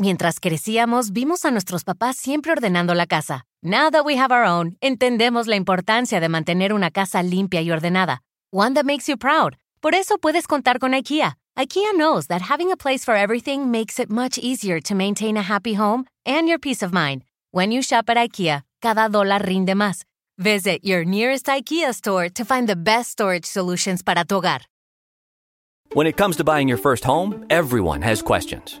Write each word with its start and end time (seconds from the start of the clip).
Mientras 0.00 0.40
crecíamos, 0.40 1.12
vimos 1.12 1.44
a 1.44 1.50
nuestros 1.50 1.84
papás 1.84 2.16
siempre 2.16 2.52
ordenando 2.52 2.94
la 2.94 3.04
casa. 3.04 3.44
Now 3.62 3.90
that 3.90 4.02
we 4.02 4.16
have 4.16 4.32
our 4.32 4.46
own, 4.46 4.78
entendemos 4.80 5.46
la 5.46 5.56
importancia 5.56 6.20
de 6.20 6.28
mantener 6.30 6.72
una 6.72 6.90
casa 6.90 7.22
limpia 7.22 7.60
y 7.60 7.70
ordenada. 7.70 8.22
One 8.50 8.72
that 8.76 8.86
makes 8.86 9.06
you 9.08 9.18
proud. 9.18 9.56
Por 9.82 9.94
eso 9.94 10.16
puedes 10.16 10.46
contar 10.46 10.78
con 10.78 10.94
IKEA. 10.94 11.36
IKEA 11.54 11.92
knows 11.98 12.28
that 12.28 12.40
having 12.48 12.72
a 12.72 12.78
place 12.78 13.04
for 13.04 13.14
everything 13.14 13.70
makes 13.70 14.00
it 14.00 14.08
much 14.08 14.38
easier 14.38 14.80
to 14.80 14.94
maintain 14.94 15.36
a 15.36 15.42
happy 15.42 15.74
home 15.74 16.06
and 16.24 16.48
your 16.48 16.58
peace 16.58 16.82
of 16.82 16.94
mind. 16.94 17.22
When 17.50 17.70
you 17.70 17.82
shop 17.82 18.08
at 18.08 18.16
IKEA, 18.16 18.62
cada 18.80 19.10
dólar 19.10 19.44
rinde 19.44 19.74
más. 19.74 20.04
Visit 20.38 20.82
your 20.82 21.04
nearest 21.04 21.46
IKEA 21.46 21.92
store 21.92 22.30
to 22.30 22.42
find 22.46 22.66
the 22.66 22.74
best 22.74 23.10
storage 23.10 23.44
solutions 23.44 24.02
para 24.02 24.24
tu 24.24 24.36
hogar. 24.36 24.62
When 25.92 26.06
it 26.06 26.16
comes 26.16 26.38
to 26.38 26.44
buying 26.44 26.68
your 26.68 26.78
first 26.78 27.04
home, 27.04 27.44
everyone 27.50 28.00
has 28.00 28.22
questions. 28.22 28.80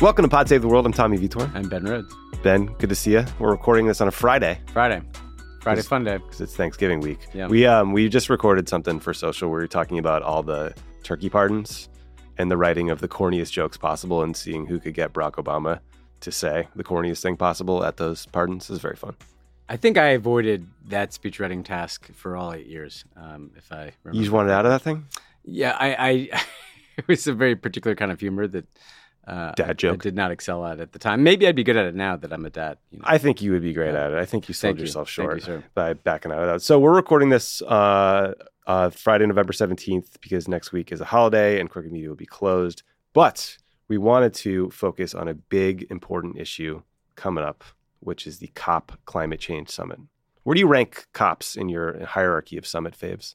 Welcome 0.00 0.24
to 0.24 0.28
Pod 0.28 0.48
Save 0.48 0.62
the 0.62 0.68
World. 0.68 0.84
I'm 0.86 0.92
Tommy 0.92 1.16
Vitor. 1.16 1.50
I'm 1.54 1.68
Ben 1.68 1.84
Rhodes. 1.84 2.14
Ben, 2.42 2.66
good 2.66 2.90
to 2.90 2.94
see 2.94 3.12
you. 3.12 3.24
We're 3.38 3.50
recording 3.50 3.86
this 3.86 4.00
on 4.00 4.08
a 4.08 4.10
Friday 4.10 4.58
Friday. 4.72 5.00
Friday 5.60 5.80
fun 5.82 6.04
day. 6.04 6.18
because 6.18 6.40
it's 6.42 6.54
Thanksgiving 6.54 7.00
week. 7.00 7.20
Yeah. 7.32 7.46
We 7.46 7.64
um 7.66 7.92
we 7.92 8.08
just 8.08 8.28
recorded 8.28 8.68
something 8.68 9.00
for 9.00 9.14
social 9.14 9.48
where 9.48 9.58
we 9.58 9.64
were 9.64 9.68
talking 9.68 9.98
about 9.98 10.22
all 10.22 10.42
the 10.42 10.74
turkey 11.04 11.30
pardons 11.30 11.88
and 12.36 12.50
the 12.50 12.56
writing 12.56 12.90
of 12.90 13.00
the 13.00 13.08
corniest 13.08 13.52
jokes 13.52 13.76
possible 13.76 14.22
and 14.22 14.36
seeing 14.36 14.66
who 14.66 14.78
could 14.78 14.94
get 14.94 15.12
Barack 15.14 15.32
Obama 15.32 15.80
to 16.20 16.30
say 16.32 16.68
the 16.76 16.84
corniest 16.84 17.22
thing 17.22 17.36
possible 17.36 17.84
at 17.84 17.96
those 17.96 18.26
pardons 18.26 18.68
is 18.70 18.80
very 18.80 18.96
fun. 18.96 19.14
I 19.68 19.76
think 19.76 19.96
I 19.96 20.08
avoided 20.08 20.66
that 20.88 21.14
speech 21.14 21.40
writing 21.40 21.62
task 21.62 22.12
for 22.12 22.36
all 22.36 22.52
eight 22.52 22.66
years. 22.66 23.04
Um, 23.16 23.52
if 23.56 23.72
I 23.72 23.92
remember. 24.02 24.12
You 24.12 24.20
just 24.20 24.32
wanted 24.32 24.52
out 24.52 24.66
of 24.66 24.72
that 24.72 24.82
thing? 24.82 25.06
Yeah, 25.44 25.74
I, 25.78 25.94
I 25.94 26.10
it 26.98 27.08
was 27.08 27.26
a 27.26 27.32
very 27.32 27.56
particular 27.56 27.94
kind 27.94 28.12
of 28.12 28.20
humor 28.20 28.46
that 28.48 28.66
uh, 29.26 29.52
Dad 29.52 29.82
I- 29.84 29.90
I, 29.92 29.96
did 29.96 30.14
not 30.14 30.30
excel 30.30 30.64
at 30.66 30.78
it 30.78 30.82
at 30.82 30.92
the 30.92 30.98
time. 30.98 31.22
Maybe 31.22 31.46
I'd 31.46 31.56
be 31.56 31.64
good 31.64 31.76
at 31.76 31.86
it 31.86 31.94
now 31.94 32.16
that 32.16 32.32
I'm 32.32 32.44
a 32.44 32.50
dad. 32.50 32.78
You 32.90 32.98
know? 32.98 33.04
I 33.06 33.18
think 33.18 33.40
you 33.42 33.52
would 33.52 33.62
be 33.62 33.72
great 33.72 33.92
Yeah. 33.94 34.06
at 34.06 34.12
it. 34.12 34.18
I 34.18 34.24
think 34.24 34.48
you 34.48 34.54
sold 34.54 34.76
Thank 34.76 34.80
yourself 34.80 35.08
you, 35.08 35.24
short 35.24 35.42
sir. 35.42 35.64
by 35.74 35.94
backing 35.94 36.30
out 36.32 36.38
of 36.40 36.46
that. 36.46 36.62
So 36.62 36.78
we're 36.78 36.94
recording 36.94 37.28
this 37.30 37.62
uh, 37.62 38.34
uh, 38.66 38.90
Friday, 38.90 39.26
November 39.26 39.52
17th, 39.52 40.20
because 40.20 40.48
next 40.48 40.72
week 40.72 40.92
is 40.92 41.00
a 41.00 41.04
holiday 41.06 41.60
and 41.60 41.70
Crooked 41.70 41.90
Media 41.92 42.08
will 42.08 42.16
be 42.16 42.26
closed. 42.26 42.82
But 43.12 43.56
we 43.88 43.98
wanted 43.98 44.34
to 44.34 44.70
focus 44.70 45.14
on 45.14 45.28
a 45.28 45.34
big, 45.34 45.86
important 45.90 46.38
issue 46.38 46.82
coming 47.16 47.44
up, 47.44 47.64
which 48.00 48.26
is 48.26 48.38
the 48.38 48.48
COP 48.54 48.98
Climate 49.04 49.40
Change 49.40 49.68
Summit. 49.70 50.00
Where 50.42 50.54
do 50.54 50.60
you 50.60 50.66
rank 50.66 51.06
COPs 51.14 51.56
in 51.56 51.68
your 51.70 52.04
hierarchy 52.04 52.56
of 52.58 52.66
summit 52.66 52.94
faves? 52.98 53.34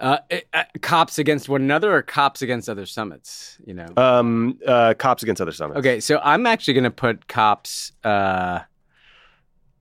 Uh, 0.00 0.18
uh, 0.54 0.62
cops 0.80 1.18
against 1.18 1.48
one 1.48 1.60
another 1.60 1.92
or 1.92 2.02
cops 2.02 2.40
against 2.40 2.68
other 2.68 2.86
summits. 2.86 3.58
You 3.66 3.74
know. 3.74 3.86
Um, 3.96 4.58
uh, 4.66 4.94
COPs 4.94 5.22
against 5.24 5.40
other 5.42 5.50
summits. 5.52 5.78
Okay, 5.80 5.98
so 6.00 6.20
I'm 6.22 6.46
actually 6.46 6.74
going 6.74 6.84
to 6.84 6.90
put 6.90 7.26
cops 7.26 7.92
uh, 8.04 8.60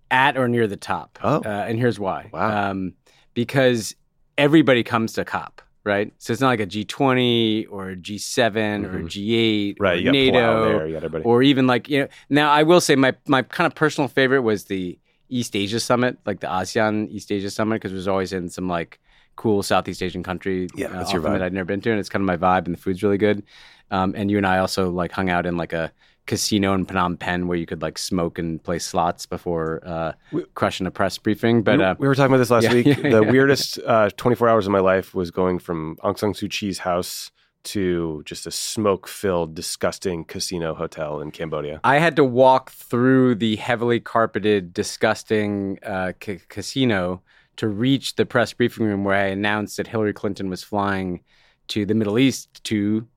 at 0.09 0.37
or 0.37 0.47
near 0.47 0.67
the 0.67 0.77
top. 0.77 1.19
Oh. 1.23 1.37
Uh, 1.45 1.65
and 1.67 1.77
here's 1.77 1.99
why. 1.99 2.29
Wow. 2.33 2.71
Um, 2.71 2.93
because 3.33 3.95
everybody 4.37 4.83
comes 4.83 5.13
to 5.13 5.25
COP, 5.25 5.61
right? 5.83 6.11
So 6.17 6.33
it's 6.33 6.41
not 6.41 6.47
like 6.49 6.61
a 6.61 6.65
G20 6.65 7.67
or 7.69 7.89
a 7.89 7.95
G7 7.95 8.85
or 8.85 8.97
a 8.97 9.01
Mhm. 9.03 9.07
G8 9.07 9.75
Right. 9.79 10.07
or 10.07 10.11
NATO 10.11 10.65
there. 10.65 10.87
You 10.87 10.93
got 10.93 10.97
everybody. 11.03 11.23
or 11.25 11.43
even 11.43 11.67
like, 11.67 11.89
you 11.89 12.01
know, 12.01 12.07
now 12.29 12.51
I 12.51 12.63
will 12.63 12.81
say 12.81 12.95
my, 12.95 13.13
my 13.27 13.41
kind 13.43 13.67
of 13.67 13.75
personal 13.75 14.07
favorite 14.07 14.41
was 14.41 14.65
the 14.65 14.97
East 15.29 15.55
Asia 15.55 15.79
Summit, 15.79 16.17
like 16.25 16.39
the 16.39 16.47
ASEAN 16.47 17.09
East 17.11 17.31
Asia 17.31 17.49
Summit, 17.49 17.75
because 17.75 17.91
it 17.91 17.95
was 17.95 18.07
always 18.07 18.31
in 18.33 18.49
some 18.49 18.67
like 18.69 18.99
cool 19.37 19.63
Southeast 19.63 20.03
Asian 20.03 20.23
country 20.23 20.67
Yeah, 20.75 20.87
uh, 20.87 20.93
that's 20.93 21.13
your 21.13 21.21
vibe. 21.21 21.33
that 21.33 21.43
I'd 21.43 21.53
never 21.53 21.65
been 21.65 21.79
to. 21.81 21.91
And 21.91 21.99
it's 21.99 22.09
kind 22.09 22.21
of 22.21 22.27
my 22.27 22.35
vibe 22.35 22.65
and 22.65 22.75
the 22.75 22.79
food's 22.79 23.01
really 23.01 23.17
good. 23.17 23.43
Um, 23.89 24.13
and 24.17 24.29
you 24.29 24.35
and 24.35 24.45
I 24.45 24.57
also 24.57 24.89
like 24.89 25.13
hung 25.13 25.29
out 25.29 25.45
in 25.45 25.55
like 25.55 25.71
a 25.71 25.93
casino 26.25 26.73
in 26.73 26.85
Phnom 26.85 27.17
Penh 27.17 27.47
where 27.47 27.57
you 27.57 27.65
could 27.65 27.81
like 27.81 27.97
smoke 27.97 28.37
and 28.37 28.61
play 28.61 28.79
slots 28.79 29.25
before 29.25 29.81
uh, 29.85 30.11
crushing 30.55 30.85
a 30.85 30.91
press 30.91 31.17
briefing. 31.17 31.63
But 31.63 31.77
we, 31.79 31.83
uh, 31.85 31.95
we 31.97 32.07
were 32.07 32.15
talking 32.15 32.33
about 32.33 32.39
this 32.39 32.51
last 32.51 32.65
yeah, 32.65 32.73
week. 32.73 32.85
yeah, 32.85 32.95
the 32.95 33.23
yeah. 33.23 33.31
weirdest 33.31 33.79
uh, 33.85 34.09
24 34.17 34.49
hours 34.49 34.65
of 34.65 34.73
my 34.73 34.79
life 34.79 35.15
was 35.15 35.31
going 35.31 35.59
from 35.59 35.95
Aung 36.03 36.19
San 36.19 36.33
Suu 36.33 36.49
Kyi's 36.49 36.79
house 36.79 37.31
to 37.63 38.23
just 38.25 38.47
a 38.47 38.51
smoke-filled, 38.51 39.53
disgusting 39.53 40.23
casino 40.23 40.73
hotel 40.73 41.19
in 41.19 41.31
Cambodia. 41.31 41.81
I 41.83 41.97
had 41.97 42.15
to 42.15 42.23
walk 42.23 42.71
through 42.71 43.35
the 43.35 43.57
heavily 43.57 43.99
carpeted, 43.99 44.73
disgusting 44.73 45.77
uh, 45.83 46.13
ca- 46.19 46.39
casino 46.47 47.21
to 47.57 47.67
reach 47.67 48.15
the 48.15 48.25
press 48.25 48.53
briefing 48.53 48.85
room 48.85 49.03
where 49.03 49.15
I 49.15 49.27
announced 49.27 49.77
that 49.77 49.87
Hillary 49.87 50.13
Clinton 50.13 50.49
was 50.49 50.63
flying 50.63 51.21
to 51.69 51.85
the 51.85 51.93
Middle 51.93 52.17
East 52.17 52.63
to 52.65 53.07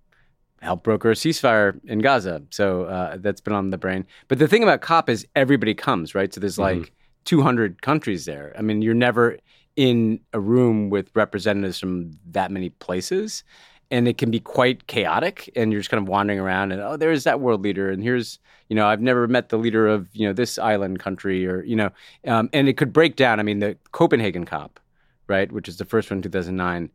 help 0.61 0.83
broker 0.83 1.11
a 1.11 1.15
ceasefire 1.15 1.81
in 1.85 2.01
Gaza. 2.01 2.43
So 2.51 2.85
uh, 2.85 3.17
that's 3.19 3.41
been 3.41 3.55
on 3.55 3.71
the 3.71 3.79
brain. 3.79 4.07
But 4.29 4.39
the 4.39 4.49
thing 4.49 4.63
about 4.63 4.81
COP 4.83 5.09
is 5.09 5.27
everybody 5.35 5.75
comes, 5.75 6.15
right? 6.15 6.33
So 6.33 6.41
there's 6.41 6.59
like 6.59 6.93
200 7.25 7.83
countries 7.83 8.25
there. 8.25 8.55
I 8.59 8.63
mean, 8.63 8.83
you're 8.83 8.95
never 8.95 9.39
in 9.77 10.21
a 10.33 10.41
room 10.41 10.91
with 10.91 11.11
representatives 11.15 11.79
from 11.79 12.13
that 12.31 12.51
many 12.51 12.71
places. 12.71 13.45
And 13.91 14.07
it 14.07 14.19
can 14.19 14.31
be 14.31 14.39
quite 14.39 14.87
chaotic, 14.87 15.51
and 15.57 15.73
you're 15.73 15.81
just 15.81 15.91
kind 15.91 16.01
of 16.01 16.09
wandering 16.09 16.39
around, 16.39 16.71
and 16.71 16.81
oh, 16.81 16.97
there's 16.97 17.25
that 17.25 17.41
world 17.41 17.63
leader, 17.63 17.91
and 17.91 18.03
here's, 18.03 18.39
you 18.69 18.77
know, 18.77 18.87
I've 18.87 19.01
never 19.01 19.27
met 19.27 19.49
the 19.49 19.59
leader 19.59 19.89
of, 19.89 20.09
you 20.13 20.29
know, 20.29 20.33
this 20.33 20.59
island 20.59 21.01
country, 21.01 21.45
or, 21.45 21.65
you 21.65 21.75
know, 21.75 21.91
um, 22.27 22.49
and 22.53 22.69
it 22.69 22.77
could 22.77 22.93
break 22.93 23.17
down. 23.17 23.41
I 23.41 23.43
mean, 23.43 23.59
the 23.59 23.77
Copenhagen 23.91 24.45
COP, 24.45 24.79
right, 25.27 25.51
which 25.51 25.69
is 25.69 25.79
the 25.79 25.85
first 25.85 26.09
one 26.09 26.19
in 26.19 26.23
2009, 26.23 26.89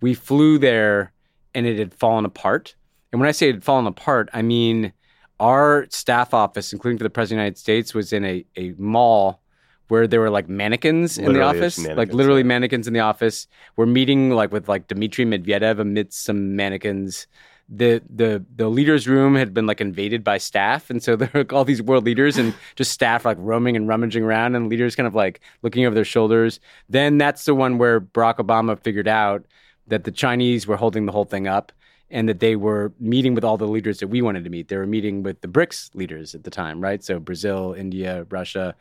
we 0.00 0.12
flew 0.12 0.58
there, 0.58 1.12
and 1.54 1.66
it 1.66 1.78
had 1.78 1.94
fallen 1.94 2.24
apart. 2.24 2.74
And 3.12 3.20
when 3.20 3.28
I 3.28 3.32
say 3.32 3.48
it 3.48 3.54
had 3.54 3.64
fallen 3.64 3.86
apart, 3.86 4.28
I 4.32 4.42
mean 4.42 4.92
our 5.40 5.86
staff 5.88 6.34
office, 6.34 6.72
including 6.72 6.98
for 6.98 7.04
the 7.04 7.10
President 7.10 7.38
of 7.38 7.40
the 7.40 7.44
United 7.44 7.58
States, 7.58 7.94
was 7.94 8.12
in 8.12 8.24
a, 8.24 8.44
a 8.56 8.74
mall 8.76 9.39
where 9.90 10.06
there 10.06 10.20
were 10.20 10.30
like 10.30 10.48
mannequins 10.48 11.18
in 11.18 11.32
the 11.32 11.42
office, 11.42 11.78
like 11.78 12.12
literally 12.12 12.40
yeah. 12.40 12.46
mannequins 12.46 12.86
in 12.86 12.94
the 12.94 13.00
office. 13.00 13.46
We're 13.76 13.86
meeting 13.86 14.30
like 14.30 14.52
with 14.52 14.68
like 14.68 14.88
Dmitry 14.88 15.24
Medvedev 15.24 15.78
amidst 15.78 16.24
some 16.24 16.56
mannequins. 16.56 17.26
The 17.68 18.02
the 18.08 18.44
the 18.56 18.68
leaders' 18.68 19.06
room 19.06 19.34
had 19.34 19.54
been 19.54 19.66
like 19.66 19.80
invaded 19.80 20.24
by 20.24 20.38
staff, 20.38 20.90
and 20.90 21.02
so 21.02 21.16
there 21.16 21.30
were 21.34 21.46
all 21.52 21.64
these 21.64 21.82
world 21.82 22.04
leaders 22.04 22.38
and 22.38 22.54
just 22.76 22.92
staff 22.92 23.24
like 23.24 23.36
roaming 23.40 23.76
and 23.76 23.88
rummaging 23.88 24.24
around, 24.24 24.54
and 24.54 24.68
leaders 24.68 24.96
kind 24.96 25.06
of 25.06 25.14
like 25.14 25.40
looking 25.62 25.84
over 25.84 25.94
their 25.94 26.04
shoulders. 26.04 26.60
Then 26.88 27.18
that's 27.18 27.44
the 27.44 27.54
one 27.54 27.78
where 27.78 28.00
Barack 28.00 28.36
Obama 28.36 28.78
figured 28.78 29.08
out 29.08 29.44
that 29.88 30.04
the 30.04 30.12
Chinese 30.12 30.66
were 30.66 30.76
holding 30.76 31.06
the 31.06 31.12
whole 31.12 31.24
thing 31.24 31.48
up 31.48 31.72
and 32.10 32.28
that 32.28 32.40
they 32.40 32.56
were 32.56 32.92
meeting 32.98 33.34
with 33.34 33.44
all 33.44 33.56
the 33.56 33.68
leaders 33.68 33.98
that 33.98 34.08
we 34.08 34.20
wanted 34.20 34.44
to 34.44 34.50
meet. 34.50 34.68
They 34.68 34.76
were 34.76 34.86
meeting 34.86 35.22
with 35.22 35.40
the 35.40 35.48
BRICS 35.48 35.94
leaders 35.94 36.34
at 36.34 36.44
the 36.44 36.50
time, 36.50 36.80
right? 36.80 37.02
So 37.02 37.20
Brazil, 37.20 37.74
India, 37.78 38.26
Russia, 38.30 38.74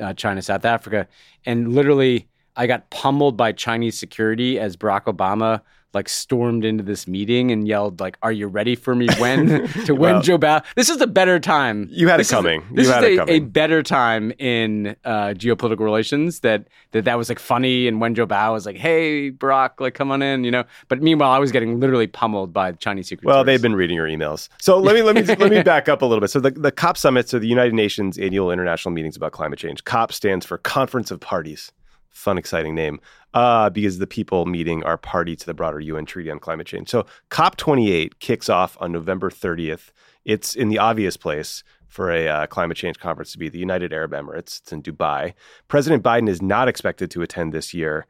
uh, 0.00 0.14
China, 0.14 0.40
South 0.42 0.64
Africa. 0.64 1.08
And 1.44 1.74
literally, 1.74 2.28
I 2.54 2.66
got 2.66 2.88
pummeled 2.90 3.36
by 3.36 3.52
Chinese 3.52 3.98
security 3.98 4.58
as 4.58 4.76
Barack 4.76 5.04
Obama 5.04 5.60
like 5.96 6.08
stormed 6.08 6.64
into 6.64 6.84
this 6.84 7.08
meeting 7.08 7.50
and 7.50 7.66
yelled 7.66 7.98
like 7.98 8.16
are 8.22 8.30
you 8.30 8.46
ready 8.46 8.76
for 8.76 8.94
me 8.94 9.08
when 9.18 9.66
to 9.86 9.92
when 9.94 10.12
Well- 10.14 10.22
Joe 10.22 10.38
Biden 10.38 10.64
this 10.76 10.88
is 10.88 11.00
a 11.00 11.06
better 11.06 11.40
time 11.40 11.88
You 11.90 12.06
had 12.08 12.16
it 12.16 12.18
This 12.18 12.28
is- 12.28 12.32
coming. 12.32 12.60
this 12.72 12.86
You 12.86 12.90
is 12.92 12.94
had 12.94 13.04
a, 13.04 13.22
it 13.22 13.28
a 13.30 13.38
better 13.40 13.82
time 13.82 14.32
in 14.38 14.94
uh, 15.04 15.28
geopolitical 15.42 15.80
relations 15.80 16.40
that, 16.40 16.68
that 16.92 17.04
that 17.06 17.16
was 17.18 17.28
like 17.28 17.38
funny 17.40 17.88
and 17.88 18.00
Wen 18.00 18.14
Jiabao 18.14 18.52
was 18.52 18.66
like 18.66 18.76
hey 18.76 19.30
Barack 19.32 19.80
like 19.80 19.94
come 19.94 20.10
on 20.12 20.22
in 20.22 20.44
you 20.44 20.50
know 20.52 20.64
but 20.88 21.02
meanwhile 21.02 21.30
I 21.32 21.38
was 21.38 21.50
getting 21.50 21.80
literally 21.80 22.06
pummeled 22.06 22.52
by 22.52 22.70
the 22.70 22.78
Chinese 22.78 23.08
secret 23.08 23.26
Well, 23.26 23.42
they've 23.42 23.60
been 23.62 23.74
reading 23.74 23.96
your 23.96 24.06
emails. 24.06 24.48
So 24.60 24.78
let 24.78 24.94
me 24.94 25.02
let 25.02 25.14
me 25.16 25.22
let 25.22 25.50
me 25.50 25.62
back 25.74 25.88
up 25.88 26.02
a 26.02 26.06
little 26.06 26.20
bit. 26.20 26.30
So 26.30 26.40
the, 26.40 26.50
the 26.50 26.70
COP 26.72 26.96
summits 26.96 27.32
are 27.34 27.38
the 27.38 27.48
United 27.48 27.74
Nations 27.74 28.18
annual 28.18 28.50
international 28.50 28.92
meetings 28.92 29.16
about 29.16 29.32
climate 29.32 29.58
change. 29.58 29.82
COP 29.84 30.12
stands 30.12 30.44
for 30.44 30.58
Conference 30.58 31.10
of 31.10 31.20
Parties. 31.20 31.72
Fun, 32.16 32.38
exciting 32.38 32.74
name, 32.74 32.98
uh, 33.34 33.68
because 33.70 33.98
the 33.98 34.06
people 34.06 34.46
meeting 34.46 34.82
are 34.84 34.96
party 34.96 35.36
to 35.36 35.46
the 35.46 35.54
broader 35.54 35.78
UN 35.80 36.06
Treaty 36.06 36.30
on 36.30 36.38
Climate 36.38 36.66
Change. 36.66 36.88
So 36.88 37.06
COP28 37.30 38.18
kicks 38.18 38.48
off 38.48 38.76
on 38.80 38.90
November 38.90 39.30
30th. 39.30 39.90
It's 40.24 40.56
in 40.56 40.70
the 40.70 40.78
obvious 40.78 41.16
place 41.16 41.62
for 41.88 42.10
a 42.10 42.26
uh, 42.26 42.46
climate 42.46 42.76
change 42.76 42.98
conference 42.98 43.32
to 43.32 43.38
be 43.38 43.48
the 43.48 43.58
United 43.58 43.92
Arab 43.92 44.12
Emirates. 44.12 44.60
It's 44.60 44.72
in 44.72 44.82
Dubai. 44.82 45.34
President 45.68 46.02
Biden 46.02 46.28
is 46.28 46.42
not 46.42 46.68
expected 46.68 47.10
to 47.12 47.22
attend 47.22 47.52
this 47.52 47.72
year, 47.72 48.06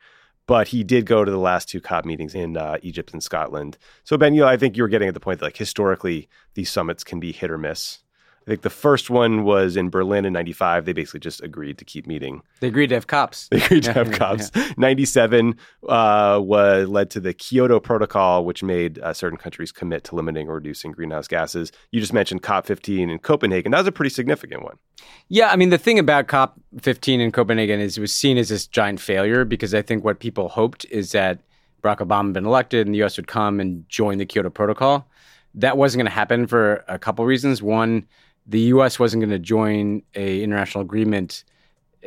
but 0.47 0.69
he 0.69 0.85
did 0.85 1.05
go 1.05 1.25
to 1.25 1.31
the 1.31 1.39
last 1.39 1.69
two 1.69 1.81
COP 1.81 2.05
meetings 2.05 2.35
in 2.35 2.57
uh, 2.57 2.79
Egypt 2.83 3.13
and 3.13 3.23
Scotland. 3.23 3.77
So 4.05 4.17
Ben, 4.17 4.35
you 4.35 4.43
know, 4.43 4.49
I 4.49 4.57
think 4.57 4.77
you 4.77 4.83
were 4.83 4.89
getting 4.89 5.09
at 5.09 5.15
the 5.15 5.21
point 5.21 5.41
that 5.41 5.47
like 5.47 5.57
historically 5.57 6.29
these 6.55 6.71
summits 6.71 7.05
can 7.05 7.21
be 7.21 7.33
hit 7.33 7.51
or 7.51 7.59
miss. 7.59 7.99
I 8.47 8.51
think 8.51 8.63
the 8.63 8.71
first 8.71 9.11
one 9.11 9.43
was 9.43 9.77
in 9.77 9.91
Berlin 9.91 10.25
in 10.25 10.33
95. 10.33 10.85
They 10.85 10.93
basically 10.93 11.19
just 11.19 11.43
agreed 11.43 11.79
to 11.79 11.85
keep 11.85 12.07
meeting. 12.07 12.43
They 12.61 12.69
agreed 12.69 12.89
to 12.89 12.95
have 12.95 13.09
cops. 13.09 13.49
They 13.49 13.57
agreed 13.57 13.83
to 13.85 13.93
have 13.93 14.13
cops. 14.13 14.53
97 14.77 15.57
uh, 15.89 16.41
was 16.41 16.89
led 16.89 17.11
to 17.11 17.21
the 17.21 17.35
Kyoto 17.35 17.81
Protocol, 17.81 18.45
which 18.45 18.63
made 18.63 19.01
uh, 19.01 19.13
certain 19.13 19.37
countries 19.37 19.73
commit 19.73 20.05
to 20.05 20.15
limiting 20.15 20.49
or 20.49 20.55
reducing 20.55 20.93
greenhouse 20.93 21.27
gases. 21.27 21.73
You 21.91 22.01
just 22.01 22.13
mentioned 22.13 22.45
COP15 22.45 23.11
in 23.11 23.19
Copenhagen. 23.19 23.73
That 23.73 23.79
was 23.79 23.89
a 23.89 23.93
pretty 23.93 24.11
significant 24.11 24.63
one. 24.63 24.77
Yeah, 25.27 25.51
I 25.51 25.57
mean, 25.57 25.71
the 25.71 25.79
thing 25.79 25.99
about 25.99 26.29
COP15 26.29 27.19
in 27.19 27.33
Copenhagen 27.33 27.81
is 27.81 27.99
it 27.99 28.01
was 28.01 28.13
seen 28.13 28.39
as 28.39 28.51
this 28.51 28.69
giant 28.69 29.01
failure 29.01 29.45
because 29.45 29.75
I 29.75 29.83
think 29.83 30.05
what 30.05 30.21
people 30.21 30.51
hoped 30.51 30.85
is 30.85 31.11
that 31.11 31.41
Barack 31.83 31.99
Obama 31.99 32.27
had 32.27 32.35
been 32.35 32.47
elected 32.47 32.87
and 32.87 32.95
the 32.95 32.99
U.S. 32.99 33.17
would 33.17 33.27
come 33.27 33.59
and 33.59 33.89
join 33.89 34.19
the 34.19 34.27
Kyoto 34.27 34.51
Protocol. 34.51 35.09
That 35.53 35.77
wasn't 35.77 36.01
going 36.01 36.07
to 36.07 36.13
happen 36.13 36.47
for 36.47 36.85
a 36.87 36.99
couple 36.99 37.25
reasons. 37.25 37.61
One, 37.61 38.07
the 38.47 38.61
U.S. 38.61 38.99
wasn't 38.99 39.23
going 39.23 39.31
to 39.31 39.39
join 39.39 40.03
a 40.15 40.43
international 40.43 40.83
agreement 40.83 41.45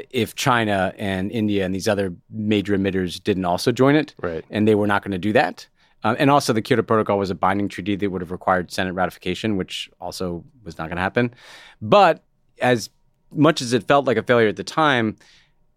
if 0.09 0.35
China 0.35 0.93
and 0.97 1.31
India 1.31 1.65
and 1.65 1.75
these 1.75 1.87
other 1.87 2.13
major 2.29 2.77
emitters 2.77 3.21
didn't 3.21 3.45
also 3.45 3.71
join 3.71 3.95
it, 3.95 4.15
right? 4.21 4.45
And 4.49 4.67
they 4.67 4.75
were 4.75 4.87
not 4.87 5.03
going 5.03 5.11
to 5.11 5.17
do 5.17 5.33
that. 5.33 5.67
Um, 6.03 6.15
and 6.17 6.31
also, 6.31 6.53
the 6.53 6.61
Kyoto 6.61 6.83
Protocol 6.83 7.17
was 7.17 7.29
a 7.29 7.35
binding 7.35 7.67
treaty 7.67 7.95
that 7.97 8.09
would 8.09 8.21
have 8.21 8.31
required 8.31 8.71
Senate 8.71 8.93
ratification, 8.93 9.57
which 9.57 9.89
also 9.99 10.45
was 10.63 10.77
not 10.77 10.87
going 10.87 10.95
to 10.95 11.01
happen. 11.01 11.33
But 11.81 12.23
as 12.61 12.89
much 13.31 13.61
as 13.61 13.73
it 13.73 13.87
felt 13.87 14.05
like 14.05 14.17
a 14.17 14.23
failure 14.23 14.47
at 14.47 14.55
the 14.55 14.63
time, 14.63 15.17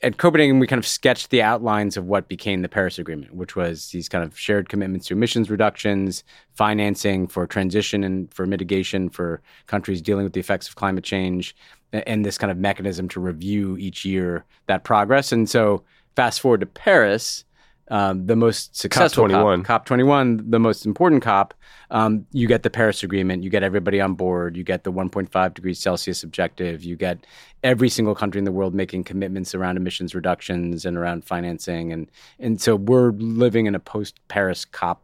at 0.02 0.16
Copenhagen, 0.16 0.58
we 0.58 0.66
kind 0.66 0.78
of 0.78 0.86
sketched 0.86 1.30
the 1.30 1.42
outlines 1.42 1.96
of 1.96 2.06
what 2.06 2.28
became 2.28 2.62
the 2.62 2.68
Paris 2.68 2.98
Agreement, 2.98 3.34
which 3.34 3.54
was 3.54 3.90
these 3.90 4.08
kind 4.08 4.24
of 4.24 4.38
shared 4.38 4.68
commitments 4.68 5.06
to 5.06 5.14
emissions 5.14 5.48
reductions, 5.48 6.24
financing 6.54 7.28
for 7.28 7.46
transition 7.46 8.02
and 8.02 8.32
for 8.34 8.44
mitigation 8.46 9.08
for 9.08 9.40
countries 9.66 10.02
dealing 10.02 10.24
with 10.24 10.32
the 10.32 10.40
effects 10.40 10.68
of 10.68 10.74
climate 10.74 11.04
change, 11.04 11.54
and 11.92 12.24
this 12.24 12.38
kind 12.38 12.50
of 12.50 12.56
mechanism 12.56 13.08
to 13.08 13.20
review 13.20 13.76
each 13.78 14.04
year 14.04 14.44
that 14.66 14.82
progress. 14.82 15.30
And 15.30 15.48
so, 15.48 15.84
fast 16.16 16.40
forward 16.40 16.60
to 16.60 16.66
Paris, 16.66 17.44
um, 17.88 18.26
the 18.26 18.36
most 18.36 18.76
successful 18.76 19.26
COP21. 19.26 19.64
COP, 19.64 19.86
COP21, 19.86 20.50
the 20.50 20.58
most 20.58 20.86
important 20.86 21.22
COP, 21.22 21.54
um, 21.90 22.26
you 22.32 22.46
get 22.46 22.62
the 22.62 22.70
Paris 22.70 23.02
Agreement, 23.02 23.42
you 23.42 23.50
get 23.50 23.62
everybody 23.62 24.00
on 24.00 24.14
board, 24.14 24.56
you 24.56 24.64
get 24.64 24.84
the 24.84 24.92
1.5 24.92 25.54
degrees 25.54 25.78
Celsius 25.78 26.22
objective, 26.22 26.84
you 26.84 26.96
get 26.96 27.26
every 27.62 27.88
single 27.88 28.14
country 28.14 28.38
in 28.38 28.44
the 28.44 28.52
world 28.52 28.74
making 28.74 29.04
commitments 29.04 29.54
around 29.54 29.76
emissions 29.76 30.14
reductions 30.14 30.86
and 30.86 30.96
around 30.96 31.24
financing, 31.24 31.92
and 31.92 32.10
and 32.38 32.60
so 32.60 32.76
we're 32.76 33.12
living 33.12 33.66
in 33.66 33.74
a 33.74 33.80
post 33.80 34.20
Paris 34.28 34.64
COP 34.64 35.02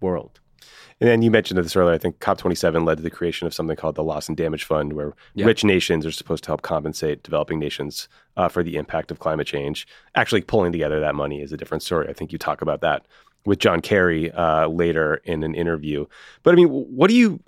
world. 0.00 0.40
And 1.02 1.10
then 1.10 1.22
you 1.22 1.32
mentioned 1.32 1.58
this 1.58 1.74
earlier. 1.74 1.92
I 1.92 1.98
think 1.98 2.20
COP27 2.20 2.86
led 2.86 2.98
to 2.98 3.02
the 3.02 3.10
creation 3.10 3.48
of 3.48 3.52
something 3.52 3.74
called 3.74 3.96
the 3.96 4.04
Loss 4.04 4.28
and 4.28 4.36
Damage 4.36 4.62
Fund, 4.62 4.92
where 4.92 5.14
Yeah. 5.34 5.46
rich 5.46 5.64
nations 5.64 6.06
are 6.06 6.12
supposed 6.12 6.44
to 6.44 6.48
help 6.50 6.62
compensate 6.62 7.24
developing 7.24 7.58
nations 7.58 8.08
uh, 8.36 8.46
for 8.48 8.62
the 8.62 8.76
impact 8.76 9.10
of 9.10 9.18
climate 9.18 9.48
change. 9.48 9.84
Actually, 10.14 10.42
pulling 10.42 10.70
together 10.70 11.00
that 11.00 11.16
money 11.16 11.42
is 11.42 11.52
a 11.52 11.56
different 11.56 11.82
story. 11.82 12.08
I 12.08 12.12
think 12.12 12.30
you 12.30 12.38
talk 12.38 12.62
about 12.62 12.82
that 12.82 13.04
with 13.44 13.58
John 13.58 13.80
Kerry 13.80 14.30
uh, 14.30 14.68
later 14.68 15.16
in 15.24 15.42
an 15.42 15.56
interview. 15.56 16.06
But 16.44 16.52
I 16.52 16.54
mean, 16.54 16.68
what 16.68 17.08
do 17.08 17.14
you, 17.14 17.40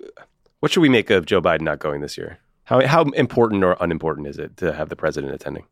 what 0.59 0.73
should 0.73 0.81
we 0.81 0.89
make 0.89 1.09
of 1.09 1.25
Joe 1.25 1.41
Biden 1.41 1.61
not 1.61 1.79
going 1.79 2.01
this 2.01 2.17
year? 2.17 2.39
How 2.65 2.85
how 2.85 3.03
important 3.11 3.63
or 3.63 3.77
unimportant 3.79 4.27
is 4.27 4.37
it 4.37 4.57
to 4.57 4.73
have 4.73 4.89
the 4.89 4.97
president 4.97 5.33
attending? 5.33 5.65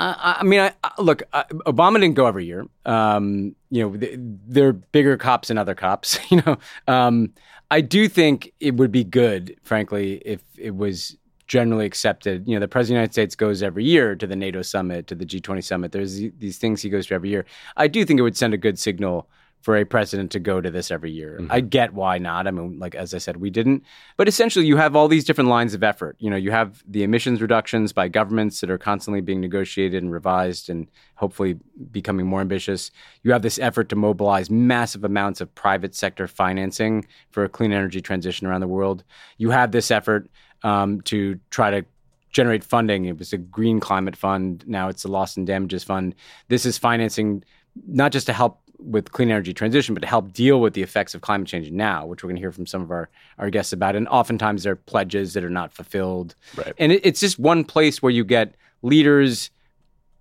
I, 0.00 0.36
I 0.40 0.44
mean, 0.44 0.60
I, 0.60 0.72
I, 0.82 0.92
look, 0.98 1.22
Obama 1.32 2.00
didn't 2.00 2.14
go 2.14 2.26
every 2.26 2.46
year. 2.46 2.66
Um, 2.86 3.54
you 3.70 3.82
know, 3.82 3.96
th- 3.96 4.16
there 4.18 4.68
are 4.68 4.72
bigger 4.72 5.16
cops 5.18 5.48
than 5.48 5.58
other 5.58 5.74
cops. 5.74 6.18
You 6.30 6.42
know, 6.46 6.58
um, 6.86 7.32
I 7.70 7.80
do 7.80 8.08
think 8.08 8.52
it 8.60 8.76
would 8.76 8.92
be 8.92 9.04
good, 9.04 9.56
frankly, 9.62 10.22
if 10.24 10.42
it 10.56 10.76
was 10.76 11.16
generally 11.48 11.84
accepted. 11.84 12.46
You 12.46 12.54
know, 12.54 12.60
the 12.60 12.68
president 12.68 12.96
of 12.96 12.98
the 12.98 13.00
United 13.00 13.12
States 13.12 13.34
goes 13.34 13.62
every 13.62 13.84
year 13.84 14.14
to 14.14 14.26
the 14.26 14.36
NATO 14.36 14.62
summit, 14.62 15.06
to 15.08 15.14
the 15.14 15.26
G20 15.26 15.62
summit. 15.64 15.92
There's 15.92 16.16
these 16.38 16.58
things 16.58 16.80
he 16.80 16.88
goes 16.88 17.08
to 17.08 17.14
every 17.14 17.28
year. 17.28 17.44
I 17.76 17.88
do 17.88 18.04
think 18.04 18.20
it 18.20 18.22
would 18.22 18.36
send 18.36 18.54
a 18.54 18.58
good 18.58 18.78
signal 18.78 19.28
for 19.60 19.76
a 19.76 19.84
president 19.84 20.30
to 20.32 20.38
go 20.38 20.60
to 20.60 20.70
this 20.70 20.90
every 20.90 21.10
year. 21.10 21.40
I 21.50 21.60
get 21.60 21.92
why 21.92 22.18
not. 22.18 22.46
I 22.46 22.50
mean, 22.50 22.78
like 22.78 22.94
as 22.94 23.12
I 23.12 23.18
said, 23.18 23.36
we 23.36 23.50
didn't. 23.50 23.84
But 24.16 24.26
essentially, 24.26 24.66
you 24.66 24.76
have 24.76 24.96
all 24.96 25.06
these 25.06 25.24
different 25.24 25.50
lines 25.50 25.74
of 25.74 25.82
effort. 25.82 26.16
You 26.18 26.30
know, 26.30 26.36
you 26.36 26.50
have 26.50 26.82
the 26.88 27.02
emissions 27.02 27.42
reductions 27.42 27.92
by 27.92 28.08
governments 28.08 28.60
that 28.60 28.70
are 28.70 28.78
constantly 28.78 29.20
being 29.20 29.40
negotiated 29.40 30.02
and 30.02 30.12
revised, 30.12 30.70
and 30.70 30.88
hopefully 31.16 31.58
becoming 31.90 32.26
more 32.26 32.40
ambitious. 32.40 32.90
You 33.22 33.32
have 33.32 33.42
this 33.42 33.58
effort 33.58 33.90
to 33.90 33.96
mobilize 33.96 34.50
massive 34.50 35.04
amounts 35.04 35.40
of 35.40 35.54
private 35.54 35.94
sector 35.94 36.26
financing 36.26 37.06
for 37.30 37.44
a 37.44 37.48
clean 37.48 37.72
energy 37.72 38.00
transition 38.00 38.46
around 38.46 38.62
the 38.62 38.68
world. 38.68 39.04
You 39.36 39.50
have 39.50 39.72
this 39.72 39.90
effort 39.90 40.30
um, 40.62 41.02
to 41.02 41.38
try 41.50 41.70
to 41.70 41.84
generate 42.30 42.64
funding. 42.64 43.04
It 43.06 43.18
was 43.18 43.32
a 43.32 43.38
green 43.38 43.80
climate 43.80 44.16
fund. 44.16 44.64
Now 44.66 44.88
it's 44.88 45.02
the 45.02 45.10
loss 45.10 45.36
and 45.36 45.46
damages 45.46 45.84
fund. 45.84 46.14
This 46.48 46.64
is 46.64 46.78
financing 46.78 47.44
not 47.86 48.12
just 48.12 48.26
to 48.26 48.32
help 48.32 48.60
with 48.82 49.12
clean 49.12 49.30
energy 49.30 49.52
transition, 49.52 49.94
but 49.94 50.00
to 50.00 50.06
help 50.06 50.32
deal 50.32 50.60
with 50.60 50.74
the 50.74 50.82
effects 50.82 51.14
of 51.14 51.20
climate 51.20 51.48
change 51.48 51.70
now, 51.70 52.06
which 52.06 52.22
we're 52.22 52.28
going 52.28 52.36
to 52.36 52.40
hear 52.40 52.52
from 52.52 52.66
some 52.66 52.82
of 52.82 52.90
our, 52.90 53.08
our 53.38 53.50
guests 53.50 53.72
about. 53.72 53.96
And 53.96 54.08
oftentimes 54.08 54.62
there 54.62 54.72
are 54.72 54.76
pledges 54.76 55.34
that 55.34 55.44
are 55.44 55.50
not 55.50 55.72
fulfilled. 55.72 56.34
Right. 56.56 56.72
And 56.78 56.92
it, 56.92 57.00
it's 57.04 57.20
just 57.20 57.38
one 57.38 57.64
place 57.64 58.02
where 58.02 58.12
you 58.12 58.24
get 58.24 58.54
leaders, 58.82 59.50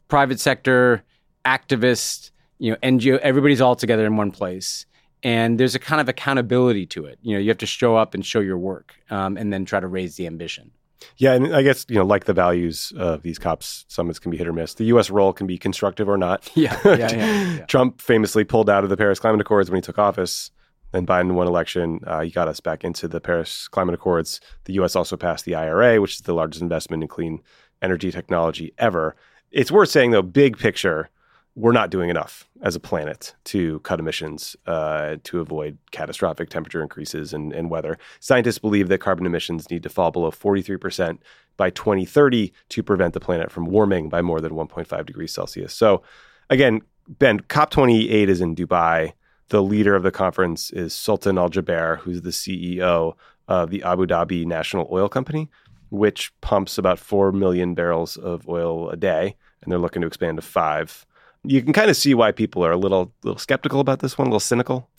private 0.07 0.39
sector, 0.39 1.03
activists, 1.45 2.31
you 2.57 2.71
know, 2.71 2.77
NGO, 2.83 3.17
everybody's 3.19 3.61
all 3.61 3.75
together 3.75 4.05
in 4.05 4.17
one 4.17 4.31
place. 4.31 4.85
And 5.23 5.59
there's 5.59 5.75
a 5.75 5.79
kind 5.79 5.99
of 5.99 6.07
accountability 6.07 6.85
to 6.87 7.05
it. 7.05 7.19
You 7.21 7.33
know, 7.33 7.39
you 7.39 7.49
have 7.49 7.57
to 7.59 7.65
show 7.65 7.95
up 7.95 8.13
and 8.13 8.25
show 8.25 8.39
your 8.39 8.57
work 8.57 8.95
um, 9.09 9.37
and 9.37 9.51
then 9.51 9.65
try 9.65 9.79
to 9.79 9.87
raise 9.87 10.15
the 10.15 10.27
ambition. 10.27 10.71
Yeah, 11.17 11.33
and 11.33 11.55
I 11.55 11.61
guess 11.61 11.85
you 11.89 11.95
know, 11.95 12.05
like 12.05 12.25
the 12.25 12.33
values 12.33 12.93
of 12.97 13.21
these 13.21 13.39
COPs, 13.39 13.85
summits 13.87 14.19
can 14.19 14.31
be 14.31 14.37
hit 14.37 14.47
or 14.47 14.53
miss. 14.53 14.73
The 14.73 14.85
U.S. 14.85 15.09
role 15.09 15.33
can 15.33 15.47
be 15.47 15.57
constructive 15.57 16.09
or 16.09 16.17
not. 16.17 16.49
Yeah, 16.59 16.77
yeah, 16.83 16.95
yeah, 16.97 17.07
yeah. 17.57 17.65
Trump 17.67 18.01
famously 18.01 18.43
pulled 18.43 18.69
out 18.69 18.83
of 18.83 18.89
the 18.89 18.97
Paris 18.97 19.19
Climate 19.19 19.39
Accords 19.39 19.69
when 19.69 19.77
he 19.77 19.81
took 19.81 19.97
office. 19.97 20.51
Then 20.91 21.05
Biden 21.05 21.33
won 21.33 21.47
election. 21.47 21.99
Uh, 22.05 22.21
he 22.21 22.31
got 22.31 22.47
us 22.47 22.59
back 22.59 22.83
into 22.83 23.07
the 23.07 23.21
Paris 23.21 23.67
Climate 23.67 23.93
Accords. 23.93 24.41
The 24.65 24.73
U.S. 24.73 24.95
also 24.95 25.15
passed 25.15 25.45
the 25.45 25.55
IRA, 25.55 26.01
which 26.01 26.15
is 26.15 26.21
the 26.21 26.33
largest 26.33 26.61
investment 26.61 27.03
in 27.03 27.07
clean 27.07 27.41
energy 27.81 28.11
technology 28.11 28.73
ever. 28.77 29.15
It's 29.51 29.71
worth 29.71 29.89
saying, 29.89 30.11
though, 30.11 30.21
big 30.21 30.57
picture, 30.57 31.09
we're 31.59 31.73
not 31.73 31.89
doing 31.89 32.09
enough 32.09 32.47
as 32.61 32.73
a 32.77 32.79
planet 32.79 33.35
to 33.43 33.79
cut 33.79 33.99
emissions 33.99 34.55
uh, 34.65 35.17
to 35.23 35.41
avoid 35.41 35.77
catastrophic 35.91 36.49
temperature 36.49 36.81
increases 36.81 37.33
and, 37.33 37.51
and 37.51 37.69
weather. 37.69 37.97
Scientists 38.21 38.59
believe 38.59 38.87
that 38.87 38.99
carbon 38.99 39.25
emissions 39.25 39.69
need 39.69 39.83
to 39.83 39.89
fall 39.89 40.09
below 40.09 40.31
43% 40.31 41.17
by 41.57 41.69
2030 41.69 42.53
to 42.69 42.81
prevent 42.81 43.13
the 43.13 43.19
planet 43.19 43.51
from 43.51 43.65
warming 43.65 44.07
by 44.07 44.21
more 44.21 44.39
than 44.39 44.53
1.5 44.53 45.05
degrees 45.05 45.33
Celsius. 45.33 45.73
So, 45.73 46.01
again, 46.49 46.81
Ben, 47.09 47.41
COP28 47.41 48.29
is 48.29 48.39
in 48.39 48.55
Dubai. 48.55 49.11
The 49.49 49.61
leader 49.61 49.95
of 49.95 50.03
the 50.03 50.11
conference 50.11 50.71
is 50.71 50.93
Sultan 50.93 51.37
Al 51.37 51.49
Jaber, 51.49 51.97
who's 51.99 52.21
the 52.21 52.29
CEO 52.29 53.15
of 53.49 53.69
the 53.69 53.83
Abu 53.83 54.05
Dhabi 54.05 54.45
National 54.45 54.87
Oil 54.89 55.09
Company, 55.09 55.49
which 55.89 56.31
pumps 56.39 56.77
about 56.77 56.99
4 56.99 57.33
million 57.33 57.73
barrels 57.73 58.15
of 58.15 58.47
oil 58.47 58.89
a 58.91 58.95
day. 58.95 59.35
And 59.61 59.69
they're 59.69 59.79
looking 59.79 60.03
to 60.03 60.07
expand 60.07 60.37
to 60.37 60.41
five. 60.41 61.05
You 61.43 61.61
can 61.61 61.73
kind 61.73 61.89
of 61.89 61.95
see 61.95 62.13
why 62.13 62.31
people 62.31 62.63
are 62.65 62.71
a 62.71 62.77
little, 62.77 63.13
little 63.23 63.39
skeptical 63.39 63.79
about 63.79 63.99
this 63.99 64.17
one, 64.17 64.27
a 64.27 64.29
little 64.29 64.39
cynical. 64.39 64.89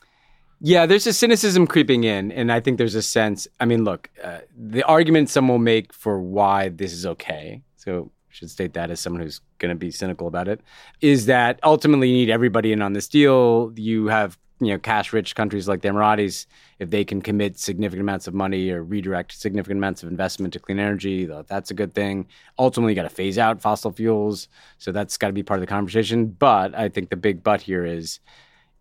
Yeah, 0.62 0.84
there's 0.86 1.06
a 1.06 1.12
cynicism 1.12 1.66
creeping 1.66 2.04
in, 2.04 2.32
and 2.32 2.52
I 2.52 2.60
think 2.60 2.76
there's 2.76 2.94
a 2.94 3.02
sense. 3.02 3.48
I 3.60 3.64
mean, 3.64 3.84
look, 3.84 4.10
uh, 4.22 4.40
the 4.56 4.82
argument 4.82 5.30
some 5.30 5.48
will 5.48 5.58
make 5.58 5.92
for 5.92 6.20
why 6.20 6.68
this 6.68 6.92
is 6.92 7.06
okay. 7.06 7.62
So 7.76 8.10
should 8.28 8.50
state 8.50 8.74
that 8.74 8.90
as 8.90 9.00
someone 9.00 9.22
who's 9.22 9.40
going 9.58 9.70
to 9.70 9.74
be 9.74 9.90
cynical 9.90 10.26
about 10.26 10.48
it, 10.48 10.60
is 11.00 11.26
that 11.26 11.60
ultimately 11.62 12.08
you 12.08 12.14
need 12.14 12.30
everybody 12.30 12.72
in 12.72 12.82
on 12.82 12.92
this 12.92 13.08
deal. 13.08 13.72
You 13.76 14.08
have 14.08 14.38
you 14.60 14.68
know 14.68 14.78
cash-rich 14.78 15.34
countries 15.34 15.68
like 15.68 15.82
the 15.82 15.88
Emiratis, 15.88 16.46
if 16.78 16.90
they 16.90 17.04
can 17.04 17.22
commit 17.22 17.58
significant 17.58 18.02
amounts 18.02 18.26
of 18.26 18.34
money 18.34 18.70
or 18.70 18.82
redirect 18.82 19.32
significant 19.38 19.78
amounts 19.78 20.02
of 20.02 20.08
investment 20.08 20.52
to 20.52 20.60
clean 20.60 20.78
energy, 20.78 21.24
that's 21.48 21.70
a 21.70 21.74
good 21.74 21.94
thing. 21.94 22.26
Ultimately, 22.58 22.92
you 22.92 22.96
got 22.96 23.02
to 23.02 23.08
phase 23.08 23.38
out 23.38 23.60
fossil 23.60 23.90
fuels, 23.92 24.48
so 24.78 24.92
that's 24.92 25.16
got 25.16 25.28
to 25.28 25.32
be 25.32 25.42
part 25.42 25.58
of 25.58 25.62
the 25.62 25.66
conversation. 25.66 26.26
But 26.26 26.74
I 26.74 26.88
think 26.88 27.10
the 27.10 27.16
big 27.16 27.42
but 27.42 27.62
here 27.62 27.84
is 27.84 28.20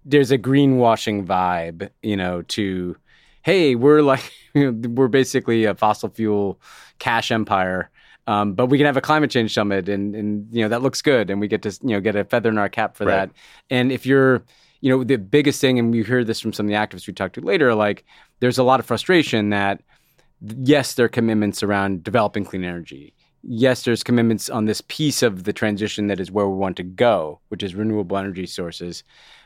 there's 0.06 0.32
a 0.32 0.38
greenwashing 0.38 1.26
vibe, 1.26 1.90
you 2.02 2.16
know, 2.18 2.42
to 2.44 2.98
hey, 3.42 3.76
we're 3.76 4.02
like 4.02 4.32
we're 4.56 5.08
basically 5.08 5.66
a 5.66 5.76
fossil 5.76 6.10
fuel 6.10 6.60
cash 7.00 7.32
empire. 7.32 7.90
Um, 8.28 8.54
but 8.54 8.68
we 8.68 8.78
can 8.78 8.86
have 8.86 8.98
a 8.98 9.02
climate 9.02 9.32
change 9.32 9.54
summit, 9.54 9.90
and 9.90 10.16
and 10.16 10.48
you 10.52 10.62
know 10.62 10.70
that 10.70 10.84
looks 10.84 11.02
good, 11.02 11.30
and 11.32 11.40
we 11.40 11.48
get 11.48 11.64
to 11.64 11.70
you 11.82 11.90
know 11.96 12.00
get 12.00 12.16
a 12.16 12.24
feather 12.24 12.50
in 12.50 12.58
our 12.60 12.70
cap 12.70 12.96
for 12.96 13.06
Right. 13.06 13.30
that. 13.30 13.32
And 13.72 13.92
if 13.92 14.06
you're 14.06 14.44
you 14.82 14.90
know 14.90 15.04
the 15.04 15.18
biggest 15.18 15.62
thing, 15.62 15.80
and 15.80 15.92
we 15.92 16.04
hear 16.04 16.24
this 16.24 16.40
from 16.40 16.54
some 16.54 16.66
of 16.66 16.70
the 16.70 16.76
activists 16.76 17.08
we 17.08 17.14
talked 17.14 17.36
to 17.36 17.42
later, 17.42 17.74
like 17.76 18.06
there's 18.40 18.58
a 18.58 18.64
lot 18.64 18.80
of 18.80 18.86
frustration 18.86 19.50
that 19.50 19.82
yes, 20.42 20.94
there 20.94 21.06
are 21.06 21.10
commitments 21.10 21.64
around 21.64 22.04
developing 22.04 22.46
clean 22.46 22.64
energy. 22.64 23.14
Yes, 23.44 23.84
there's 23.84 24.04
commitments 24.04 24.50
on 24.50 24.66
this 24.66 24.82
piece 24.88 25.24
of 25.24 25.44
the 25.44 25.54
transition 25.54 26.08
that 26.08 26.20
is 26.20 26.32
where 26.32 26.48
we 26.48 26.58
want 26.58 26.78
to 26.78 26.84
go, 26.84 27.40
which 27.50 27.64
is 27.64 27.76
renewable 27.76 28.18
energy 28.18 28.46
sources. 28.46 29.04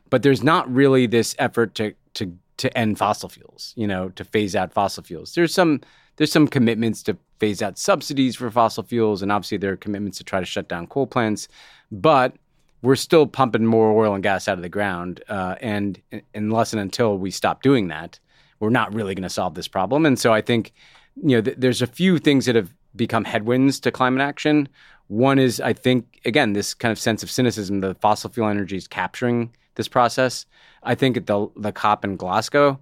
But 0.10 0.24
there's 0.24 0.44
not 0.44 0.72
really 0.72 1.06
this 1.08 1.36
effort 1.40 1.76
to 1.76 1.94
to 2.16 2.38
to 2.58 2.76
end 2.78 2.98
fossil 2.98 3.30
fuels, 3.30 3.74
you 3.76 3.88
know, 3.88 4.10
to 4.10 4.24
phase 4.24 4.56
out 4.56 4.74
fossil 4.74 5.04
fuels. 5.04 5.34
There's 5.34 5.54
some 5.54 5.82
there's 6.18 6.32
some 6.32 6.48
commitments 6.48 7.02
to 7.04 7.18
phase 7.40 7.62
out 7.62 7.78
subsidies 7.78 8.36
for 8.36 8.50
fossil 8.52 8.84
fuels, 8.84 9.22
and 9.22 9.32
obviously 9.32 9.58
there 9.58 9.74
are 9.74 9.78
commitments 9.78 10.18
to 10.20 10.24
try 10.24 10.40
to 10.40 10.46
shut 10.46 10.68
down 10.68 10.88
coal 10.88 11.08
plants. 11.08 11.48
But 11.92 12.36
we're 12.84 12.98
still 12.98 13.26
pumping 13.26 13.66
more 13.66 13.92
oil 13.98 14.14
and 14.14 14.22
gas 14.22 14.48
out 14.48 14.58
of 14.58 14.62
the 14.62 14.70
ground, 14.70 15.24
uh, 15.30 15.56
and 15.62 16.00
unless 16.36 16.74
and 16.74 16.82
until 16.82 17.18
we 17.18 17.32
stop 17.32 17.64
doing 17.64 17.88
that, 17.88 18.20
we're 18.60 18.70
not 18.70 18.94
really 18.94 19.16
going 19.16 19.24
to 19.24 19.30
solve 19.30 19.56
this 19.56 19.70
problem. 19.70 20.06
And 20.06 20.20
so 20.20 20.34
I 20.34 20.42
think, 20.42 20.74
you 21.16 21.38
know, 21.38 21.42
th- 21.42 21.58
there's 21.58 21.82
a 21.82 21.88
few 21.88 22.20
things 22.20 22.46
that 22.46 22.56
have 22.56 22.74
become 22.96 23.24
headwinds 23.24 23.80
to 23.80 23.92
climate 23.92 24.22
action. 24.22 24.68
One 25.08 25.40
is, 25.40 25.62
I 25.62 25.74
think, 25.74 26.20
again, 26.26 26.54
this 26.54 26.74
kind 26.74 26.92
of 26.92 27.00
sense 27.00 27.24
of 27.24 27.32
cynicism. 27.32 27.80
The 27.80 27.96
fossil 27.96 28.30
fuel 28.30 28.50
energy 28.50 28.76
is 28.76 28.88
capturing 28.88 29.54
this 29.76 29.88
process. 29.88 30.46
I 30.84 30.94
think 30.94 31.16
at 31.16 31.26
the 31.26 31.48
the 31.56 31.72
COP 31.72 32.04
in 32.04 32.18
Glasgow, 32.18 32.80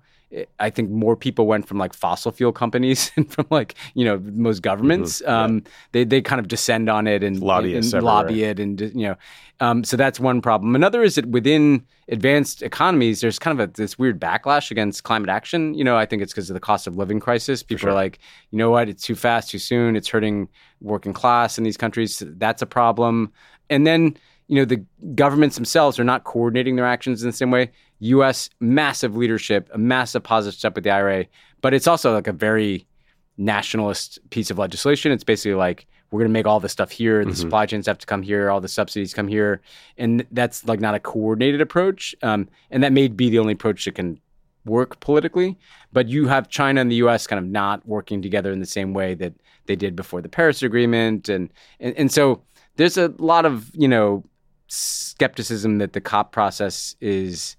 I 0.60 0.70
think 0.70 0.90
more 0.90 1.16
people 1.16 1.46
went 1.46 1.68
from 1.68 1.78
like 1.78 1.94
fossil 1.94 2.32
fuel 2.32 2.52
companies 2.52 3.12
and 3.18 3.32
from 3.32 3.48
like 3.50 3.76
you 3.94 4.06
know 4.06 4.20
most 4.20 4.62
governments. 4.62 5.22
Um, 5.26 5.64
They 5.92 6.04
they 6.04 6.22
kind 6.22 6.40
of 6.40 6.48
descend 6.48 6.90
on 6.90 7.08
it 7.08 7.24
and 7.24 7.40
Lobbyists 7.40 7.94
and, 7.94 8.00
everywhere. 8.00 8.14
lobby 8.16 8.44
it, 8.44 8.60
and 8.60 8.80
you 8.80 9.08
know, 9.08 9.16
um, 9.60 9.84
so 9.84 9.98
that's 9.98 10.20
one 10.20 10.42
problem. 10.42 10.76
Another 10.76 11.04
is 11.04 11.16
that 11.16 11.26
within 11.28 11.86
advanced 12.08 12.62
economies, 12.62 13.22
there's 13.22 13.40
kind 13.40 13.60
of 13.60 13.70
a, 13.70 13.72
this 13.74 14.00
weird 14.00 14.20
backlash 14.20 14.72
against 14.72 15.04
climate 15.04 15.30
action. 15.30 15.74
You 15.74 15.84
know, 15.84 15.98
I 15.98 16.06
think 16.06 16.22
it's 16.22 16.34
because 16.34 16.50
of 16.50 16.54
the 16.54 16.60
cost 16.60 16.88
of 16.88 16.98
living 16.98 17.20
crisis. 17.20 17.62
People 17.64 17.90
are 17.90 17.94
like, 17.94 18.20
you 18.52 18.58
know 18.58 18.72
what, 18.72 18.90
it's 18.90 19.04
too 19.04 19.16
fast, 19.16 19.52
too 19.52 19.60
soon. 19.60 19.96
It's 19.96 20.08
hurting 20.08 20.48
working 20.82 21.14
class 21.14 21.58
in 21.58 21.64
these 21.64 21.78
countries. 21.78 22.24
That's 22.26 22.62
a 22.62 22.66
problem. 22.66 23.32
And 23.70 23.86
then 23.86 24.18
you 24.48 24.58
know 24.58 24.66
the 24.66 24.84
governments 25.16 25.56
themselves 25.56 25.98
are 25.98 26.04
not 26.04 26.26
coordinating 26.26 26.76
their 26.76 26.86
actions 26.86 27.24
in 27.24 27.30
the 27.30 27.34
same 27.34 27.52
way. 27.52 27.72
U.S. 28.02 28.50
massive 28.60 29.16
leadership, 29.16 29.70
a 29.74 29.78
massive 29.78 30.24
positive 30.24 30.58
step 30.58 30.76
with 30.76 30.84
the 30.84 30.90
IRA, 30.90 31.26
but 31.62 31.74
it's 31.74 31.88
also 31.88 32.14
like 32.14 32.28
a 32.28 32.34
very 32.34 32.88
nationalist 33.38 34.20
piece 34.30 34.52
of 34.52 34.58
legislation. 34.58 35.12
It's 35.12 35.24
basically 35.24 35.56
like 35.56 35.88
we're 36.12 36.20
going 36.20 36.30
to 36.30 36.34
make 36.34 36.46
all 36.46 36.60
this 36.60 36.72
stuff 36.72 36.92
here. 36.92 37.24
The 37.24 37.36
supply 37.36 37.66
chains 37.66 37.86
have 37.86 37.98
to 38.00 38.06
come 38.06 38.22
here. 38.22 38.50
All 38.50 38.60
the 38.60 38.68
subsidies 38.68 39.14
come 39.14 39.28
here, 39.28 39.62
and 39.98 40.26
that's 40.32 40.66
like 40.66 40.80
not 40.80 40.94
a 40.94 41.00
coordinated 41.00 41.62
approach. 41.62 42.14
Um, 42.22 42.50
and 42.70 42.84
that 42.84 42.92
may 42.92 43.08
be 43.08 43.30
the 43.30 43.40
only 43.40 43.54
approach 43.54 43.86
that 43.86 43.96
can 43.96 44.20
work 44.66 45.00
politically. 45.00 45.58
But 45.94 46.10
you 46.10 46.28
have 46.28 46.50
China 46.50 46.82
and 46.82 46.92
the 46.92 46.96
U.S. 46.96 47.28
kind 47.28 47.40
of 47.40 47.50
not 47.50 47.86
working 47.88 48.22
together 48.22 48.52
in 48.52 48.60
the 48.60 48.66
same 48.66 48.94
way 48.94 49.14
that 49.16 49.34
they 49.68 49.76
did 49.76 49.96
before 49.96 50.22
the 50.22 50.30
Paris 50.30 50.62
Agreement, 50.64 51.30
and 51.30 51.52
and, 51.80 51.96
and 51.96 52.12
so 52.12 52.42
there's 52.76 52.98
a 52.98 53.14
lot 53.18 53.46
of 53.46 53.72
you 53.74 53.88
know 53.88 54.24
skepticism 54.68 55.78
that 55.78 55.94
the 55.94 56.02
COP 56.02 56.32
process 56.32 56.96
is 57.00 57.56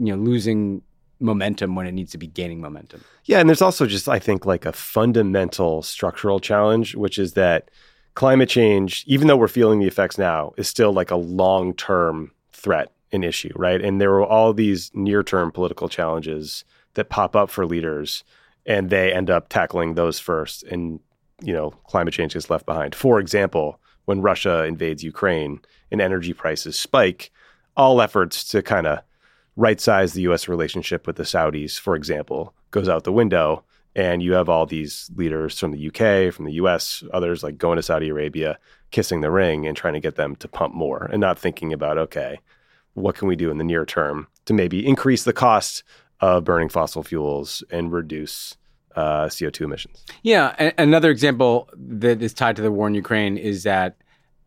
you 0.00 0.16
know 0.16 0.22
losing 0.22 0.82
momentum 1.20 1.74
when 1.74 1.86
it 1.86 1.92
needs 1.92 2.10
to 2.12 2.18
be 2.18 2.26
gaining 2.26 2.60
momentum. 2.60 3.04
Yeah, 3.26 3.38
and 3.40 3.48
there's 3.48 3.62
also 3.62 3.86
just 3.86 4.08
I 4.08 4.18
think 4.18 4.46
like 4.46 4.64
a 4.64 4.72
fundamental 4.72 5.82
structural 5.82 6.40
challenge, 6.40 6.96
which 6.96 7.18
is 7.18 7.34
that 7.34 7.70
climate 8.14 8.48
change, 8.48 9.04
even 9.06 9.28
though 9.28 9.36
we're 9.36 9.48
feeling 9.48 9.78
the 9.78 9.86
effects 9.86 10.18
now, 10.18 10.52
is 10.56 10.66
still 10.66 10.92
like 10.92 11.10
a 11.10 11.16
long-term 11.16 12.32
threat 12.52 12.92
and 13.12 13.24
issue, 13.24 13.52
right? 13.54 13.80
And 13.80 14.00
there 14.00 14.10
were 14.10 14.24
all 14.24 14.52
these 14.52 14.90
near-term 14.94 15.52
political 15.52 15.88
challenges 15.88 16.64
that 16.94 17.08
pop 17.08 17.36
up 17.36 17.50
for 17.50 17.66
leaders, 17.66 18.24
and 18.66 18.90
they 18.90 19.12
end 19.12 19.30
up 19.30 19.48
tackling 19.48 19.94
those 19.94 20.18
first, 20.18 20.62
and 20.64 21.00
you 21.42 21.52
know, 21.52 21.70
climate 21.86 22.14
change 22.14 22.34
gets 22.34 22.50
left 22.50 22.66
behind. 22.66 22.94
For 22.94 23.18
example, 23.18 23.80
when 24.04 24.22
Russia 24.22 24.64
invades 24.64 25.02
Ukraine 25.02 25.60
and 25.90 26.00
energy 26.00 26.32
prices 26.32 26.78
spike, 26.78 27.30
all 27.76 28.02
efforts 28.02 28.44
to 28.50 28.62
kind 28.62 28.86
of 28.86 29.00
right 29.60 29.80
size 29.80 30.12
the 30.12 30.22
US 30.22 30.48
relationship 30.48 31.06
with 31.06 31.16
the 31.16 31.22
Saudis, 31.22 31.78
for 31.78 31.94
example, 31.94 32.54
goes 32.70 32.88
out 32.88 33.04
the 33.04 33.12
window. 33.12 33.62
And 33.96 34.22
you 34.22 34.34
have 34.34 34.48
all 34.48 34.66
these 34.66 35.10
leaders 35.16 35.58
from 35.58 35.72
the 35.72 35.88
UK, 35.88 36.32
from 36.32 36.44
the 36.44 36.52
US, 36.52 37.02
others 37.12 37.42
like 37.42 37.58
going 37.58 37.76
to 37.76 37.82
Saudi 37.82 38.08
Arabia, 38.08 38.56
kissing 38.92 39.20
the 39.20 39.32
ring 39.32 39.66
and 39.66 39.76
trying 39.76 39.94
to 39.94 40.00
get 40.00 40.14
them 40.14 40.36
to 40.36 40.48
pump 40.48 40.74
more 40.74 41.08
and 41.12 41.20
not 41.20 41.38
thinking 41.38 41.72
about, 41.72 41.98
okay, 41.98 42.38
what 42.94 43.16
can 43.16 43.26
we 43.28 43.36
do 43.36 43.50
in 43.50 43.58
the 43.58 43.64
near 43.64 43.84
term 43.84 44.28
to 44.46 44.54
maybe 44.54 44.86
increase 44.86 45.24
the 45.24 45.32
cost 45.32 45.82
of 46.20 46.44
burning 46.44 46.68
fossil 46.68 47.02
fuels 47.02 47.64
and 47.70 47.92
reduce 47.92 48.56
uh, 48.94 49.26
CO2 49.26 49.62
emissions? 49.62 50.04
Yeah, 50.22 50.54
a- 50.58 50.80
another 50.80 51.10
example 51.10 51.68
that 51.76 52.22
is 52.22 52.32
tied 52.32 52.56
to 52.56 52.62
the 52.62 52.72
war 52.72 52.86
in 52.86 52.94
Ukraine 52.94 53.36
is 53.36 53.64
that 53.64 53.96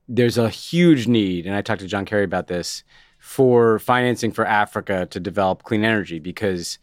there's 0.07 0.37
a 0.37 0.49
huge 0.49 1.07
need, 1.07 1.45
and 1.45 1.55
I 1.55 1.61
talked 1.61 1.81
to 1.81 1.87
John 1.87 2.05
Kerry 2.05 2.23
about 2.23 2.47
this, 2.47 2.83
for 3.23 3.79
financing 3.79 4.33
for 4.33 4.45
Africa 4.45 5.07
to 5.09 5.17
develop 5.17 5.63
clean 5.63 5.85
energy 5.85 6.19
because 6.19 6.77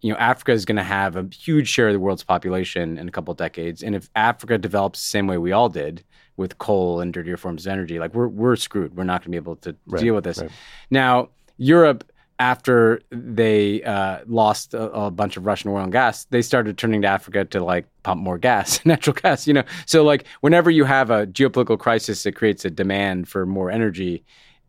you 0.00 0.12
know 0.12 0.18
Africa 0.18 0.50
is 0.50 0.64
going 0.64 0.76
to 0.76 0.82
have 0.82 1.14
a 1.14 1.24
huge 1.32 1.68
share 1.68 1.86
of 1.86 1.92
the 1.92 2.00
world's 2.00 2.24
population 2.24 2.98
in 2.98 3.06
a 3.06 3.12
couple 3.12 3.30
of 3.30 3.38
decades, 3.38 3.80
and 3.80 3.94
if 3.94 4.10
Africa 4.16 4.58
develops 4.58 5.00
the 5.00 5.06
same 5.06 5.28
way 5.28 5.38
we 5.38 5.52
all 5.52 5.68
did 5.68 6.02
with 6.36 6.58
coal 6.58 7.00
and 7.00 7.12
dirtier 7.12 7.36
forms 7.36 7.64
of 7.64 7.70
energy, 7.70 8.00
like 8.00 8.12
we're 8.12 8.26
we're 8.26 8.56
screwed. 8.56 8.96
We're 8.96 9.04
not 9.04 9.20
going 9.20 9.26
to 9.26 9.30
be 9.30 9.36
able 9.36 9.54
to 9.56 9.72
deal 9.96 10.16
with 10.16 10.24
this. 10.24 10.42
Now, 10.90 11.28
Europe 11.58 12.10
after 12.40 13.00
they 13.10 13.80
uh, 13.84 14.18
lost 14.26 14.74
a, 14.74 14.90
a 14.90 15.10
bunch 15.12 15.36
of 15.36 15.46
Russian 15.46 15.70
oil 15.70 15.84
and 15.84 15.92
gas, 15.92 16.24
they 16.24 16.42
started 16.42 16.76
turning 16.76 17.02
to 17.02 17.08
Africa 17.08 17.44
to 17.44 17.62
like 17.62 17.86
pump 18.02 18.20
more 18.20 18.36
gas, 18.36 18.84
natural 18.84 19.14
gas. 19.14 19.46
You 19.46 19.54
know, 19.54 19.64
so 19.86 20.02
like 20.02 20.26
whenever 20.40 20.72
you 20.72 20.84
have 20.84 21.10
a 21.10 21.28
geopolitical 21.28 21.78
crisis 21.78 22.24
that 22.24 22.32
creates 22.32 22.64
a 22.64 22.70
demand 22.70 23.28
for 23.28 23.46
more 23.46 23.70
energy, 23.70 24.24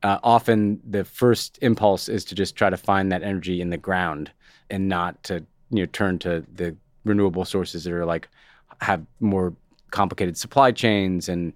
uh, 0.06 0.20
often 0.24 0.80
the 0.88 1.04
first 1.04 1.58
impulse 1.64 2.08
is 2.08 2.24
to 2.26 2.36
just 2.36 2.56
try 2.56 2.70
to 2.70 2.78
find 2.78 3.12
that 3.12 3.24
energy 3.24 3.60
in 3.60 3.72
the 3.72 3.78
ground 3.78 4.30
and 4.70 4.88
not 4.88 5.22
to 5.24 5.44
you 5.72 5.80
know 5.80 5.88
turn 5.88 6.20
to 6.20 6.46
the 6.54 6.76
renewable 7.06 7.44
sources 7.44 7.84
that 7.84 7.92
are 7.92 8.06
like 8.06 8.30
have 8.82 9.04
more 9.20 9.56
complicated 9.90 10.38
supply 10.38 10.72
chains 10.72 11.28
and 11.28 11.54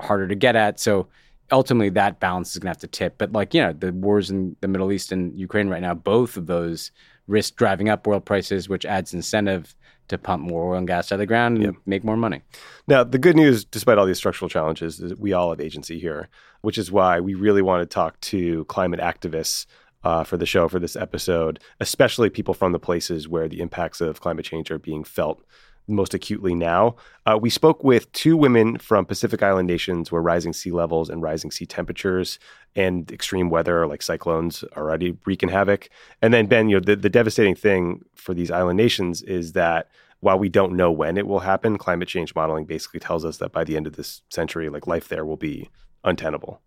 harder 0.00 0.26
to 0.26 0.34
get 0.34 0.56
at. 0.56 0.80
So 0.80 1.08
ultimately 1.52 1.90
that 1.90 2.20
balance 2.20 2.52
is 2.52 2.58
going 2.58 2.68
to 2.68 2.70
have 2.70 2.78
to 2.78 2.86
tip. 2.86 3.18
But 3.18 3.32
like, 3.32 3.52
you 3.52 3.60
know, 3.60 3.74
the 3.74 3.92
wars 3.92 4.30
in 4.30 4.56
the 4.62 4.68
Middle 4.68 4.92
East 4.92 5.12
and 5.12 5.38
Ukraine 5.38 5.68
right 5.68 5.82
now, 5.82 5.92
both 5.92 6.38
of 6.38 6.46
those 6.46 6.92
risk 7.26 7.56
driving 7.56 7.90
up 7.90 8.06
oil 8.06 8.20
prices, 8.20 8.68
which 8.68 8.86
adds 8.86 9.12
incentive 9.12 9.74
to 10.10 10.18
pump 10.18 10.42
more 10.42 10.72
oil 10.72 10.78
and 10.78 10.86
gas 10.86 11.10
out 11.10 11.16
of 11.16 11.18
the 11.20 11.26
ground 11.26 11.62
and 11.62 11.76
make 11.86 12.04
more 12.04 12.16
money. 12.16 12.42
Now, 12.86 13.02
the 13.02 13.18
good 13.18 13.36
news, 13.36 13.64
despite 13.64 13.98
all 13.98 14.06
these 14.06 14.18
structural 14.18 14.48
challenges, 14.48 15.00
is 15.00 15.10
that 15.10 15.18
we 15.18 15.32
all 15.32 15.50
have 15.50 15.60
agency 15.60 15.98
here, 15.98 16.28
which 16.60 16.78
is 16.78 16.92
why 16.92 17.20
we 17.20 17.34
really 17.34 17.62
want 17.62 17.82
to 17.82 17.92
talk 17.92 18.20
to 18.20 18.64
climate 18.66 19.00
activists 19.00 19.66
uh, 20.02 20.24
for 20.24 20.36
the 20.36 20.46
show 20.46 20.68
for 20.68 20.78
this 20.78 20.96
episode, 20.96 21.60
especially 21.80 22.30
people 22.30 22.54
from 22.54 22.72
the 22.72 22.78
places 22.78 23.28
where 23.28 23.48
the 23.48 23.60
impacts 23.60 24.00
of 24.00 24.20
climate 24.20 24.44
change 24.44 24.70
are 24.70 24.78
being 24.78 25.04
felt 25.04 25.42
most 25.90 26.14
acutely 26.14 26.54
now. 26.54 26.96
Uh, 27.26 27.38
we 27.40 27.50
spoke 27.50 27.84
with 27.84 28.10
two 28.12 28.36
women 28.36 28.78
from 28.78 29.04
Pacific 29.04 29.42
Island 29.42 29.68
nations 29.68 30.10
where 30.10 30.22
rising 30.22 30.52
sea 30.52 30.70
levels 30.70 31.10
and 31.10 31.22
rising 31.22 31.50
sea 31.50 31.66
temperatures 31.66 32.38
and 32.76 33.10
extreme 33.10 33.50
weather 33.50 33.86
like 33.86 34.02
cyclones 34.02 34.64
already 34.76 35.16
wreaking 35.26 35.48
havoc. 35.48 35.88
And 36.22 36.32
then, 36.32 36.46
Ben, 36.46 36.68
you 36.68 36.76
know, 36.76 36.80
the, 36.80 36.96
the 36.96 37.10
devastating 37.10 37.54
thing 37.54 38.04
for 38.14 38.34
these 38.34 38.50
island 38.50 38.76
nations 38.76 39.22
is 39.22 39.52
that 39.52 39.88
while 40.20 40.38
we 40.38 40.48
don't 40.48 40.76
know 40.76 40.90
when 40.92 41.16
it 41.16 41.26
will 41.26 41.40
happen, 41.40 41.78
climate 41.78 42.08
change 42.08 42.34
modeling 42.34 42.66
basically 42.66 43.00
tells 43.00 43.24
us 43.24 43.38
that 43.38 43.52
by 43.52 43.64
the 43.64 43.76
end 43.76 43.86
of 43.86 43.96
this 43.96 44.22
century, 44.28 44.68
like 44.68 44.86
life 44.86 45.08
there 45.08 45.24
will 45.24 45.36
be 45.36 45.68
untenable. 46.04 46.60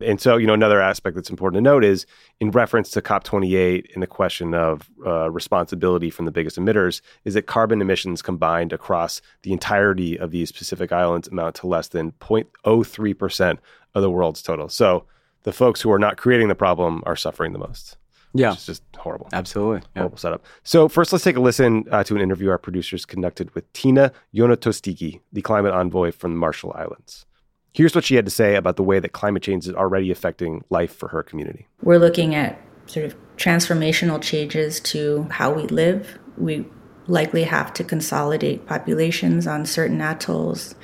And 0.00 0.20
so, 0.20 0.36
you 0.36 0.46
know, 0.46 0.54
another 0.54 0.80
aspect 0.80 1.14
that's 1.14 1.30
important 1.30 1.58
to 1.58 1.60
note 1.62 1.84
is 1.84 2.06
in 2.40 2.50
reference 2.50 2.90
to 2.92 3.02
COP28 3.02 3.92
and 3.94 4.02
the 4.02 4.06
question 4.06 4.54
of 4.54 4.88
uh, 5.06 5.30
responsibility 5.30 6.10
from 6.10 6.24
the 6.24 6.30
biggest 6.30 6.56
emitters, 6.56 7.00
is 7.24 7.34
that 7.34 7.42
carbon 7.46 7.80
emissions 7.82 8.22
combined 8.22 8.72
across 8.72 9.20
the 9.42 9.52
entirety 9.52 10.18
of 10.18 10.30
these 10.30 10.52
Pacific 10.52 10.92
Islands 10.92 11.28
amount 11.28 11.56
to 11.56 11.66
less 11.66 11.88
than 11.88 12.12
0.03% 12.12 13.58
of 13.94 14.02
the 14.02 14.10
world's 14.10 14.42
total. 14.42 14.68
So 14.68 15.04
the 15.42 15.52
folks 15.52 15.80
who 15.80 15.90
are 15.92 15.98
not 15.98 16.16
creating 16.16 16.48
the 16.48 16.54
problem 16.54 17.02
are 17.06 17.16
suffering 17.16 17.52
the 17.52 17.58
most. 17.58 17.96
Yeah, 18.32 18.52
It's 18.52 18.66
just 18.66 18.82
horrible. 18.96 19.28
absolutely. 19.32 19.80
Yeah. 19.96 20.02
Horrible 20.02 20.18
setup. 20.18 20.44
So 20.62 20.88
first, 20.88 21.12
let's 21.12 21.24
take 21.24 21.36
a 21.36 21.40
listen 21.40 21.84
uh, 21.90 22.04
to 22.04 22.14
an 22.14 22.20
interview 22.22 22.50
our 22.50 22.58
producers 22.58 23.04
conducted 23.04 23.52
with 23.56 23.70
Tina 23.72 24.12
Yonatostiki, 24.32 25.20
the 25.32 25.42
climate 25.42 25.72
envoy 25.72 26.12
from 26.12 26.32
the 26.34 26.38
Marshall 26.38 26.72
Islands. 26.76 27.26
Here's 27.72 27.94
what 27.94 28.04
she 28.04 28.16
had 28.16 28.24
to 28.24 28.30
say 28.30 28.56
about 28.56 28.76
the 28.76 28.82
way 28.82 28.98
that 28.98 29.12
climate 29.12 29.42
change 29.42 29.66
is 29.66 29.74
already 29.74 30.10
affecting 30.10 30.64
life 30.70 30.94
for 30.94 31.08
her 31.08 31.22
community. 31.22 31.68
We're 31.82 31.98
looking 31.98 32.34
at 32.34 32.60
sort 32.86 33.06
of 33.06 33.14
transformational 33.36 34.20
changes 34.20 34.80
to 34.80 35.28
how 35.30 35.52
we 35.52 35.62
live. 35.68 36.18
We 36.36 36.66
likely 37.06 37.44
have 37.44 37.72
to 37.74 37.84
consolidate 37.84 38.66
populations 38.66 39.46
on 39.46 39.66
certain 39.66 40.00
atolls. 40.00 40.74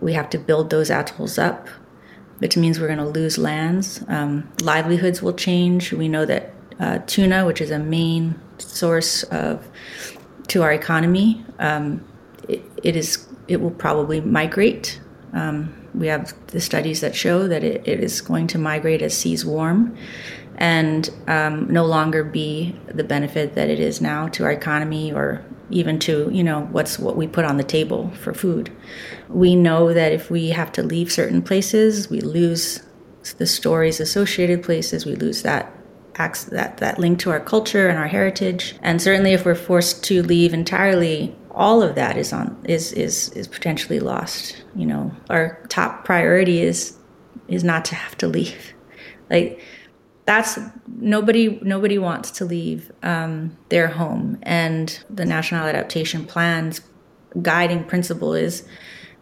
We 0.00 0.12
have 0.14 0.28
to 0.30 0.38
build 0.38 0.70
those 0.70 0.90
atolls 0.90 1.38
up, 1.38 1.68
which 2.38 2.56
means 2.56 2.80
we're 2.80 2.88
going 2.88 2.98
to 2.98 3.04
lose 3.04 3.38
lands. 3.38 4.02
Um, 4.08 4.50
livelihoods 4.62 5.22
will 5.22 5.32
change. 5.32 5.92
We 5.92 6.08
know 6.08 6.26
that 6.26 6.52
uh, 6.78 6.98
tuna, 7.06 7.46
which 7.46 7.60
is 7.60 7.70
a 7.70 7.78
main 7.78 8.38
source 8.58 9.22
of 9.24 9.66
to 10.48 10.62
our 10.62 10.72
economy, 10.72 11.44
um, 11.58 12.06
it, 12.48 12.62
it 12.82 12.96
is 12.96 13.26
it 13.48 13.60
will 13.60 13.70
probably 13.70 14.20
migrate. 14.20 15.00
Um, 15.32 15.74
we 15.96 16.08
have 16.08 16.34
the 16.48 16.60
studies 16.60 17.00
that 17.00 17.16
show 17.16 17.48
that 17.48 17.64
it, 17.64 17.86
it 17.88 18.00
is 18.00 18.20
going 18.20 18.46
to 18.48 18.58
migrate 18.58 19.02
as 19.02 19.16
seas 19.16 19.44
warm 19.44 19.96
and 20.58 21.10
um, 21.26 21.70
no 21.70 21.84
longer 21.84 22.22
be 22.22 22.74
the 22.86 23.04
benefit 23.04 23.54
that 23.54 23.68
it 23.68 23.80
is 23.80 24.00
now 24.00 24.28
to 24.28 24.44
our 24.44 24.52
economy 24.52 25.12
or 25.12 25.44
even 25.68 25.98
to 25.98 26.30
you 26.32 26.44
know 26.44 26.60
what's 26.70 26.98
what 26.98 27.16
we 27.16 27.26
put 27.26 27.44
on 27.44 27.56
the 27.56 27.64
table 27.64 28.10
for 28.10 28.32
food. 28.32 28.70
We 29.28 29.56
know 29.56 29.92
that 29.92 30.12
if 30.12 30.30
we 30.30 30.50
have 30.50 30.70
to 30.72 30.82
leave 30.82 31.10
certain 31.10 31.42
places 31.42 32.08
we 32.08 32.20
lose 32.20 32.82
the 33.38 33.46
stories 33.46 33.98
associated 33.98 34.62
places 34.62 35.04
we 35.04 35.16
lose 35.16 35.42
that 35.42 35.72
that 36.16 36.78
that 36.78 36.98
link 36.98 37.18
to 37.20 37.30
our 37.30 37.40
culture 37.40 37.88
and 37.88 37.98
our 37.98 38.06
heritage. 38.06 38.76
And 38.82 39.02
certainly 39.02 39.32
if 39.32 39.44
we're 39.44 39.54
forced 39.54 40.02
to 40.04 40.22
leave 40.22 40.54
entirely 40.54 41.36
all 41.56 41.82
of 41.82 41.94
that 41.94 42.16
is 42.16 42.32
on 42.32 42.56
is 42.68 42.92
is 42.92 43.30
is 43.30 43.48
potentially 43.48 43.98
lost 43.98 44.62
you 44.76 44.86
know? 44.86 45.10
Our 45.30 45.58
top 45.68 46.04
priority 46.04 46.60
is 46.60 46.96
is 47.48 47.64
not 47.64 47.84
to 47.86 47.94
have 47.94 48.16
to 48.18 48.28
leave. 48.28 48.74
Like 49.30 49.60
that's 50.26 50.58
nobody 50.86 51.58
nobody 51.62 51.98
wants 51.98 52.30
to 52.32 52.44
leave 52.44 52.92
um, 53.02 53.56
their 53.70 53.88
home. 53.88 54.38
And 54.42 55.02
the 55.08 55.24
national 55.24 55.66
adaptation 55.66 56.26
plan's 56.26 56.80
guiding 57.42 57.84
principle 57.84 58.34
is 58.34 58.66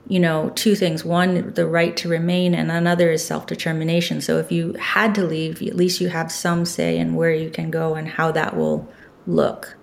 you 0.09 0.19
know 0.19 0.50
two 0.50 0.75
things. 0.75 1.05
One 1.05 1.55
the 1.55 1.67
right 1.67 1.97
to 1.99 2.09
remain 2.09 2.55
and 2.55 2.71
another 2.71 3.11
is 3.12 3.25
self-determination. 3.25 4.21
So 4.21 4.38
if 4.38 4.50
you 4.50 4.75
had 4.75 5.14
to 5.14 5.25
leave 5.25 5.62
at 5.62 5.76
least 5.76 6.00
you 6.00 6.09
have 6.09 6.33
some 6.33 6.64
say 6.64 6.99
in 6.99 7.14
where 7.14 7.33
you 7.33 7.49
can 7.49 7.71
go 7.71 7.95
and 7.95 8.09
how 8.09 8.33
that 8.33 8.57
will 8.57 8.88
look 9.26 9.74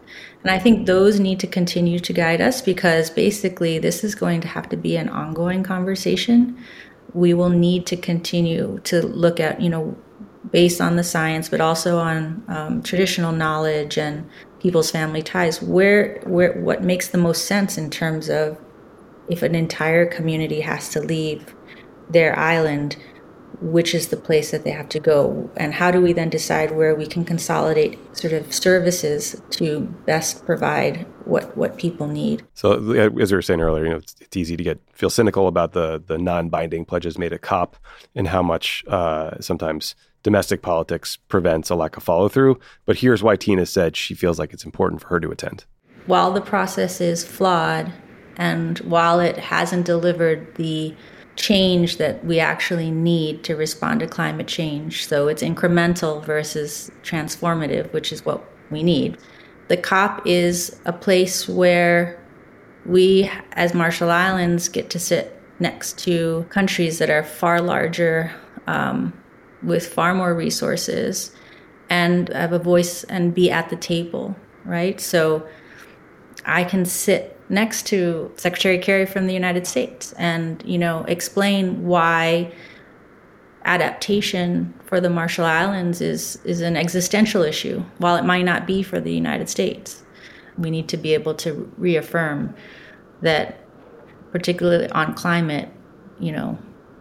and 0.44 0.52
i 0.52 0.60
think 0.60 0.86
those 0.86 1.20
need 1.20 1.40
to 1.40 1.48
continue 1.48 2.00
to 2.00 2.14
guide 2.14 2.42
us 2.42 2.62
because 2.62 3.10
basically 3.10 3.80
this 3.80 4.04
is 4.04 4.16
going 4.16 4.42
to 4.42 4.48
have 4.48 4.68
to 4.70 4.78
be 4.78 4.96
an 4.98 5.10
ongoing 5.10 5.64
conversation 5.64 6.58
we 7.14 7.34
will 7.34 7.50
need 7.50 7.86
to 7.86 7.98
continue 7.98 8.80
to 8.84 9.06
look 9.06 9.40
at 9.40 9.60
you 9.62 9.70
know 9.70 9.98
based 10.50 10.82
on 10.82 10.96
the 10.96 11.04
science, 11.04 11.50
but 11.50 11.62
also 11.62 11.98
on 12.00 12.44
um, 12.48 12.84
traditional 12.84 13.32
knowledge 13.32 13.98
and 13.98 14.28
people's 14.60 14.92
family 14.92 15.22
ties. 15.22 15.62
Where, 15.62 16.20
where, 16.26 16.54
what 16.54 16.84
makes 16.84 17.10
the 17.10 17.18
most 17.18 17.46
sense 17.46 17.78
in 17.78 17.90
terms 17.90 18.30
of 18.30 18.60
if 19.30 19.44
an 19.44 19.56
entire 19.56 20.06
community 20.06 20.62
has 20.62 20.90
to 20.90 21.00
leave 21.00 21.56
their 22.10 22.38
island, 22.38 22.98
which 23.62 23.94
is 23.94 24.08
the 24.08 24.18
place 24.18 24.52
that 24.52 24.64
they 24.64 24.72
have 24.72 24.90
to 24.90 25.00
go, 25.00 25.50
and 25.56 25.74
how 25.74 25.92
do 25.92 26.02
we 26.02 26.14
then 26.14 26.30
decide 26.30 26.72
where 26.72 26.96
we 26.96 27.06
can 27.06 27.24
consolidate 27.24 28.00
sort 28.18 28.34
of 28.34 28.54
services 28.54 29.42
to 29.52 29.82
best 30.06 30.46
provide 30.46 31.06
what 31.26 31.56
what 31.56 31.78
people 31.78 32.08
need? 32.08 32.44
So, 32.54 32.92
as 32.94 33.32
we 33.32 33.36
were 33.36 33.42
saying 33.42 33.62
earlier, 33.62 33.86
you 33.86 33.92
know, 33.92 33.98
it's, 33.98 34.16
it's 34.20 34.36
easy 34.36 34.58
to 34.58 34.64
get 34.64 34.80
feel 34.94 35.10
cynical 35.10 35.48
about 35.48 35.74
the 35.74 36.02
the 36.06 36.18
non-binding 36.18 36.86
pledges 36.86 37.18
made 37.18 37.34
at 37.34 37.42
COP 37.42 37.78
and 38.16 38.28
how 38.28 38.42
much 38.42 38.84
uh, 38.88 39.40
sometimes 39.40 39.96
domestic 40.24 40.62
politics 40.62 41.18
prevents 41.28 41.70
a 41.70 41.76
lack 41.76 41.98
of 41.98 42.04
follow 42.04 42.30
through. 42.30 42.60
But 42.86 42.98
here's 42.98 43.24
why 43.24 43.36
Tina 43.36 43.66
said 43.66 43.96
she 43.96 44.14
feels 44.14 44.40
like 44.40 44.54
it's 44.54 44.66
important 44.66 45.02
for 45.02 45.08
her 45.10 45.20
to 45.20 45.32
attend. 45.32 45.66
While 46.06 46.32
the 46.32 46.42
process 46.42 47.00
is 47.00 47.24
flawed 47.24 47.92
and 48.38 48.80
while 48.80 49.20
it 49.20 49.38
hasn't 49.38 49.86
delivered 49.86 50.56
the 50.56 50.96
change 51.36 51.98
that 51.98 52.24
we 52.26 52.40
actually 52.40 52.92
need 52.92 53.44
to 53.44 53.56
respond 53.56 54.00
to 54.02 54.08
climate 54.08 54.48
change, 54.48 55.08
so 55.08 55.28
it's 55.28 55.42
incremental 55.42 56.24
versus 56.24 56.92
transformative, 57.04 57.92
which 57.94 58.12
is 58.12 58.26
what 58.26 58.44
we 58.70 58.84
need. 58.84 59.18
The 59.68 59.78
COP 59.78 60.26
is 60.26 60.80
a 60.86 60.94
place 60.94 61.48
where 61.48 62.20
we, 62.86 63.32
as 63.54 63.74
Marshall 63.74 64.12
Islands, 64.12 64.68
get 64.68 64.90
to 64.90 65.00
sit 65.00 65.40
next 65.60 65.98
to 66.00 66.46
countries 66.50 66.98
that 66.98 67.10
are 67.10 67.24
far 67.24 67.62
larger, 67.62 68.32
um, 68.68 69.14
with 69.64 69.88
far 69.88 70.14
more 70.14 70.34
resources 70.34 71.32
and 71.90 72.30
have 72.30 72.54
a 72.54 72.60
voice 72.60 73.04
and 73.06 73.34
be 73.34 73.52
at 73.52 73.70
the 73.70 73.76
table, 73.76 74.36
right? 74.66 75.00
So 75.00 75.48
I 76.46 76.64
can 76.64 76.86
sit 76.86 77.40
next 77.52 77.86
to 77.88 78.32
Secretary 78.38 78.78
Kerry 78.78 79.06
from 79.06 79.28
the 79.28 79.34
United 79.34 79.68
States 79.68 80.14
and, 80.14 80.64
you 80.66 80.78
know, 80.78 81.04
explain 81.08 81.86
why 81.86 82.52
adaptation 83.66 84.74
for 84.86 85.00
the 85.00 85.10
Marshall 85.10 85.46
Islands 85.46 86.02
is 86.02 86.40
is 86.44 86.62
an 86.62 86.76
existential 86.76 87.44
issue 87.44 87.84
while 88.00 88.16
it 88.16 88.26
might 88.26 88.44
not 88.44 88.66
be 88.66 88.82
for 88.82 89.00
the 89.00 89.14
United 89.14 89.50
States. 89.50 90.04
We 90.58 90.72
need 90.72 90.88
to 90.90 90.98
be 90.98 91.14
able 91.14 91.36
to 91.36 91.72
reaffirm 91.78 92.56
that 93.22 93.60
particularly 94.32 94.90
on 94.90 95.14
climate, 95.14 95.70
you 96.20 96.32
know, 96.32 96.58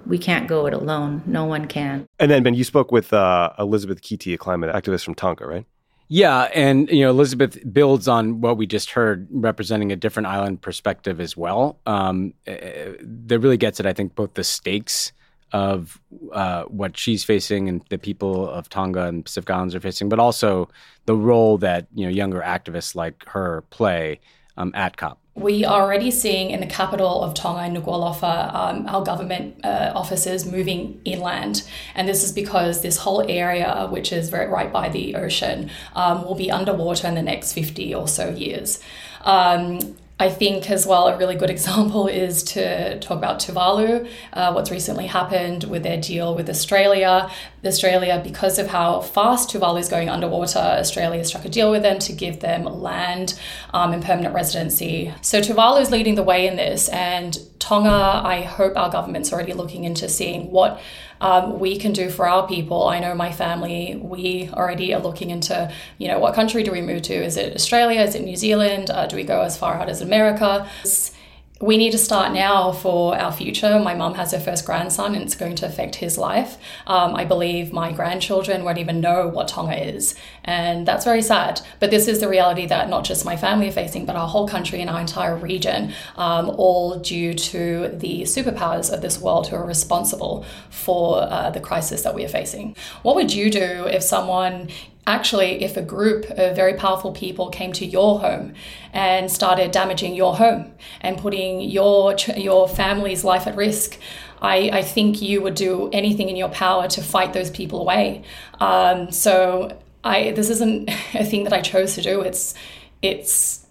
we 0.06 0.18
can't 0.18 0.48
go 0.48 0.66
it 0.66 0.74
alone. 0.74 1.22
No 1.26 1.44
one 1.44 1.66
can. 1.66 2.06
And 2.18 2.30
then, 2.30 2.42
Ben, 2.42 2.54
you 2.54 2.64
spoke 2.64 2.90
with 2.92 3.12
uh, 3.12 3.52
Elizabeth 3.58 4.02
Kiti, 4.02 4.34
a 4.34 4.38
climate 4.38 4.74
activist 4.74 5.04
from 5.04 5.14
Tonga, 5.14 5.46
right? 5.46 5.66
Yeah, 6.12 6.48
and 6.52 6.90
you 6.90 7.02
know 7.02 7.10
Elizabeth 7.10 7.56
builds 7.72 8.08
on 8.08 8.40
what 8.40 8.56
we 8.56 8.66
just 8.66 8.90
heard, 8.90 9.28
representing 9.30 9.92
a 9.92 9.96
different 9.96 10.26
island 10.26 10.60
perspective 10.60 11.20
as 11.20 11.36
well. 11.36 11.78
Um, 11.86 12.34
eh, 12.48 12.52
eh, 12.52 12.92
that 13.00 13.38
really 13.38 13.56
gets 13.56 13.78
at 13.78 13.86
I 13.86 13.92
think 13.92 14.16
both 14.16 14.34
the 14.34 14.42
stakes 14.42 15.12
of 15.52 16.00
uh, 16.32 16.64
what 16.64 16.98
she's 16.98 17.22
facing 17.22 17.68
and 17.68 17.80
the 17.90 17.98
people 17.98 18.50
of 18.50 18.68
Tonga 18.68 19.04
and 19.06 19.24
Pacific 19.24 19.50
Islands 19.50 19.72
are 19.76 19.80
facing, 19.80 20.08
but 20.08 20.18
also 20.18 20.68
the 21.06 21.14
role 21.14 21.58
that 21.58 21.86
you 21.94 22.04
know 22.06 22.10
younger 22.10 22.40
activists 22.40 22.96
like 22.96 23.24
her 23.28 23.62
play 23.70 24.18
um, 24.56 24.72
at 24.74 24.96
COP 24.96 25.20
we 25.40 25.64
are 25.64 25.82
already 25.82 26.10
seeing 26.10 26.50
in 26.50 26.60
the 26.60 26.66
capital 26.66 27.22
of 27.22 27.34
Tonga, 27.34 27.80
Nuku'alofa, 27.80 28.54
um, 28.54 28.86
our 28.86 29.02
government 29.02 29.64
uh, 29.64 29.92
offices 29.94 30.44
moving 30.44 31.00
inland. 31.04 31.68
And 31.94 32.06
this 32.06 32.22
is 32.22 32.32
because 32.32 32.82
this 32.82 32.98
whole 32.98 33.22
area, 33.28 33.88
which 33.90 34.12
is 34.12 34.28
very 34.28 34.48
right 34.48 34.70
by 34.72 34.90
the 34.90 35.14
ocean, 35.14 35.70
um, 35.96 36.24
will 36.24 36.34
be 36.34 36.50
underwater 36.50 37.08
in 37.08 37.14
the 37.14 37.22
next 37.22 37.54
50 37.54 37.94
or 37.94 38.06
so 38.06 38.28
years. 38.28 38.80
Um, 39.22 39.96
I 40.20 40.28
think 40.28 40.70
as 40.70 40.86
well 40.86 41.08
a 41.08 41.16
really 41.16 41.34
good 41.34 41.48
example 41.56 42.06
is 42.06 42.42
to 42.44 43.00
talk 43.00 43.16
about 43.16 43.40
Tuvalu, 43.40 44.08
uh, 44.34 44.52
what's 44.52 44.70
recently 44.70 45.06
happened 45.06 45.64
with 45.64 45.82
their 45.82 46.00
deal 46.00 46.34
with 46.36 46.48
Australia. 46.50 47.30
Australia, 47.64 48.20
because 48.22 48.58
of 48.58 48.68
how 48.68 49.00
fast 49.00 49.50
Tuvalu 49.50 49.80
is 49.80 49.88
going 49.88 50.10
underwater, 50.10 50.58
Australia 50.58 51.24
struck 51.24 51.46
a 51.46 51.48
deal 51.48 51.70
with 51.70 51.82
them 51.82 51.98
to 52.00 52.12
give 52.12 52.40
them 52.40 52.64
land 52.64 53.38
um, 53.72 53.92
and 53.92 54.04
permanent 54.04 54.34
residency. 54.34 55.12
So 55.22 55.40
Tuvalu 55.40 55.80
is 55.80 55.90
leading 55.90 56.14
the 56.14 56.22
way 56.22 56.46
in 56.46 56.56
this, 56.56 56.88
and 56.90 57.38
Tonga, 57.58 58.22
I 58.24 58.42
hope 58.42 58.76
our 58.76 58.90
government's 58.90 59.32
already 59.32 59.54
looking 59.54 59.84
into 59.84 60.08
seeing 60.08 60.50
what 60.50 60.80
um, 61.20 61.58
we 61.58 61.78
can 61.78 61.92
do 61.92 62.10
for 62.10 62.28
our 62.28 62.46
people. 62.46 62.88
I 62.88 62.98
know 62.98 63.14
my 63.14 63.32
family, 63.32 63.98
we 64.00 64.50
already 64.52 64.94
are 64.94 65.00
looking 65.00 65.30
into, 65.30 65.72
you 65.98 66.08
know, 66.08 66.18
what 66.18 66.34
country 66.34 66.62
do 66.62 66.72
we 66.72 66.80
move 66.80 67.02
to? 67.02 67.14
Is 67.14 67.36
it 67.36 67.54
Australia? 67.54 68.00
Is 68.00 68.14
it 68.14 68.24
New 68.24 68.36
Zealand? 68.36 68.90
Uh, 68.90 69.06
do 69.06 69.16
we 69.16 69.24
go 69.24 69.42
as 69.42 69.56
far 69.56 69.74
out 69.74 69.88
as 69.88 70.00
America? 70.00 70.68
It's, 70.82 71.12
we 71.60 71.76
need 71.76 71.92
to 71.92 71.98
start 71.98 72.32
now 72.32 72.72
for 72.72 73.14
our 73.18 73.30
future. 73.30 73.78
My 73.78 73.94
mum 73.94 74.14
has 74.14 74.32
her 74.32 74.40
first 74.40 74.64
grandson 74.64 75.14
and 75.14 75.22
it's 75.22 75.34
going 75.34 75.56
to 75.56 75.66
affect 75.66 75.96
his 75.96 76.16
life. 76.16 76.56
Um, 76.86 77.14
I 77.14 77.26
believe 77.26 77.70
my 77.70 77.92
grandchildren 77.92 78.64
won't 78.64 78.78
even 78.78 79.02
know 79.02 79.28
what 79.28 79.48
Tonga 79.48 79.76
is. 79.76 80.14
And 80.42 80.88
that's 80.88 81.04
very 81.04 81.20
sad. 81.20 81.60
But 81.78 81.90
this 81.90 82.08
is 82.08 82.20
the 82.20 82.28
reality 82.28 82.64
that 82.66 82.88
not 82.88 83.04
just 83.04 83.26
my 83.26 83.36
family 83.36 83.68
are 83.68 83.72
facing, 83.72 84.06
but 84.06 84.16
our 84.16 84.26
whole 84.26 84.48
country 84.48 84.80
and 84.80 84.88
our 84.88 85.00
entire 85.00 85.36
region, 85.36 85.92
um, 86.16 86.48
all 86.48 86.98
due 86.98 87.34
to 87.34 87.88
the 87.88 88.22
superpowers 88.22 88.90
of 88.90 89.02
this 89.02 89.20
world 89.20 89.48
who 89.48 89.56
are 89.56 89.66
responsible 89.66 90.46
for 90.70 91.24
uh, 91.24 91.50
the 91.50 91.60
crisis 91.60 92.00
that 92.02 92.14
we 92.14 92.24
are 92.24 92.28
facing. 92.28 92.74
What 93.02 93.16
would 93.16 93.34
you 93.34 93.50
do 93.50 93.86
if 93.86 94.02
someone 94.02 94.70
actually, 95.14 95.62
if 95.64 95.76
a 95.76 95.82
group 95.82 96.24
of 96.30 96.56
very 96.56 96.74
powerful 96.74 97.12
people 97.12 97.48
came 97.50 97.72
to 97.74 97.84
your 97.84 98.20
home 98.20 98.54
and 98.92 99.30
started 99.30 99.70
damaging 99.70 100.14
your 100.14 100.36
home 100.36 100.72
and 101.00 101.18
putting 101.18 101.60
your 101.60 102.16
your 102.36 102.68
family's 102.68 103.24
life 103.24 103.46
at 103.46 103.56
risk, 103.56 103.98
I, 104.40 104.70
I 104.72 104.82
think 104.82 105.20
you 105.20 105.42
would 105.42 105.54
do 105.54 105.90
anything 105.92 106.28
in 106.28 106.36
your 106.36 106.48
power 106.48 106.88
to 106.88 107.02
fight 107.02 107.32
those 107.32 107.50
people 107.50 107.80
away. 107.80 108.24
Um, 108.60 109.10
so 109.10 109.78
I 110.04 110.32
this 110.32 110.50
isn't 110.50 110.88
a 111.14 111.24
thing 111.24 111.44
that 111.44 111.52
I 111.52 111.60
chose 111.60 111.94
to 111.96 112.02
do. 112.02 112.20
It's 112.22 112.54
it's 113.02 113.66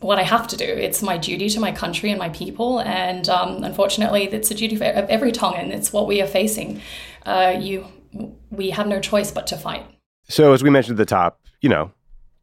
what 0.00 0.18
I 0.18 0.22
have 0.22 0.46
to 0.48 0.56
do. 0.56 0.64
It's 0.66 1.02
my 1.02 1.16
duty 1.16 1.48
to 1.48 1.60
my 1.60 1.72
country 1.72 2.10
and 2.10 2.18
my 2.18 2.28
people, 2.28 2.80
and 2.80 3.28
um, 3.28 3.64
unfortunately, 3.64 4.24
it's 4.24 4.50
a 4.50 4.54
duty 4.54 4.76
of 4.76 4.82
every 4.82 5.32
Tongan. 5.32 5.72
It's 5.72 5.92
what 5.92 6.06
we 6.06 6.20
are 6.20 6.26
facing. 6.26 6.82
Uh, 7.24 7.56
you, 7.58 7.86
we 8.50 8.70
have 8.70 8.86
no 8.86 9.00
choice 9.00 9.30
but 9.30 9.46
to 9.46 9.56
fight. 9.56 9.93
So, 10.28 10.52
as 10.52 10.62
we 10.62 10.70
mentioned 10.70 10.98
at 10.98 11.06
the 11.06 11.14
top, 11.14 11.40
you 11.60 11.68
know, 11.68 11.92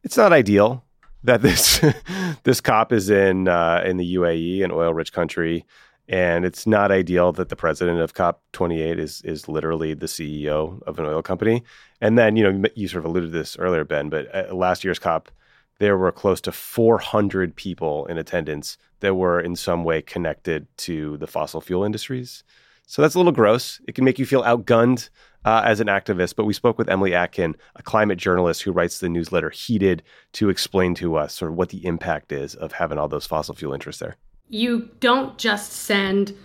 it's 0.04 0.16
not 0.16 0.32
ideal 0.32 0.84
that 1.24 1.42
this 1.42 1.80
this 2.44 2.60
COP 2.60 2.92
is 2.92 3.10
in 3.10 3.48
uh, 3.48 3.82
in 3.84 3.96
the 3.96 4.14
UAE, 4.14 4.64
an 4.64 4.70
oil-rich 4.72 5.12
country, 5.12 5.64
And 6.08 6.44
it's 6.44 6.66
not 6.66 6.90
ideal 6.90 7.32
that 7.32 7.48
the 7.48 7.56
president 7.56 8.00
of 8.00 8.14
COP28 8.14 8.98
is 8.98 9.22
is 9.22 9.48
literally 9.48 9.94
the 9.94 10.06
CEO 10.06 10.82
of 10.82 10.98
an 10.98 11.06
oil 11.06 11.22
company. 11.22 11.64
And 12.00 12.18
then, 12.18 12.36
you 12.36 12.52
know, 12.52 12.68
you 12.74 12.88
sort 12.88 13.04
of 13.04 13.10
alluded 13.10 13.32
to 13.32 13.38
this 13.38 13.56
earlier, 13.58 13.84
Ben, 13.84 14.08
but 14.08 14.26
at 14.28 14.54
last 14.54 14.84
year's 14.84 14.98
COP, 14.98 15.30
there 15.78 15.96
were 15.96 16.12
close 16.12 16.40
to 16.42 16.52
400 16.52 17.56
people 17.56 18.06
in 18.06 18.18
attendance 18.18 18.78
that 19.00 19.14
were 19.14 19.40
in 19.40 19.56
some 19.56 19.82
way 19.84 20.02
connected 20.02 20.66
to 20.78 21.16
the 21.18 21.26
fossil 21.26 21.60
fuel 21.60 21.84
industries. 21.84 22.44
So 22.86 23.02
that's 23.02 23.14
a 23.14 23.18
little 23.18 23.32
gross. 23.32 23.80
It 23.88 23.94
can 23.94 24.04
make 24.04 24.18
you 24.18 24.26
feel 24.26 24.42
outgunned 24.42 25.08
uh, 25.44 25.62
as 25.64 25.80
an 25.80 25.88
activist. 25.88 26.36
But 26.36 26.44
we 26.44 26.52
spoke 26.52 26.78
with 26.78 26.88
Emily 26.88 27.14
Atkin, 27.14 27.56
a 27.76 27.82
climate 27.82 28.18
journalist 28.18 28.62
who 28.62 28.72
writes 28.72 28.98
the 28.98 29.08
newsletter 29.08 29.50
Heated, 29.50 30.02
to 30.32 30.48
explain 30.48 30.94
to 30.96 31.16
us 31.16 31.34
sort 31.34 31.50
of 31.50 31.56
what 31.56 31.70
the 31.70 31.84
impact 31.84 32.32
is 32.32 32.54
of 32.54 32.72
having 32.72 32.98
all 32.98 33.08
those 33.08 33.26
fossil 33.26 33.54
fuel 33.54 33.72
interests 33.72 34.00
there. 34.00 34.16
You 34.48 34.90
don't 35.00 35.38
just 35.38 35.72
send 35.72 36.36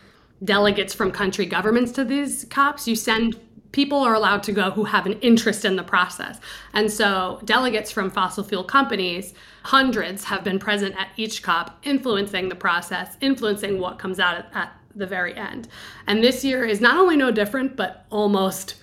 delegates 0.44 0.94
from 0.94 1.12
country 1.12 1.46
governments 1.46 1.92
to 1.94 2.06
these 2.06 2.46
COPs, 2.46 2.88
you 2.88 2.96
send 2.96 3.40
people 3.72 4.00
are 4.00 4.14
allowed 4.14 4.44
to 4.44 4.52
go 4.52 4.72
who 4.72 4.86
have 4.86 5.06
an 5.06 5.20
interest 5.20 5.66
in 5.66 5.76
the 5.76 5.84
process. 5.84 6.40
And 6.74 6.92
so 6.92 7.40
delegates 7.46 7.92
from 7.92 8.10
fossil 8.10 8.44
fuel 8.44 8.64
companies, 8.64 9.34
hundreds 9.64 10.24
have 10.24 10.44
been 10.44 10.58
present 10.58 10.96
at 10.98 11.10
each 11.18 11.44
COP, 11.44 11.78
influencing 11.84 12.50
the 12.50 12.56
process, 12.56 13.18
influencing 13.22 13.80
what 13.80 14.00
comes 14.00 14.20
out 14.20 14.38
at, 14.38 14.50
at 14.54 14.74
the 14.96 15.06
very 15.06 15.36
end. 15.36 15.68
And 16.08 16.24
this 16.24 16.44
year 16.44 16.66
is 16.66 16.82
not 16.82 16.98
only 16.98 17.18
no 17.18 17.30
different, 17.30 17.76
but 17.76 18.06
almost 18.10 18.76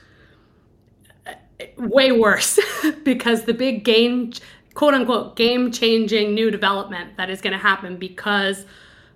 way 1.76 2.12
worse 2.12 2.58
because 3.04 3.44
the 3.44 3.54
big 3.54 3.84
game, 3.84 4.32
quote 4.74 4.94
unquote, 4.94 5.36
game 5.36 5.70
changing 5.70 6.34
new 6.34 6.50
development 6.50 7.16
that 7.16 7.30
is 7.30 7.40
going 7.40 7.52
to 7.52 7.58
happen 7.58 7.96
because 7.96 8.66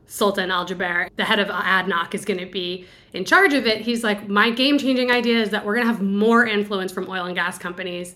Sultan 0.06 0.50
Al 0.50 0.66
Jaber, 0.66 1.10
the 1.16 1.24
head 1.24 1.38
of 1.38 1.48
ADNOC, 1.48 2.14
is 2.14 2.24
going 2.24 2.40
to 2.40 2.46
be 2.46 2.86
in 3.12 3.24
charge 3.24 3.52
of 3.52 3.66
it. 3.66 3.82
He's 3.82 4.02
like, 4.02 4.28
my 4.28 4.50
game 4.50 4.78
changing 4.78 5.10
idea 5.10 5.40
is 5.40 5.50
that 5.50 5.64
we're 5.64 5.74
going 5.74 5.86
to 5.86 5.92
have 5.92 6.02
more 6.02 6.46
influence 6.46 6.92
from 6.92 7.08
oil 7.08 7.26
and 7.26 7.34
gas 7.34 7.58
companies 7.58 8.14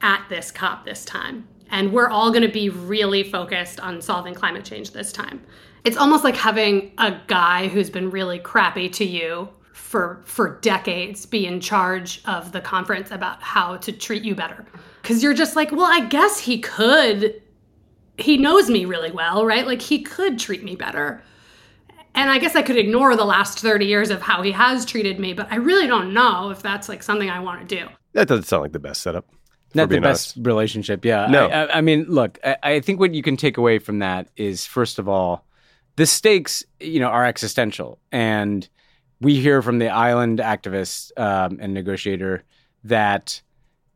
at 0.00 0.24
this 0.28 0.50
COP 0.50 0.84
this 0.84 1.04
time. 1.04 1.46
And 1.70 1.92
we're 1.92 2.08
all 2.08 2.30
going 2.30 2.42
to 2.42 2.52
be 2.52 2.68
really 2.68 3.22
focused 3.22 3.80
on 3.80 4.00
solving 4.00 4.34
climate 4.34 4.64
change 4.64 4.90
this 4.90 5.12
time. 5.12 5.42
It's 5.84 5.96
almost 5.96 6.24
like 6.24 6.36
having 6.36 6.92
a 6.98 7.16
guy 7.26 7.68
who's 7.68 7.90
been 7.90 8.10
really 8.10 8.38
crappy 8.38 8.88
to 8.90 9.04
you 9.04 9.48
for 9.74 10.22
for 10.24 10.60
decades 10.60 11.26
be 11.26 11.46
in 11.46 11.60
charge 11.60 12.22
of 12.26 12.52
the 12.52 12.60
conference 12.60 13.10
about 13.10 13.42
how 13.42 13.76
to 13.78 13.90
treat 13.90 14.22
you 14.22 14.34
better. 14.34 14.64
Because 15.02 15.22
you're 15.22 15.34
just 15.34 15.56
like 15.56 15.72
well 15.72 15.90
i 15.90 16.06
guess 16.06 16.38
he 16.38 16.60
could 16.60 17.42
he 18.16 18.36
knows 18.36 18.70
me 18.70 18.84
really 18.84 19.10
well 19.10 19.44
right? 19.44 19.66
Like 19.66 19.82
he 19.82 20.02
could 20.02 20.38
treat 20.38 20.62
me 20.62 20.76
better. 20.76 21.22
And 22.14 22.30
i 22.30 22.38
guess 22.38 22.54
i 22.54 22.62
could 22.62 22.76
ignore 22.76 23.16
the 23.16 23.24
last 23.24 23.58
30 23.58 23.84
years 23.84 24.10
of 24.10 24.22
how 24.22 24.42
he 24.42 24.52
has 24.52 24.86
treated 24.86 25.18
me 25.18 25.32
but 25.32 25.50
i 25.50 25.56
really 25.56 25.88
don't 25.88 26.14
know 26.14 26.50
if 26.50 26.62
that's 26.62 26.88
like 26.88 27.02
something 27.02 27.28
i 27.28 27.40
want 27.40 27.68
to 27.68 27.76
do. 27.76 27.88
That 28.12 28.28
doesn't 28.28 28.44
sound 28.44 28.62
like 28.62 28.72
the 28.72 28.78
best 28.78 29.02
setup 29.02 29.26
not 29.74 29.88
the 29.88 29.98
best 29.98 30.36
honest. 30.36 30.46
relationship 30.46 31.04
yeah. 31.04 31.26
No. 31.26 31.48
I, 31.48 31.64
I, 31.64 31.78
I 31.78 31.80
mean 31.80 32.04
look 32.04 32.38
I, 32.44 32.56
I 32.62 32.80
think 32.80 33.00
what 33.00 33.12
you 33.12 33.24
can 33.24 33.36
take 33.36 33.56
away 33.56 33.80
from 33.80 33.98
that 33.98 34.28
is 34.36 34.64
first 34.64 35.00
of 35.00 35.08
all 35.08 35.44
the 35.96 36.06
stakes 36.06 36.64
you 36.80 37.00
know 37.00 37.08
are 37.08 37.24
existential. 37.24 37.98
And 38.12 38.68
we 39.20 39.40
hear 39.40 39.62
from 39.62 39.78
the 39.78 39.88
island 39.88 40.38
activist 40.38 41.12
um, 41.18 41.58
and 41.60 41.74
negotiator 41.74 42.44
that 42.84 43.40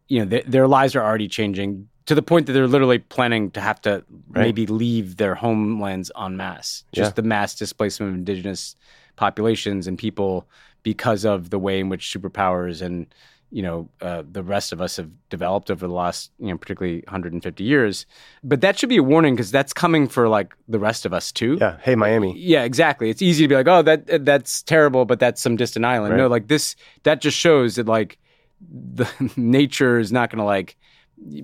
you 0.09 0.21
know 0.21 0.31
th- 0.31 0.47
their 0.47 0.67
lives 0.67 0.97
are 0.97 1.03
already 1.03 1.29
changing 1.29 1.89
to 2.07 2.15
the 2.15 2.23
point 2.23 2.47
that 2.47 2.55
they're 2.55 2.67
literally 2.67 2.99
planning 2.99 3.51
to 3.51 3.61
have 3.61 3.81
to 3.83 4.03
right. 4.31 4.43
maybe 4.43 4.67
leave 4.67 5.17
their 5.17 5.35
homelands 5.35 6.11
en 6.19 6.39
masse. 6.39 6.85
Just 6.93 7.11
yeah. 7.11 7.15
the 7.15 7.23
mass 7.23 7.55
displacement 7.55 8.13
of 8.13 8.19
indigenous 8.19 8.77
populations 9.17 9.87
and 9.87 9.99
people 9.99 10.49
because 10.83 11.27
of 11.27 11.51
the 11.51 11.59
way 11.59 11.81
in 11.81 11.91
which 11.91 12.07
superpowers 12.07 12.81
and 12.81 13.07
you 13.51 13.63
know 13.63 13.89
uh, 14.01 14.23
the 14.31 14.43
rest 14.43 14.73
of 14.73 14.81
us 14.81 14.97
have 14.97 15.11
developed 15.31 15.71
over 15.71 15.87
the 15.87 15.93
last 15.93 16.31
you 16.39 16.49
know 16.49 16.59
particularly 16.59 17.03
150 17.07 17.65
years. 17.65 18.07
But 18.45 18.61
that 18.61 18.79
should 18.79 18.89
be 18.89 18.99
a 18.99 19.03
warning 19.03 19.35
because 19.35 19.51
that's 19.51 19.73
coming 19.73 20.09
for 20.09 20.29
like 20.29 20.55
the 20.69 20.79
rest 20.79 21.07
of 21.07 21.13
us 21.13 21.33
too. 21.33 21.59
Yeah. 21.61 21.79
Hey 21.83 21.95
miami. 21.95 22.39
Yeah 22.39 22.65
exactly. 22.65 23.11
It's 23.11 23.23
easy 23.23 23.45
to 23.45 23.49
be 23.49 23.55
like 23.55 23.69
oh 23.69 23.83
that 23.83 24.25
that's 24.25 24.63
terrible 24.63 25.05
but 25.05 25.21
that's 25.21 25.41
some 25.41 25.57
distant 25.57 25.85
island. 25.85 26.13
Right. 26.13 26.19
no 26.19 26.29
like 26.29 26.49
this 26.49 26.77
that 27.05 27.21
just 27.21 27.39
shows 27.39 27.77
that 27.77 27.87
like 27.87 28.19
the 28.61 29.09
nature 29.37 29.99
is 29.99 30.13
not 30.13 30.31
going 30.31 30.39
to 30.39 30.45
like 30.45 30.77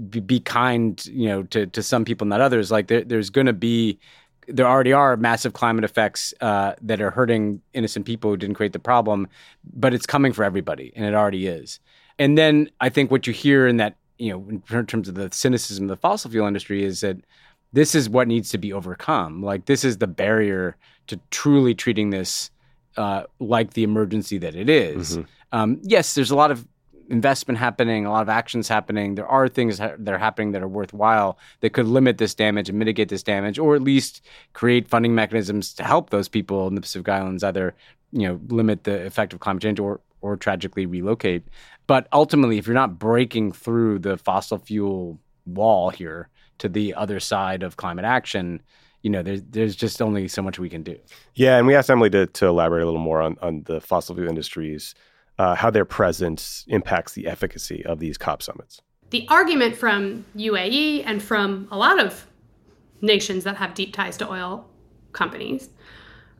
be, 0.08 0.20
be, 0.20 0.40
kind 0.40 1.04
you 1.06 1.28
know 1.28 1.42
to 1.44 1.66
to 1.66 1.82
some 1.82 2.04
people 2.04 2.26
not 2.26 2.40
others. 2.40 2.70
Like 2.70 2.88
there, 2.88 3.02
there's 3.02 3.30
going 3.30 3.46
to 3.46 3.52
be 3.52 3.98
there 4.46 4.66
already 4.66 4.92
are 4.92 5.16
massive 5.16 5.52
climate 5.52 5.84
effects 5.84 6.34
uh, 6.40 6.74
that 6.82 7.00
are 7.00 7.10
hurting 7.10 7.62
innocent 7.72 8.06
people 8.06 8.30
who 8.30 8.36
didn't 8.36 8.56
create 8.56 8.72
the 8.72 8.78
problem, 8.78 9.28
but 9.72 9.94
it's 9.94 10.06
coming 10.06 10.32
for 10.32 10.44
everybody, 10.44 10.92
and 10.94 11.04
it 11.04 11.14
already 11.14 11.46
is. 11.46 11.80
And 12.18 12.38
then 12.38 12.70
I 12.80 12.88
think 12.88 13.10
what 13.10 13.26
you 13.26 13.32
hear 13.32 13.66
in 13.66 13.78
that, 13.78 13.96
you 14.18 14.32
know, 14.32 14.48
in 14.48 14.86
terms 14.86 15.08
of 15.08 15.14
the 15.14 15.30
cynicism 15.32 15.84
of 15.84 15.88
the 15.88 15.96
fossil 15.96 16.30
fuel 16.30 16.46
industry 16.46 16.84
is 16.84 17.00
that 17.00 17.16
this 17.72 17.94
is 17.94 18.08
what 18.08 18.28
needs 18.28 18.50
to 18.50 18.58
be 18.58 18.72
overcome. 18.72 19.42
Like 19.42 19.66
this 19.66 19.84
is 19.84 19.98
the 19.98 20.06
barrier 20.06 20.76
to 21.08 21.18
truly 21.30 21.74
treating 21.74 22.10
this 22.10 22.50
uh, 22.96 23.24
like 23.40 23.72
the 23.72 23.82
emergency 23.82 24.38
that 24.38 24.54
it 24.54 24.68
is. 24.68 25.16
Mm-hmm. 25.16 25.22
Um, 25.52 25.80
yes, 25.82 26.14
there's 26.14 26.30
a 26.30 26.36
lot 26.36 26.50
of 26.50 26.66
investment 27.10 27.58
happening, 27.58 28.06
a 28.06 28.10
lot 28.10 28.22
of 28.22 28.28
actions 28.28 28.68
happening. 28.68 29.14
There 29.14 29.26
are 29.26 29.48
things 29.48 29.78
that 29.78 30.08
are 30.08 30.18
happening 30.18 30.52
that 30.52 30.62
are 30.62 30.68
worthwhile 30.68 31.38
that 31.60 31.70
could 31.70 31.86
limit 31.86 32.18
this 32.18 32.34
damage 32.34 32.68
and 32.68 32.78
mitigate 32.78 33.08
this 33.08 33.22
damage, 33.22 33.58
or 33.58 33.74
at 33.74 33.82
least 33.82 34.22
create 34.52 34.88
funding 34.88 35.14
mechanisms 35.14 35.74
to 35.74 35.84
help 35.84 36.10
those 36.10 36.28
people 36.28 36.66
in 36.68 36.74
the 36.74 36.80
Pacific 36.80 37.08
Islands 37.08 37.44
either, 37.44 37.74
you 38.12 38.28
know, 38.28 38.40
limit 38.48 38.84
the 38.84 39.04
effect 39.04 39.32
of 39.32 39.40
climate 39.40 39.62
change 39.62 39.80
or 39.80 40.00
or 40.20 40.36
tragically 40.36 40.86
relocate. 40.86 41.42
But 41.86 42.08
ultimately, 42.12 42.58
if 42.58 42.66
you're 42.66 42.74
not 42.74 42.98
breaking 42.98 43.52
through 43.52 44.00
the 44.00 44.16
fossil 44.16 44.58
fuel 44.58 45.18
wall 45.46 45.90
here 45.90 46.28
to 46.58 46.68
the 46.68 46.94
other 46.94 47.20
side 47.20 47.62
of 47.62 47.76
climate 47.76 48.04
action, 48.04 48.62
you 49.02 49.10
know, 49.10 49.22
there's 49.22 49.42
there's 49.50 49.76
just 49.76 50.00
only 50.00 50.28
so 50.28 50.40
much 50.40 50.58
we 50.58 50.70
can 50.70 50.82
do. 50.82 50.98
Yeah, 51.34 51.58
and 51.58 51.66
we 51.66 51.74
asked 51.74 51.90
Emily 51.90 52.10
to, 52.10 52.26
to 52.26 52.46
elaborate 52.46 52.82
a 52.82 52.86
little 52.86 53.00
more 53.00 53.20
on, 53.20 53.36
on 53.42 53.62
the 53.64 53.80
fossil 53.80 54.14
fuel 54.14 54.28
industries, 54.28 54.94
uh, 55.38 55.54
how 55.54 55.70
their 55.70 55.84
presence 55.84 56.64
impacts 56.68 57.12
the 57.12 57.26
efficacy 57.26 57.84
of 57.84 57.98
these 57.98 58.16
COP 58.16 58.42
summits. 58.42 58.80
The 59.10 59.26
argument 59.28 59.76
from 59.76 60.24
UAE 60.36 61.04
and 61.04 61.22
from 61.22 61.68
a 61.70 61.76
lot 61.76 62.00
of 62.00 62.26
nations 63.02 63.44
that 63.44 63.56
have 63.56 63.74
deep 63.74 63.92
ties 63.92 64.16
to 64.16 64.30
oil 64.30 64.66
companies 65.12 65.68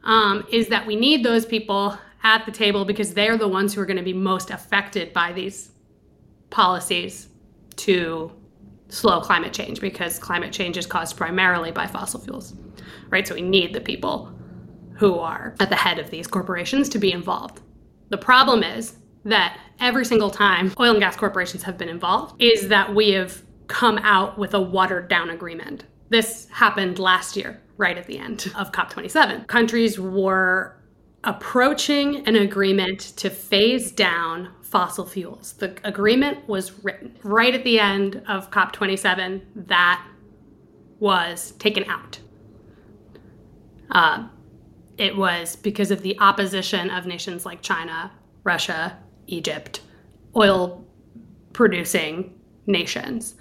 um, 0.05 0.47
is 0.51 0.69
that 0.69 0.87
we 0.87 0.97
need 0.97 1.23
those 1.23 1.45
people 1.45 1.99
at 2.25 2.47
the 2.47 2.53
table 2.53 2.85
because 2.85 3.15
they're 3.15 3.37
the 3.37 3.47
ones 3.47 3.75
who 3.75 3.81
are 3.81 3.87
going 3.87 3.99
to 3.99 4.03
be 4.03 4.15
most 4.15 4.51
affected 4.51 5.13
by 5.13 5.33
these 5.33 5.71
policies 6.51 7.29
to 7.77 8.33
slow 8.89 9.21
climate 9.21 9.53
change 9.53 9.81
because 9.81 10.19
climate 10.19 10.53
change 10.53 10.77
is 10.77 10.87
caused 10.87 11.17
primarily 11.17 11.71
by 11.71 11.87
fossil 11.87 12.21
fuels, 12.21 12.55
right? 13.11 13.29
So 13.29 13.35
we 13.35 13.43
need 13.43 13.75
the 13.75 13.81
people 13.81 14.33
who 14.97 15.19
are 15.19 15.55
at 15.61 15.69
the 15.69 15.77
head 15.77 15.99
of 15.99 16.11
these 16.11 16.27
corporations 16.27 16.89
to 16.91 16.99
be 16.99 17.13
involved. 17.13 17.61
The 18.09 18.19
problem 18.19 18.63
is 18.63 18.97
that 19.25 19.59
every 19.81 20.05
single 20.05 20.31
time 20.31 20.73
oil 20.79 20.93
and 20.93 21.01
gas 21.01 21.17
corporations 21.17 21.63
have 21.65 21.77
been 21.77 21.89
involved 21.89 22.41
is 22.41 22.69
that 22.69 22.95
we 22.95 23.11
have 23.11 23.43
come 23.67 23.99
out 23.99 24.39
with 24.39 24.55
a 24.55 24.61
watered 24.61 25.09
down 25.09 25.31
agreement. 25.31 25.85
This 26.11 26.49
happened 26.51 26.99
last 26.99 27.37
year, 27.37 27.61
right 27.77 27.99
at 27.99 28.07
the 28.07 28.19
end 28.19 28.53
of 28.57 28.73
COP27. 28.73 29.47
Countries 29.47 29.99
were 29.99 30.77
approaching 31.25 32.27
an 32.27 32.37
agreement 32.37 33.01
to 33.01 33.31
phase 33.31 33.91
down 33.91 34.51
fossil 34.63 35.07
fuels. 35.07 35.55
The 35.55 35.77
agreement 35.85 36.49
was 36.49 36.85
written 36.85 37.17
right 37.23 37.55
at 37.55 37.65
the 37.65 37.81
end 37.81 38.23
of 38.29 38.51
COP27 38.51 39.43
that 39.55 40.07
was 41.01 41.53
taken 41.53 41.85
out. 41.85 42.19
Uh, 43.91 44.29
it 44.99 45.17
was 45.17 45.57
because 45.57 45.91
of 45.91 46.03
the 46.03 46.19
opposition 46.21 46.91
of 46.91 47.07
nations 47.07 47.45
like 47.47 47.63
China, 47.63 48.13
Russia, 48.43 48.99
Egypt, 49.27 49.81
oil 50.37 50.85
producing 51.53 52.39
nations 52.67 53.35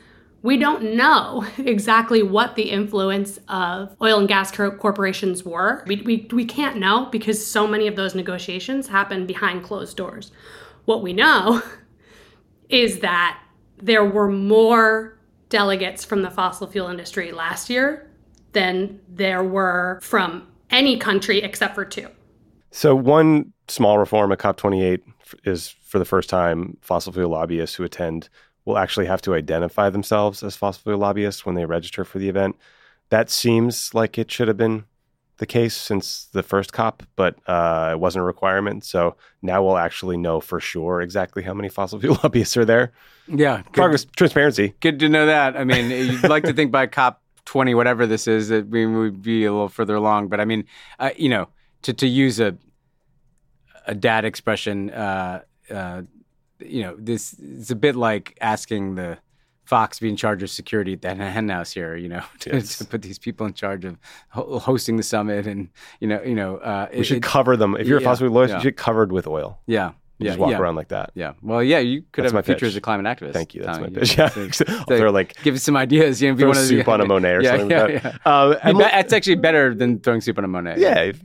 we 0.43 0.57
don't 0.57 0.95
know 0.95 1.45
exactly 1.57 2.21
what 2.21 2.55
the 2.55 2.69
influence 2.69 3.39
of 3.47 3.95
oil 3.99 4.19
and 4.19 4.27
gas 4.27 4.51
corporations 4.51 5.43
were. 5.43 5.83
We, 5.87 6.01
we, 6.01 6.27
we 6.31 6.45
can't 6.45 6.77
know 6.77 7.07
because 7.07 7.43
so 7.43 7.65
many 7.65 7.87
of 7.87 7.95
those 7.95 8.13
negotiations 8.13 8.87
happen 8.87 9.25
behind 9.25 9.63
closed 9.63 9.97
doors. 9.97 10.31
What 10.85 11.01
we 11.01 11.13
know 11.13 11.63
is 12.69 12.99
that 12.99 13.41
there 13.77 14.05
were 14.05 14.29
more 14.29 15.17
delegates 15.49 16.05
from 16.05 16.21
the 16.21 16.29
fossil 16.29 16.67
fuel 16.67 16.89
industry 16.89 17.31
last 17.31 17.69
year 17.69 18.09
than 18.51 18.99
there 19.07 19.43
were 19.43 19.99
from 20.01 20.47
any 20.69 20.97
country 20.97 21.41
except 21.41 21.75
for 21.75 21.85
two. 21.85 22.07
So, 22.71 22.95
one 22.95 23.53
small 23.67 23.99
reform 23.99 24.31
at 24.31 24.39
COP28 24.39 25.01
is 25.43 25.69
for 25.69 25.99
the 25.99 26.05
first 26.05 26.29
time 26.29 26.77
fossil 26.81 27.13
fuel 27.13 27.29
lobbyists 27.29 27.75
who 27.75 27.83
attend 27.83 28.29
will 28.65 28.77
actually 28.77 29.05
have 29.05 29.21
to 29.21 29.33
identify 29.33 29.89
themselves 29.89 30.43
as 30.43 30.55
fossil 30.55 30.81
fuel 30.83 30.97
lobbyists 30.99 31.45
when 31.45 31.55
they 31.55 31.65
register 31.65 32.05
for 32.05 32.19
the 32.19 32.29
event. 32.29 32.55
That 33.09 33.29
seems 33.29 33.93
like 33.93 34.17
it 34.17 34.31
should 34.31 34.47
have 34.47 34.57
been 34.57 34.85
the 35.37 35.45
case 35.45 35.75
since 35.75 36.25
the 36.31 36.43
first 36.43 36.71
COP, 36.73 37.03
but 37.15 37.35
uh, 37.47 37.89
it 37.93 37.99
wasn't 37.99 38.21
a 38.21 38.25
requirement. 38.25 38.85
So 38.85 39.15
now 39.41 39.63
we'll 39.63 39.77
actually 39.77 40.15
know 40.15 40.39
for 40.39 40.59
sure 40.59 41.01
exactly 41.01 41.43
how 41.43 41.53
many 41.53 41.69
fossil 41.69 41.99
fuel 41.99 42.17
lobbyists 42.23 42.55
are 42.55 42.65
there. 42.65 42.91
Yeah, 43.27 43.63
good, 43.63 43.73
Progress, 43.73 44.05
transparency. 44.15 44.73
good 44.79 44.99
to 44.99 45.09
know 45.09 45.25
that. 45.25 45.57
I 45.57 45.63
mean, 45.63 45.89
you'd 45.89 46.23
like 46.29 46.43
to 46.43 46.53
think 46.53 46.71
by 46.71 46.87
COP 46.87 47.21
20, 47.45 47.73
whatever 47.75 48.05
this 48.07 48.27
is, 48.27 48.49
that 48.49 48.67
we 48.67 48.85
would 48.85 49.21
be 49.21 49.43
a 49.45 49.51
little 49.51 49.69
further 49.69 49.95
along. 49.95 50.27
But 50.29 50.39
I 50.39 50.45
mean, 50.45 50.65
uh, 50.99 51.11
you 51.17 51.29
know, 51.29 51.49
to, 51.81 51.93
to 51.93 52.07
use 52.07 52.39
a 52.39 52.57
a 53.85 53.95
dad 53.95 54.23
expression, 54.25 54.89
uh, 54.91 55.41
uh, 55.69 56.03
you 56.65 56.81
know, 56.83 56.95
this 56.97 57.33
is 57.39 57.71
a 57.71 57.75
bit 57.75 57.95
like 57.95 58.37
asking 58.41 58.95
the 58.95 59.17
Fox 59.65 59.97
be 59.99 60.09
in 60.09 60.17
charge 60.17 60.43
of 60.43 60.49
security 60.49 60.93
at 60.93 61.01
the 61.01 61.15
hen 61.15 61.47
house 61.49 61.71
here, 61.71 61.95
you 61.95 62.09
know, 62.09 62.21
to, 62.39 62.51
Yes. 62.53 62.77
to 62.79 62.85
put 62.85 63.01
these 63.01 63.17
people 63.17 63.45
in 63.47 63.53
charge 63.53 63.85
of 63.85 63.97
hosting 64.29 64.97
the 64.97 65.03
summit, 65.03 65.47
and 65.47 65.69
you 65.99 66.07
know, 66.07 66.21
you 66.21 66.35
know, 66.35 66.57
uh, 66.57 66.87
We 66.91 66.99
it- 66.99 67.03
should 67.05 67.17
it- 67.17 67.23
cover 67.23 67.55
them. 67.55 67.75
If 67.79 67.87
you're 67.87 67.99
yeah, 68.01 68.05
a 68.07 68.09
fossil 68.09 68.25
fuel 68.27 68.33
lawyer, 68.33 68.47
yeah. 68.49 68.55
you 68.55 68.61
should 68.61 68.75
get 68.75 68.77
covered 68.77 69.11
with 69.13 69.25
oil. 69.25 69.59
yeah, 69.65 69.91
You 70.19 70.25
yeah, 70.25 70.29
just 70.31 70.39
walk 70.39 70.51
yeah, 70.51 70.59
around 70.59 70.75
like 70.75 70.89
that. 70.89 71.11
yeah. 71.15 71.33
Well, 71.41 71.63
yeah, 71.63 71.79
you 71.79 72.03
could 72.11 72.25
That's 72.25 72.33
have 72.33 72.39
a 72.41 72.43
future 72.43 72.59
pitch. 72.65 72.67
as 72.69 72.75
a 72.75 72.81
climate 72.81 73.05
activist. 73.05 73.33
Thank 73.33 73.55
you. 73.55 73.63
That's 73.63 73.77
Tommy, 73.77 73.89
my 73.91 73.99
pitch. 74.01 74.17
Yeah. 74.17 74.27
So- 74.51 74.65
I'll 74.67 74.85
so 74.85 74.97
throw 74.97 75.11
like 75.11 75.41
give 75.43 75.55
us 75.55 75.63
some 75.63 75.77
ideas. 75.77 76.21
You 76.21 76.29
know, 76.29 76.35
be 76.35 76.41
throw 76.41 76.49
one 76.49 76.57
of 76.57 76.63
the- 76.63 76.67
soup 76.69 76.87
on 76.89 76.99
a 76.99 77.05
Monet 77.05 77.31
or 77.31 77.41
yeah, 77.41 77.49
something 77.51 77.69
yeah, 77.71 77.83
like 77.83 78.03
that. 78.03 78.19
yeah. 78.25 78.41
Um, 78.41 78.55
Emily- 78.63 78.83
be- 78.85 78.91
That's 78.91 79.13
actually 79.13 79.35
better 79.35 79.73
than 79.73 79.99
throwing 79.99 80.19
soup 80.21 80.37
on 80.37 80.43
a 80.43 80.47
Monet. 80.49 80.75
Yeah, 80.79 80.99
if 81.03 81.23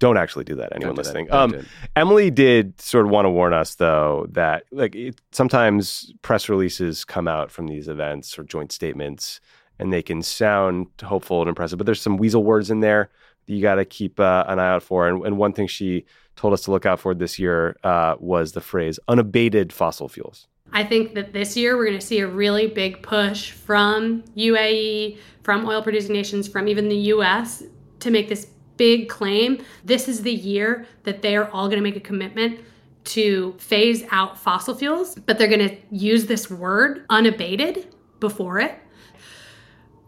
you 0.00 0.08
wanna 0.08 0.20
act- 0.20 0.22
I 0.22 0.22
don't 0.22 0.22
actually 0.22 0.44
do 0.44 0.54
that. 0.56 0.72
Anyone 0.74 0.94
do 0.94 1.00
listening? 1.00 1.26
Don't 1.26 1.54
Um. 1.54 1.66
Emily 1.96 2.30
did 2.30 2.80
sort 2.80 3.06
of 3.06 3.10
want 3.10 3.26
to 3.26 3.30
warn 3.30 3.52
us, 3.52 3.74
though, 3.74 4.26
that 4.30 4.64
like 4.72 4.94
it, 4.94 5.20
sometimes 5.32 6.12
press 6.22 6.48
releases 6.48 7.04
come 7.04 7.28
out 7.28 7.50
from 7.50 7.66
these 7.66 7.88
events 7.88 8.38
or 8.38 8.44
joint 8.44 8.72
statements, 8.72 9.40
and 9.78 9.92
they 9.92 10.02
can 10.02 10.22
sound 10.22 10.86
hopeful 11.02 11.40
and 11.40 11.48
impressive, 11.48 11.78
but 11.78 11.86
there's 11.86 12.00
some 12.00 12.16
weasel 12.16 12.44
words 12.44 12.70
in 12.70 12.80
there 12.80 13.10
that 13.46 13.52
you 13.54 13.62
got 13.62 13.76
to 13.76 13.84
keep 13.84 14.18
uh, 14.20 14.44
an 14.48 14.58
eye 14.58 14.68
out 14.68 14.82
for. 14.82 15.08
And, 15.08 15.24
and 15.24 15.38
one 15.38 15.52
thing 15.52 15.66
she 15.66 16.04
told 16.36 16.52
us 16.52 16.62
to 16.62 16.70
look 16.70 16.86
out 16.86 17.00
for 17.00 17.14
this 17.14 17.38
year 17.38 17.76
uh, 17.84 18.14
was 18.18 18.52
the 18.52 18.60
phrase 18.60 18.98
"unabated 19.08 19.72
fossil 19.72 20.08
fuels." 20.08 20.46
I 20.72 20.84
think 20.84 21.14
that 21.14 21.32
this 21.32 21.56
year 21.56 21.76
we're 21.76 21.86
going 21.86 21.98
to 21.98 22.06
see 22.06 22.20
a 22.20 22.28
really 22.28 22.68
big 22.68 23.02
push 23.02 23.50
from 23.50 24.22
UAE, 24.36 25.18
from 25.42 25.66
oil 25.66 25.82
producing 25.82 26.12
nations, 26.12 26.46
from 26.46 26.68
even 26.68 26.88
the 26.88 26.96
US 27.14 27.64
to 28.00 28.10
make 28.10 28.28
this 28.28 28.46
big 28.80 29.10
claim. 29.10 29.62
This 29.84 30.08
is 30.08 30.22
the 30.22 30.32
year 30.32 30.86
that 31.02 31.20
they 31.20 31.36
are 31.36 31.50
all 31.50 31.66
going 31.66 31.76
to 31.76 31.82
make 31.82 31.96
a 31.96 32.00
commitment 32.00 32.60
to 33.04 33.54
phase 33.58 34.04
out 34.10 34.38
fossil 34.38 34.74
fuels, 34.74 35.16
but 35.26 35.36
they're 35.36 35.48
going 35.48 35.68
to 35.68 35.76
use 35.90 36.24
this 36.24 36.50
word 36.50 37.04
unabated 37.10 37.94
before 38.20 38.58
it. 38.58 38.78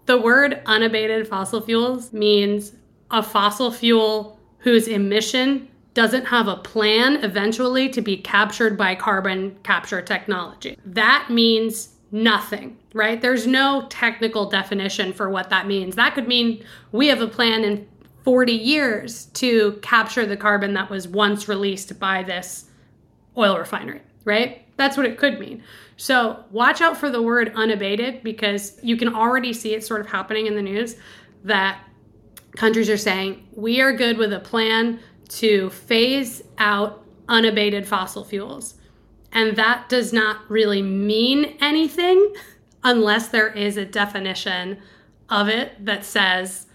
The 0.07 0.19
word 0.19 0.63
unabated 0.65 1.29
fossil 1.29 1.61
fuels 1.61 2.15
means 2.15 2.73
a 3.11 3.23
fossil 3.23 3.71
fuel 3.71 4.41
whose 4.61 4.89
emission 4.89 5.69
doesn't 5.93 6.25
have 6.25 6.49
a 6.49 6.57
plan 6.57 7.23
eventually 7.23 7.91
to 7.91 8.01
be 8.01 8.17
captured 8.17 8.79
by 8.79 8.95
carbon 8.95 9.55
capture 9.65 10.01
technology. 10.01 10.79
That 10.87 11.27
means 11.29 11.91
nothing, 12.11 12.79
right? 12.95 13.21
There's 13.21 13.47
no 13.47 13.87
technical 13.91 14.49
definition 14.49 15.13
for 15.13 15.29
what 15.29 15.51
that 15.51 15.67
means. 15.67 15.95
That 15.97 16.15
could 16.15 16.27
mean 16.27 16.65
we 16.91 17.09
have 17.09 17.21
a 17.21 17.27
plan 17.27 17.65
in 17.65 17.87
40 18.25 18.53
years 18.53 19.27
to 19.27 19.73
capture 19.83 20.27
the 20.27 20.37
carbon 20.37 20.75
that 20.75 20.91
was 20.91 21.09
once 21.09 21.49
released 21.49 21.99
by 21.99 22.23
this 22.23 22.67
oil 23.37 23.59
refinery, 23.59 24.01
right? 24.25 24.67
That's 24.77 24.97
what 24.97 25.07
it 25.07 25.19
could 25.19 25.39
mean. 25.41 25.63
So 25.97 26.45
watch 26.51 26.81
out 26.81 26.97
for 26.97 27.11
the 27.11 27.23
word 27.23 27.53
unabated 27.55 28.23
because 28.23 28.79
you 28.83 28.97
can 28.97 29.15
already 29.15 29.53
see 29.53 29.75
it 29.75 29.85
sort 29.85 30.01
of 30.01 30.09
happening 30.09 30.47
in 30.47 30.55
the 30.55 30.63
news 30.63 30.97
that 31.45 31.83
countries 32.57 32.91
are 32.91 32.97
saying 32.97 33.47
we 33.55 33.81
are 33.81 33.93
good 33.93 34.19
with 34.19 34.33
a 34.33 34.41
plan 34.41 35.01
to 35.29 35.71
phase 35.71 36.43
out 36.59 37.05
unabated 37.29 37.87
fossil 37.87 38.25
fuels. 38.25 38.75
And 39.33 39.57
that 39.57 39.89
does 39.89 40.13
not 40.13 40.39
really 40.51 40.83
mean 40.83 41.57
anything 41.61 42.35
unless 42.85 43.29
there 43.29 43.49
is 43.49 43.77
a 43.77 43.85
definition 43.85 44.79
of 45.31 45.49
it 45.49 45.85
that 45.85 46.05
says 46.05 46.67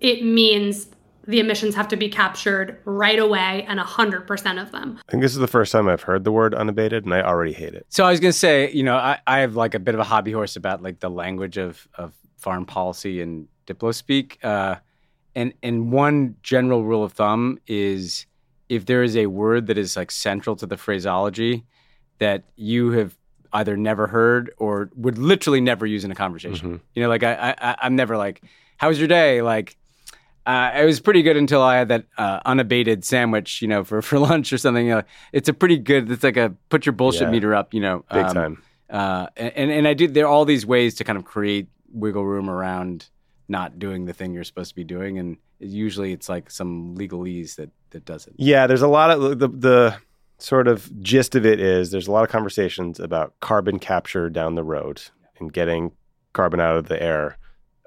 it 0.00 0.24
means 0.24 0.88
the 1.28 1.40
emissions 1.40 1.74
have 1.74 1.88
to 1.88 1.96
be 1.96 2.08
captured 2.08 2.80
right 2.86 3.18
away 3.18 3.64
and 3.68 3.78
100% 3.78 4.62
of 4.62 4.72
them. 4.72 4.98
I 5.06 5.10
think 5.10 5.22
this 5.22 5.32
is 5.32 5.38
the 5.38 5.46
first 5.46 5.70
time 5.72 5.86
I've 5.86 6.02
heard 6.02 6.24
the 6.24 6.32
word 6.32 6.54
unabated, 6.54 7.04
and 7.04 7.12
I 7.12 7.20
already 7.20 7.52
hate 7.52 7.74
it. 7.74 7.84
So 7.90 8.04
I 8.06 8.10
was 8.10 8.18
gonna 8.18 8.32
say, 8.32 8.72
you 8.72 8.82
know, 8.82 8.96
I, 8.96 9.18
I 9.26 9.40
have 9.40 9.54
like 9.54 9.74
a 9.74 9.78
bit 9.78 9.94
of 9.94 10.00
a 10.00 10.04
hobby 10.04 10.32
horse 10.32 10.56
about 10.56 10.82
like 10.82 11.00
the 11.00 11.10
language 11.10 11.58
of 11.58 11.86
of 11.94 12.14
foreign 12.38 12.64
policy 12.64 13.20
and 13.20 13.46
diplo 13.66 13.94
speak. 13.94 14.38
Uh, 14.42 14.76
and 15.34 15.52
and 15.62 15.92
one 15.92 16.36
general 16.42 16.82
rule 16.84 17.04
of 17.04 17.12
thumb 17.12 17.58
is 17.66 18.24
if 18.70 18.86
there 18.86 19.02
is 19.02 19.14
a 19.14 19.26
word 19.26 19.66
that 19.66 19.76
is 19.76 19.98
like 19.98 20.10
central 20.10 20.56
to 20.56 20.66
the 20.66 20.78
phraseology 20.78 21.66
that 22.18 22.44
you 22.56 22.92
have 22.92 23.18
either 23.52 23.76
never 23.76 24.06
heard 24.06 24.50
or 24.56 24.90
would 24.94 25.18
literally 25.18 25.60
never 25.60 25.84
use 25.86 26.04
in 26.04 26.10
a 26.10 26.14
conversation. 26.14 26.80
You 26.94 27.02
know, 27.02 27.08
like 27.10 27.22
I, 27.22 27.54
I 27.58 27.76
I'm 27.82 27.96
never 27.96 28.16
like, 28.16 28.42
"How 28.78 28.88
was 28.88 28.98
your 28.98 29.08
day?" 29.08 29.42
Like. 29.42 29.76
Uh, 30.48 30.72
it 30.80 30.84
was 30.86 30.98
pretty 30.98 31.20
good 31.22 31.36
until 31.36 31.60
I 31.60 31.76
had 31.76 31.88
that 31.88 32.06
uh, 32.16 32.40
unabated 32.46 33.04
sandwich, 33.04 33.60
you 33.60 33.68
know, 33.68 33.84
for, 33.84 34.00
for 34.08 34.18
lunch 34.18 34.50
or 34.52 34.58
something. 34.58 34.86
You 34.86 34.94
know, 34.96 35.02
it's 35.32 35.48
a 35.48 35.52
pretty 35.52 35.76
good. 35.76 36.10
It's 36.10 36.24
like 36.24 36.38
a 36.38 36.54
put 36.70 36.86
your 36.86 36.94
bullshit 36.94 37.22
Yeah. 37.22 37.30
meter 37.30 37.54
up, 37.54 37.74
you 37.74 37.80
know, 37.80 38.04
Big 38.10 38.24
um, 38.24 38.34
time. 38.34 38.62
uh, 38.88 39.26
and 39.36 39.70
and 39.70 39.86
I 39.86 39.92
did. 39.94 40.14
There 40.14 40.24
are 40.24 40.28
all 40.32 40.44
these 40.46 40.64
ways 40.64 40.94
to 40.96 41.04
kind 41.04 41.18
of 41.18 41.24
create 41.24 41.68
wiggle 41.92 42.24
room 42.24 42.48
around 42.48 43.08
not 43.50 43.78
doing 43.78 44.06
the 44.06 44.12
thing 44.12 44.32
you're 44.32 44.44
supposed 44.44 44.70
to 44.70 44.74
be 44.74 44.84
doing, 44.84 45.18
and 45.18 45.36
usually 45.58 46.12
it's 46.12 46.28
like 46.28 46.50
some 46.50 46.94
legalese 46.96 47.56
that 47.56 47.70
that 47.90 48.04
does 48.06 48.26
it. 48.26 48.32
Yeah, 48.36 48.66
there's 48.66 48.82
a 48.82 48.88
lot 48.88 49.10
of 49.10 49.38
the 49.38 49.48
the 49.48 49.96
sort 50.38 50.68
of 50.68 50.90
gist 51.02 51.34
of 51.34 51.44
it 51.44 51.60
is 51.60 51.90
there's 51.90 52.06
a 52.08 52.12
lot 52.12 52.24
of 52.24 52.30
conversations 52.30 53.00
about 53.00 53.34
carbon 53.40 53.78
capture 53.78 54.30
down 54.30 54.54
the 54.54 54.62
road 54.64 55.02
and 55.40 55.52
getting 55.52 55.90
carbon 56.32 56.60
out 56.60 56.76
of 56.76 56.88
the 56.88 57.02
air, 57.02 57.36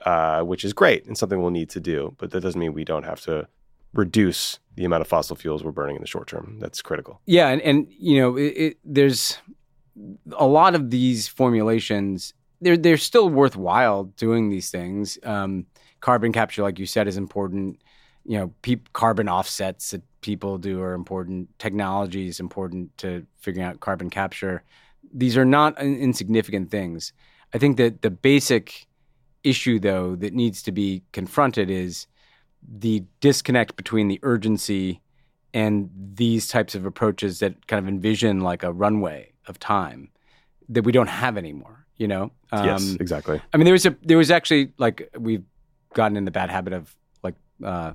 uh, 0.05 0.41
which 0.41 0.63
is 0.63 0.73
great 0.73 1.05
and 1.05 1.17
something 1.17 1.41
we'll 1.41 1.51
need 1.51 1.69
to 1.71 1.79
do. 1.79 2.15
But 2.17 2.31
that 2.31 2.41
doesn't 2.41 2.59
mean 2.59 2.73
we 2.73 2.83
don't 2.83 3.03
have 3.03 3.21
to 3.21 3.47
reduce 3.93 4.59
the 4.75 4.85
amount 4.85 5.01
of 5.01 5.07
fossil 5.07 5.35
fuels 5.35 5.63
we're 5.63 5.71
burning 5.71 5.95
in 5.95 6.01
the 6.01 6.07
short 6.07 6.27
term. 6.27 6.57
That's 6.59 6.81
critical. 6.81 7.21
Yeah, 7.25 7.49
and 7.49 7.61
and 7.61 7.87
you 7.89 8.19
know, 8.19 8.37
it, 8.37 8.53
it, 8.55 8.77
there's 8.83 9.37
a 10.37 10.47
lot 10.47 10.75
of 10.75 10.89
these 10.89 11.27
formulations. 11.27 12.33
They're 12.61 12.77
they're 12.77 12.97
still 12.97 13.29
worthwhile 13.29 14.05
doing 14.05 14.49
these 14.49 14.69
things. 14.69 15.17
Um, 15.23 15.65
carbon 15.99 16.31
capture, 16.31 16.63
like 16.63 16.79
you 16.79 16.85
said, 16.85 17.07
is 17.07 17.17
important. 17.17 17.81
You 18.23 18.37
know, 18.37 18.53
peop 18.61 18.93
carbon 18.93 19.27
offsets 19.27 19.91
that 19.91 20.03
people 20.21 20.57
do 20.57 20.81
are 20.81 20.93
important. 20.93 21.49
Technology 21.59 22.27
is 22.27 22.39
important 22.39 22.95
to 22.99 23.25
figuring 23.39 23.67
out 23.67 23.79
carbon 23.79 24.09
capture. 24.09 24.63
These 25.13 25.35
are 25.37 25.45
not 25.45 25.79
in- 25.81 25.97
insignificant 25.97 26.69
things. 26.69 27.13
I 27.53 27.57
think 27.57 27.77
that 27.77 28.01
the 28.03 28.11
basic 28.11 28.87
issue, 29.43 29.79
though, 29.79 30.15
that 30.15 30.33
needs 30.33 30.61
to 30.63 30.71
be 30.71 31.03
confronted 31.11 31.69
is 31.69 32.07
the 32.67 33.03
disconnect 33.19 33.75
between 33.75 34.07
the 34.07 34.19
urgency 34.23 35.01
and 35.53 35.89
these 36.13 36.47
types 36.47 36.75
of 36.75 36.85
approaches 36.85 37.39
that 37.39 37.67
kind 37.67 37.83
of 37.83 37.87
envision 37.87 38.39
like 38.41 38.63
a 38.63 38.71
runway 38.71 39.31
of 39.47 39.59
time 39.59 40.09
that 40.69 40.83
we 40.83 40.91
don't 40.91 41.07
have 41.09 41.37
anymore. 41.37 41.85
You 41.97 42.07
know, 42.07 42.31
yes, 42.53 42.81
Um, 42.91 42.97
exactly. 42.99 43.41
I 43.53 43.57
mean, 43.57 43.65
there 43.65 43.73
was 43.73 43.85
a 43.85 43.95
there 44.01 44.17
was 44.17 44.31
actually 44.31 44.71
like 44.77 45.09
we've 45.17 45.43
gotten 45.93 46.17
in 46.17 46.25
the 46.25 46.31
bad 46.31 46.49
habit 46.49 46.73
of 46.73 46.95
like 47.21 47.35
uh, 47.63 47.91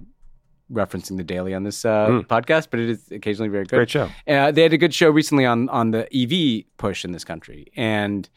referencing 0.71 1.17
the 1.17 1.25
Daily 1.25 1.55
on 1.55 1.65
this 1.65 1.85
uh, 1.85 2.09
Mm. 2.09 2.27
podcast, 2.27 2.69
but 2.71 2.79
it 2.79 2.89
is 2.91 3.11
occasionally 3.11 3.49
very 3.49 3.65
good. 3.65 3.77
Great 3.77 3.91
show. 3.91 4.09
Uh, 4.29 4.51
they 4.53 4.63
had 4.63 4.73
a 4.73 4.79
good 4.79 4.95
show 4.95 5.11
recently 5.11 5.45
on 5.47 5.69
on 5.71 5.91
the 5.93 6.07
EV 6.15 6.65
push 6.77 7.05
in 7.05 7.13
this 7.13 7.25
country 7.25 7.67
and 7.77 8.29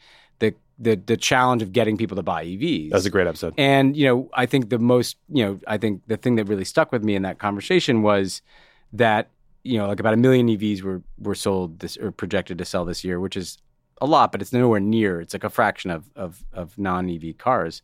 the 0.80 0.96
the 0.96 1.16
challenge 1.16 1.62
of 1.62 1.72
getting 1.72 1.96
people 1.96 2.16
to 2.16 2.22
buy 2.22 2.44
EVs. 2.44 2.88
That 2.88 2.96
was 2.96 3.06
a 3.06 3.10
great 3.10 3.26
episode. 3.26 3.54
And 3.58 3.96
you 3.96 4.06
know, 4.06 4.30
I 4.32 4.46
think 4.46 4.70
the 4.70 4.78
most, 4.78 5.16
you 5.28 5.44
know, 5.44 5.60
I 5.66 5.76
think 5.76 6.02
the 6.06 6.16
thing 6.16 6.36
that 6.36 6.46
really 6.46 6.64
stuck 6.64 6.90
with 6.90 7.04
me 7.04 7.14
in 7.14 7.22
that 7.22 7.38
conversation 7.38 8.02
was 8.02 8.42
that 8.94 9.30
you 9.62 9.76
know, 9.76 9.86
like 9.86 10.00
about 10.00 10.14
a 10.14 10.16
million 10.16 10.48
EVs 10.48 10.82
were 10.82 11.02
were 11.18 11.34
sold 11.34 11.80
this 11.80 11.98
or 11.98 12.10
projected 12.10 12.58
to 12.58 12.64
sell 12.64 12.84
this 12.86 13.04
year, 13.04 13.20
which 13.20 13.36
is 13.36 13.58
a 14.00 14.06
lot, 14.06 14.32
but 14.32 14.40
it's 14.40 14.54
nowhere 14.54 14.80
near. 14.80 15.20
It's 15.20 15.34
like 15.34 15.44
a 15.44 15.50
fraction 15.50 15.90
of 15.90 16.10
of, 16.16 16.44
of 16.52 16.78
non 16.78 17.10
EV 17.10 17.36
cars. 17.36 17.82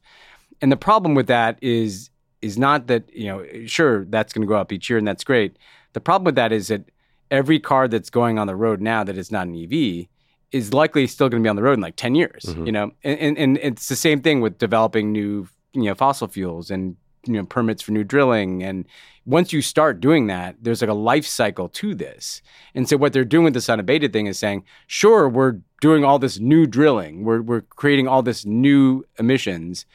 And 0.62 0.72
the 0.72 0.76
problem 0.76 1.14
with 1.14 1.26
that 1.26 1.58
is 1.60 2.10
is 2.40 2.56
not 2.56 2.86
that 2.86 3.14
you 3.14 3.26
know, 3.26 3.44
sure 3.66 4.06
that's 4.06 4.32
going 4.32 4.42
to 4.42 4.48
go 4.48 4.56
up 4.56 4.72
each 4.72 4.88
year 4.88 4.98
and 4.98 5.06
that's 5.06 5.24
great. 5.24 5.58
The 5.92 6.00
problem 6.00 6.24
with 6.24 6.36
that 6.36 6.52
is 6.52 6.68
that 6.68 6.90
every 7.30 7.58
car 7.58 7.88
that's 7.88 8.10
going 8.10 8.38
on 8.38 8.46
the 8.46 8.56
road 8.56 8.80
now 8.80 9.04
that 9.04 9.18
is 9.18 9.30
not 9.30 9.46
an 9.46 9.56
EV 9.56 10.06
is 10.52 10.72
likely 10.72 11.06
still 11.06 11.28
going 11.28 11.42
to 11.42 11.46
be 11.46 11.50
on 11.50 11.56
the 11.56 11.62
road 11.62 11.74
in 11.74 11.80
like 11.80 11.96
10 11.96 12.14
years 12.14 12.44
mm-hmm. 12.44 12.66
you 12.66 12.72
know? 12.72 12.90
And, 13.04 13.18
and 13.18 13.38
and 13.38 13.58
it's 13.58 13.88
the 13.88 13.96
same 13.96 14.20
thing 14.20 14.40
with 14.40 14.58
developing 14.58 15.12
new 15.12 15.48
you 15.72 15.84
know 15.84 15.94
fossil 15.94 16.28
fuels 16.28 16.70
and 16.70 16.96
you 17.26 17.34
know 17.34 17.44
permits 17.44 17.82
for 17.82 17.92
new 17.92 18.04
drilling. 18.04 18.62
And 18.62 18.86
once 19.24 19.52
you 19.52 19.60
start 19.60 20.00
doing 20.00 20.28
that 20.28 20.56
there's 20.62 20.80
like 20.80 20.90
a 20.90 20.94
life 20.94 21.26
cycle 21.26 21.68
to 21.70 21.94
this. 21.94 22.42
And 22.74 22.88
so 22.88 22.96
what 22.96 23.12
they're 23.12 23.24
doing 23.24 23.44
with 23.44 23.54
this 23.54 23.68
unabated 23.68 24.12
thing 24.12 24.26
is 24.26 24.38
saying 24.38 24.64
sure 24.86 25.28
we're 25.28 25.58
doing 25.80 26.04
all 26.04 26.18
this 26.18 26.38
new 26.38 26.66
drilling. 26.66 27.24
We're 27.24 27.42
we're 27.42 27.62
creating 27.62 28.08
all 28.08 28.22
this 28.22 28.44
new 28.44 29.04
emissions 29.18 29.86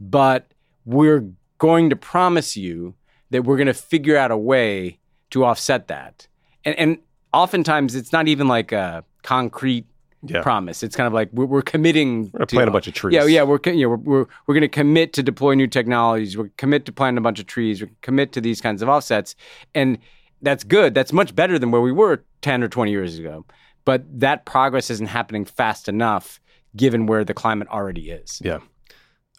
but 0.00 0.52
we're 0.86 1.26
going 1.58 1.90
to 1.90 1.96
promise 1.96 2.56
you 2.56 2.94
that 3.28 3.44
we're 3.44 3.56
going 3.56 3.66
to 3.66 3.74
figure 3.74 4.16
out 4.16 4.30
a 4.30 4.36
way 4.36 4.98
to 5.30 5.44
offset 5.44 5.88
that. 5.88 6.26
And, 6.64 6.74
and 6.76 6.98
oftentimes 7.32 7.94
it's 7.94 8.12
not 8.12 8.26
even 8.26 8.48
like 8.48 8.72
a 8.72 9.04
concrete 9.22 9.86
Yeah. 10.22 10.42
promise. 10.42 10.82
It's 10.82 10.94
kind 10.96 11.06
of 11.06 11.12
like 11.14 11.30
we're, 11.32 11.46
we're 11.46 11.62
committing 11.62 12.28
gonna 12.28 12.46
to 12.46 12.54
plant 12.56 12.68
a 12.68 12.72
bunch 12.72 12.86
of 12.86 12.94
trees. 12.94 13.14
Yeah, 13.14 13.24
yeah, 13.24 13.42
we're 13.42 13.58
co- 13.58 13.70
yeah, 13.70 13.86
we're 13.86 13.96
we're, 13.96 14.26
we're 14.46 14.54
going 14.54 14.60
to 14.62 14.68
commit 14.68 15.12
to 15.14 15.22
deploy 15.22 15.54
new 15.54 15.66
technologies. 15.66 16.36
We're 16.36 16.50
commit 16.58 16.84
to 16.86 16.92
planting 16.92 17.18
a 17.18 17.22
bunch 17.22 17.40
of 17.40 17.46
trees. 17.46 17.80
We're 17.80 17.90
commit 18.02 18.32
to 18.32 18.40
these 18.40 18.60
kinds 18.60 18.82
of 18.82 18.88
offsets, 18.90 19.34
and 19.74 19.96
that's 20.42 20.62
good. 20.62 20.92
That's 20.94 21.12
much 21.12 21.34
better 21.34 21.58
than 21.58 21.70
where 21.70 21.80
we 21.80 21.92
were 21.92 22.22
ten 22.42 22.62
or 22.62 22.68
twenty 22.68 22.90
years 22.90 23.18
ago. 23.18 23.46
But 23.86 24.04
that 24.20 24.44
progress 24.44 24.90
isn't 24.90 25.06
happening 25.06 25.46
fast 25.46 25.88
enough, 25.88 26.38
given 26.76 27.06
where 27.06 27.24
the 27.24 27.32
climate 27.34 27.68
already 27.68 28.10
is. 28.10 28.42
Yeah. 28.44 28.58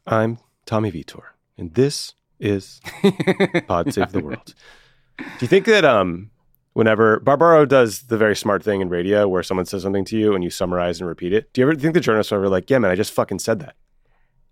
I'm 0.07 0.39
Tommy 0.65 0.91
Vitor, 0.91 1.21
and 1.59 1.75
this 1.75 2.15
is 2.39 2.81
Pod 3.67 3.93
Save 3.93 4.13
the 4.13 4.19
World. 4.23 4.55
Do 5.19 5.25
you 5.41 5.47
think 5.47 5.67
that 5.67 5.85
um, 5.85 6.30
whenever 6.73 7.19
Barbaro 7.19 7.65
does 7.65 8.03
the 8.03 8.17
very 8.17 8.35
smart 8.35 8.63
thing 8.63 8.81
in 8.81 8.89
radio 8.89 9.27
where 9.27 9.43
someone 9.43 9.65
says 9.65 9.83
something 9.83 10.05
to 10.05 10.17
you 10.17 10.33
and 10.33 10.43
you 10.43 10.49
summarize 10.49 10.99
and 10.99 11.07
repeat 11.07 11.33
it, 11.33 11.51
do 11.53 11.61
you 11.61 11.67
ever 11.69 11.75
think 11.79 11.93
the 11.93 11.99
journalists 11.99 12.31
are 12.31 12.35
ever 12.37 12.49
like, 12.49 12.69
yeah, 12.69 12.77
man, 12.79 12.91
I 12.91 12.95
just 12.95 13.11
fucking 13.13 13.39
said 13.39 13.59
that? 13.59 13.75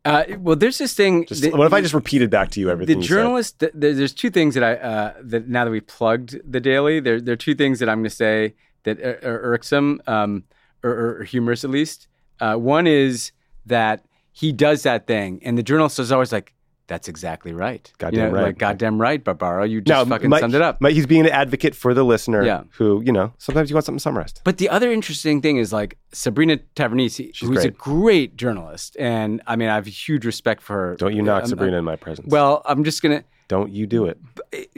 Uh, 0.06 0.24
well, 0.40 0.56
there's 0.56 0.78
this 0.78 0.94
thing. 0.94 1.26
Just, 1.26 1.42
that- 1.42 1.54
what 1.54 1.68
if 1.68 1.74
I 1.74 1.82
just 1.82 1.94
repeated 1.94 2.30
back 2.30 2.52
to 2.52 2.60
you 2.60 2.68
the 2.68 2.72
everything 2.72 3.02
said? 3.02 3.08
journalist 3.10 3.60
th- 3.60 3.74
there's 3.76 4.14
two 4.14 4.30
things 4.30 4.56
that 4.56 4.64
i 4.64 4.76
uh, 4.76 5.14
that 5.22 5.48
now 5.50 5.66
that 5.66 5.72
we 5.72 5.82
plugged 5.82 6.40
the 6.50 6.62
daily 6.62 7.02
there, 7.02 7.20
there 7.20 7.34
are 7.34 7.38
two 7.38 7.54
things 7.54 7.80
that 7.80 7.90
i'm 7.90 7.98
going 8.00 8.06
to 8.06 8.10
say 8.10 8.56
that 8.84 8.98
are, 9.02 9.20
are 9.24 9.42
irksome 9.42 10.02
um, 10.08 10.46
or, 10.84 11.20
or 11.20 11.24
humorous 11.26 11.66
at 11.66 11.70
least 11.70 12.08
uh, 12.40 12.56
one 12.56 12.88
is 12.88 13.34
that 13.66 14.06
he 14.32 14.54
does 14.54 14.84
that 14.84 15.06
thing 15.06 15.42
and 15.44 15.58
the 15.58 15.64
journalist 15.64 16.00
is 16.00 16.14
always 16.14 16.32
like 16.32 16.54
that's 16.90 17.08
exactly 17.08 17.54
right 17.54 17.94
Goddamn 18.00 18.20
You 18.20 18.26
know, 18.28 18.34
right. 18.36 18.44
like 18.48 18.58
goddamn 18.58 19.00
right 19.00 19.24
barbaro 19.24 19.64
you 19.64 19.80
just 19.80 20.10
fucking 20.10 20.30
Mike- 20.30 20.42
summed 20.42 20.56
it 20.56 20.62
up 20.62 20.82
Mike, 20.82 20.96
he's 20.96 21.06
being 21.06 21.22
an 21.26 21.32
advocate 21.32 21.74
for 21.76 21.94
the 21.94 22.04
listener 22.04 22.44
Yeah. 22.46 22.64
who, 22.72 23.02
you 23.06 23.14
know, 23.14 23.32
sometimes 23.38 23.70
you 23.70 23.76
want 23.76 23.86
something 23.86 24.00
summarized. 24.00 24.42
But 24.44 24.58
the 24.58 24.68
other 24.70 24.92
interesting 24.92 25.42
thing 25.42 25.56
is 25.58 25.72
like 25.72 25.98
Sabrina 26.12 26.58
Tavernise, 26.76 27.16
She's 27.34 27.48
who's 27.48 27.64
a 27.64 27.70
great. 27.72 27.78
great 27.78 28.36
journalist, 28.36 28.98
and 29.00 29.42
I 29.48 29.56
mean 29.56 29.70
I 29.70 29.76
have 29.76 29.86
huge 29.88 30.26
respect 30.26 30.62
for 30.62 30.74
her. 30.74 30.96
Don't 30.98 31.16
you 31.16 31.22
knock 31.22 31.44
Um, 31.44 31.50
Sabrina 31.50 31.78
in 31.78 31.86
my 31.86 31.96
presence. 31.96 32.28
Well, 32.30 32.62
I'm 32.66 32.84
just 32.84 33.02
gonna 33.02 33.24
don't 33.48 33.72
you 33.72 33.88
do 33.88 34.06
it. 34.06 34.18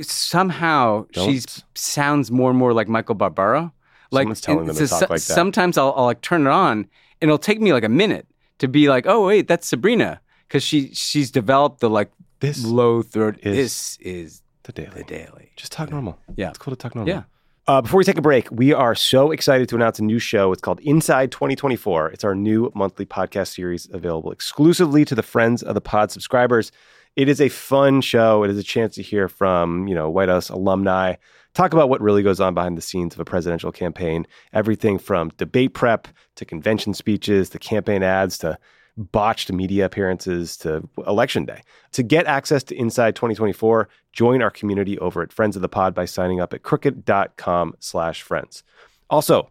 somehow 0.06 1.06
Don't. 1.14 1.64
sounds 1.76 2.32
more 2.32 2.50
and 2.50 2.60
more 2.60 2.74
like 2.74 2.88
Michael 2.88 3.16
Barbaro. 3.16 3.74
Like 4.12 4.24
Someone's 4.24 4.42
telling 4.42 4.66
them 4.66 4.76
to 4.76 4.88
so- 4.88 5.00
talk 5.00 5.10
like 5.10 5.22
that. 5.22 5.34
Sometimes 5.34 5.78
I'll, 5.78 5.94
I'll 5.96 6.06
like 6.06 6.22
turn 6.22 6.42
it 6.46 6.50
on, 6.50 6.80
and 7.22 7.30
it'll 7.30 7.38
take 7.38 7.62
me 7.62 7.72
like 7.72 7.84
a 7.86 7.90
minute 7.90 8.28
to 8.60 8.68
be 8.68 8.90
like, 8.90 9.06
oh 9.08 9.26
wait, 9.26 9.48
that's 9.48 9.66
Sabrina, 9.68 10.20
because 10.52 10.64
she 10.64 10.94
she's 10.94 11.32
developed 11.32 11.80
the 11.80 11.90
like 11.90 12.12
This 12.42 12.66
low 12.66 13.02
throat. 13.02 13.38
is 13.42 13.56
this 13.56 13.98
is 14.02 14.42
the 14.64 14.74
daily. 14.74 14.90
the 14.96 15.04
daily. 15.06 15.52
Just 15.56 15.72
talk 15.72 15.90
normal. 15.90 16.20
Yeah. 16.36 16.50
It's 16.50 16.58
cool 16.58 16.76
to 16.76 16.78
talk 16.78 16.94
normal. 16.94 17.14
Yeah. 17.14 17.24
Uh, 17.68 17.80
before 17.82 18.00
we 18.00 18.04
take 18.04 18.18
a 18.18 18.22
break, 18.22 18.52
we 18.52 18.74
are 18.74 18.94
so 18.94 19.32
excited 19.32 19.70
to 19.70 19.76
announce 19.76 19.98
a 20.00 20.04
new 20.04 20.20
show. 20.20 20.52
It's 20.52 20.62
called 20.62 20.82
Inside 20.82 21.32
2024. 21.32 22.10
It's 22.10 22.24
our 22.26 22.36
new 22.36 22.70
monthly 22.76 23.06
podcast 23.06 23.54
series 23.56 23.88
available 23.94 24.32
exclusively 24.32 25.06
to 25.06 25.16
the 25.16 25.24
Friends 25.24 25.64
of 25.64 25.74
the 25.76 25.80
Pod 25.82 26.12
subscribers. 26.12 26.72
It 27.16 27.30
is 27.30 27.40
a 27.40 27.48
fun 27.50 28.02
show. 28.02 28.44
It 28.44 28.50
is 28.50 28.58
a 28.58 28.64
chance 28.64 28.96
to 28.96 29.02
hear 29.04 29.30
from, 29.30 29.88
you 29.88 29.96
know, 29.96 30.10
White 30.10 30.28
House 30.28 30.50
alumni, 30.50 31.16
talk 31.54 31.72
about 31.74 31.88
what 31.88 32.02
really 32.02 32.24
goes 32.24 32.40
on 32.42 32.54
behind 32.54 32.78
the 32.78 32.82
scenes 32.82 33.14
of 33.14 33.20
a 33.22 33.26
presidential 33.26 33.72
campaign. 33.72 34.26
Everything 34.54 34.98
from 34.98 35.30
debate 35.38 35.74
prep 35.74 36.08
to 36.36 36.46
convention 36.46 36.94
speeches 36.94 37.50
to 37.52 37.60
campaign 37.60 38.04
ads 38.04 38.38
to 38.40 38.58
botched 38.98 39.52
media 39.52 39.86
appearances 39.86 40.58
to 40.58 40.88
election 41.08 41.46
day. 41.46 41.62
To 41.94 42.04
get 42.04 42.26
access 42.26 42.64
to 42.64 42.76
Inside 42.76 43.16
2024, 43.16 43.90
join 44.14 44.42
our 44.42 44.52
community 44.52 44.98
over 45.00 45.22
at 45.22 45.34
Friends 45.34 45.56
of 45.56 45.62
the 45.62 45.70
Pod 45.70 45.94
by 45.94 46.06
signing 46.06 46.40
up 46.40 46.54
at 46.54 46.64
crooked.com 46.64 47.76
slash 47.80 48.22
friends. 48.22 48.64
Also, 49.10 49.50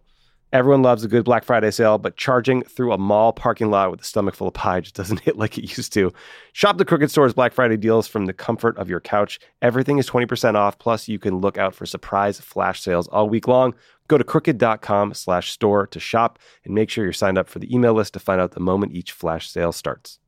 everyone 0.52 0.82
loves 0.82 1.04
a 1.04 1.08
good 1.08 1.24
Black 1.24 1.44
Friday 1.44 1.70
sale, 1.70 1.98
but 1.98 2.16
charging 2.16 2.62
through 2.62 2.92
a 2.92 2.98
mall 2.98 3.32
parking 3.32 3.70
lot 3.70 3.90
with 3.90 4.00
a 4.00 4.04
stomach 4.04 4.34
full 4.34 4.48
of 4.48 4.54
pie 4.54 4.80
just 4.80 4.94
doesn't 4.94 5.20
hit 5.24 5.36
like 5.36 5.58
it 5.58 5.76
used 5.76 5.92
to. 5.94 6.12
Shop 6.52 6.78
the 6.78 6.84
Crooked 6.84 7.10
Store's 7.10 7.34
Black 7.34 7.52
Friday 7.52 7.76
deals 7.76 8.08
from 8.08 8.26
the 8.26 8.32
comfort 8.32 8.76
of 8.76 8.88
your 8.88 9.00
couch. 9.00 9.38
Everything 9.62 9.98
is 9.98 10.08
20% 10.08 10.54
off, 10.54 10.78
plus 10.78 11.08
you 11.08 11.18
can 11.18 11.38
look 11.38 11.58
out 11.58 11.74
for 11.74 11.86
surprise 11.86 12.40
flash 12.40 12.80
sales 12.80 13.08
all 13.08 13.28
week 13.28 13.48
long. 13.48 13.74
Go 14.10 14.18
to 14.18 14.24
crooked.com 14.24 15.14
slash 15.14 15.52
store 15.52 15.86
to 15.86 16.00
shop 16.00 16.40
and 16.64 16.74
make 16.74 16.90
sure 16.90 17.04
you're 17.04 17.12
signed 17.12 17.38
up 17.38 17.48
for 17.48 17.60
the 17.60 17.72
email 17.72 17.94
list 17.94 18.12
to 18.14 18.18
find 18.18 18.40
out 18.40 18.50
the 18.50 18.58
moment 18.58 18.92
each 18.92 19.12
flash 19.12 19.48
sale 19.48 19.70
starts. 19.70 20.18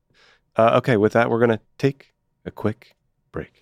Uh, 0.54 0.76
okay, 0.76 0.96
with 0.96 1.14
that, 1.14 1.28
we're 1.28 1.40
going 1.40 1.50
to 1.50 1.60
take 1.78 2.14
a 2.44 2.52
quick 2.52 2.94
break. 3.32 3.61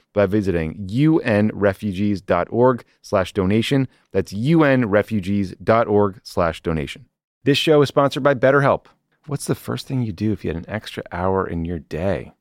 by 0.13 0.25
visiting 0.25 0.87
unrefugees.org 0.87 2.83
slash 3.01 3.33
donation. 3.33 3.87
That's 4.11 4.33
unrefugees.org 4.33 6.21
slash 6.23 6.61
donation. 6.61 7.05
This 7.43 7.57
show 7.57 7.81
is 7.81 7.89
sponsored 7.89 8.23
by 8.23 8.35
BetterHelp. 8.35 8.85
What's 9.27 9.45
the 9.45 9.55
first 9.55 9.87
thing 9.87 10.03
you 10.03 10.11
do 10.11 10.31
if 10.31 10.43
you 10.43 10.49
had 10.49 10.57
an 10.57 10.69
extra 10.69 11.03
hour 11.11 11.47
in 11.47 11.65
your 11.65 11.79
day? 11.79 12.33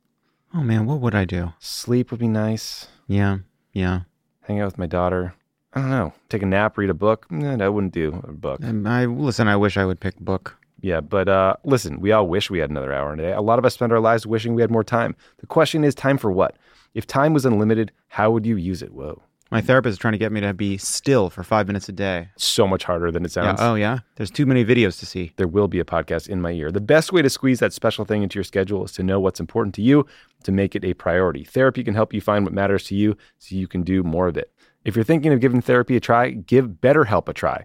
Oh 0.55 0.63
man, 0.63 0.87
what 0.87 1.01
would 1.01 1.15
I 1.15 1.25
do? 1.25 1.53
Sleep 1.59 2.11
would 2.11 2.21
be 2.21 2.29
nice. 2.29 2.89
Yeah, 3.07 3.39
yeah. 3.73 4.01
Hang 4.43 4.61
out 4.61 4.67
with 4.67 4.79
my 4.79 4.87
daughter. 4.87 5.35
I 5.73 5.81
don't 5.81 5.91
know. 5.91 6.13
Take 6.29 6.43
a 6.43 6.47
nap, 6.47 6.77
read 6.77 6.91
a 6.91 6.95
book. 6.95 7.31
No, 7.31 7.65
I 7.65 7.69
wouldn't 7.69 7.93
do 7.93 8.21
a 8.27 8.33
book. 8.33 8.65
Um, 8.65 8.87
I 8.87 9.05
listen. 9.05 9.47
I 9.47 9.57
wish 9.57 9.77
I 9.77 9.85
would 9.85 10.01
pick 10.01 10.19
book. 10.19 10.57
Yeah, 10.81 11.01
but 11.01 11.29
uh, 11.29 11.57
listen, 11.65 12.01
we 12.01 12.11
all 12.11 12.27
wish 12.27 12.51
we 12.51 12.59
had 12.59 12.71
another 12.71 12.93
hour 12.93 13.13
in 13.13 13.21
a 13.21 13.23
day. 13.23 13.33
A 13.33 13.43
lot 13.43 13.59
of 13.59 13.65
us 13.65 13.75
spend 13.75 13.93
our 13.93 14.01
lives 14.01 14.27
wishing 14.27 14.55
we 14.55 14.63
had 14.63 14.71
more 14.71 14.83
time. 14.83 15.15
The 15.39 15.47
question 15.47 15.85
is, 15.85 15.95
time 15.95 16.19
for 16.19 16.33
what? 16.33 16.57
If 16.95 17.07
time 17.07 17.33
was 17.33 17.45
unlimited, 17.47 17.93
how 18.09 18.31
would 18.31 18.45
you 18.47 18.57
use 18.57 18.83
it? 18.83 18.93
Whoa. 18.93 19.23
My 19.53 19.61
therapist 19.61 19.95
is 19.95 19.99
trying 19.99 20.13
to 20.13 20.19
get 20.19 20.31
me 20.31 20.41
to 20.43 20.55
be 20.55 20.79
still 20.79 21.29
for 21.29 21.43
five 21.43 21.67
minutes 21.67 21.89
a 21.89 21.93
day. 21.93 22.29
So 22.37 22.69
much 22.69 22.85
harder 22.85 23.11
than 23.11 23.25
it 23.25 23.35
Yeah. 23.35 23.43
sounds. 23.57 23.59
Oh 23.61 23.75
yeah. 23.75 23.99
There's 24.15 24.31
too 24.31 24.47
many 24.47 24.65
videos 24.65 24.99
to 25.01 25.07
see. 25.07 25.33
There 25.37 25.49
will 25.49 25.67
be 25.67 25.81
a 25.81 25.85
podcast 25.85 26.29
in 26.29 26.41
my 26.41 26.53
ear. 26.53 26.71
The 26.71 26.81
best 26.81 27.13
way 27.13 27.21
to 27.21 27.29
squeeze 27.29 27.59
that 27.59 27.73
special 27.73 28.05
thing 28.05 28.23
into 28.23 28.37
your 28.39 28.45
schedule 28.45 28.85
is 28.85 28.93
to 28.93 29.03
know 29.03 29.19
what's 29.19 29.41
important 29.41 29.75
to 29.77 29.83
you, 29.83 30.07
to 30.45 30.53
make 30.53 30.77
it 30.77 30.85
a 30.85 30.95
priority. 30.95 31.43
Therapy 31.45 31.83
can 31.83 31.95
help 31.95 32.13
you 32.15 32.21
find 32.21 32.45
what 32.45 32.55
matters 32.55 32.85
to 32.85 32.95
you 32.95 33.17
so 33.39 33.57
you 33.57 33.67
can 33.67 33.83
do 33.83 34.05
more 34.05 34.29
of 34.29 34.37
it. 34.37 34.53
If 34.85 34.95
you're 34.95 35.05
thinking 35.05 35.33
of 35.33 35.41
giving 35.41 35.61
therapy 35.61 35.97
a 35.97 36.01
try, 36.01 36.31
give 36.31 36.69
BetterHelp 36.81 37.29
a 37.29 37.33
try. 37.33 37.65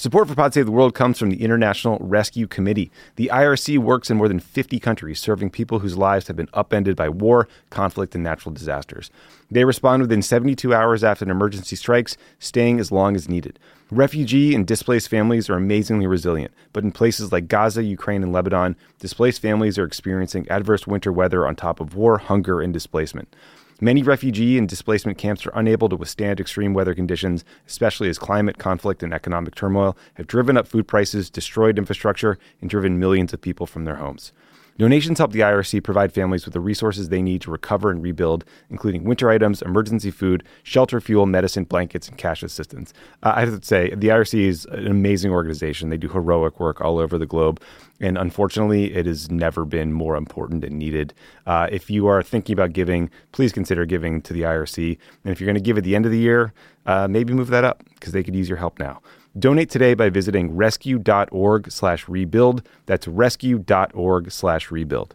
Support 0.00 0.28
for 0.28 0.34
Pod 0.34 0.54
Save 0.54 0.64
the 0.64 0.72
World 0.72 0.94
comes 0.94 1.18
from 1.18 1.28
the 1.28 1.42
International 1.42 1.98
Rescue 2.00 2.46
Committee. 2.46 2.90
The 3.16 3.30
IRC 3.30 3.76
works 3.76 4.08
in 4.08 4.16
more 4.16 4.28
than 4.28 4.40
50 4.40 4.80
countries, 4.80 5.20
serving 5.20 5.50
people 5.50 5.80
whose 5.80 5.98
lives 5.98 6.26
have 6.28 6.36
been 6.36 6.48
upended 6.54 6.96
by 6.96 7.10
war, 7.10 7.48
conflict, 7.68 8.14
and 8.14 8.24
natural 8.24 8.54
disasters. 8.54 9.10
They 9.50 9.66
respond 9.66 10.00
within 10.00 10.22
72 10.22 10.72
hours 10.72 11.04
after 11.04 11.26
an 11.26 11.30
emergency 11.30 11.76
strikes, 11.76 12.16
staying 12.38 12.80
as 12.80 12.90
long 12.90 13.14
as 13.14 13.28
needed. 13.28 13.58
Refugee 13.90 14.54
and 14.54 14.66
displaced 14.66 15.10
families 15.10 15.50
are 15.50 15.56
amazingly 15.56 16.06
resilient, 16.06 16.54
but 16.72 16.82
in 16.82 16.92
places 16.92 17.30
like 17.30 17.48
Gaza, 17.48 17.82
Ukraine, 17.82 18.22
and 18.22 18.32
Lebanon, 18.32 18.76
displaced 19.00 19.42
families 19.42 19.76
are 19.76 19.84
experiencing 19.84 20.48
adverse 20.48 20.86
winter 20.86 21.12
weather 21.12 21.46
on 21.46 21.56
top 21.56 21.78
of 21.78 21.94
war, 21.94 22.16
hunger, 22.16 22.62
and 22.62 22.72
displacement. 22.72 23.36
Many 23.82 24.02
refugee 24.02 24.58
and 24.58 24.68
displacement 24.68 25.16
camps 25.16 25.46
are 25.46 25.52
unable 25.54 25.88
to 25.88 25.96
withstand 25.96 26.38
extreme 26.38 26.74
weather 26.74 26.94
conditions, 26.94 27.46
especially 27.66 28.10
as 28.10 28.18
climate 28.18 28.58
conflict 28.58 29.02
and 29.02 29.14
economic 29.14 29.54
turmoil 29.54 29.96
have 30.14 30.26
driven 30.26 30.58
up 30.58 30.68
food 30.68 30.86
prices, 30.86 31.30
destroyed 31.30 31.78
infrastructure, 31.78 32.38
and 32.60 32.68
driven 32.68 32.98
millions 32.98 33.32
of 33.32 33.40
people 33.40 33.66
from 33.66 33.86
their 33.86 33.96
homes. 33.96 34.32
Donations 34.80 35.18
help 35.18 35.32
the 35.32 35.40
IRC 35.40 35.84
provide 35.84 36.10
families 36.10 36.46
with 36.46 36.54
the 36.54 36.60
resources 36.60 37.10
they 37.10 37.20
need 37.20 37.42
to 37.42 37.50
recover 37.50 37.90
and 37.90 38.02
rebuild, 38.02 38.46
including 38.70 39.04
winter 39.04 39.28
items, 39.28 39.60
emergency 39.60 40.10
food, 40.10 40.42
shelter, 40.62 41.02
fuel, 41.02 41.26
medicine, 41.26 41.64
blankets, 41.64 42.08
and 42.08 42.16
cash 42.16 42.42
assistance. 42.42 42.94
Uh, 43.22 43.34
I 43.36 43.40
have 43.40 43.60
to 43.60 43.66
say, 43.66 43.90
the 43.90 44.08
IRC 44.08 44.40
is 44.40 44.64
an 44.70 44.86
amazing 44.86 45.32
organization. 45.32 45.90
They 45.90 45.98
do 45.98 46.08
heroic 46.08 46.58
work 46.58 46.80
all 46.80 46.98
over 46.98 47.18
the 47.18 47.26
globe. 47.26 47.60
And 48.00 48.16
unfortunately, 48.16 48.94
it 48.94 49.04
has 49.04 49.30
never 49.30 49.66
been 49.66 49.92
more 49.92 50.16
important 50.16 50.64
and 50.64 50.78
needed. 50.78 51.12
Uh, 51.46 51.68
if 51.70 51.90
you 51.90 52.06
are 52.06 52.22
thinking 52.22 52.54
about 52.54 52.72
giving, 52.72 53.10
please 53.32 53.52
consider 53.52 53.84
giving 53.84 54.22
to 54.22 54.32
the 54.32 54.40
IRC. 54.40 54.96
And 55.24 55.32
if 55.32 55.42
you're 55.42 55.46
going 55.46 55.56
to 55.56 55.60
give 55.60 55.76
at 55.76 55.84
the 55.84 55.94
end 55.94 56.06
of 56.06 56.10
the 56.10 56.18
year, 56.18 56.54
uh, 56.86 57.06
maybe 57.06 57.34
move 57.34 57.48
that 57.48 57.64
up 57.64 57.84
because 57.96 58.14
they 58.14 58.22
could 58.22 58.34
use 58.34 58.48
your 58.48 58.56
help 58.56 58.78
now. 58.78 59.02
Donate 59.38 59.70
today 59.70 59.94
by 59.94 60.10
visiting 60.10 60.56
rescue.org 60.56 61.70
slash 61.70 62.08
rebuild. 62.08 62.66
That's 62.86 63.06
rescue.org 63.06 64.30
slash 64.30 64.70
rebuild. 64.70 65.14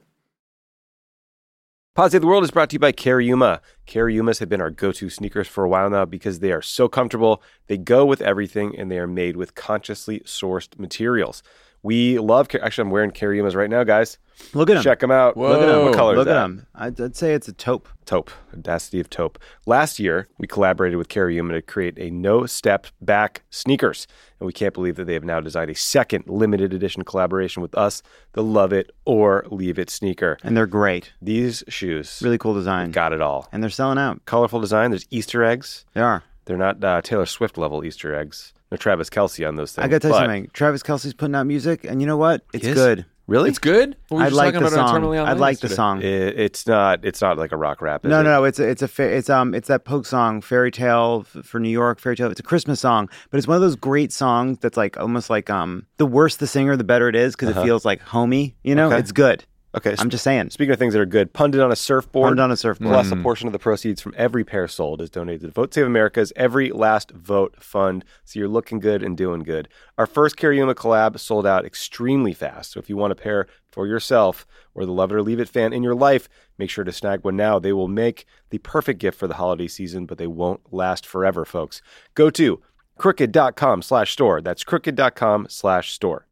Pod 1.95 2.11
Save 2.11 2.22
the 2.22 2.28
World 2.28 2.43
is 2.43 2.51
brought 2.51 2.70
to 2.72 2.76
you 2.76 2.80
by 2.80 2.91
Cariuma. 2.91 3.61
Cariumas 3.88 4.39
have 4.39 4.49
been 4.49 4.59
our 4.59 4.70
go-to 4.70 5.09
sneakers 5.09 5.47
for 5.47 5.63
a 5.63 5.70
while 5.70 5.89
now 5.89 6.03
because 6.03 6.39
they 6.39 6.51
are 6.51 6.61
so 6.61 6.89
comfortable, 6.89 7.41
they 7.68 7.78
go 7.78 8.05
with 8.05 8.22
everything, 8.22 8.78
and 8.78 8.91
they 8.91 8.99
are 8.99 9.07
made 9.07 9.38
with 9.38 9.55
consciously 9.55 10.20
sourced 10.22 10.78
materials. 10.78 11.41
We 11.86 12.18
love. 12.18 12.48
Actually, 12.60 12.82
I'm 12.82 12.90
wearing 12.90 13.12
Cariumas 13.12 13.54
right 13.56 13.70
now, 13.70 13.84
guys. 13.84 14.18
Look 14.56 14.72
at 14.72 14.74
them. 14.74 14.84
Check 14.84 15.00
them 15.02 15.12
out. 15.12 15.38
Look 15.38 15.62
at 15.62 15.68
them. 15.68 15.86
What 15.86 15.94
color 15.94 16.16
Look 16.16 16.28
is 16.28 16.32
at 16.32 16.34
that? 16.34 16.40
them. 16.42 16.68
I'd, 16.74 17.00
I'd 17.00 17.16
say 17.16 17.36
it's 17.36 17.48
a 17.48 17.54
taupe. 17.54 17.88
Taupe. 18.06 18.32
Audacity 18.54 19.00
of 19.00 19.08
Taupe. 19.10 19.38
Last 19.68 20.00
year, 20.00 20.28
we 20.40 20.48
collaborated 20.48 20.98
with 20.98 21.10
Cariuma 21.10 21.54
to 21.54 21.62
create 21.62 21.98
a 22.00 22.10
no 22.10 22.48
step 22.48 22.88
back 23.02 23.44
sneakers. 23.52 24.08
And 24.40 24.48
we 24.48 24.52
can't 24.52 24.74
believe 24.74 24.96
that 24.96 25.06
they 25.06 25.14
have 25.14 25.24
now 25.24 25.40
designed 25.40 25.70
a 25.70 25.76
second 25.76 26.24
limited 26.28 26.74
edition 26.74 27.04
collaboration 27.04 27.62
with 27.62 27.76
us, 27.78 28.02
the 28.34 28.42
Love 28.44 28.74
It 28.74 28.90
or 29.06 29.46
Leave 29.52 29.78
It 29.78 29.92
sneaker. 29.92 30.38
And 30.44 30.58
they're 30.58 30.66
great. 30.66 31.14
These 31.22 31.64
shoes 31.68 32.20
Really 32.24 32.40
cool 32.40 32.56
design. 32.56 32.90
got 32.92 33.14
it 33.14 33.22
all. 33.22 33.48
And 33.52 33.62
they're 33.62 33.70
selling 33.70 34.00
out. 34.00 34.26
Colorful 34.26 34.60
design. 34.60 34.90
There's 34.90 35.06
Easter 35.12 35.44
eggs. 35.44 35.86
They 35.94 36.02
are. 36.02 36.24
They're 36.46 36.58
not 36.58 36.84
uh, 36.84 37.02
Taylor 37.04 37.28
Swift 37.28 37.60
level 37.60 37.86
Easter 37.86 38.14
eggs. 38.16 38.54
No 38.72 38.78
Travis 38.78 39.09
Kelce 39.09 39.47
on 39.47 39.55
those 39.55 39.74
things. 39.74 39.86
I 39.86 39.88
got 39.88 40.01
to 40.01 40.07
tell 40.07 40.09
you 40.09 40.13
but- 40.16 40.26
something. 40.26 40.49
Travis 40.53 40.84
Kelce's 40.84 41.13
putting 41.13 41.36
out 41.36 41.45
music, 41.45 41.84
and 41.84 42.01
you 42.01 42.07
know 42.07 42.18
what? 42.18 42.43
It's 42.53 42.66
Yes? 42.66 42.74
good. 42.76 43.05
Really? 43.28 43.49
It's 43.49 43.57
good. 43.57 43.95
What 44.09 44.18
were 44.20 44.24
I 44.24 44.26
just 44.28 44.36
like 44.38 44.53
talking 44.53 44.68
the 44.68 44.74
about 44.76 44.80
on 44.80 44.88
song. 44.89 45.01
Terminally 45.01 45.18
I 45.18 45.22
Online 45.22 45.38
like 45.39 45.57
the 45.59 45.68
yesterday? 45.68 45.76
song. 45.76 46.01
It, 46.03 46.39
it's 46.39 46.68
not. 46.68 47.03
It's 47.03 47.22
not 47.22 47.39
like 47.39 47.51
a 47.51 47.57
rock 47.57 47.82
rap. 47.82 48.05
Is 48.05 48.09
No, 48.11 48.20
it? 48.20 48.24
no, 48.24 48.30
no. 48.30 48.43
It's 48.43 48.59
a, 48.59 48.70
it's 48.70 48.84
a 48.84 48.88
fa- 48.88 49.16
it's 49.18 49.32
um 49.32 49.55
it's 49.55 49.68
that 49.68 49.84
Pogue 49.84 50.05
song, 50.05 50.41
Fairy 50.41 50.70
Tale 50.70 51.26
f- 51.36 51.43
for 51.43 51.59
New 51.59 51.70
York, 51.72 51.99
Fairy 51.99 52.16
Tale. 52.16 52.30
It's 52.30 52.39
a 52.39 52.43
Christmas 52.43 52.80
song, 52.80 53.09
but 53.32 53.39
it's 53.39 53.47
one 53.47 53.55
of 53.55 53.61
those 53.61 53.76
great 53.76 54.11
songs 54.13 54.59
that's 54.59 54.78
like 54.78 54.99
almost 54.99 55.32
like 55.32 55.49
um 55.49 55.88
the 55.97 56.05
worse 56.05 56.36
the 56.36 56.45
singer, 56.45 56.76
the 56.78 56.84
better 56.84 57.09
it 57.09 57.16
is 57.16 57.36
because 57.36 57.49
it 57.57 57.63
feels 57.63 57.84
like 57.84 57.99
homey. 58.01 58.55
You 58.63 58.76
know, 58.76 58.88
Uh-huh. 58.88 58.95
Okay. 58.97 58.99
it's 59.01 59.11
good. 59.11 59.43
Okay. 59.76 59.95
I'm 59.99 60.09
just 60.09 60.23
saying. 60.23 60.51
Speaking 60.51 60.71
of 60.71 60.80
things 60.80 60.93
that 60.93 61.01
are 61.01 61.05
good, 61.05 61.34
pundit 61.34 61.59
on 61.59 61.71
a 61.71 61.76
surfboard. 61.76 62.30
Pundit 62.30 62.43
on 62.43 62.51
a 62.51 62.57
surfboard. 62.57 62.93
Plus, 62.93 63.07
a 63.07 63.15
mm-hmm. 63.15 63.23
portion 63.23 63.47
of 63.47 63.53
the 63.53 63.59
proceeds 63.59 64.01
from 64.01 64.13
every 64.15 64.45
pair 64.45 64.67
sold 64.67 65.01
is 65.01 65.09
donated 65.09 65.41
to 65.41 65.49
Vote 65.49 65.73
Save 65.73 65.86
America's 65.86 66.32
Every 66.36 66.71
Last 66.71 67.11
Vote 67.11 67.61
Fund. 67.61 68.05
So 68.23 68.39
you're 68.39 68.47
looking 68.47 68.80
good 68.80 69.03
and 69.03 69.17
doing 69.17 69.43
good. 69.43 69.67
Our 69.97 70.07
first 70.07 70.38
Cariuma 70.38 70.76
collab 70.76 71.19
sold 71.19 71.45
out 71.45 71.65
extremely 71.65 72.34
fast. 72.34 72.71
So 72.71 72.80
if 72.80 72.89
you 72.89 72.95
want 72.95 73.11
a 73.11 73.15
pair 73.15 73.47
for 73.69 73.86
yourself 73.86 74.47
or 74.73 74.86
the 74.86 74.93
Love 74.93 75.11
It 75.11 75.15
or 75.15 75.21
Leave 75.21 75.41
It 75.41 75.49
fan 75.49 75.73
in 75.73 75.84
your 75.84 75.95
life, 75.95 76.30
make 76.57 76.69
sure 76.69 76.86
to 76.86 76.93
snag 76.93 77.26
one 77.26 77.36
now. 77.36 77.59
They 77.59 77.73
will 77.73 77.89
make 77.89 78.26
the 78.51 78.59
perfect 78.59 78.99
gift 78.99 79.19
for 79.19 79.28
the 79.28 79.36
holiday 79.36 79.67
season, 79.67 80.05
but 80.05 80.17
they 80.17 80.28
won't 80.28 80.73
last 80.73 81.05
forever, 81.05 81.43
folks. 81.43 81.82
Go 82.13 82.30
to 82.30 82.61
crooked.com 82.97 83.82
slash 83.82 84.13
store. 84.13 84.39
That's 84.39 84.63
crooked.com 84.63 85.47
slash 85.49 85.91
store. 85.91 86.28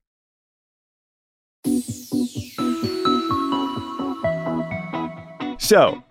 So, 5.74 6.04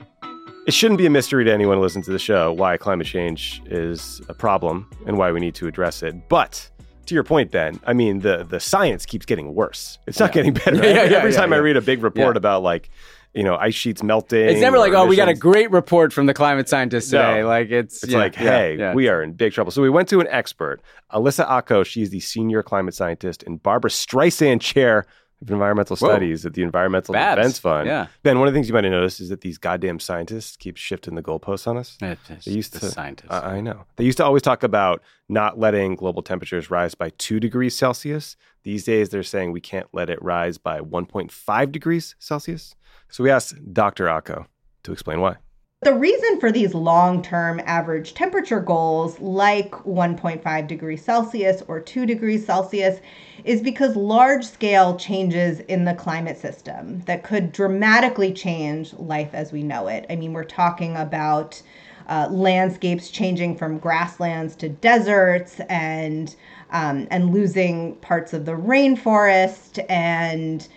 it 0.66 0.74
shouldn't 0.74 0.98
be 0.98 1.06
a 1.06 1.10
mystery 1.10 1.44
to 1.44 1.52
anyone 1.52 1.76
who 1.76 1.84
listens 1.84 2.06
to 2.06 2.10
the 2.10 2.18
show 2.18 2.52
why 2.52 2.76
climate 2.76 3.06
change 3.06 3.62
is 3.66 4.20
a 4.28 4.34
problem 4.34 4.90
and 5.06 5.16
why 5.16 5.30
we 5.30 5.38
need 5.38 5.54
to 5.54 5.68
address 5.68 6.02
it. 6.02 6.28
But 6.28 6.68
to 7.06 7.14
your 7.14 7.22
point, 7.22 7.52
Ben, 7.52 7.78
I 7.86 7.92
mean 7.92 8.18
the 8.18 8.42
the 8.42 8.58
science 8.58 9.06
keeps 9.06 9.24
getting 9.24 9.54
worse. 9.54 10.00
It's 10.08 10.18
not 10.18 10.32
getting 10.32 10.52
better. 10.52 10.74
Yeah, 10.82 10.82
yeah, 10.82 10.88
every 11.02 11.10
yeah, 11.12 11.24
yeah, 11.26 11.30
time 11.30 11.52
I 11.52 11.58
read 11.58 11.76
a 11.76 11.80
big 11.80 12.02
report 12.02 12.34
Yeah. 12.34 12.38
about 12.38 12.64
like, 12.64 12.90
you 13.34 13.44
know, 13.44 13.54
ice 13.54 13.76
sheets 13.76 14.02
melting. 14.02 14.48
It's 14.48 14.60
never 14.60 14.80
like, 14.80 14.94
oh, 14.94 15.06
we 15.06 15.14
got 15.14 15.28
a 15.28 15.34
great 15.34 15.70
report 15.70 16.12
from 16.12 16.26
the 16.26 16.34
climate 16.34 16.68
scientists 16.68 17.10
today. 17.10 17.42
No. 17.42 17.46
Like 17.46 17.70
it's, 17.70 18.02
It's 18.02 18.10
yeah, 18.10 18.18
like, 18.18 18.34
yeah, 18.34 18.42
hey, 18.42 18.76
yeah. 18.76 18.94
we 18.94 19.06
are 19.06 19.22
in 19.22 19.34
big 19.34 19.52
trouble. 19.52 19.70
So 19.70 19.80
we 19.80 19.90
went 19.90 20.08
to 20.08 20.18
an 20.18 20.26
expert, 20.28 20.82
Ilissa 21.12 21.48
Ocko. 21.48 21.86
She's 21.86 22.10
the 22.10 22.18
senior 22.18 22.64
climate 22.64 22.94
scientist 22.94 23.44
and 23.44 23.62
Barbra 23.62 23.90
Streisand 23.90 24.60
chair 24.60 25.06
of 25.42 25.50
environmental 25.50 25.96
Whoa. 25.96 26.08
studies 26.08 26.46
at 26.46 26.54
the 26.54 26.62
Environmental 26.62 27.12
Babs. 27.12 27.38
Defense 27.38 27.58
Fund. 27.58 27.86
Yeah. 27.86 28.06
Ben, 28.22 28.38
one 28.38 28.48
of 28.48 28.54
the 28.54 28.56
things 28.56 28.68
you 28.68 28.74
might 28.74 28.84
have 28.84 28.92
noticed 28.92 29.20
is 29.20 29.28
that 29.28 29.40
these 29.42 29.58
goddamn 29.58 29.98
scientists 30.00 30.56
keep 30.56 30.76
shifting 30.76 31.14
the 31.14 31.22
goalposts 31.22 31.66
on 31.66 31.76
us. 31.76 31.98
It 32.00 32.18
is 32.30 32.44
They 32.44 32.52
used 32.52 32.72
the 32.74 32.80
to. 32.80 32.86
scientists. 32.90 33.30
I 33.30 33.56
I 33.56 33.60
know. 33.60 33.84
They 33.96 34.04
used 34.04 34.18
to 34.18 34.24
always 34.24 34.42
talk 34.42 34.62
about 34.62 35.02
not 35.28 35.58
letting 35.58 35.96
global 35.96 36.22
temperatures 36.22 36.70
rise 36.70 36.94
by 36.94 37.10
two 37.18 37.40
degrees 37.40 37.76
Celsius. 37.76 38.36
These 38.62 38.84
days, 38.84 39.08
they're 39.10 39.22
saying 39.24 39.52
we 39.52 39.60
can't 39.60 39.88
let 39.92 40.08
it 40.08 40.22
rise 40.22 40.56
by 40.58 40.80
1.5 40.80 41.72
degrees 41.72 42.14
Celsius. 42.18 42.74
So 43.08 43.24
we 43.24 43.30
asked 43.30 43.54
Dr. 43.74 44.06
Ocko 44.06 44.46
to 44.84 44.92
explain 44.92 45.20
why. 45.20 45.36
The 45.82 45.94
reason 45.94 46.38
for 46.38 46.52
these 46.52 46.74
long 46.74 47.22
term 47.22 47.60
average 47.66 48.14
temperature 48.14 48.60
goals, 48.60 49.18
like 49.18 49.72
1.5 49.72 50.68
degrees 50.68 51.04
Celsius 51.04 51.60
or 51.66 51.80
2 51.80 52.06
degrees 52.06 52.46
Celsius, 52.46 53.00
is 53.42 53.60
because 53.60 53.96
large 53.96 54.44
scale 54.44 54.96
changes 54.96 55.58
in 55.58 55.84
the 55.84 55.94
climate 55.94 56.38
system 56.38 57.00
that 57.06 57.24
could 57.24 57.50
dramatically 57.50 58.32
change 58.32 58.94
life 58.94 59.30
as 59.32 59.50
we 59.50 59.64
know 59.64 59.88
it. 59.88 60.06
I 60.08 60.14
mean, 60.14 60.32
we're 60.32 60.44
talking 60.44 60.96
about 60.96 61.60
uh, 62.08 62.28
landscapes 62.30 63.10
changing 63.10 63.56
from 63.56 63.78
grasslands 63.78 64.54
to 64.56 64.68
deserts 64.68 65.58
and 65.68 66.36
um, 66.70 67.08
and 67.10 67.32
losing 67.32 67.96
parts 67.96 68.32
of 68.32 68.44
the 68.44 68.52
rainforest 68.52 69.84
and 69.90 70.68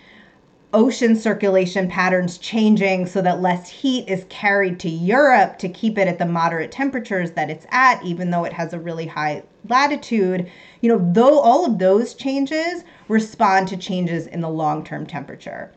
ocean 0.76 1.16
circulation 1.16 1.88
patterns 1.88 2.36
changing 2.36 3.06
so 3.06 3.22
that 3.22 3.40
less 3.40 3.66
heat 3.66 4.06
is 4.06 4.26
carried 4.28 4.78
to 4.78 4.90
Europe 4.90 5.58
to 5.58 5.70
keep 5.70 5.96
it 5.96 6.06
at 6.06 6.18
the 6.18 6.26
moderate 6.26 6.70
temperatures 6.70 7.30
that 7.30 7.48
it's 7.48 7.64
at, 7.70 8.04
even 8.04 8.28
though 8.28 8.44
it 8.44 8.52
has 8.52 8.74
a 8.74 8.78
really 8.78 9.06
high 9.06 9.42
latitude. 9.70 10.50
You 10.82 10.90
know, 10.90 11.10
though 11.14 11.40
all 11.40 11.64
of 11.64 11.78
those 11.78 12.12
changes 12.12 12.84
respond 13.08 13.68
to 13.68 13.78
changes 13.78 14.26
in 14.26 14.42
the 14.42 14.50
long 14.50 14.84
term 14.84 15.06
temperature. 15.06 15.72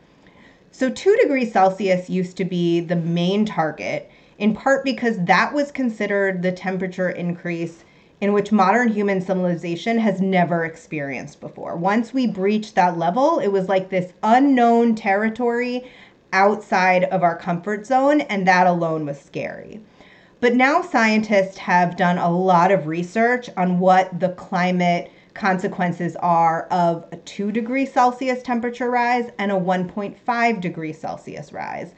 So, 0.70 0.90
2 0.90 1.16
degrees 1.22 1.50
Celsius 1.50 2.10
used 2.10 2.36
to 2.36 2.44
be 2.44 2.80
the 2.80 2.96
main 2.96 3.46
target, 3.46 4.10
in 4.38 4.54
part 4.54 4.84
because 4.84 5.16
that 5.24 5.54
was 5.54 5.72
considered 5.72 6.42
the 6.42 6.52
temperature 6.52 7.08
increase 7.08 7.84
in 8.20 8.32
which 8.32 8.52
modern 8.52 8.88
human 8.88 9.20
civilization 9.20 9.98
has 9.98 10.20
never 10.20 10.64
experienced 10.64 11.40
before. 11.40 11.76
Once 11.76 12.12
we 12.12 12.26
breached 12.26 12.74
that 12.74 12.98
level, 12.98 13.38
it 13.38 13.48
was 13.48 13.68
like 13.68 13.88
this 13.88 14.12
unknown 14.22 14.94
territory 14.94 15.90
outside 16.32 17.04
of 17.04 17.22
our 17.22 17.36
comfort 17.36 17.86
zone, 17.86 18.20
and 18.22 18.46
that 18.46 18.66
alone 18.66 19.06
was 19.06 19.20
scary. 19.20 19.80
But 20.40 20.54
now 20.54 20.80
scientists 20.82 21.58
have 21.58 21.96
done 21.96 22.18
a 22.18 22.30
lot 22.30 22.70
of 22.70 22.86
research 22.86 23.50
on 23.56 23.78
what 23.78 24.20
the 24.20 24.30
climate 24.30 25.10
consequences 25.34 26.16
are 26.16 26.66
of 26.70 27.06
a 27.12 27.16
2 27.16 27.52
degree 27.52 27.86
Celsius 27.86 28.42
temperature 28.42 28.90
rise 28.90 29.30
and 29.38 29.50
a 29.50 29.54
1.5 29.54 30.60
degree 30.60 30.92
Celsius 30.92 31.52
rise. 31.52 31.94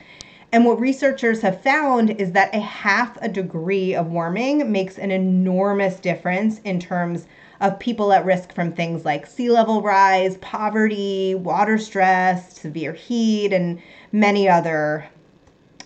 And 0.53 0.66
what 0.66 0.78
researchers 0.78 1.40
have 1.40 1.62
found 1.62 2.11
is 2.11 2.32
that 2.32 2.55
a 2.55 2.61
half 2.61 3.16
a 3.22 3.28
degree 3.28 3.94
of 3.94 4.11
warming 4.11 4.70
makes 4.70 4.98
an 4.98 5.11
enormous 5.11 5.98
difference 5.98 6.61
in 6.62 6.78
terms 6.78 7.26
of 7.59 7.78
people 7.78 8.12
at 8.12 8.26
risk 8.26 8.53
from 8.53 8.72
things 8.72 9.07
like 9.07 9.26
sea 9.26 9.48
level 9.48 9.80
rise, 9.80 10.36
poverty, 10.38 11.34
water 11.34 11.78
stress, 11.78 12.59
severe 12.59 12.92
heat, 12.92 13.55
and 13.55 13.80
many 14.12 14.46
other 14.46 15.07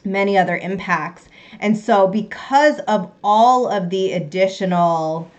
many 0.05 0.37
other 0.37 0.57
impacts. 0.57 1.29
And 1.61 1.77
so 1.77 2.09
because 2.09 2.81
of 2.81 3.11
all 3.23 3.69
of 3.69 3.91
the 3.91 4.13
additional 4.15 5.31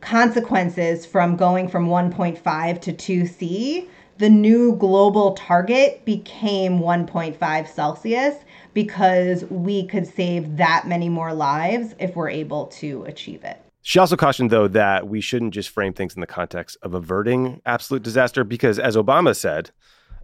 consequences 0.00 1.06
from 1.06 1.36
going 1.36 1.68
from 1.68 1.88
1.5 1.88 2.80
to 2.80 2.92
2C, 2.92 3.88
the 4.18 4.28
new 4.30 4.76
global 4.76 5.32
target 5.32 6.04
became 6.04 6.78
1.5 6.78 7.68
Celsius 7.68 8.36
because 8.74 9.44
we 9.44 9.86
could 9.86 10.06
save 10.06 10.56
that 10.56 10.86
many 10.86 11.08
more 11.08 11.32
lives 11.32 11.94
if 11.98 12.14
we're 12.14 12.28
able 12.28 12.66
to 12.66 13.04
achieve 13.04 13.42
it. 13.44 13.60
She 13.82 13.98
also 13.98 14.16
cautioned, 14.16 14.50
though, 14.50 14.68
that 14.68 15.08
we 15.08 15.20
shouldn't 15.20 15.54
just 15.54 15.68
frame 15.68 15.92
things 15.92 16.14
in 16.14 16.20
the 16.20 16.26
context 16.26 16.76
of 16.82 16.94
averting 16.94 17.60
absolute 17.66 18.02
disaster, 18.02 18.42
because 18.42 18.78
as 18.78 18.96
Obama 18.96 19.36
said, 19.36 19.70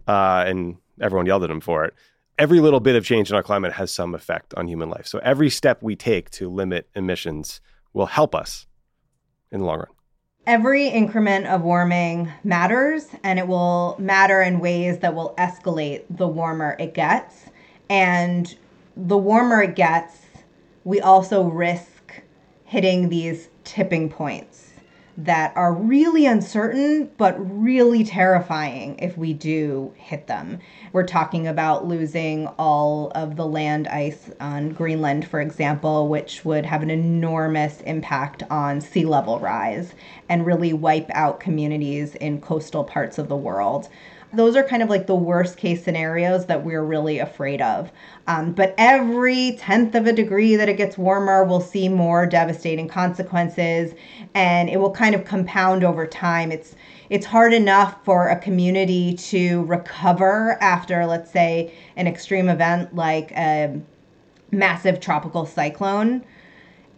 uh, 0.07 0.43
and 0.47 0.77
everyone 0.99 1.27
yelled 1.27 1.43
at 1.43 1.51
him 1.51 1.61
for 1.61 1.85
it, 1.85 1.93
every 2.39 2.59
little 2.59 2.79
bit 2.79 2.95
of 2.95 3.05
change 3.05 3.29
in 3.29 3.35
our 3.35 3.43
climate 3.43 3.73
has 3.73 3.91
some 3.91 4.15
effect 4.15 4.53
on 4.55 4.67
human 4.67 4.89
life. 4.89 5.05
So 5.05 5.19
every 5.19 5.49
step 5.51 5.83
we 5.83 5.95
take 5.95 6.31
to 6.31 6.49
limit 6.49 6.89
emissions 6.95 7.61
will 7.93 8.07
help 8.07 8.33
us 8.33 8.65
in 9.51 9.59
the 9.59 9.65
long 9.65 9.79
run. 9.79 9.87
Every 10.47 10.87
increment 10.87 11.45
of 11.45 11.61
warming 11.61 12.31
matters, 12.43 13.05
and 13.23 13.37
it 13.37 13.47
will 13.47 13.95
matter 13.99 14.41
in 14.41 14.59
ways 14.59 14.97
that 14.99 15.13
will 15.13 15.35
escalate 15.37 16.03
the 16.09 16.27
warmer 16.27 16.75
it 16.79 16.95
gets. 16.95 17.45
And 17.91 18.55
the 18.95 19.17
warmer 19.17 19.63
it 19.63 19.75
gets, 19.75 20.21
we 20.85 21.01
also 21.01 21.43
risk 21.43 22.21
hitting 22.63 23.09
these 23.09 23.49
tipping 23.65 24.07
points 24.09 24.69
that 25.17 25.51
are 25.57 25.73
really 25.73 26.25
uncertain 26.25 27.11
but 27.17 27.35
really 27.37 28.05
terrifying 28.05 28.97
if 28.99 29.17
we 29.17 29.33
do 29.33 29.93
hit 29.97 30.27
them. 30.27 30.59
We're 30.93 31.05
talking 31.05 31.47
about 31.47 31.85
losing 31.85 32.47
all 32.57 33.11
of 33.13 33.35
the 33.35 33.45
land 33.45 33.89
ice 33.89 34.31
on 34.39 34.69
Greenland, 34.69 35.27
for 35.27 35.41
example, 35.41 36.07
which 36.07 36.45
would 36.45 36.65
have 36.65 36.83
an 36.83 36.89
enormous 36.89 37.81
impact 37.81 38.41
on 38.49 38.79
sea 38.79 39.03
level 39.03 39.37
rise 39.37 39.93
and 40.29 40.45
really 40.45 40.71
wipe 40.71 41.09
out 41.13 41.41
communities 41.41 42.15
in 42.15 42.39
coastal 42.39 42.85
parts 42.85 43.17
of 43.17 43.27
the 43.27 43.35
world 43.35 43.89
those 44.33 44.55
are 44.55 44.63
kind 44.63 44.81
of 44.81 44.89
like 44.89 45.07
the 45.07 45.15
worst 45.15 45.57
case 45.57 45.83
scenarios 45.83 46.45
that 46.45 46.63
we're 46.63 46.83
really 46.83 47.19
afraid 47.19 47.61
of. 47.61 47.91
Um, 48.27 48.53
but 48.53 48.73
every 48.77 49.57
tenth 49.59 49.95
of 49.95 50.07
a 50.07 50.13
degree 50.13 50.55
that 50.55 50.69
it 50.69 50.77
gets 50.77 50.97
warmer, 50.97 51.43
we'll 51.43 51.61
see 51.61 51.89
more 51.89 52.25
devastating 52.25 52.87
consequences, 52.87 53.93
and 54.33 54.69
it 54.69 54.77
will 54.77 54.91
kind 54.91 55.15
of 55.15 55.25
compound 55.25 55.83
over 55.83 56.07
time. 56.07 56.51
It's 56.51 56.75
it's 57.09 57.25
hard 57.25 57.53
enough 57.53 58.05
for 58.05 58.29
a 58.29 58.39
community 58.39 59.15
to 59.15 59.63
recover 59.65 60.57
after, 60.61 61.05
let's 61.05 61.29
say, 61.29 61.73
an 61.97 62.07
extreme 62.07 62.47
event 62.47 62.95
like 62.95 63.31
a 63.33 63.81
massive 64.51 65.01
tropical 65.01 65.45
cyclone 65.45 66.23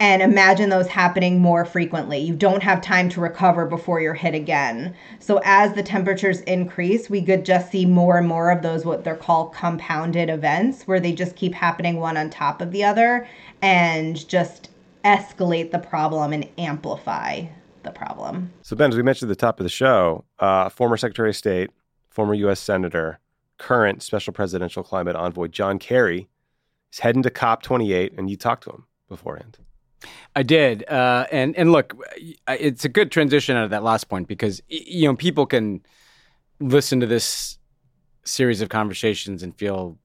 and 0.03 0.21
imagine 0.21 0.67
those 0.67 0.89
happening 0.89 1.39
more 1.39 1.63
frequently. 1.63 2.17
You 2.17 2.35
don't 2.35 2.61
have 2.61 2.81
time 2.81 3.07
to 3.07 3.21
recover 3.21 3.65
before 3.65 4.01
you're 4.01 4.13
hit 4.13 4.35
again. 4.35 4.93
So 5.19 5.39
as 5.45 5.75
the 5.75 5.81
temperatures 5.81 6.41
increase, 6.41 7.09
we 7.09 7.21
could 7.21 7.45
just 7.45 7.71
see 7.71 7.85
more 7.85 8.17
and 8.17 8.27
more 8.27 8.51
of 8.51 8.63
those 8.63 8.83
what 8.83 9.05
they're 9.05 9.15
called 9.15 9.53
compounded 9.53 10.29
events 10.29 10.83
where 10.83 10.99
they 10.99 11.13
just 11.13 11.37
keep 11.37 11.53
happening 11.53 12.01
one 12.01 12.17
on 12.17 12.29
top 12.29 12.59
of 12.59 12.71
the 12.71 12.83
other 12.83 13.25
and 13.61 14.27
just 14.27 14.71
escalate 15.05 15.71
the 15.71 15.79
problem 15.79 16.33
and 16.33 16.49
amplify 16.57 17.45
the 17.83 17.91
problem. 17.91 18.51
So 18.61 18.75
Ben, 18.75 18.89
as 18.89 18.97
we 18.97 19.03
mentioned 19.03 19.31
at 19.31 19.37
the 19.37 19.41
top 19.41 19.57
of 19.61 19.63
the 19.63 19.69
show, 19.69 20.25
uh, 20.39 20.67
former 20.67 20.97
Secretary 20.97 21.29
of 21.29 21.37
State, 21.37 21.69
former 22.09 22.33
U.S. 22.33 22.59
Senator, 22.59 23.19
current 23.57 24.03
Special 24.03 24.33
Presidential 24.33 24.83
Climate 24.83 25.15
Envoy 25.15 25.47
John 25.47 25.79
Kerry 25.79 26.27
is 26.91 26.99
heading 26.99 27.23
to 27.23 27.29
COP28, 27.29 28.17
and 28.17 28.29
you 28.29 28.35
talked 28.35 28.65
to 28.65 28.71
him 28.71 28.83
beforehand. 29.07 29.59
I 30.35 30.43
did, 30.43 30.87
uh, 30.89 31.27
and 31.31 31.55
and 31.57 31.71
look, 31.71 31.95
it's 32.47 32.85
a 32.85 32.89
good 32.89 33.11
transition 33.11 33.55
out 33.55 33.65
of 33.65 33.69
that 33.69 33.83
last 33.83 34.09
point 34.09 34.27
because 34.27 34.61
you 34.67 35.07
know 35.07 35.15
people 35.15 35.45
can 35.45 35.81
listen 36.59 36.99
to 36.99 37.07
this 37.07 37.57
series 38.23 38.61
of 38.61 38.69
conversations 38.69 39.43
and 39.43 39.55
feel 39.57 39.97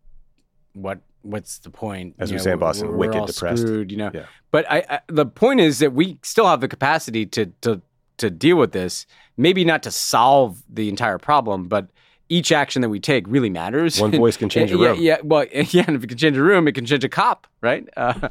what 0.73 1.01
what's 1.23 1.59
the 1.59 1.71
point? 1.71 2.15
As 2.19 2.31
you 2.31 2.35
we 2.35 2.39
know, 2.39 2.45
say 2.45 2.53
in 2.53 2.59
Boston, 2.59 2.89
we're, 2.89 2.97
wicked 2.97 3.21
we're 3.21 3.27
depressed. 3.27 3.63
Screwed, 3.63 3.91
you 3.91 3.99
know. 3.99 4.11
Yeah. 4.13 4.27
But 4.51 4.71
I, 4.71 4.85
I, 4.89 5.01
the 5.09 5.27
point 5.27 5.61
is 5.61 5.79
that 5.79 5.93
we 5.93 6.19
still 6.23 6.47
have 6.47 6.61
the 6.61 6.69
capacity 6.69 7.27
to 7.27 7.47
to 7.63 7.83
to 8.19 8.31
deal 8.31 8.57
with 8.57 8.73
this. 8.73 9.07
Maybe 9.37 9.65
not 9.65 9.83
to 9.85 9.91
solve 9.91 10.63
the 10.69 10.89
entire 10.89 11.19
problem, 11.19 11.69
but 11.69 11.89
each 12.29 12.53
action 12.53 12.83
that 12.83 12.89
we 12.89 13.01
take 13.01 13.25
really 13.27 13.51
matters. 13.51 14.01
One 14.01 14.11
voice 14.11 14.37
can 14.37 14.49
change 14.49 14.71
a 14.71 14.77
yeah, 14.79 14.89
room. 14.89 14.99
Yeah, 15.01 15.17
well, 15.23 15.47
yeah, 15.53 15.85
and 15.87 15.97
if 15.97 16.05
it 16.05 16.09
can 16.09 16.19
change 16.19 16.37
a 16.37 16.43
room, 16.43 16.69
it 16.69 16.73
can 16.73 16.85
change 16.85 17.05
a 17.05 17.09
cop, 17.09 17.47
right? 17.61 17.89
Uh, 17.99 18.29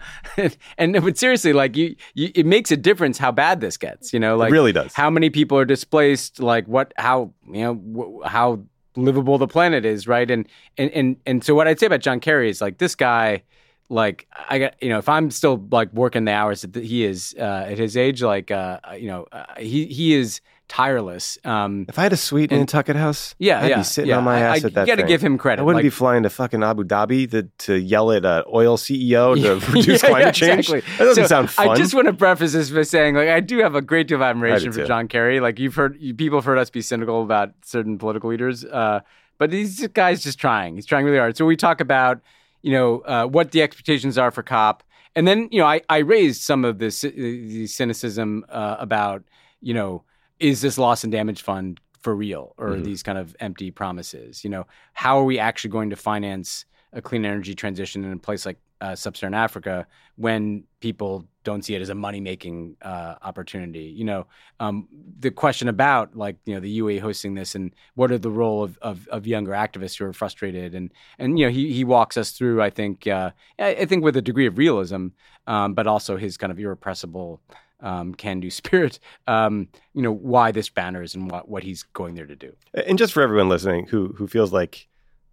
and, 0.77 0.93
but 1.03 1.17
seriously, 1.17 1.51
like 1.51 1.75
you, 1.75 1.95
you, 2.13 2.31
it 2.33 2.45
makes 2.45 2.71
a 2.71 2.77
difference 2.77 3.17
how 3.17 3.31
bad 3.31 3.59
this 3.59 3.77
gets. 3.77 4.13
You 4.13 4.19
know, 4.19 4.37
like 4.37 4.51
really 4.51 4.71
does. 4.71 4.93
How 4.93 5.09
many 5.09 5.29
people 5.29 5.57
are 5.57 5.65
displaced? 5.65 6.39
Like 6.39 6.65
what? 6.67 6.93
How 6.97 7.33
you 7.51 7.61
know 7.61 8.21
how 8.25 8.61
livable 8.95 9.37
the 9.37 9.47
planet 9.47 9.85
is, 9.85 10.07
right? 10.07 10.29
And 10.31 10.47
and 10.77 10.89
and 10.91 11.17
and 11.25 11.43
so 11.43 11.53
what 11.53 11.67
I'd 11.67 11.79
say 11.79 11.85
about 11.85 11.99
John 11.99 12.19
Kerry 12.19 12.49
is 12.49 12.61
like 12.61 12.77
this 12.77 12.95
guy. 12.95 13.43
Like 13.89 14.27
I 14.49 14.59
got, 14.59 14.75
you 14.81 14.89
know, 14.89 14.97
if 14.97 15.07
I'm 15.07 15.31
still 15.31 15.65
like 15.71 15.93
working 15.93 16.25
the 16.25 16.33
hours 16.33 16.61
that 16.63 16.75
he 16.75 17.05
is 17.05 17.35
uh, 17.39 17.67
at 17.67 17.77
his 17.77 17.95
age, 17.95 18.21
like 18.21 18.51
uh, 18.51 18.79
you 18.97 19.07
know, 19.07 19.27
uh, 19.31 19.45
he 19.57 19.85
he 19.85 20.13
is 20.13 20.41
tireless. 20.67 21.37
Um, 21.43 21.85
if 21.87 21.97
I 21.97 22.03
had 22.03 22.13
a 22.13 22.17
suite 22.17 22.51
in 22.51 22.59
Nantucket 22.59 22.95
House, 22.95 23.35
yeah, 23.39 23.61
I'd 23.61 23.69
yeah, 23.69 23.77
be 23.77 23.83
sitting 23.83 24.09
yeah. 24.09 24.17
on 24.17 24.23
my 24.23 24.39
ass 24.39 24.63
I- 24.63 24.67
at 24.67 24.73
that. 24.73 24.87
You 24.87 24.95
got 24.95 25.01
to 25.01 25.07
give 25.07 25.21
him 25.21 25.37
credit. 25.37 25.61
I 25.61 25.65
wouldn't 25.65 25.77
like, 25.77 25.85
be 25.85 25.89
flying 25.89 26.23
to 26.23 26.29
fucking 26.29 26.63
Abu 26.63 26.83
Dhabi 26.83 27.29
to, 27.31 27.43
to 27.43 27.75
yell 27.75 28.11
at 28.11 28.25
an 28.25 28.43
oil 28.53 28.77
CEO 28.77 29.35
to 29.41 29.71
reduce 29.71 30.03
Yeah, 30.03 30.09
climate 30.09 30.35
change. 30.35 30.69
exactly. 30.69 30.81
That 30.97 31.05
doesn't 31.05 31.23
So 31.23 31.27
sound 31.27 31.49
fun. 31.49 31.69
I 31.69 31.75
just 31.75 31.93
want 31.93 32.07
to 32.07 32.13
preface 32.13 32.53
this 32.53 32.69
by 32.69 32.83
saying, 32.83 33.15
like, 33.15 33.29
I 33.29 33.39
do 33.39 33.59
have 33.59 33.75
a 33.75 33.81
great 33.81 34.07
deal 34.07 34.17
of 34.17 34.21
admiration 34.21 34.71
for 34.71 34.79
too. 34.81 34.87
John 34.87 35.07
Kerry. 35.07 35.39
Like, 35.39 35.59
you've 35.59 35.75
heard 35.75 35.97
you, 35.99 36.13
people 36.13 36.37
have 36.37 36.45
heard 36.45 36.57
us 36.57 36.69
be 36.69 36.81
cynical 36.81 37.21
about 37.23 37.51
certain 37.63 37.97
political 37.97 38.29
leaders, 38.29 38.65
uh, 38.65 39.01
but 39.37 39.51
this 39.51 39.85
guy's 39.87 40.23
just 40.23 40.39
trying. 40.39 40.75
He's 40.75 40.85
trying 40.85 41.05
really 41.05 41.17
hard. 41.19 41.37
So 41.37 41.45
we 41.45 41.55
talk 41.55 41.79
about, 41.79 42.19
you 42.61 42.71
know, 42.71 42.99
uh, 43.01 43.25
what 43.25 43.51
the 43.51 43.61
expectations 43.61 44.17
are 44.17 44.31
for 44.31 44.43
COP, 44.43 44.83
and 45.15 45.27
then 45.27 45.47
you 45.51 45.59
know, 45.59 45.65
I, 45.65 45.81
I 45.89 45.99
raised 45.99 46.41
some 46.41 46.65
of 46.65 46.79
this 46.79 47.01
the 47.01 47.67
cynicism 47.67 48.45
uh, 48.49 48.75
about, 48.79 49.23
you 49.61 49.73
know, 49.73 50.03
is 50.39 50.61
this 50.61 50.77
loss 50.77 51.03
and 51.03 51.11
damage 51.11 51.41
fund 51.41 51.79
for 52.01 52.15
real 52.15 52.53
or 52.57 52.69
Mm-hmm. 52.69 52.83
these 52.83 53.03
kind 53.03 53.17
of 53.17 53.35
empty 53.39 53.71
promises? 53.71 54.43
You 54.43 54.49
know, 54.49 54.67
how 54.93 55.19
are 55.19 55.23
we 55.25 55.39
actually 55.39 55.71
going 55.71 55.89
to 55.89 55.95
finance 55.95 56.65
a 56.93 57.01
clean 57.01 57.25
energy 57.25 57.53
transition 57.55 58.03
in 58.05 58.13
a 58.13 58.17
place 58.17 58.45
like 58.45 58.57
uh, 58.79 58.95
sub-Saharan 58.95 59.33
Africa 59.33 59.87
when 60.15 60.63
people 60.79 61.25
don't 61.43 61.65
see 61.65 61.73
it 61.73 61.81
as 61.81 61.89
a 61.89 61.95
money-making 61.95 62.77
uh, 62.83 63.15
opportunity? 63.23 63.85
You 63.85 64.05
know, 64.05 64.27
um, 64.59 64.87
the 65.19 65.31
question 65.31 65.67
about 65.67 66.15
like 66.15 66.37
you 66.45 66.53
know 66.53 66.59
the 66.59 66.79
UAE 66.79 66.99
hosting 67.01 67.33
this 67.33 67.55
and 67.55 67.73
what 67.95 68.11
are 68.11 68.19
the 68.19 68.29
role 68.29 68.63
of, 68.63 68.77
of, 68.83 69.07
of 69.07 69.25
younger 69.25 69.51
activists 69.51 69.97
who 69.97 70.05
are 70.05 70.13
frustrated 70.13 70.75
and 70.75 70.91
and 71.17 71.39
you 71.39 71.45
know 71.47 71.51
he 71.51 71.73
he 71.73 71.83
walks 71.83 72.17
us 72.17 72.31
through 72.31 72.61
I 72.61 72.69
think 72.69 73.07
uh, 73.07 73.31
I, 73.59 73.69
I 73.69 73.85
think 73.85 74.03
with 74.03 74.15
a 74.15 74.21
degree 74.21 74.45
of 74.45 74.57
realism, 74.59 75.07
um, 75.47 75.73
but 75.73 75.87
also 75.87 76.15
his 76.17 76.37
kind 76.37 76.51
of 76.51 76.59
irrepressible 76.59 77.41
um, 77.81 78.13
can-do 78.13 78.49
spirit. 78.61 78.99
Um, 79.27 79.69
you 79.93 80.01
know 80.01 80.11
why 80.11 80.51
this 80.51 80.69
banner 80.69 81.01
is 81.01 81.15
and 81.15 81.29
what 81.29 81.47
what 81.49 81.63
he's 81.63 81.83
going 81.83 82.15
there 82.15 82.25
to 82.25 82.35
do. 82.35 82.53
And 82.73 82.97
just 82.97 83.13
for 83.13 83.21
everyone 83.21 83.49
listening 83.49 83.87
who 83.87 84.13
who 84.17 84.27
feels 84.27 84.51
like 84.51 84.87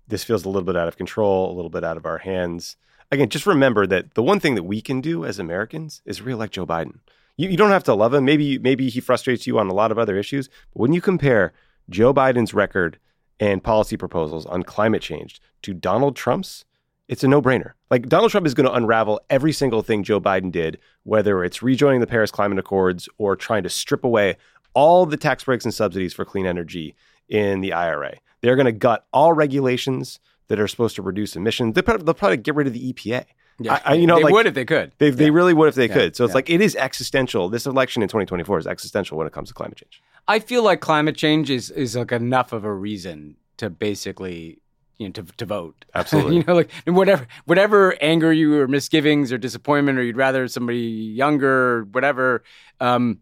this 0.08 0.24
feels 0.24 0.44
a 0.44 0.48
little 0.48 0.64
bit 0.64 0.76
out 0.76 0.88
of 0.88 0.96
control, 0.96 1.50
a 1.50 1.54
little 1.54 1.70
bit 1.70 1.84
out 1.84 1.96
of 1.96 2.04
our 2.04 2.18
hands, 2.18 2.76
again, 3.10 3.28
just 3.28 3.46
remember 3.46 3.86
that 3.86 4.14
the 4.14 4.22
one 4.22 4.40
thing 4.40 4.54
that 4.54 4.64
we 4.64 4.80
can 4.80 5.00
do 5.00 5.24
as 5.24 5.38
Americans 5.38 6.02
is 6.04 6.20
re-elect 6.20 6.52
Joe 6.52 6.66
Biden. 6.66 6.98
You, 7.36 7.48
you 7.48 7.56
don't 7.56 7.70
have 7.70 7.84
to 7.84 7.94
love 7.94 8.14
him. 8.14 8.24
Maybe 8.24 8.58
maybe 8.58 8.88
he 8.88 9.00
frustrates 9.00 9.46
you 9.46 9.58
on 9.58 9.68
a 9.68 9.74
lot 9.74 9.90
of 9.90 9.98
other 9.98 10.16
issues, 10.16 10.48
but 10.72 10.80
when 10.80 10.92
you 10.92 11.00
compare 11.00 11.52
Joe 11.90 12.14
Biden's 12.14 12.54
record 12.54 12.98
and 13.40 13.62
policy 13.62 13.96
proposals 13.96 14.46
on 14.46 14.62
climate 14.62 15.02
change 15.02 15.40
to 15.62 15.74
Donald 15.74 16.16
Trump's, 16.16 16.64
it's 17.08 17.24
a 17.24 17.28
no-brainer. 17.28 17.72
Like 17.90 18.08
Donald 18.08 18.30
Trump 18.30 18.46
is 18.46 18.54
going 18.54 18.66
to 18.66 18.74
unravel 18.74 19.20
every 19.30 19.52
single 19.52 19.82
thing 19.82 20.02
Joe 20.02 20.20
Biden 20.20 20.50
did, 20.50 20.78
whether 21.02 21.44
it's 21.44 21.62
rejoining 21.62 22.00
the 22.00 22.06
Paris 22.06 22.30
Climate 22.30 22.58
Accords 22.58 23.08
or 23.18 23.36
trying 23.36 23.62
to 23.62 23.68
strip 23.68 24.04
away 24.04 24.36
all 24.74 25.06
the 25.06 25.16
tax 25.16 25.44
breaks 25.44 25.64
and 25.64 25.72
subsidies 25.72 26.14
for 26.14 26.24
clean 26.24 26.46
energy 26.46 26.94
in 27.28 27.60
the 27.60 27.72
IRA. 27.72 28.16
They're 28.40 28.56
going 28.56 28.66
to 28.66 28.72
gut 28.72 29.06
all 29.12 29.32
regulations 29.32 30.18
that 30.48 30.60
are 30.60 30.68
supposed 30.68 30.96
to 30.96 31.02
reduce 31.02 31.36
emissions. 31.36 31.74
They'll 31.74 31.84
probably, 31.84 32.04
they'll 32.04 32.14
probably 32.14 32.36
get 32.38 32.54
rid 32.54 32.66
of 32.66 32.72
the 32.72 32.92
EPA. 32.92 33.24
Yeah, 33.60 33.80
I, 33.84 33.94
you 33.94 34.06
know, 34.06 34.16
they 34.16 34.24
like, 34.24 34.32
would 34.32 34.46
if 34.46 34.54
they 34.54 34.64
could. 34.64 34.92
They, 34.98 35.10
they 35.10 35.30
really 35.30 35.54
would 35.54 35.68
if 35.68 35.76
they 35.76 35.86
Yeah, 35.86 35.94
could. 35.94 36.16
So 36.16 36.24
it's 36.24 36.32
yeah. 36.32 36.34
like 36.34 36.50
it 36.50 36.60
is 36.60 36.74
existential. 36.74 37.48
This 37.48 37.66
election 37.66 38.02
in 38.02 38.08
2024 38.08 38.58
is 38.58 38.66
existential 38.66 39.16
when 39.16 39.28
it 39.28 39.32
comes 39.32 39.48
to 39.48 39.54
climate 39.54 39.76
change. 39.76 40.02
I 40.26 40.40
feel 40.40 40.64
like 40.64 40.80
climate 40.80 41.16
change 41.16 41.50
is 41.50 41.70
is 41.70 41.94
like 41.94 42.10
enough 42.10 42.52
of 42.52 42.64
a 42.64 42.72
reason 42.72 43.36
to 43.58 43.70
basically 43.70 44.58
you 44.98 45.08
know 45.08 45.12
to 45.12 45.22
to 45.22 45.46
vote. 45.46 45.84
Absolutely. 45.94 46.36
you 46.36 46.44
know, 46.46 46.54
like 46.54 46.70
whatever 46.86 47.26
whatever 47.46 47.96
anger 48.00 48.32
you 48.32 48.58
or 48.60 48.68
misgivings 48.68 49.32
or 49.32 49.38
disappointment 49.38 49.98
or 49.98 50.02
you'd 50.02 50.16
rather 50.16 50.46
somebody 50.48 50.78
younger 50.80 51.78
or 51.78 51.84
whatever. 51.84 52.42
Um, 52.80 53.20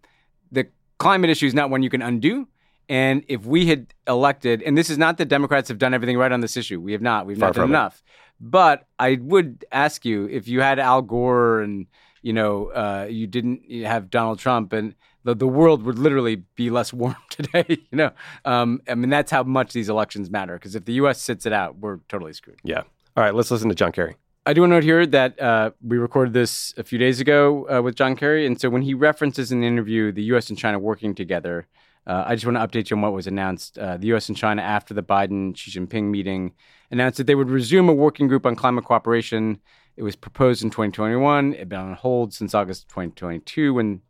the 0.51 0.69
climate 0.99 1.31
issue 1.31 1.47
is 1.47 1.55
not 1.55 1.71
one 1.71 1.83
you 1.83 1.91
can 1.91 2.03
undo. 2.03 2.49
And 2.89 3.25
if 3.29 3.47
we 3.47 3.67
had 3.67 3.95
elected, 4.07 4.63
and 4.63 4.77
this 4.77 4.91
is 4.91 4.99
not 4.99 5.17
that 5.19 5.27
Democrats 5.27 5.69
have 5.69 5.79
done 5.79 5.95
everything 5.95 6.19
right 6.19 6.33
on 6.33 6.41
this 6.41 6.57
issue, 6.57 6.81
we 6.81 6.93
have 6.93 7.01
not. 7.01 7.27
We've 7.27 7.39
Far 7.39 7.49
not 7.49 7.55
done 7.55 7.65
it. 7.65 7.69
enough. 7.69 8.03
But 8.41 8.87
I 8.99 9.19
would 9.23 9.65
ask 9.71 10.05
you 10.05 10.29
if 10.29 10.49
you 10.49 10.61
had 10.61 10.79
Al 10.79 11.01
Gore 11.01 11.61
and 11.61 11.87
you 12.23 12.33
know 12.33 12.67
uh, 12.67 13.07
you 13.09 13.27
didn't 13.27 13.71
have 13.85 14.11
Donald 14.11 14.41
Trump, 14.41 14.73
and 14.73 14.95
the, 15.25 15.35
the 15.35 15.47
world 15.47 15.83
would 15.83 15.99
literally 15.99 16.37
be 16.57 16.71
less 16.71 16.93
warm 16.93 17.17
today. 17.31 17.65
You 17.69 17.97
know, 17.97 18.11
um, 18.45 18.81
I 18.89 18.95
mean, 18.95 19.11
that's 19.11 19.31
how 19.31 19.43
much 19.43 19.73
these 19.73 19.89
elections 19.89 20.31
matter. 20.31 20.55
Because 20.55 20.75
if 20.75 20.85
the 20.85 20.95
U.S. 20.95 21.21
sits 21.21 21.47
it 21.47 21.53
out, 21.53 21.79
we're 21.79 21.99
totally 22.09 22.33
screwed. 22.33 22.61
Yeah. 22.65 22.83
All 23.17 23.23
right, 23.23 23.35
let's 23.35 23.51
listen 23.51 23.69
to 23.69 23.75
John 23.75 23.93
Kerry. 23.93 24.17
I 24.45 24.55
do 24.55 24.63
want 24.63 24.71
to 24.71 24.77
note 24.77 24.85
here 24.85 25.07
that 25.07 25.41
uh, 25.41 25.71
we 25.87 25.99
recorded 25.99 26.35
this 26.35 26.75
a 26.77 26.83
few 26.83 26.99
days 26.99 27.21
ago 27.21 27.69
uh, 27.71 27.81
with 27.81 27.95
John 27.95 28.17
Kerry, 28.17 28.45
and 28.45 28.61
so 28.61 28.71
when 28.71 28.83
he 28.83 28.93
references 28.93 29.53
in 29.53 29.61
the 29.61 29.67
interview 29.67 30.11
the 30.11 30.25
U.S. 30.25 30.49
and 30.49 30.59
China 30.59 30.81
working 30.81 31.15
together, 31.15 31.69
uh, 32.07 32.25
I 32.27 32.35
just 32.35 32.45
want 32.45 32.57
to 32.57 32.67
update 32.67 32.91
you 32.91 32.97
on 32.97 33.03
what 33.03 33.13
was 33.13 33.29
announced. 33.29 33.79
Uh, 33.79 33.99
the 33.99 34.09
U.S. 34.09 34.29
and 34.29 34.37
China, 34.37 34.63
after 34.63 34.95
the 34.95 35.03
Biden 35.03 35.57
Xi 35.57 35.79
Jinping 35.79 36.05
meeting, 36.05 36.55
announced 36.91 37.19
that 37.19 37.29
they 37.29 37.37
would 37.37 37.51
resume 37.51 37.89
a 37.89 37.95
working 37.95 38.27
group 38.27 38.45
on 38.45 38.57
climate 38.57 38.85
cooperation. 38.85 39.61
It 39.97 40.03
was 40.03 40.17
proposed 40.17 40.65
in 40.65 40.71
2021. 40.71 41.53
It 41.53 41.59
had 41.61 41.69
been 41.69 41.79
on 41.79 41.95
hold 41.95 42.35
since 42.35 42.55
August 42.55 42.89
2022 42.89 43.75
when 43.75 44.01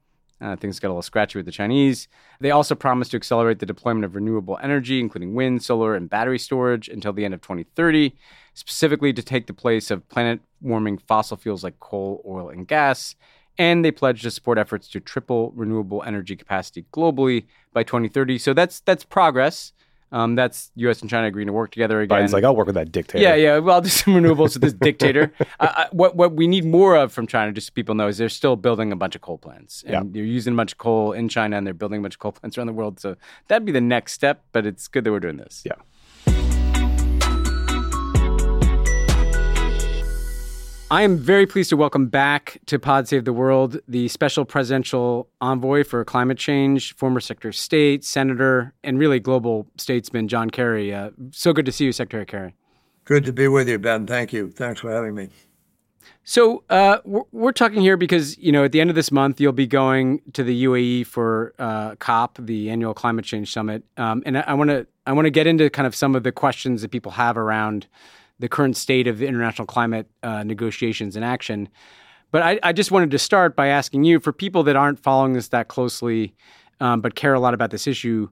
uh, 0.42 0.56
things 0.56 0.80
got 0.80 0.88
a 0.88 0.90
little 0.90 1.02
scratchy 1.02 1.38
with 1.38 1.46
the 1.46 1.52
Chinese. 1.52 2.08
They 2.40 2.50
also 2.50 2.74
promised 2.74 3.12
to 3.12 3.16
accelerate 3.16 3.60
the 3.60 3.66
deployment 3.66 4.04
of 4.04 4.14
renewable 4.14 4.58
energy, 4.62 5.00
including 5.00 5.34
wind, 5.34 5.62
solar, 5.62 5.94
and 5.94 6.10
battery 6.10 6.38
storage, 6.38 6.88
until 6.88 7.12
the 7.12 7.24
end 7.24 7.34
of 7.34 7.40
2030, 7.40 8.14
specifically 8.54 9.12
to 9.12 9.22
take 9.22 9.46
the 9.46 9.54
place 9.54 9.90
of 9.90 10.08
planet 10.08 10.40
warming 10.60 10.98
fossil 10.98 11.36
fuels 11.36 11.62
like 11.62 11.78
coal, 11.80 12.22
oil, 12.26 12.48
and 12.48 12.66
gas 12.66 13.14
and 13.58 13.84
they 13.84 13.90
pledged 13.90 14.22
to 14.22 14.30
support 14.30 14.58
efforts 14.58 14.88
to 14.88 15.00
triple 15.00 15.52
renewable 15.54 16.02
energy 16.04 16.36
capacity 16.36 16.86
globally 16.92 17.44
by 17.72 17.82
2030. 17.82 18.38
So 18.38 18.54
that's 18.54 18.80
that's 18.80 19.04
progress. 19.04 19.72
Um, 20.12 20.34
that's 20.34 20.70
U.S. 20.76 21.00
and 21.00 21.10
China 21.10 21.26
agreeing 21.26 21.46
to 21.48 21.52
work 21.52 21.72
together 21.72 22.00
again. 22.00 22.18
Biden's 22.22 22.32
like, 22.34 22.44
I'll 22.44 22.54
work 22.54 22.66
with 22.66 22.74
that 22.76 22.92
dictator. 22.92 23.22
Yeah, 23.22 23.34
yeah. 23.34 23.58
Well, 23.58 23.76
I'll 23.76 23.80
do 23.80 23.88
some 24.02 24.14
renewables 24.14 24.52
with 24.54 24.60
this 24.62 24.74
dictator. 24.74 25.32
Uh, 25.58 25.86
what 25.92 26.14
what 26.16 26.34
we 26.34 26.46
need 26.46 26.64
more 26.64 26.94
of 26.96 27.12
from 27.12 27.26
China, 27.26 27.50
just 27.50 27.68
so 27.68 27.72
people 27.72 27.94
know, 27.94 28.08
is 28.08 28.18
they're 28.18 28.28
still 28.28 28.54
building 28.56 28.92
a 28.92 28.96
bunch 28.96 29.14
of 29.16 29.22
coal 29.22 29.38
plants, 29.38 29.82
and 29.84 29.92
Yeah. 29.92 30.02
they're 30.04 30.22
using 30.24 30.52
a 30.52 30.56
bunch 30.56 30.72
of 30.72 30.78
coal 30.78 31.12
in 31.12 31.28
China, 31.28 31.56
and 31.56 31.66
they're 31.66 31.74
building 31.74 31.98
a 32.00 32.02
bunch 32.02 32.14
of 32.14 32.18
coal 32.20 32.32
plants 32.32 32.58
around 32.58 32.66
the 32.66 32.72
world. 32.74 33.00
So 33.00 33.16
that'd 33.48 33.64
be 33.64 33.72
the 33.72 33.80
next 33.80 34.12
step. 34.12 34.44
But 34.52 34.66
it's 34.66 34.86
good 34.86 35.04
that 35.04 35.12
we're 35.12 35.20
doing 35.20 35.38
this. 35.38 35.62
Yeah. 35.64 35.72
I 40.92 41.04
am 41.04 41.16
very 41.16 41.46
pleased 41.46 41.70
to 41.70 41.76
welcome 41.78 42.08
back 42.08 42.60
to 42.66 42.78
Pod 42.78 43.08
Save 43.08 43.24
the 43.24 43.32
World 43.32 43.80
the 43.88 44.08
special 44.08 44.44
presidential 44.44 45.26
envoy 45.40 45.84
for 45.84 46.04
climate 46.04 46.36
change, 46.36 46.94
former 46.96 47.18
Secretary 47.18 47.48
of 47.48 47.56
State, 47.56 48.04
Senator, 48.04 48.74
and 48.84 48.98
really 48.98 49.18
global 49.18 49.66
statesman 49.78 50.28
John 50.28 50.50
Kerry. 50.50 50.92
Uh, 50.92 51.08
so 51.30 51.54
good 51.54 51.64
to 51.64 51.72
see 51.72 51.86
you, 51.86 51.92
Secretary 51.92 52.26
Kerry. 52.26 52.54
Good 53.06 53.24
to 53.24 53.32
be 53.32 53.48
with 53.48 53.70
you, 53.70 53.78
Ben. 53.78 54.06
Thank 54.06 54.34
you. 54.34 54.50
Thanks 54.50 54.82
for 54.82 54.90
having 54.90 55.14
me. 55.14 55.30
So 56.24 56.62
uh, 56.68 56.98
we're, 57.06 57.22
we're 57.32 57.52
talking 57.52 57.80
here 57.80 57.96
because 57.96 58.36
you 58.36 58.52
know 58.52 58.64
at 58.64 58.72
the 58.72 58.80
end 58.82 58.90
of 58.90 58.96
this 58.96 59.10
month 59.10 59.40
you'll 59.40 59.52
be 59.52 59.66
going 59.66 60.20
to 60.34 60.44
the 60.44 60.64
UAE 60.64 61.06
for 61.06 61.54
uh, 61.58 61.94
COP, 62.00 62.36
the 62.38 62.68
annual 62.68 62.92
climate 62.92 63.24
change 63.24 63.50
summit, 63.50 63.82
um, 63.96 64.22
and 64.26 64.36
I 64.36 64.52
want 64.52 64.68
to 64.68 64.86
I 65.06 65.12
want 65.14 65.24
to 65.24 65.30
get 65.30 65.46
into 65.46 65.70
kind 65.70 65.86
of 65.86 65.94
some 65.94 66.14
of 66.14 66.22
the 66.22 66.32
questions 66.32 66.82
that 66.82 66.90
people 66.90 67.12
have 67.12 67.38
around 67.38 67.86
the 68.42 68.48
current 68.48 68.76
state 68.76 69.06
of 69.06 69.22
international 69.22 69.66
climate 69.66 70.08
uh, 70.24 70.42
negotiations 70.42 71.14
and 71.14 71.24
action. 71.24 71.68
But 72.32 72.42
I, 72.42 72.58
I 72.64 72.72
just 72.72 72.90
wanted 72.90 73.12
to 73.12 73.18
start 73.18 73.54
by 73.54 73.68
asking 73.68 74.02
you, 74.02 74.18
for 74.18 74.32
people 74.32 74.64
that 74.64 74.74
aren't 74.74 74.98
following 74.98 75.34
this 75.34 75.48
that 75.48 75.68
closely, 75.68 76.34
um, 76.80 77.00
but 77.00 77.14
care 77.14 77.34
a 77.34 77.40
lot 77.40 77.54
about 77.54 77.70
this 77.70 77.86
issue, 77.86 78.28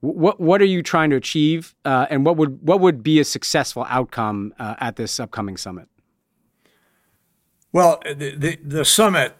what 0.00 0.40
what 0.40 0.62
are 0.62 0.66
you 0.76 0.82
trying 0.82 1.10
to 1.10 1.16
achieve, 1.16 1.74
uh, 1.84 2.06
and 2.08 2.24
what 2.24 2.38
would 2.38 2.66
what 2.66 2.80
would 2.80 3.02
be 3.02 3.20
a 3.20 3.24
successful 3.24 3.84
outcome 3.90 4.54
uh, 4.58 4.76
at 4.80 4.96
this 4.96 5.20
upcoming 5.20 5.58
summit? 5.58 5.88
Well, 7.70 8.00
the, 8.06 8.34
the, 8.34 8.56
the 8.64 8.84
summit 8.84 9.36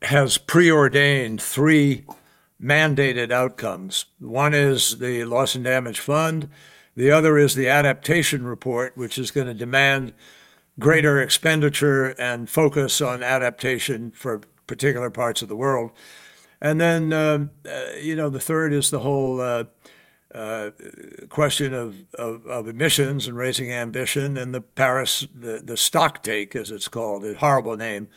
has 0.00 0.38
preordained 0.38 1.42
three 1.42 2.06
mandated 2.58 3.30
outcomes. 3.30 4.06
One 4.18 4.54
is 4.54 4.98
the 4.98 5.24
loss 5.24 5.54
and 5.54 5.64
damage 5.64 6.00
fund. 6.00 6.48
The 6.98 7.12
other 7.12 7.38
is 7.38 7.54
the 7.54 7.68
adaptation 7.68 8.44
report, 8.44 8.96
which 8.96 9.18
is 9.18 9.30
going 9.30 9.46
to 9.46 9.54
demand 9.54 10.14
greater 10.80 11.22
expenditure 11.22 12.06
and 12.18 12.50
focus 12.50 13.00
on 13.00 13.22
adaptation 13.22 14.10
for 14.10 14.40
particular 14.66 15.08
parts 15.08 15.40
of 15.40 15.48
the 15.48 15.54
world. 15.54 15.92
And 16.60 16.80
then, 16.80 17.12
um, 17.12 17.50
uh, 17.64 17.92
you 18.02 18.16
know, 18.16 18.28
the 18.28 18.40
third 18.40 18.72
is 18.72 18.90
the 18.90 18.98
whole 18.98 19.40
uh, 19.40 19.64
uh, 20.34 20.70
question 21.28 21.72
of, 21.72 21.94
of, 22.14 22.44
of 22.48 22.66
emissions 22.66 23.28
and 23.28 23.36
raising 23.36 23.70
ambition 23.70 24.36
and 24.36 24.52
the 24.52 24.60
Paris, 24.60 25.24
the, 25.32 25.62
the 25.62 25.76
stock 25.76 26.24
take, 26.24 26.56
as 26.56 26.72
it's 26.72 26.88
called, 26.88 27.24
a 27.24 27.34
horrible 27.34 27.76
name, 27.76 28.08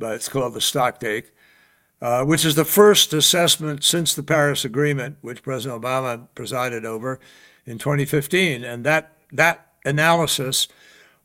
but 0.00 0.16
it's 0.16 0.28
called 0.28 0.54
the 0.54 0.60
stock 0.60 0.98
take, 0.98 1.32
uh, 2.02 2.24
which 2.24 2.44
is 2.44 2.56
the 2.56 2.64
first 2.64 3.12
assessment 3.12 3.84
since 3.84 4.14
the 4.14 4.24
Paris 4.24 4.64
Agreement, 4.64 5.16
which 5.20 5.44
President 5.44 5.80
Obama 5.80 6.26
presided 6.34 6.84
over 6.84 7.20
in 7.66 7.78
2015. 7.78 8.64
And 8.64 8.84
that, 8.84 9.12
that 9.32 9.66
analysis 9.84 10.68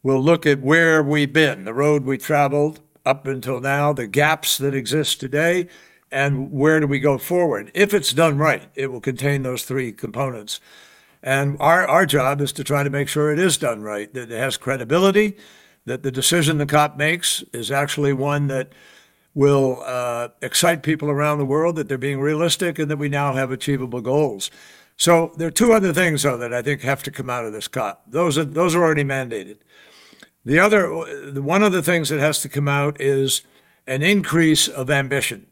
will 0.04 0.22
look 0.22 0.46
at 0.46 0.62
where 0.62 1.04
we've 1.04 1.32
been, 1.32 1.66
the 1.66 1.74
road 1.74 2.04
we 2.04 2.18
traveled 2.18 2.80
up 3.06 3.26
until 3.28 3.60
now, 3.60 3.94
the 3.94 4.08
gaps 4.08 4.58
that 4.58 4.76
exist 4.76 5.20
today, 5.20 5.68
and 6.12 6.52
where 6.52 6.80
do 6.80 6.88
we 6.88 7.00
go 7.00 7.18
forward. 7.18 7.72
If 7.74 7.94
it's 7.94 8.14
done 8.14 8.38
right, 8.38 8.64
it 8.76 8.92
will 8.92 9.02
contain 9.02 9.44
those 9.44 9.64
three 9.64 9.92
components. 9.92 10.60
And 11.24 11.58
our, 11.60 11.88
our 11.88 12.06
job 12.06 12.42
is 12.42 12.52
to 12.54 12.64
try 12.64 12.84
to 12.84 12.90
make 12.90 13.08
sure 13.08 13.32
it 13.32 13.40
is 13.40 13.58
done 13.58 13.82
right, 13.82 14.14
that 14.14 14.32
it 14.32 14.38
has 14.38 14.58
credibility, 14.58 15.38
that 15.86 16.04
the 16.04 16.12
decision 16.12 16.58
the 16.58 16.66
COP 16.66 16.98
makes 16.98 17.44
is 17.54 17.72
actually 17.72 18.14
one 18.14 18.48
that 18.48 18.72
will 19.34 19.82
uh, 19.86 20.30
excite 20.42 20.84
people 20.84 21.10
around 21.10 21.38
the 21.38 21.46
world, 21.46 21.76
that 21.78 21.88
they're 21.88 21.98
being 21.98 22.20
realistic, 22.20 22.78
and 22.78 22.92
that 22.92 22.98
we 22.98 23.08
now 23.08 23.34
have 23.34 23.52
achievable 23.52 24.02
goals. 24.02 24.52
So 25.02 25.32
there 25.36 25.48
are 25.48 25.52
two 25.52 25.74
other 25.74 25.94
things, 25.94 26.22
though, 26.22 26.38
that 26.38 26.54
I 26.54 26.62
think 26.62 26.82
have 26.82 27.02
to 27.02 27.10
come 27.10 27.28
out 27.28 27.44
of 27.44 27.54
this 27.54 27.68
COP. 27.68 28.04
Those 28.06 28.38
are 28.38 28.44
those 28.44 28.76
are 28.76 28.84
already 28.84 29.04
mandated. 29.04 29.58
The 30.46 30.60
other, 30.60 30.92
one 31.42 31.64
of 31.64 31.72
the 31.72 31.82
things 31.82 32.10
that 32.10 32.20
has 32.20 32.40
to 32.44 32.50
come 32.50 32.68
out 32.68 33.02
is 33.02 33.42
an 33.88 34.04
increase 34.04 34.68
of 34.68 34.92
ambition. 34.92 35.48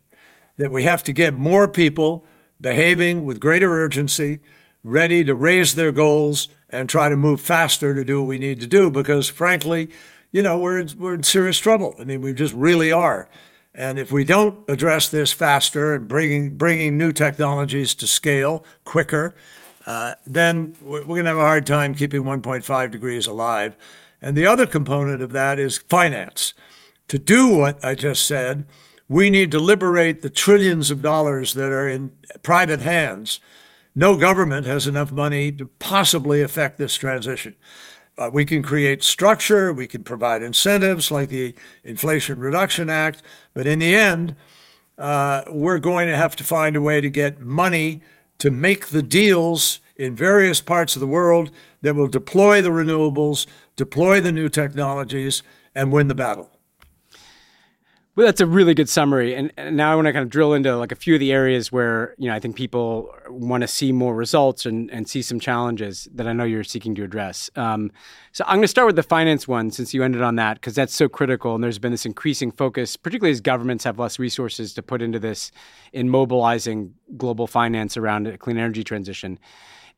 That 0.58 0.72
we 0.72 0.84
have 0.84 1.02
to 1.02 1.12
get 1.12 1.34
more 1.34 1.68
people 1.68 2.24
behaving 2.62 3.26
with 3.26 3.40
greater 3.40 3.74
urgency, 3.74 4.38
ready 4.84 5.24
to 5.24 5.34
raise 5.34 5.74
their 5.74 5.92
goals 5.92 6.50
and 6.70 6.88
try 6.88 7.10
to 7.10 7.18
move 7.18 7.42
faster 7.42 7.96
to 7.96 8.06
do 8.06 8.22
what 8.22 8.28
we 8.28 8.38
need 8.38 8.60
to 8.62 8.68
do. 8.68 8.92
Because 8.92 9.30
frankly, 9.30 9.90
you 10.32 10.44
know, 10.44 10.60
we're 10.60 10.78
in, 10.78 10.92
we're 10.96 11.16
in 11.16 11.24
serious 11.24 11.58
trouble. 11.58 11.96
I 12.00 12.04
mean, 12.04 12.22
we 12.22 12.34
just 12.34 12.54
really 12.54 12.92
are. 12.92 13.28
And 13.80 13.98
if 13.98 14.12
we 14.12 14.26
don't 14.26 14.60
address 14.70 15.08
this 15.08 15.32
faster 15.32 15.94
and 15.94 16.06
bringing 16.06 16.58
bringing 16.58 16.98
new 16.98 17.14
technologies 17.14 17.96
to 17.96 18.08
scale 18.08 18.66
quicker, 18.84 19.34
uh, 19.86 20.16
then 20.28 20.76
we're, 20.82 21.00
we're 21.00 21.16
going 21.16 21.24
to 21.24 21.30
have 21.30 21.38
a 21.38 21.42
hard 21.42 21.66
time 21.66 21.96
keeping 21.96 22.24
1.5 22.24 22.92
degrees 22.92 23.26
alive. 23.26 23.78
And 24.22 24.36
the 24.36 24.46
other 24.46 24.66
component 24.66 25.22
of 25.22 25.32
that 25.32 25.60
is 25.60 25.78
finance. 25.78 26.54
To 27.08 27.18
do 27.18 27.56
what 27.56 27.84
I 27.84 27.96
just 27.96 28.28
said, 28.28 28.66
we 29.08 29.30
need 29.30 29.50
to 29.52 29.60
liberate 29.60 30.24
the 30.24 30.30
trillions 30.30 30.92
of 30.92 31.02
dollars 31.02 31.54
that 31.54 31.72
are 31.72 31.88
in 31.88 32.12
private 32.44 32.82
hands. 32.82 33.40
No 33.96 34.18
government 34.18 34.66
has 34.66 34.88
enough 34.88 35.14
money 35.14 35.54
to 35.54 35.68
possibly 35.80 36.42
affect 36.42 36.80
this 36.80 36.96
transition. 36.96 37.56
Uh, 38.20 38.30
we 38.34 38.44
can 38.44 38.62
create 38.62 39.02
structure, 39.02 39.72
we 39.72 39.88
can 39.88 40.04
provide 40.04 40.44
incentives 40.44 41.10
like 41.10 41.30
the 41.30 41.56
Inflation 41.86 42.38
Reduction 42.38 42.90
Act, 42.90 43.24
but 43.54 43.66
in 43.66 43.80
the 43.80 43.96
end, 43.96 44.36
uh, 44.98 45.44
we're 45.48 45.80
going 45.80 46.10
to 46.10 46.18
have 46.18 46.36
to 46.36 46.44
find 46.44 46.76
a 46.76 46.82
way 46.82 47.00
to 47.00 47.10
get 47.10 47.40
money 47.40 48.02
to 48.40 48.52
make 48.52 48.88
the 48.88 49.02
deals 49.02 49.80
in 49.96 50.18
various 50.18 50.60
parts 50.60 50.98
of 50.98 51.00
the 51.00 51.08
world 51.08 51.50
that 51.82 51.96
will 51.96 52.08
deploy 52.10 52.62
the 52.62 52.70
renewables, 52.70 53.48
deploy 53.78 54.20
the 54.20 54.34
new 54.34 54.50
technologies, 54.50 55.42
and 55.74 55.94
win 55.94 56.10
the 56.10 56.16
battle. 56.16 56.59
Well, 58.16 58.26
that's 58.26 58.42
a 58.42 58.46
really 58.46 58.74
good 58.74 58.90
summary, 58.90 59.34
and, 59.34 59.54
and 59.56 59.78
now 59.78 59.94
I 59.94 59.96
want 59.96 60.08
to 60.08 60.12
kind 60.12 60.24
of 60.24 60.30
drill 60.30 60.54
into 60.54 60.76
like 60.76 60.92
a 60.92 60.96
few 60.96 61.14
of 61.14 61.22
the 61.22 61.32
areas 61.32 61.72
where 61.72 62.16
you 62.18 62.28
know 62.28 62.36
I 62.36 62.40
think 62.40 62.56
people 62.56 63.14
want 63.30 63.62
to 63.62 63.68
see 63.68 63.94
more 63.94 64.14
results 64.14 64.66
and, 64.66 64.92
and 64.92 65.08
see 65.08 65.22
some 65.22 65.40
challenges 65.40 66.10
that 66.14 66.28
I 66.28 66.34
know 66.34 66.44
you're 66.44 66.66
seeking 66.66 66.96
to 66.96 67.04
address. 67.04 67.50
Um, 67.56 67.92
so 68.34 68.44
I'm 68.46 68.56
going 68.58 68.64
to 68.64 68.68
start 68.68 68.88
with 68.88 68.98
the 68.98 69.04
finance 69.04 69.48
one 69.48 69.72
since 69.72 69.94
you 69.94 70.04
ended 70.04 70.22
on 70.22 70.36
that 70.36 70.56
because 70.56 70.76
that's 70.76 70.94
so 70.94 71.08
critical, 71.08 71.56
and 71.56 71.64
there's 71.64 71.80
been 71.80 71.92
this 71.92 72.06
increasing 72.06 72.52
focus, 72.52 72.98
particularly 72.98 73.32
as 73.32 73.40
governments 73.42 73.86
have 73.86 74.00
less 74.00 74.20
resources 74.20 74.74
to 74.74 74.82
put 74.82 75.02
into 75.02 75.20
this 75.20 75.52
in 75.94 76.10
mobilizing 76.10 76.96
global 77.16 77.48
finance 77.48 77.96
around 77.96 78.28
a 78.28 78.38
clean 78.38 78.58
energy 78.58 78.84
transition. 78.84 79.40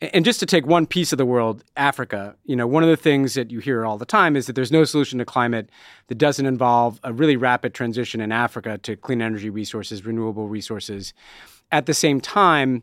And 0.02 0.26
just 0.26 0.40
to 0.40 0.48
take 0.48 0.66
one 0.66 0.88
piece 0.88 1.12
of 1.12 1.20
the 1.20 1.28
world, 1.28 1.64
Africa, 1.78 2.36
you 2.46 2.56
know, 2.56 2.66
one 2.66 2.82
of 2.82 2.90
the 2.90 2.98
things 2.98 3.36
that 3.36 3.52
you 3.52 3.60
hear 3.60 3.86
all 3.86 4.00
the 4.00 4.06
time 4.06 4.36
is 4.36 4.48
that 4.48 4.54
there's 4.54 4.72
no 4.72 4.84
solution 4.84 5.20
to 5.20 5.26
climate 5.26 5.70
that 6.08 6.16
doesn't 6.16 6.48
involve 6.48 7.00
a 7.04 7.14
really 7.14 7.36
rapid 7.36 7.76
transition 7.76 8.20
in 8.20 8.32
Africa 8.32 8.80
to 8.80 8.96
clean 8.96 9.22
energy 9.22 9.52
resources, 9.52 10.04
renewable 10.04 10.48
resources. 10.48 11.14
At 11.72 11.86
the 11.86 11.94
same 11.94 12.20
time, 12.20 12.82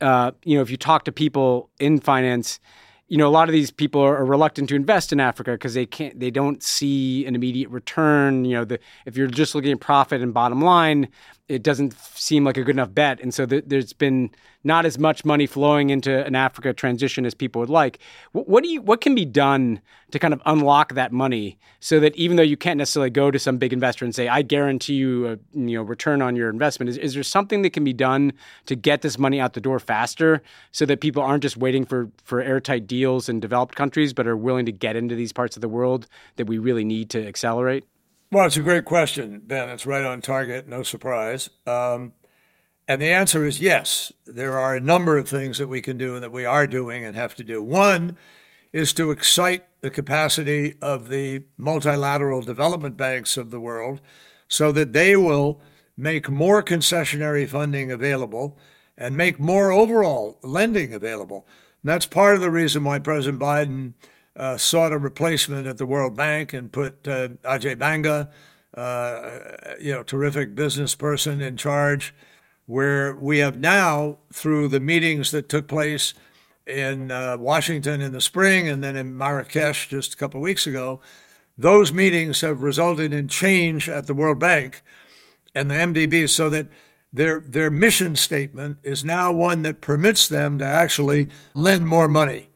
uh, 0.00 0.30
you 0.44 0.54
know, 0.54 0.62
if 0.62 0.70
you 0.70 0.76
talk 0.76 1.04
to 1.04 1.12
people 1.12 1.68
in 1.80 1.98
finance, 1.98 2.60
you 3.08 3.18
know, 3.18 3.26
a 3.26 3.30
lot 3.30 3.48
of 3.48 3.52
these 3.52 3.72
people 3.72 4.00
are 4.00 4.24
reluctant 4.24 4.68
to 4.68 4.76
invest 4.76 5.12
in 5.12 5.18
Africa 5.18 5.52
because 5.52 5.74
they 5.74 5.84
can't, 5.84 6.18
they 6.18 6.30
don't 6.30 6.62
see 6.62 7.26
an 7.26 7.34
immediate 7.34 7.70
return. 7.70 8.44
You 8.44 8.58
know, 8.58 8.64
the, 8.64 8.78
if 9.04 9.16
you're 9.16 9.26
just 9.26 9.54
looking 9.54 9.72
at 9.72 9.80
profit 9.80 10.22
and 10.22 10.32
bottom 10.32 10.62
line, 10.62 11.08
it 11.48 11.62
doesn't 11.62 11.92
seem 11.98 12.44
like 12.44 12.56
a 12.56 12.62
good 12.62 12.76
enough 12.76 12.94
bet. 12.94 13.20
And 13.20 13.34
so 13.34 13.44
th- 13.44 13.64
there's 13.66 13.92
been 13.92 14.30
not 14.64 14.86
as 14.86 14.96
much 14.96 15.24
money 15.24 15.46
flowing 15.46 15.90
into 15.90 16.24
an 16.24 16.36
Africa 16.36 16.72
transition 16.72 17.26
as 17.26 17.34
people 17.34 17.60
would 17.60 17.68
like. 17.68 17.98
W- 18.32 18.50
what 18.50 18.62
do 18.62 18.70
you 18.70 18.80
what 18.80 19.00
can 19.00 19.14
be 19.14 19.24
done 19.24 19.80
to 20.12 20.18
kind 20.18 20.32
of 20.32 20.40
unlock 20.46 20.94
that 20.94 21.10
money 21.12 21.58
so 21.80 21.98
that 21.98 22.14
even 22.16 22.36
though 22.36 22.42
you 22.44 22.56
can't 22.56 22.78
necessarily 22.78 23.10
go 23.10 23.30
to 23.30 23.38
some 23.38 23.58
big 23.58 23.72
investor 23.72 24.04
and 24.04 24.14
say 24.14 24.28
I 24.28 24.42
guarantee 24.42 24.94
you 24.94 25.26
a 25.26 25.38
you 25.52 25.76
know 25.76 25.82
return 25.82 26.22
on 26.22 26.36
your 26.36 26.48
investment, 26.48 26.88
is, 26.88 26.96
is 26.96 27.14
there 27.14 27.24
something 27.24 27.62
that 27.62 27.70
can 27.70 27.84
be 27.84 27.92
done 27.92 28.32
to 28.66 28.76
get 28.76 29.02
this 29.02 29.18
money 29.18 29.40
out 29.40 29.54
the 29.54 29.60
door 29.60 29.80
faster 29.80 30.42
so 30.70 30.86
that 30.86 31.00
people 31.00 31.22
aren't 31.22 31.42
just 31.42 31.56
waiting 31.56 31.84
for 31.84 32.08
for 32.24 32.40
airtight 32.40 32.86
deals 32.86 33.28
in 33.28 33.40
developed 33.40 33.74
countries, 33.74 34.12
but 34.12 34.28
are 34.28 34.36
willing 34.36 34.64
to 34.66 34.72
get 34.72 34.94
into 34.94 35.16
these 35.16 35.32
parts 35.32 35.56
of 35.56 35.60
the 35.60 35.68
world 35.68 36.06
that 36.36 36.46
we 36.46 36.58
really 36.58 36.84
need 36.84 37.10
to 37.10 37.26
accelerate? 37.26 37.84
Well, 38.32 38.46
it's 38.46 38.56
a 38.56 38.62
great 38.62 38.86
question, 38.86 39.42
Ben. 39.44 39.68
It's 39.68 39.84
right 39.84 40.06
on 40.06 40.22
target, 40.22 40.66
no 40.66 40.82
surprise. 40.82 41.50
Um, 41.66 42.14
and 42.88 43.02
the 43.02 43.10
answer 43.10 43.44
is 43.44 43.60
yes. 43.60 44.10
There 44.24 44.58
are 44.58 44.74
a 44.74 44.80
number 44.80 45.18
of 45.18 45.28
things 45.28 45.58
that 45.58 45.68
we 45.68 45.82
can 45.82 45.98
do 45.98 46.14
and 46.14 46.22
that 46.24 46.32
we 46.32 46.46
are 46.46 46.66
doing 46.66 47.04
and 47.04 47.14
have 47.14 47.34
to 47.34 47.44
do. 47.44 47.62
One 47.62 48.16
is 48.72 48.94
to 48.94 49.10
excite 49.10 49.66
the 49.82 49.90
capacity 49.90 50.76
of 50.80 51.10
the 51.10 51.44
multilateral 51.58 52.40
development 52.40 52.96
banks 52.96 53.36
of 53.36 53.50
the 53.50 53.60
world 53.60 54.00
so 54.48 54.72
that 54.72 54.94
they 54.94 55.14
will 55.14 55.60
make 55.94 56.30
more 56.30 56.62
concessionary 56.62 57.46
funding 57.46 57.92
available 57.92 58.56
and 58.96 59.14
make 59.14 59.38
more 59.38 59.70
overall 59.70 60.38
lending 60.42 60.94
available. 60.94 61.46
And 61.82 61.90
that's 61.90 62.06
part 62.06 62.36
of 62.36 62.40
the 62.40 62.50
reason 62.50 62.82
why 62.82 62.98
President 62.98 63.42
Biden 63.42 63.92
uh, 64.36 64.56
sought 64.56 64.92
a 64.92 64.98
replacement 64.98 65.66
at 65.66 65.78
the 65.78 65.86
World 65.86 66.16
Bank 66.16 66.52
and 66.52 66.72
put 66.72 67.06
uh, 67.06 67.28
Ajay 67.44 67.78
Banga, 67.78 68.30
uh, 68.74 69.30
you 69.80 69.92
know, 69.92 70.02
terrific 70.02 70.54
business 70.54 70.94
person 70.94 71.40
in 71.40 71.56
charge. 71.56 72.14
Where 72.66 73.14
we 73.16 73.38
have 73.38 73.58
now, 73.58 74.18
through 74.32 74.68
the 74.68 74.80
meetings 74.80 75.30
that 75.32 75.48
took 75.48 75.66
place 75.66 76.14
in 76.66 77.10
uh, 77.10 77.36
Washington 77.38 78.00
in 78.00 78.12
the 78.12 78.20
spring 78.20 78.68
and 78.68 78.82
then 78.82 78.96
in 78.96 79.16
Marrakesh 79.16 79.88
just 79.88 80.14
a 80.14 80.16
couple 80.16 80.38
of 80.38 80.44
weeks 80.44 80.66
ago, 80.66 81.00
those 81.58 81.92
meetings 81.92 82.40
have 82.40 82.62
resulted 82.62 83.12
in 83.12 83.28
change 83.28 83.88
at 83.88 84.06
the 84.06 84.14
World 84.14 84.38
Bank 84.38 84.82
and 85.54 85.70
the 85.70 85.74
MDB 85.74 86.28
so 86.28 86.48
that 86.50 86.68
their 87.12 87.40
their 87.40 87.70
mission 87.70 88.16
statement 88.16 88.78
is 88.82 89.04
now 89.04 89.32
one 89.32 89.62
that 89.62 89.80
permits 89.80 90.28
them 90.28 90.58
to 90.58 90.64
actually 90.64 91.28
lend 91.54 91.86
more 91.86 92.08
money. 92.08 92.48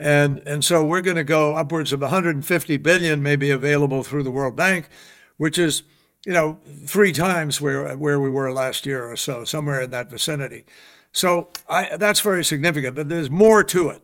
And, 0.00 0.38
and 0.46 0.64
so 0.64 0.82
we're 0.82 1.02
going 1.02 1.18
to 1.18 1.24
go 1.24 1.54
upwards 1.54 1.92
of 1.92 2.00
150 2.00 2.76
billion 2.78 3.22
maybe 3.22 3.50
available 3.50 4.02
through 4.02 4.22
the 4.22 4.30
World 4.30 4.56
Bank, 4.56 4.88
which 5.36 5.58
is, 5.58 5.82
you 6.24 6.32
know, 6.32 6.58
three 6.86 7.12
times 7.12 7.60
where, 7.60 7.94
where 7.98 8.18
we 8.18 8.30
were 8.30 8.50
last 8.50 8.86
year 8.86 9.04
or 9.04 9.14
so, 9.14 9.44
somewhere 9.44 9.82
in 9.82 9.90
that 9.90 10.08
vicinity. 10.08 10.64
So 11.12 11.48
I, 11.68 11.98
that's 11.98 12.20
very 12.20 12.42
significant, 12.42 12.96
but 12.96 13.10
there's 13.10 13.28
more 13.28 13.62
to 13.64 13.90
it. 13.90 14.00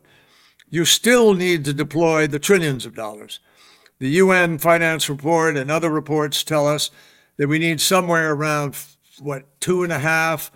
You 0.69 0.85
still 0.85 1.33
need 1.33 1.65
to 1.65 1.73
deploy 1.73 2.27
the 2.27 2.39
trillions 2.39 2.85
of 2.85 2.93
dollars. 2.93 3.39
The 3.97 4.09
UN 4.09 4.59
finance 4.59 5.09
report 5.09 5.57
and 5.57 5.71
other 5.71 5.89
reports 5.89 6.43
tell 6.43 6.67
us 6.67 6.91
that 7.37 7.47
we 7.47 7.57
need 7.57 7.81
somewhere 7.81 8.33
around 8.33 8.77
what 9.19 9.59
two 9.59 9.83
and 9.83 9.91
a 9.91 9.97
half 9.97 10.51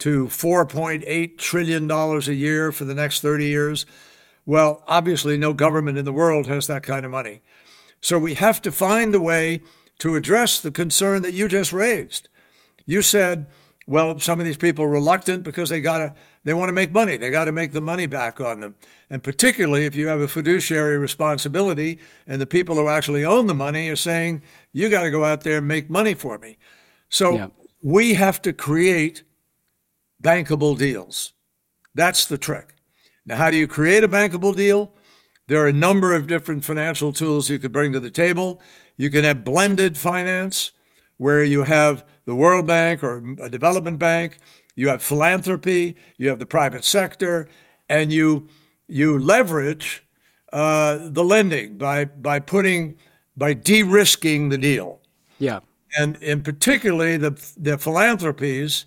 to 0.00 0.26
4.8 0.26 1.38
trillion 1.38 1.86
dollars 1.86 2.28
a 2.28 2.34
year 2.34 2.70
for 2.70 2.84
the 2.84 2.94
next 2.94 3.20
30 3.22 3.46
years. 3.46 3.86
Well, 4.46 4.82
obviously, 4.86 5.36
no 5.36 5.52
government 5.52 5.98
in 5.98 6.04
the 6.04 6.12
world 6.12 6.46
has 6.46 6.66
that 6.66 6.82
kind 6.82 7.04
of 7.04 7.10
money. 7.10 7.42
So 8.00 8.18
we 8.18 8.34
have 8.34 8.60
to 8.62 8.72
find 8.72 9.14
a 9.14 9.20
way 9.20 9.62
to 9.98 10.16
address 10.16 10.60
the 10.60 10.70
concern 10.70 11.22
that 11.22 11.32
you 11.32 11.48
just 11.48 11.72
raised. 11.72 12.28
You 12.84 13.00
said, 13.00 13.46
well, 13.86 14.18
some 14.18 14.40
of 14.40 14.46
these 14.46 14.56
people 14.56 14.84
are 14.84 14.90
reluctant 14.90 15.42
because 15.42 15.68
they 15.68 15.80
gotta 15.80 16.14
they 16.44 16.54
want 16.54 16.68
to 16.68 16.74
make 16.74 16.92
money. 16.92 17.16
They 17.16 17.30
got 17.30 17.46
to 17.46 17.52
make 17.52 17.72
the 17.72 17.80
money 17.80 18.06
back 18.06 18.40
on 18.40 18.60
them. 18.60 18.74
And 19.08 19.22
particularly 19.22 19.86
if 19.86 19.94
you 19.94 20.08
have 20.08 20.20
a 20.20 20.28
fiduciary 20.28 20.98
responsibility 20.98 21.98
and 22.26 22.40
the 22.40 22.46
people 22.46 22.76
who 22.76 22.88
actually 22.88 23.24
own 23.24 23.46
the 23.46 23.54
money 23.54 23.88
are 23.88 23.96
saying, 23.96 24.42
you 24.72 24.90
got 24.90 25.02
to 25.02 25.10
go 25.10 25.24
out 25.24 25.42
there 25.42 25.58
and 25.58 25.68
make 25.68 25.88
money 25.88 26.12
for 26.12 26.38
me. 26.38 26.58
So 27.08 27.34
yeah. 27.34 27.46
we 27.82 28.14
have 28.14 28.42
to 28.42 28.52
create 28.52 29.22
bankable 30.22 30.76
deals. 30.76 31.32
That's 31.94 32.26
the 32.26 32.38
trick. 32.38 32.74
Now, 33.26 33.36
how 33.36 33.50
do 33.50 33.56
you 33.56 33.66
create 33.66 34.04
a 34.04 34.08
bankable 34.08 34.54
deal? 34.54 34.92
There 35.46 35.62
are 35.62 35.68
a 35.68 35.72
number 35.72 36.14
of 36.14 36.26
different 36.26 36.64
financial 36.64 37.12
tools 37.12 37.50
you 37.50 37.58
could 37.58 37.72
bring 37.72 37.92
to 37.92 38.00
the 38.00 38.10
table. 38.10 38.60
You 38.96 39.10
can 39.10 39.24
have 39.24 39.44
blended 39.44 39.96
finance, 39.96 40.72
where 41.16 41.44
you 41.44 41.62
have 41.62 42.04
the 42.24 42.34
World 42.34 42.66
Bank 42.66 43.02
or 43.02 43.22
a 43.40 43.48
development 43.48 43.98
bank, 43.98 44.38
you 44.74 44.88
have 44.88 45.02
philanthropy, 45.02 45.96
you 46.16 46.28
have 46.28 46.38
the 46.38 46.46
private 46.46 46.84
sector, 46.84 47.48
and 47.88 48.12
you 48.12 48.48
you 48.88 49.18
leverage 49.18 50.04
uh, 50.52 50.98
the 51.02 51.24
lending 51.24 51.78
by 51.78 52.06
by 52.06 52.40
putting 52.40 52.96
by 53.36 53.54
de-risking 53.54 54.48
the 54.48 54.58
deal. 54.58 55.00
Yeah, 55.38 55.60
and 55.96 56.16
in 56.16 56.42
particularly 56.42 57.16
the 57.16 57.30
the 57.56 57.78
philanthropies, 57.78 58.86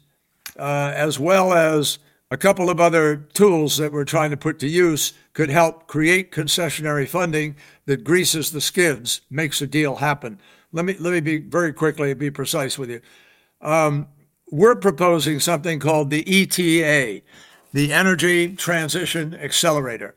uh, 0.58 0.92
as 0.96 1.20
well 1.20 1.54
as 1.54 2.00
a 2.30 2.38
couple 2.38 2.70
of 2.70 2.80
other 2.80 3.16
tools 3.34 3.78
that 3.78 3.92
we're 3.92 4.04
trying 4.04 4.32
to 4.32 4.38
put 4.38 4.60
to 4.60 4.68
use 4.68 5.14
could 5.34 5.50
help 5.50 5.88
create 5.88 6.32
concessionary 6.32 7.08
funding 7.08 7.56
that 7.86 8.04
greases 8.04 8.52
the 8.52 8.62
skids, 8.62 9.22
makes 9.30 9.62
a 9.62 9.68
deal 9.68 9.98
happen. 9.98 10.40
Let 10.74 10.86
me 10.86 10.96
let 11.00 11.14
me 11.14 11.22
be 11.22 11.38
very 11.38 11.72
quickly 11.72 12.14
be 12.14 12.30
precise 12.30 12.78
with 12.78 12.90
you. 12.90 13.02
Um, 13.62 14.08
we're 14.52 14.76
proposing 14.76 15.40
something 15.40 15.80
called 15.80 16.10
the 16.10 16.24
ETA, 16.28 17.22
the 17.74 17.94
Energy 17.94 18.56
Transition 18.56 19.34
Accelerator, 19.34 20.16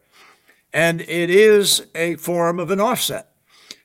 and 0.73 1.01
it 1.03 1.31
is 1.31 1.87
a 1.95 2.17
form 2.17 2.59
of 2.59 2.71
an 2.71 2.81
offset. 2.81 3.29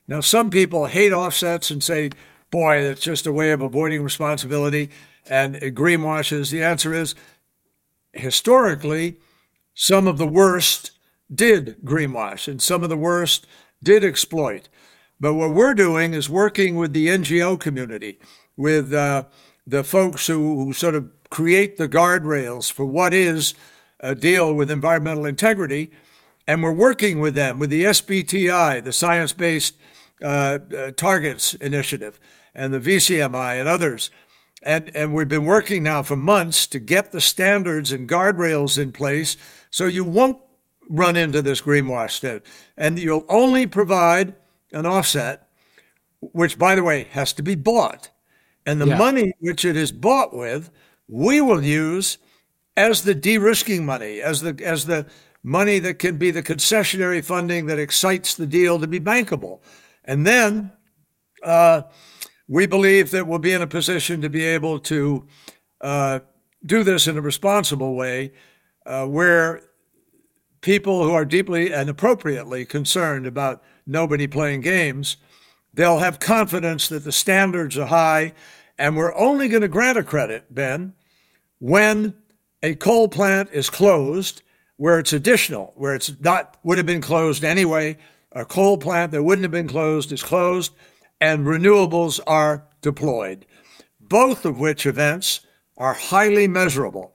Now, 0.08 0.20
some 0.20 0.50
people 0.50 0.86
hate 0.86 1.12
offsets 1.12 1.70
and 1.70 1.82
say, 1.82 2.10
"Boy, 2.50 2.82
that's 2.82 3.00
just 3.00 3.26
a 3.26 3.32
way 3.32 3.52
of 3.52 3.60
avoiding 3.60 4.02
responsibility," 4.02 4.90
and 5.28 5.54
greenwashes. 5.54 6.50
The 6.50 6.62
answer 6.64 6.92
is 6.92 7.14
historically, 8.18 9.18
some 9.74 10.06
of 10.06 10.18
the 10.18 10.26
worst 10.26 10.92
did 11.32 11.76
greenwash 11.84 12.48
and 12.48 12.62
some 12.62 12.82
of 12.82 12.88
the 12.88 12.96
worst 12.96 13.46
did 13.82 14.04
exploit. 14.04 14.68
But 15.18 15.34
what 15.34 15.54
we're 15.54 15.74
doing 15.74 16.14
is 16.14 16.28
working 16.28 16.76
with 16.76 16.92
the 16.92 17.08
NGO 17.08 17.58
community, 17.58 18.18
with 18.56 18.92
uh, 18.92 19.24
the 19.66 19.82
folks 19.82 20.26
who, 20.26 20.64
who 20.64 20.72
sort 20.72 20.94
of 20.94 21.10
create 21.30 21.76
the 21.76 21.88
guardrails 21.88 22.70
for 22.70 22.84
what 22.84 23.14
is 23.14 23.54
a 24.00 24.14
deal 24.14 24.54
with 24.54 24.70
environmental 24.70 25.26
integrity. 25.26 25.90
And 26.46 26.62
we're 26.62 26.72
working 26.72 27.18
with 27.20 27.34
them, 27.34 27.58
with 27.58 27.70
the 27.70 27.84
SBTI, 27.84 28.84
the 28.84 28.92
Science 28.92 29.32
Based 29.32 29.74
uh, 30.22 30.58
uh, 30.76 30.90
Targets 30.92 31.54
Initiative, 31.54 32.20
and 32.54 32.72
the 32.72 32.80
VCMI 32.80 33.58
and 33.58 33.68
others 33.68 34.10
and, 34.66 34.94
and 34.96 35.14
we've 35.14 35.28
been 35.28 35.44
working 35.44 35.84
now 35.84 36.02
for 36.02 36.16
months 36.16 36.66
to 36.66 36.80
get 36.80 37.12
the 37.12 37.20
standards 37.20 37.92
and 37.92 38.08
guardrails 38.08 38.76
in 38.76 38.90
place 38.90 39.36
so 39.70 39.86
you 39.86 40.02
won't 40.02 40.38
run 40.90 41.16
into 41.16 41.40
this 41.40 41.60
greenwash. 41.60 42.18
Thing. 42.18 42.42
And 42.76 42.98
you'll 42.98 43.24
only 43.28 43.68
provide 43.68 44.34
an 44.72 44.84
offset, 44.84 45.48
which, 46.20 46.58
by 46.58 46.74
the 46.74 46.82
way, 46.82 47.04
has 47.12 47.32
to 47.34 47.42
be 47.42 47.54
bought. 47.54 48.10
And 48.66 48.80
the 48.80 48.88
yeah. 48.88 48.98
money 48.98 49.32
which 49.38 49.64
it 49.64 49.76
is 49.76 49.92
bought 49.92 50.36
with, 50.36 50.70
we 51.06 51.40
will 51.40 51.62
use 51.62 52.18
as 52.76 53.04
the 53.04 53.14
de-risking 53.14 53.86
money, 53.86 54.20
as 54.20 54.40
the 54.40 54.60
as 54.64 54.86
the 54.86 55.06
money 55.44 55.78
that 55.78 56.00
can 56.00 56.16
be 56.16 56.32
the 56.32 56.42
concessionary 56.42 57.24
funding 57.24 57.66
that 57.66 57.78
excites 57.78 58.34
the 58.34 58.46
deal 58.46 58.80
to 58.80 58.88
be 58.88 58.98
bankable. 58.98 59.60
And 60.04 60.26
then 60.26 60.72
uh, 61.44 61.82
we 62.48 62.66
believe 62.66 63.10
that 63.10 63.26
we'll 63.26 63.38
be 63.38 63.52
in 63.52 63.62
a 63.62 63.66
position 63.66 64.20
to 64.20 64.28
be 64.28 64.44
able 64.44 64.78
to 64.78 65.26
uh, 65.80 66.20
do 66.64 66.84
this 66.84 67.06
in 67.06 67.16
a 67.16 67.20
responsible 67.20 67.94
way 67.94 68.32
uh, 68.84 69.06
where 69.06 69.62
people 70.60 71.04
who 71.04 71.12
are 71.12 71.24
deeply 71.24 71.72
and 71.72 71.88
appropriately 71.88 72.64
concerned 72.64 73.26
about 73.26 73.62
nobody 73.86 74.26
playing 74.26 74.60
games, 74.60 75.16
they'll 75.74 75.98
have 75.98 76.18
confidence 76.18 76.88
that 76.88 77.04
the 77.04 77.12
standards 77.12 77.76
are 77.76 77.86
high. 77.86 78.32
And 78.78 78.96
we're 78.96 79.14
only 79.14 79.48
going 79.48 79.62
to 79.62 79.68
grant 79.68 79.98
a 79.98 80.02
credit, 80.02 80.54
Ben, 80.54 80.94
when 81.58 82.14
a 82.62 82.74
coal 82.74 83.08
plant 83.08 83.48
is 83.52 83.70
closed, 83.70 84.42
where 84.76 84.98
it's 84.98 85.12
additional, 85.12 85.72
where 85.76 85.94
it's 85.94 86.12
not 86.20 86.58
would 86.62 86.76
have 86.76 86.86
been 86.86 87.00
closed 87.00 87.42
anyway. 87.42 87.96
A 88.32 88.44
coal 88.44 88.76
plant 88.76 89.12
that 89.12 89.22
wouldn't 89.22 89.44
have 89.44 89.52
been 89.52 89.68
closed 89.68 90.12
is 90.12 90.22
closed 90.22 90.72
and 91.20 91.46
renewables 91.46 92.20
are 92.26 92.66
deployed, 92.82 93.46
both 94.00 94.44
of 94.44 94.58
which 94.58 94.86
events 94.86 95.40
are 95.76 95.94
highly 95.94 96.46
measurable. 96.46 97.14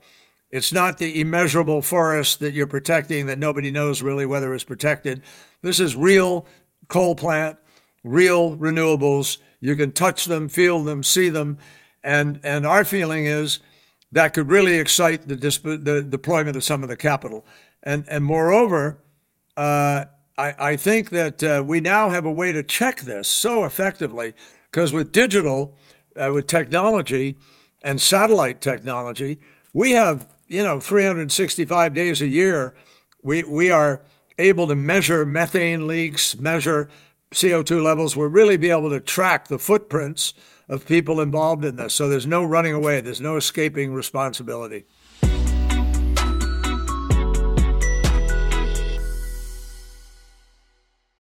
It's 0.50 0.74
not 0.74 0.98
the 0.98 1.22
immeasurable 1.22 1.82
forest 1.82 2.40
that 2.42 2.54
you're 2.54 2.68
protecting 2.68 3.28
that 3.28 3.40
nobody 3.40 3.72
knows 3.72 4.02
really 4.02 4.26
whether 4.26 4.54
it's 4.54 4.66
protected. 4.66 5.22
This 5.62 5.80
is 5.80 5.96
real 5.96 6.46
coal 6.90 7.16
plant, 7.16 7.58
real 8.04 8.58
renewables. 8.58 9.38
You 9.62 9.76
can 9.76 9.94
touch 9.94 10.26
them, 10.26 10.50
feel 10.50 10.84
them, 10.84 11.04
see 11.04 11.30
them. 11.30 11.58
And, 12.04 12.42
and 12.44 12.66
our 12.66 12.84
feeling 12.84 13.26
is 13.26 13.60
that 14.12 14.34
could 14.34 14.50
really 14.50 14.76
excite 14.76 15.28
the, 15.28 15.38
disp- 15.38 15.64
the 15.64 16.06
deployment 16.08 16.58
of 16.58 16.64
some 16.64 16.84
of 16.84 16.90
the 16.90 16.98
capital. 16.98 17.46
And, 17.84 18.06
and 18.10 18.26
moreover, 18.26 19.00
uh, 19.56 20.06
I, 20.38 20.56
I 20.60 20.76
think 20.76 21.10
that 21.10 21.44
uh, 21.44 21.64
we 21.66 21.82
now 21.82 22.10
have 22.10 22.26
a 22.26 22.32
way 22.32 22.52
to 22.52 22.64
check 22.64 23.02
this 23.02 23.28
so 23.28 23.66
effectively 23.66 24.34
because 24.70 24.94
with 24.94 25.12
digital, 25.12 25.76
uh, 26.16 26.32
with 26.34 26.48
technology 26.48 27.38
and 27.82 28.00
satellite 28.00 28.62
technology, 28.62 29.40
we 29.74 29.92
have, 29.92 30.28
you 30.48 30.64
know, 30.64 30.80
365 30.80 31.94
days 31.94 32.22
a 32.22 32.28
year, 32.28 32.76
we, 33.22 33.44
we 33.44 33.72
are 33.72 34.02
able 34.38 34.68
to 34.68 34.76
measure 34.76 35.26
methane 35.26 35.88
leaks, 35.88 36.38
measure 36.38 36.90
CO2 37.34 37.84
levels. 37.84 38.16
We'll 38.16 38.30
really 38.30 38.58
be 38.58 38.70
able 38.70 38.90
to 38.90 39.00
track 39.00 39.48
the 39.48 39.60
footprints 39.60 40.34
of 40.68 40.86
people 40.86 41.20
involved 41.20 41.66
in 41.66 41.76
this. 41.76 41.94
So 41.94 42.08
there's 42.08 42.28
no 42.28 42.44
running 42.44 42.74
away, 42.74 43.02
there's 43.02 43.22
no 43.22 43.36
escaping 43.36 43.94
responsibility. 43.94 44.86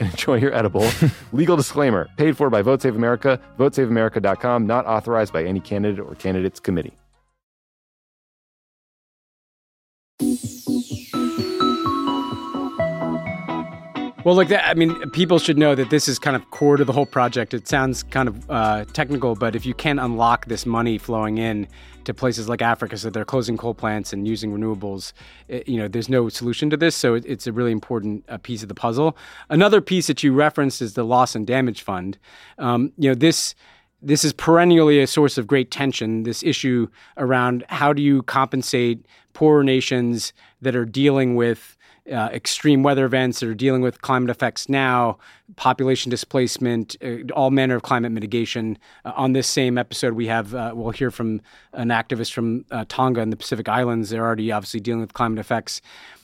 enjoy 0.12 0.38
your 0.38 0.54
edible. 0.54 0.88
Legal 1.32 1.56
disclaimer 1.56 2.08
paid 2.16 2.36
for 2.36 2.50
by 2.50 2.62
Vote 2.62 2.82
Save 2.82 2.96
America, 2.96 3.40
votesaveamerica.com, 3.58 4.66
not 4.66 4.86
authorized 4.86 5.32
by 5.32 5.44
any 5.44 5.60
candidate 5.60 6.00
or 6.00 6.14
candidates 6.14 6.58
committee. 6.58 6.96
Well, 14.22 14.34
look, 14.34 14.48
that, 14.48 14.68
I 14.68 14.74
mean, 14.74 15.10
people 15.10 15.38
should 15.38 15.56
know 15.56 15.74
that 15.74 15.88
this 15.88 16.06
is 16.06 16.18
kind 16.18 16.36
of 16.36 16.50
core 16.50 16.76
to 16.76 16.84
the 16.84 16.92
whole 16.92 17.06
project. 17.06 17.54
It 17.54 17.66
sounds 17.66 18.02
kind 18.02 18.28
of 18.28 18.50
uh, 18.50 18.84
technical, 18.92 19.34
but 19.34 19.56
if 19.56 19.64
you 19.64 19.72
can 19.72 19.98
unlock 19.98 20.44
this 20.44 20.66
money 20.66 20.98
flowing 20.98 21.38
in 21.38 21.66
to 22.04 22.14
places 22.14 22.48
like 22.48 22.62
Africa, 22.62 22.96
so 22.96 23.10
they're 23.10 23.24
closing 23.24 23.56
coal 23.56 23.74
plants 23.74 24.12
and 24.12 24.26
using 24.26 24.52
renewables, 24.52 25.12
it, 25.48 25.68
you 25.68 25.78
know, 25.78 25.88
there's 25.88 26.08
no 26.08 26.28
solution 26.28 26.70
to 26.70 26.76
this. 26.76 26.96
So 26.96 27.14
it, 27.14 27.24
it's 27.26 27.46
a 27.46 27.52
really 27.52 27.72
important 27.72 28.24
uh, 28.28 28.38
piece 28.38 28.62
of 28.62 28.68
the 28.68 28.74
puzzle. 28.74 29.16
Another 29.48 29.80
piece 29.80 30.06
that 30.06 30.22
you 30.22 30.32
referenced 30.32 30.82
is 30.82 30.94
the 30.94 31.04
loss 31.04 31.34
and 31.34 31.46
damage 31.46 31.82
fund. 31.82 32.18
Um, 32.58 32.92
you 32.96 33.10
know, 33.10 33.14
this 33.14 33.54
this 34.02 34.24
is 34.24 34.32
perennially 34.32 34.98
a 34.98 35.06
source 35.06 35.36
of 35.36 35.46
great 35.46 35.70
tension. 35.70 36.22
This 36.22 36.42
issue 36.42 36.88
around 37.18 37.64
how 37.68 37.92
do 37.92 38.00
you 38.00 38.22
compensate 38.22 39.04
poorer 39.34 39.62
nations 39.62 40.32
that 40.62 40.74
are 40.74 40.86
dealing 40.86 41.36
with 41.36 41.76
uh, 42.10 42.28
extreme 42.32 42.82
weather 42.82 43.04
events 43.04 43.40
that 43.40 43.48
are 43.48 43.54
dealing 43.54 43.82
with 43.82 44.02
climate 44.02 44.30
effects 44.30 44.68
now, 44.68 45.18
population 45.56 46.10
displacement, 46.10 46.96
uh, 47.02 47.32
all 47.34 47.50
manner 47.50 47.76
of 47.76 47.82
climate 47.82 48.12
mitigation. 48.12 48.78
Uh, 49.04 49.12
on 49.16 49.32
this 49.32 49.46
same 49.46 49.78
episode, 49.78 50.14
we 50.14 50.26
have 50.26 50.54
uh, 50.54 50.72
we'll 50.74 50.90
hear 50.90 51.10
from 51.10 51.40
an 51.72 51.88
activist 51.88 52.32
from 52.32 52.64
uh, 52.70 52.84
Tonga 52.88 53.20
and 53.20 53.32
the 53.32 53.36
Pacific 53.36 53.68
Islands. 53.68 54.10
They're 54.10 54.24
already 54.24 54.52
obviously 54.52 54.80
dealing 54.80 55.00
with 55.00 55.12
climate 55.12 55.38
effects. 55.38 55.80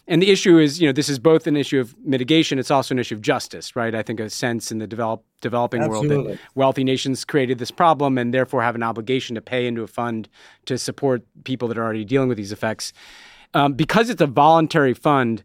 And 0.09 0.22
the 0.22 0.31
issue 0.31 0.59
is, 0.59 0.81
you 0.81 0.87
know, 0.87 0.93
this 0.93 1.09
is 1.09 1.18
both 1.18 1.49
an 1.49 1.57
issue 1.57 1.81
of 1.81 1.97
mitigation. 1.99 2.61
It's 2.61 2.70
also 2.70 2.95
an 2.95 3.01
issue 3.01 3.16
of 3.16 3.22
justice, 3.22 3.74
right? 3.74 3.93
I 3.93 4.03
think 4.03 4.20
a 4.20 4.31
sense 4.31 4.70
in 4.70 4.79
the 4.79 4.87
develop, 4.87 5.24
developing 5.41 5.83
Absolutely. 5.83 6.16
world 6.16 6.29
that 6.29 6.39
wealthy 6.55 6.85
nations 6.85 7.24
created 7.24 7.59
this 7.59 7.72
problem 7.72 8.16
and 8.16 8.33
therefore 8.33 8.62
have 8.62 8.77
an 8.77 8.85
obligation 8.85 9.35
to 9.35 9.41
pay 9.41 9.66
into 9.66 9.83
a 9.83 9.89
fund 9.89 10.29
to 10.66 10.79
support 10.79 11.24
people 11.43 11.66
that 11.68 11.77
are 11.77 11.83
already 11.83 12.05
dealing 12.05 12.29
with 12.29 12.37
these 12.37 12.53
effects. 12.53 12.93
Um, 13.53 13.72
because 13.72 14.11
it's 14.11 14.20
a 14.20 14.27
voluntary 14.27 14.95
fund, 14.95 15.43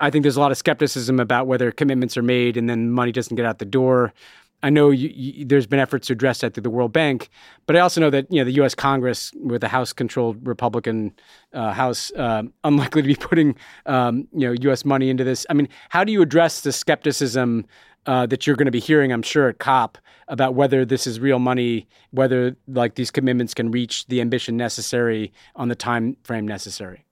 I 0.00 0.10
think 0.10 0.22
there's 0.22 0.36
a 0.36 0.40
lot 0.40 0.50
of 0.50 0.58
skepticism 0.58 1.20
about 1.20 1.46
whether 1.46 1.70
commitments 1.72 2.16
are 2.16 2.22
made 2.22 2.56
and 2.56 2.68
then 2.68 2.90
money 2.90 3.12
doesn't 3.12 3.36
get 3.36 3.46
out 3.46 3.58
the 3.58 3.64
door. 3.64 4.12
I 4.62 4.70
know 4.70 4.90
you, 4.90 5.08
you, 5.14 5.44
there's 5.44 5.66
been 5.66 5.78
efforts 5.78 6.08
to 6.08 6.14
address 6.14 6.40
that 6.40 6.54
through 6.54 6.64
the 6.64 6.70
World 6.70 6.92
Bank, 6.92 7.28
but 7.66 7.76
I 7.76 7.80
also 7.80 8.00
know 8.00 8.10
that 8.10 8.26
you 8.30 8.40
know 8.40 8.44
the 8.44 8.52
U.S. 8.52 8.74
Congress, 8.74 9.32
with 9.36 9.62
a 9.62 9.68
House-controlled 9.68 10.44
Republican 10.46 11.12
uh, 11.52 11.72
House, 11.72 12.10
uh, 12.16 12.42
unlikely 12.64 13.02
to 13.02 13.08
be 13.08 13.14
putting 13.20 13.54
um, 13.86 14.26
you 14.32 14.48
know 14.48 14.52
U.S. 14.62 14.84
money 14.84 15.10
into 15.10 15.22
this. 15.22 15.46
I 15.48 15.54
mean, 15.54 15.68
how 15.90 16.02
do 16.02 16.10
you 16.10 16.22
address 16.22 16.62
the 16.62 16.72
skepticism 16.72 17.66
uh, 18.06 18.26
that 18.26 18.46
you're 18.46 18.56
going 18.56 18.66
to 18.66 18.72
be 18.72 18.80
hearing? 18.80 19.12
I'm 19.12 19.22
sure 19.22 19.48
at 19.48 19.58
COP 19.58 19.96
about 20.26 20.54
whether 20.54 20.84
this 20.84 21.06
is 21.06 21.20
real 21.20 21.38
money, 21.38 21.86
whether 22.10 22.56
like 22.66 22.96
these 22.96 23.12
commitments 23.12 23.54
can 23.54 23.70
reach 23.70 24.06
the 24.06 24.20
ambition 24.20 24.56
necessary 24.56 25.32
on 25.54 25.68
the 25.68 25.76
time 25.76 26.16
frame 26.24 26.48
necessary. 26.48 27.04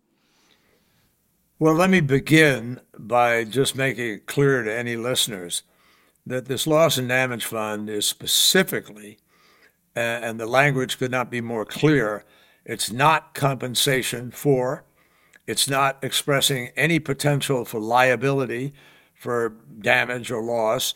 Well, 1.59 1.73
let 1.73 1.89
me 1.89 2.01
begin 2.01 2.83
by 2.99 3.45
just 3.45 3.75
making 3.75 4.07
it 4.11 4.27
clear 4.27 4.63
to 4.63 4.71
any 4.71 4.95
listeners 4.95 5.63
that 6.27 6.45
this 6.45 6.67
loss 6.67 6.99
and 6.99 7.09
damage 7.09 7.47
fund 7.47 7.89
is 7.89 8.05
specifically, 8.05 9.17
and 9.95 10.39
the 10.39 10.45
language 10.45 10.99
could 10.99 11.11
not 11.11 11.31
be 11.31 11.41
more 11.41 11.65
clear, 11.65 12.27
it's 12.67 12.93
not 12.93 13.33
compensation 13.33 14.31
for, 14.33 14.85
it's 15.47 15.67
not 15.67 15.97
expressing 16.03 16.73
any 16.77 16.99
potential 16.99 17.65
for 17.65 17.81
liability 17.81 18.75
for 19.15 19.55
damage 19.81 20.31
or 20.31 20.43
loss. 20.43 20.93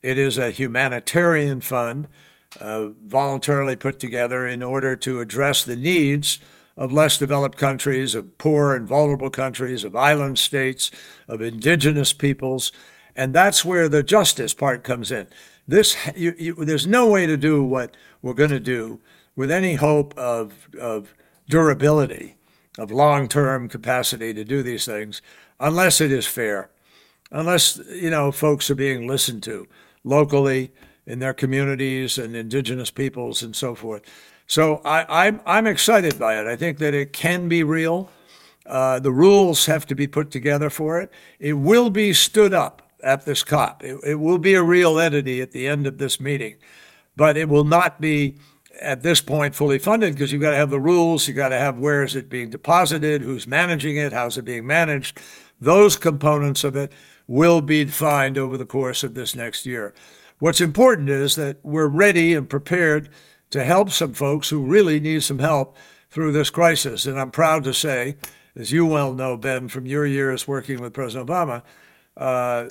It 0.00 0.16
is 0.16 0.38
a 0.38 0.52
humanitarian 0.52 1.60
fund 1.60 2.06
uh, 2.60 2.90
voluntarily 3.04 3.74
put 3.74 3.98
together 3.98 4.46
in 4.46 4.62
order 4.62 4.94
to 4.94 5.18
address 5.18 5.64
the 5.64 5.74
needs 5.74 6.38
of 6.76 6.92
less 6.92 7.18
developed 7.18 7.56
countries, 7.56 8.14
of 8.14 8.36
poor 8.38 8.74
and 8.74 8.86
vulnerable 8.86 9.30
countries, 9.30 9.84
of 9.84 9.94
island 9.94 10.38
states, 10.38 10.90
of 11.28 11.40
indigenous 11.40 12.12
peoples. 12.12 12.72
And 13.14 13.32
that's 13.32 13.64
where 13.64 13.88
the 13.88 14.02
justice 14.02 14.54
part 14.54 14.82
comes 14.82 15.12
in. 15.12 15.28
This, 15.68 15.96
you, 16.16 16.34
you, 16.36 16.54
there's 16.54 16.86
no 16.86 17.08
way 17.08 17.26
to 17.26 17.36
do 17.36 17.62
what 17.62 17.96
we're 18.22 18.34
going 18.34 18.50
to 18.50 18.60
do 18.60 19.00
with 19.36 19.50
any 19.50 19.74
hope 19.74 20.16
of, 20.18 20.68
of 20.80 21.14
durability, 21.48 22.36
of 22.78 22.90
long 22.90 23.28
term 23.28 23.68
capacity 23.68 24.34
to 24.34 24.44
do 24.44 24.62
these 24.62 24.84
things, 24.84 25.22
unless 25.60 26.00
it 26.00 26.12
is 26.12 26.26
fair, 26.26 26.70
unless, 27.30 27.80
you 27.88 28.10
know, 28.10 28.32
folks 28.32 28.70
are 28.70 28.74
being 28.74 29.06
listened 29.06 29.42
to 29.44 29.66
locally 30.02 30.72
in 31.06 31.18
their 31.18 31.34
communities 31.34 32.18
and 32.18 32.34
indigenous 32.34 32.90
peoples 32.90 33.42
and 33.42 33.54
so 33.54 33.74
forth. 33.74 34.02
So 34.46 34.80
I, 34.84 35.26
I'm, 35.26 35.40
I'm 35.46 35.66
excited 35.66 36.18
by 36.18 36.38
it. 36.38 36.46
I 36.46 36.56
think 36.56 36.78
that 36.78 36.94
it 36.94 37.12
can 37.12 37.48
be 37.48 37.62
real. 37.62 38.10
Uh, 38.66 38.98
the 38.98 39.12
rules 39.12 39.66
have 39.66 39.86
to 39.86 39.94
be 39.94 40.06
put 40.06 40.30
together 40.30 40.70
for 40.70 41.00
it. 41.00 41.10
It 41.38 41.54
will 41.54 41.90
be 41.90 42.12
stood 42.12 42.54
up 42.54 42.82
at 43.02 43.24
this 43.24 43.42
COP. 43.44 43.82
It, 43.84 43.98
it 44.04 44.14
will 44.16 44.38
be 44.38 44.54
a 44.54 44.62
real 44.62 44.98
entity 44.98 45.40
at 45.42 45.52
the 45.52 45.68
end 45.68 45.86
of 45.86 45.98
this 45.98 46.18
meeting, 46.18 46.56
but 47.16 47.36
it 47.36 47.48
will 47.48 47.64
not 47.64 48.00
be 48.00 48.36
at 48.80 49.02
this 49.02 49.20
point 49.20 49.54
fully 49.54 49.78
funded 49.78 50.14
because 50.14 50.32
you've 50.32 50.42
got 50.42 50.50
to 50.50 50.56
have 50.56 50.70
the 50.70 50.80
rules, 50.80 51.28
you've 51.28 51.36
got 51.36 51.50
to 51.50 51.58
have 51.58 51.78
where 51.78 52.02
is 52.02 52.16
it 52.16 52.28
being 52.28 52.50
deposited, 52.50 53.22
who's 53.22 53.46
managing 53.46 53.96
it, 53.96 54.12
how's 54.12 54.36
it 54.36 54.44
being 54.44 54.66
managed. 54.66 55.20
Those 55.60 55.96
components 55.96 56.64
of 56.64 56.74
it 56.74 56.92
will 57.26 57.60
be 57.60 57.84
defined 57.84 58.36
over 58.36 58.56
the 58.56 58.66
course 58.66 59.04
of 59.04 59.14
this 59.14 59.34
next 59.34 59.64
year. 59.64 59.94
What's 60.38 60.60
important 60.60 61.08
is 61.08 61.36
that 61.36 61.58
we're 61.62 61.86
ready 61.86 62.34
and 62.34 62.48
prepared 62.48 63.08
to 63.54 63.62
help 63.62 63.88
some 63.88 64.12
folks 64.12 64.48
who 64.48 64.60
really 64.60 64.98
need 64.98 65.22
some 65.22 65.38
help 65.38 65.76
through 66.10 66.32
this 66.32 66.50
crisis. 66.50 67.06
And 67.06 67.20
I'm 67.20 67.30
proud 67.30 67.62
to 67.62 67.72
say, 67.72 68.16
as 68.56 68.72
you 68.72 68.84
well 68.84 69.12
know, 69.12 69.36
Ben, 69.36 69.68
from 69.68 69.86
your 69.86 70.04
years 70.04 70.48
working 70.48 70.80
with 70.80 70.92
President 70.92 71.28
Obama, 71.28 71.62
uh, 72.16 72.64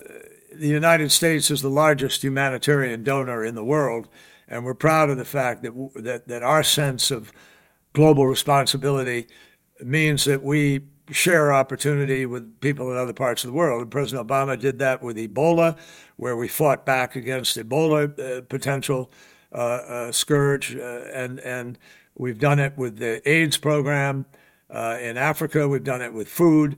the 0.54 0.68
United 0.68 1.10
States 1.10 1.50
is 1.50 1.62
the 1.62 1.70
largest 1.70 2.22
humanitarian 2.22 3.02
donor 3.02 3.46
in 3.46 3.56
the 3.56 3.64
world, 3.64 4.10
and 4.50 4.66
we're 4.66 4.74
proud 4.74 5.10
of 5.10 5.16
the 5.16 5.24
fact 5.24 5.64
that 5.64 5.72
that, 5.96 6.28
that 6.28 6.44
our 6.44 6.64
sense 6.64 7.12
of 7.12 7.32
global 7.94 8.28
responsibility 8.28 9.28
means 9.80 10.26
that 10.26 10.44
we 10.44 10.82
share 11.12 11.54
opportunity 11.54 12.26
with 12.26 12.60
people 12.60 12.92
in 12.92 12.98
other 12.98 13.14
parts 13.14 13.46
of 13.46 13.48
the 13.52 13.56
world. 13.56 13.84
And 13.84 13.90
President 13.92 14.28
Obama 14.28 14.60
did 14.60 14.80
that 14.80 15.02
with 15.02 15.16
Ebola, 15.16 15.78
where 16.18 16.36
we 16.36 16.50
fought 16.50 16.86
back 16.86 17.16
against 17.16 17.58
Ebola 17.58 18.20
uh, 18.20 18.42
potential 18.42 19.10
scourge, 20.12 20.76
uh, 20.76 21.02
and 21.14 21.40
and 21.40 21.78
we've 22.16 22.40
done 22.40 22.60
it 22.60 22.78
with 22.78 22.98
the 22.98 23.28
AIDS 23.30 23.58
program 23.58 24.26
uh, 24.70 24.98
in 25.02 25.18
Africa. 25.18 25.68
We've 25.68 25.84
done 25.84 26.02
it 26.02 26.14
with 26.14 26.28
food. 26.28 26.78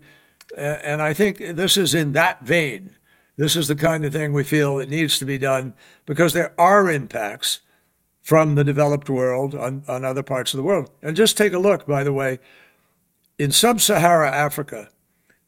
And 0.56 1.02
I 1.02 1.14
think 1.14 1.40
this 1.40 1.76
is 1.76 1.94
in 1.94 2.14
that 2.14 2.44
vein. 2.44 2.96
This 3.38 3.56
is 3.56 3.68
the 3.68 3.76
kind 3.76 4.06
of 4.06 4.14
thing 4.14 4.32
we 4.32 4.44
feel 4.44 4.80
it 4.80 4.90
needs 4.90 5.20
to 5.20 5.26
be 5.26 5.38
done 5.38 5.74
because 6.06 6.34
there 6.34 6.54
are 6.58 6.90
impacts 6.90 7.60
from 8.22 8.56
the 8.56 8.64
developed 8.64 9.10
world 9.10 9.54
on, 9.54 9.84
on 9.88 10.06
other 10.06 10.24
parts 10.24 10.54
of 10.54 10.58
the 10.58 10.64
world. 10.64 10.90
And 11.02 11.16
just 11.16 11.38
take 11.38 11.54
a 11.54 11.60
look, 11.60 11.86
by 11.86 12.04
the 12.04 12.14
way, 12.14 12.40
in 13.38 13.52
sub 13.52 13.82
Saharan 13.82 14.34
Africa, 14.34 14.90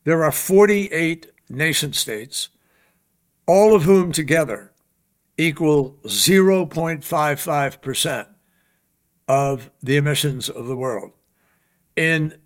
there 0.04 0.24
are 0.24 0.32
48 0.32 1.32
nation 1.50 1.94
states, 1.94 2.50
all 3.48 3.74
of 3.74 3.84
whom 3.84 4.12
together 4.12 4.74
equal 5.38 5.98
0.55% 6.06 8.28
of 9.28 9.70
the 9.84 9.98
emissions 9.98 10.50
of 10.50 10.68
the 10.68 10.76
world. 10.76 11.12
In 11.96 12.40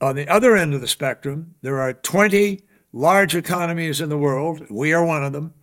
on 0.00 0.14
the 0.14 0.28
other 0.28 0.56
end 0.56 0.74
of 0.74 0.80
the 0.80 0.86
spectrum, 0.86 1.56
there 1.60 1.80
are 1.80 1.92
20 1.92 2.62
large 2.92 3.34
economies 3.34 4.00
in 4.00 4.08
the 4.08 4.18
world. 4.18 4.64
We 4.70 4.92
are 4.92 5.04
one 5.04 5.24
of 5.24 5.32
them 5.32 5.54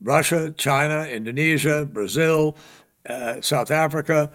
Russia, 0.00 0.54
China, 0.56 1.04
Indonesia, 1.04 1.86
Brazil, 1.86 2.56
uh, 3.08 3.40
South 3.40 3.70
Africa, 3.70 4.30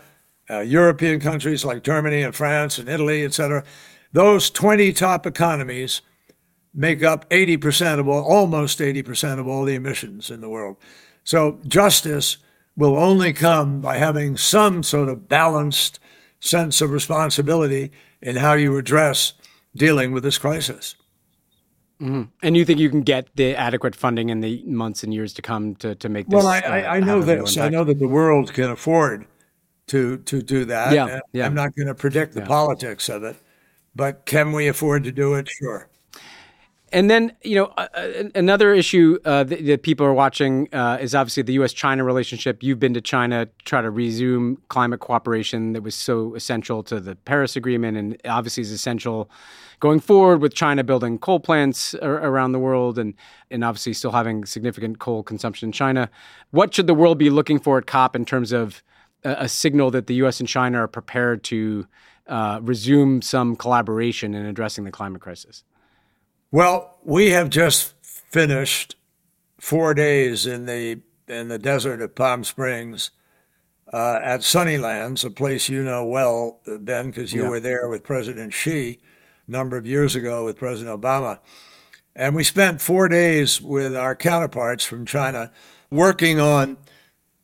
uh, 0.50 0.60
European 0.60 1.20
countries 1.20 1.64
like 1.64 1.84
Germany 1.84 2.24
and 2.24 2.36
France 2.36 2.78
and 2.78 2.90
Italy, 2.90 3.24
etc. 3.24 3.64
Those 4.12 4.50
20 4.50 4.92
top 4.94 5.26
economies 5.26 6.02
make 6.74 7.04
up 7.04 7.30
80% 7.30 8.00
of 8.00 8.08
all, 8.08 8.24
almost 8.24 8.80
80% 8.80 9.40
of 9.40 9.48
all 9.48 9.66
the 9.66 9.76
emissions 9.76 10.32
in 10.32 10.42
the 10.42 10.50
world. 10.50 10.78
So 11.24 11.60
justice 11.68 12.38
will 12.76 12.98
only 12.98 13.34
come 13.34 13.82
by 13.82 13.98
having 13.98 14.38
some 14.38 14.84
sort 14.84 15.10
of 15.10 15.28
balanced 15.28 16.00
sense 16.40 16.82
of 16.82 16.92
responsibility 16.92 17.92
in 18.22 18.38
how 18.38 18.54
you 18.54 18.78
address 18.78 19.34
dealing 19.76 20.12
with 20.12 20.24
this 20.24 20.38
crisis. 20.38 20.96
Mm-hmm. 22.02 22.24
And 22.42 22.58
you 22.58 22.66
think 22.66 22.80
you 22.80 22.90
can 22.90 23.04
get 23.04 23.28
the 23.36 23.56
adequate 23.56 23.96
funding 23.96 24.30
in 24.30 24.42
the 24.42 24.64
months 24.66 25.04
and 25.04 25.14
years 25.14 25.34
to 25.34 25.42
come 25.44 25.76
to, 25.76 25.94
to 25.96 26.10
make 26.10 26.28
this? 26.28 26.36
Well, 26.36 26.48
I, 26.48 26.60
uh, 26.60 26.72
I, 26.72 26.96
I 26.98 27.00
know 27.00 27.22
this. 27.22 27.58
I 27.58 27.70
know 27.70 27.84
that 27.84 28.00
the 28.00 28.08
world 28.08 28.54
can 28.54 28.72
afford 28.72 29.28
to 29.88 30.18
to 30.18 30.42
do 30.42 30.66
that. 30.66 30.94
Yeah, 30.94 31.20
yeah. 31.32 31.46
I'm 31.46 31.54
not 31.54 31.76
going 31.76 31.88
to 31.88 31.94
predict 31.94 32.34
the 32.34 32.40
yeah. 32.40 32.48
politics 32.48 33.08
of 33.08 33.24
it, 33.24 33.36
but 33.96 34.26
can 34.26 34.52
we 34.52 34.68
afford 34.68 35.04
to 35.04 35.12
do 35.12 35.36
it? 35.36 35.48
Sure. 35.48 35.90
And 36.94 37.10
then, 37.10 37.34
you 37.42 37.56
know, 37.56 37.66
uh, 37.78 37.88
another 38.36 38.74
issue 38.74 39.18
uh, 39.24 39.46
that, 39.46 39.66
that, 39.66 39.84
people 39.84 40.06
are 40.06 40.14
watching 40.14 40.68
uh, 40.74 40.98
is 41.00 41.16
obviously 41.16 41.44
the 41.44 41.54
U.S. 41.54 41.72
China 41.72 42.04
relationship. 42.04 42.62
You've 42.62 42.80
been 42.80 42.94
to 42.94 43.02
China 43.02 43.46
to 43.46 43.52
try 43.64 43.82
to 43.82 43.90
resume 43.90 44.58
climate 44.68 45.00
cooperation 45.00 45.72
that 45.74 45.84
was 45.84 45.96
so 45.96 46.36
essential 46.36 46.84
to 46.84 47.00
the 47.00 47.16
Paris 47.16 47.56
Agreement 47.56 47.98
and 47.98 48.18
obviously 48.26 48.62
is 48.62 48.72
essential 48.72 49.30
going 49.80 50.00
forward 50.02 50.42
with 50.42 50.54
China 50.54 50.84
building 50.84 51.18
coal 51.18 51.40
plants 51.40 51.96
ar- 51.96 52.24
around 52.24 52.52
the 52.52 52.60
world 52.60 53.00
and, 53.00 53.14
and 53.50 53.64
obviously 53.64 53.94
still 53.94 54.12
having 54.12 54.46
significant 54.46 55.00
coal 55.00 55.24
consumption 55.24 55.70
in 55.70 55.74
China. 55.74 56.10
What 56.52 56.74
should 56.74 56.88
the 56.88 56.94
world 56.94 57.18
be 57.18 57.30
looking 57.30 57.60
for 57.60 57.78
at 57.78 57.86
COP 57.86 58.18
in 58.18 58.26
terms 58.26 58.52
of 58.52 58.84
a, 59.24 59.32
a 59.44 59.50
signal 59.50 59.92
that 59.92 60.08
the 60.08 60.16
U.S. 60.16 60.42
and 60.42 60.48
China 60.48 60.80
are 60.80 60.88
prepared 60.88 61.44
to 61.46 61.88
uh, 62.28 62.60
resume 62.62 63.22
some 63.22 63.56
collaboration 63.56 64.34
in 64.34 64.46
addressing 64.46 64.84
the 64.84 64.92
climate 64.92 65.22
crisis? 65.22 65.64
Well, 66.54 66.98
we 67.06 67.30
have 67.30 67.50
just 67.50 67.94
finished 68.04 68.98
four 69.58 69.94
days 69.94 70.46
in 70.46 70.66
the 70.66 71.00
in 71.30 71.48
the 71.48 71.58
desert 71.58 72.02
of 72.02 72.14
Palm 72.14 72.44
Springs 72.44 73.12
uh, 73.94 74.20
at 74.22 74.42
Sunnylands, 74.42 75.24
a 75.24 75.30
place 75.30 75.70
you 75.70 75.82
know 75.82 76.06
well, 76.06 76.60
Ben, 76.68 77.08
because 77.08 77.32
you 77.32 77.44
yeah. 77.44 77.50
were 77.50 77.62
there 77.62 77.88
with 77.88 78.04
President 78.04 78.54
Xi 78.54 79.00
a 79.48 79.52
number 79.52 79.78
of 79.78 79.88
years 79.88 80.14
ago 80.14 80.44
with 80.44 80.58
President 80.58 81.02
Obama. 81.02 81.40
And 82.18 82.36
we 82.36 82.44
spent 82.44 82.82
four 82.82 83.08
days 83.08 83.62
with 83.62 83.96
our 83.96 84.14
counterparts 84.14 84.84
from 84.84 85.06
China 85.06 85.54
working 85.90 86.42
on 86.42 86.76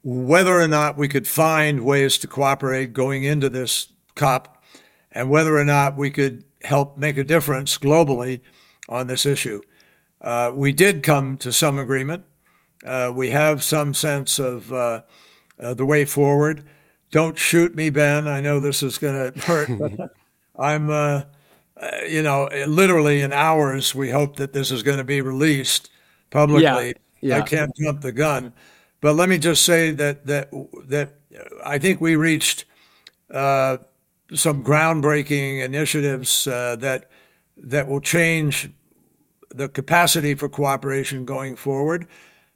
whether 0.03 0.59
or 0.59 0.67
not 0.67 0.97
we 0.97 1.07
could 1.07 1.29
find 1.29 1.85
ways 1.85 2.17
to 2.17 2.27
cooperate 2.27 2.91
going 2.91 3.23
into 3.23 3.47
this 3.47 3.87
COP 4.15 4.61
and 5.13 5.29
whether 5.29 5.57
or 5.57 5.63
not 5.63 5.95
we 5.95 6.11
could 6.11 6.43
help 6.63 6.97
make 6.97 7.17
a 7.17 7.23
difference 7.23 7.77
globally 7.77 8.41
on 8.89 9.07
this 9.07 9.25
issue. 9.25 9.61
Uh, 10.21 10.51
we 10.53 10.71
did 10.71 11.03
come 11.03 11.37
to 11.37 11.51
some 11.51 11.77
agreement. 11.77 12.23
Uh, 12.85 13.11
we 13.13 13.31
have 13.31 13.63
some 13.63 13.93
sense 13.93 14.39
of 14.39 14.71
uh, 14.71 15.01
uh 15.59 15.73
the 15.73 15.85
way 15.85 16.05
forward. 16.05 16.63
Don't 17.11 17.37
shoot 17.37 17.75
me, 17.75 17.89
Ben. 17.89 18.27
I 18.27 18.41
know 18.41 18.59
this 18.59 18.83
is 18.83 18.97
going 18.97 19.31
to 19.33 19.39
hurt. 19.41 19.69
I'm, 20.57 20.89
uh, 20.89 21.23
uh, 21.79 21.91
you 22.07 22.23
know, 22.23 22.49
literally 22.67 23.21
in 23.21 23.31
hours, 23.31 23.93
we 23.93 24.09
hope 24.09 24.37
that 24.37 24.53
this 24.53 24.71
is 24.71 24.83
going 24.83 24.97
to 24.97 25.03
be 25.03 25.21
released 25.21 25.89
publicly. 26.31 26.61
Yeah, 26.61 26.93
yeah. 27.21 27.37
I 27.37 27.41
can't 27.41 27.75
jump 27.75 28.01
the 28.01 28.11
gun. 28.11 28.53
But 28.99 29.13
let 29.13 29.29
me 29.29 29.37
just 29.37 29.63
say 29.63 29.91
that, 29.91 30.25
that, 30.25 30.49
that 30.87 31.13
I 31.63 31.77
think 31.77 32.01
we 32.01 32.15
reached 32.15 32.65
some 33.31 34.63
groundbreaking 34.63 35.63
initiatives 35.63 36.45
that, 36.45 37.09
that 37.57 37.87
will 37.87 38.01
change 38.01 38.71
the 39.49 39.69
capacity 39.69 40.35
for 40.35 40.49
cooperation 40.49 41.25
going 41.25 41.55
forward. 41.55 42.07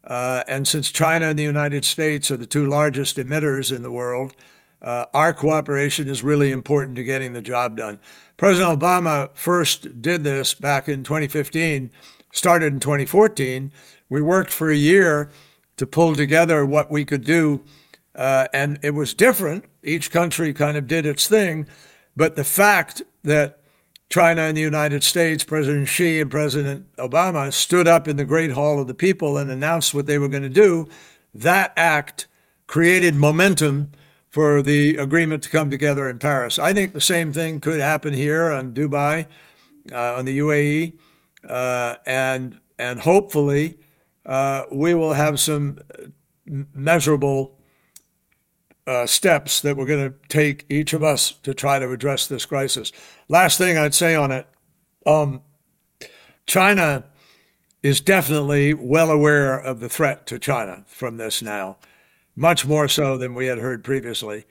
Uh, 0.03 0.43
and 0.47 0.67
since 0.67 0.91
China 0.91 1.27
and 1.27 1.37
the 1.37 1.43
United 1.43 1.85
States 1.85 2.31
are 2.31 2.37
the 2.37 2.45
two 2.45 2.65
largest 2.65 3.17
emitters 3.17 3.75
in 3.75 3.83
the 3.83 3.91
world, 3.91 4.33
uh, 4.81 5.05
our 5.13 5.31
cooperation 5.31 6.07
is 6.07 6.23
really 6.23 6.51
important 6.51 6.95
to 6.95 7.03
getting 7.03 7.33
the 7.33 7.41
job 7.41 7.77
done. 7.77 7.99
President 8.37 8.79
Obama 8.79 9.29
first 9.35 10.01
did 10.01 10.23
this 10.23 10.55
back 10.55 10.89
in 10.89 11.03
2015, 11.03 11.91
started 12.31 12.73
in 12.73 12.79
2014. 12.79 13.71
We 14.09 14.21
worked 14.21 14.51
for 14.51 14.71
a 14.71 14.75
year 14.75 15.29
to 15.77 15.85
pull 15.85 16.15
together 16.15 16.65
what 16.65 16.89
we 16.89 17.05
could 17.05 17.23
do, 17.23 17.61
uh, 18.15 18.47
and 18.53 18.79
it 18.81 18.95
was 18.95 19.13
different. 19.13 19.65
Each 19.83 20.09
country 20.09 20.53
kind 20.53 20.77
of 20.77 20.87
did 20.87 21.05
its 21.05 21.27
thing, 21.27 21.67
but 22.15 22.35
the 22.35 22.43
fact 22.43 23.03
that 23.23 23.60
China 24.11 24.41
and 24.41 24.57
the 24.57 24.61
United 24.61 25.03
States, 25.03 25.43
President 25.43 25.87
Xi 25.87 26.19
and 26.19 26.29
President 26.29 26.93
Obama 26.97 27.51
stood 27.51 27.87
up 27.87 28.07
in 28.07 28.17
the 28.17 28.25
Great 28.25 28.51
Hall 28.51 28.79
of 28.79 28.87
the 28.87 28.93
People 28.93 29.37
and 29.37 29.49
announced 29.49 29.93
what 29.93 30.05
they 30.05 30.19
were 30.19 30.27
going 30.27 30.43
to 30.43 30.49
do. 30.49 30.87
That 31.33 31.71
act 31.77 32.27
created 32.67 33.15
momentum 33.15 33.91
for 34.29 34.61
the 34.61 34.97
agreement 34.97 35.43
to 35.43 35.49
come 35.49 35.71
together 35.71 36.09
in 36.09 36.19
Paris. 36.19 36.59
I 36.59 36.73
think 36.73 36.93
the 36.93 37.01
same 37.01 37.31
thing 37.31 37.61
could 37.61 37.79
happen 37.79 38.13
here 38.13 38.51
on 38.51 38.73
Dubai, 38.73 39.27
uh, 39.91 40.15
on 40.15 40.25
the 40.25 40.39
UAE, 40.39 40.93
uh, 41.47 41.95
and 42.05 42.59
and 42.77 42.99
hopefully 42.99 43.77
uh, 44.25 44.63
we 44.71 44.93
will 44.93 45.13
have 45.13 45.39
some 45.39 45.79
measurable 46.45 47.57
uh, 48.87 49.05
steps 49.05 49.61
that 49.61 49.77
we're 49.77 49.85
going 49.85 50.11
to 50.11 50.15
take 50.27 50.65
each 50.69 50.93
of 50.93 51.03
us 51.03 51.33
to 51.43 51.53
try 51.53 51.79
to 51.79 51.91
address 51.91 52.27
this 52.27 52.45
crisis. 52.45 52.91
Last 53.27 53.57
thing 53.57 53.77
I'd 53.77 53.93
say 53.93 54.15
on 54.15 54.31
it 54.31 54.47
um, 55.05 55.41
China 56.45 57.05
is 57.83 58.01
definitely 58.01 58.73
well 58.73 59.09
aware 59.09 59.57
of 59.57 59.79
the 59.79 59.89
threat 59.89 60.25
to 60.27 60.37
China 60.37 60.83
from 60.87 61.17
this 61.17 61.41
now, 61.41 61.77
much 62.35 62.65
more 62.65 62.87
so 62.87 63.17
than 63.17 63.33
we 63.33 63.47
had 63.47 63.57
heard 63.57 63.83
previously. 63.83 64.45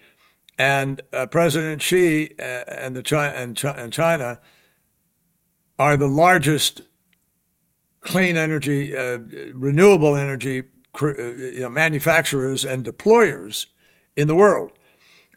And 0.59 1.01
uh, 1.13 1.27
President 1.27 1.81
Xi 1.81 2.35
uh, 2.39 2.43
and, 2.43 2.97
the 2.97 3.03
China, 3.03 3.35
and, 3.37 3.65
and 3.65 3.93
China 3.93 4.41
are 5.79 5.97
the 5.97 6.09
largest 6.09 6.83
clean 8.01 8.37
energy, 8.37 8.97
uh, 8.97 9.19
renewable 9.55 10.17
energy 10.17 10.65
uh, 11.01 11.07
you 11.07 11.61
know, 11.61 11.71
manufacturers 11.71 12.65
and 12.65 12.85
deployers 12.85 13.67
in 14.17 14.29
the 14.29 14.35
world. 14.35 14.73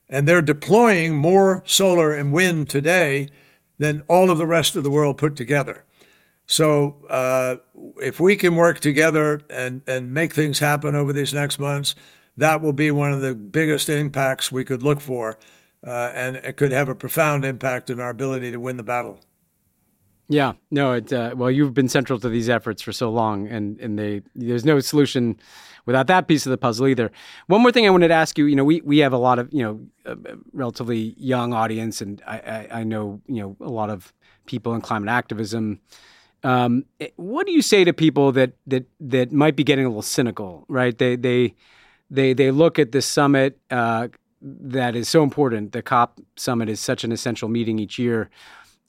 And 0.10 0.28
they're 0.28 0.42
deploying 0.42 1.16
more 1.16 1.64
solar 1.66 2.14
and 2.14 2.34
wind 2.34 2.70
today 2.70 3.30
than 3.80 4.04
all 4.08 4.30
of 4.30 4.38
the 4.38 4.46
rest 4.46 4.76
of 4.76 4.84
the 4.84 4.92
world 4.92 5.18
put 5.18 5.36
together. 5.36 5.84
So 6.46 7.06
uh, 7.10 7.56
if 8.02 8.20
we 8.20 8.36
can 8.36 8.56
work 8.56 8.80
together 8.80 9.42
and, 9.50 9.82
and 9.88 10.14
make 10.14 10.34
things 10.34 10.60
happen 10.60 10.96
over 10.96 11.14
these 11.14 11.34
next 11.34 11.58
months, 11.58 11.96
that 12.38 12.62
will 12.62 12.74
be 12.74 12.92
one 12.92 13.14
of 13.14 13.22
the 13.22 13.34
biggest 13.34 13.90
impacts 13.90 14.52
we 14.52 14.66
could 14.66 14.84
look 14.84 15.00
for. 15.00 15.38
Uh, 15.86 16.12
and 16.14 16.38
it 16.38 16.58
could 16.58 16.72
have 16.72 16.90
a 16.90 16.96
profound 16.96 17.44
impact 17.44 17.90
in 17.90 18.00
our 18.00 18.10
ability 18.10 18.52
to 18.52 18.60
win 18.60 18.78
the 18.78 18.84
battle. 18.84 19.20
Yeah, 20.30 20.54
no, 20.72 20.94
it, 20.94 21.12
uh, 21.12 21.34
well, 21.36 21.52
you've 21.52 21.74
been 21.74 21.90
central 21.90 22.18
to 22.20 22.30
these 22.30 22.50
efforts 22.50 22.82
for 22.82 22.94
so 22.94 23.12
long, 23.12 23.48
and, 23.48 23.80
and 23.80 24.00
they, 24.00 24.22
there's 24.34 24.64
no 24.64 24.80
solution 24.80 25.38
without 25.86 26.08
that 26.08 26.28
piece 26.28 26.46
of 26.46 26.50
the 26.50 26.58
puzzle 26.58 26.88
either. 26.88 27.12
One 27.48 27.62
more 27.62 27.72
thing 27.72 27.86
I 27.86 27.90
wanted 27.90 28.08
to 28.08 28.14
ask 28.14 28.38
you, 28.38 28.46
you 28.46 28.56
know, 28.56 28.64
we, 28.64 28.82
we 28.82 29.00
have 29.00 29.12
a 29.12 29.18
lot 29.18 29.38
of, 29.38 29.54
you 29.54 29.64
know, 29.64 29.82
a 30.06 30.18
relatively 30.54 31.14
young 31.18 31.54
audience, 31.54 32.02
and 32.02 32.22
I, 32.26 32.38
I, 32.38 32.80
I 32.80 32.84
know, 32.84 33.22
you 33.28 33.42
know, 33.42 33.58
a 33.60 33.70
lot 33.70 33.90
of 33.90 34.14
people 34.46 34.74
in 34.76 34.82
climate 34.82 35.10
activism. 35.10 35.82
Um, 36.44 36.86
eh, 37.02 37.10
what 37.18 37.46
do 37.46 37.52
you 37.52 37.62
say 37.62 37.84
to 37.84 37.94
people 37.94 38.32
that, 38.32 38.54
that, 38.68 38.86
that 39.02 39.34
might 39.34 39.58
be 39.58 39.64
getting 39.64 39.86
a 39.86 39.90
little 39.90 40.02
cynical, 40.02 40.66
right? 40.70 40.98
They, 40.98 41.18
they, 41.18 41.54
they, 42.10 42.34
they 42.34 42.52
look 42.52 42.80
at 42.80 42.94
this 42.94 43.06
summit 43.06 43.60
uh, 43.70 44.08
that 44.42 44.96
is 44.96 45.10
so 45.10 45.22
important. 45.22 45.74
The 45.74 45.82
COP 45.82 46.20
summit 46.38 46.70
is 46.70 46.80
such 46.80 47.04
an 47.04 47.12
essential 47.12 47.50
meeting 47.50 47.78
each 47.78 48.00
year 48.00 48.30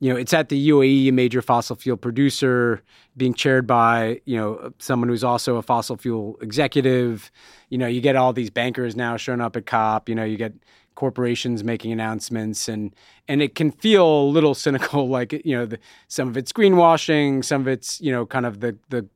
you 0.00 0.12
know, 0.12 0.18
it's 0.18 0.34
at 0.34 0.48
the 0.48 0.68
UAE, 0.68 1.08
a 1.08 1.12
major 1.12 1.40
fossil 1.40 1.76
fuel 1.76 1.96
producer, 1.96 2.82
being 3.16 3.32
chaired 3.32 3.66
by, 3.66 4.20
you 4.24 4.36
know, 4.36 4.72
someone 4.78 5.08
who's 5.08 5.24
also 5.24 5.56
a 5.56 5.62
fossil 5.62 5.96
fuel 5.96 6.36
executive. 6.40 7.30
You 7.70 7.78
know, 7.78 7.86
you 7.86 8.00
get 8.00 8.16
all 8.16 8.32
these 8.32 8.50
bankers 8.50 8.96
now 8.96 9.16
showing 9.16 9.40
up 9.40 9.56
at 9.56 9.66
COP. 9.66 10.08
You 10.08 10.14
know, 10.14 10.24
you 10.24 10.36
get 10.36 10.52
corporations 10.94 11.64
making 11.64 11.92
announcements, 11.92 12.68
and 12.68 12.94
and 13.28 13.40
it 13.40 13.54
can 13.54 13.70
feel 13.70 14.06
a 14.06 14.30
little 14.30 14.54
cynical, 14.66 15.08
like 15.08 15.32
you 15.32 15.56
know, 15.56 15.66
the, 15.66 15.78
some 16.08 16.28
of 16.28 16.36
it's 16.36 16.52
greenwashing, 16.52 17.44
some 17.44 17.62
of 17.62 17.68
it's 17.68 18.00
you 18.00 18.10
know, 18.10 18.26
kind 18.26 18.46
of 18.46 18.60
the 18.60 18.76
the 18.90 19.08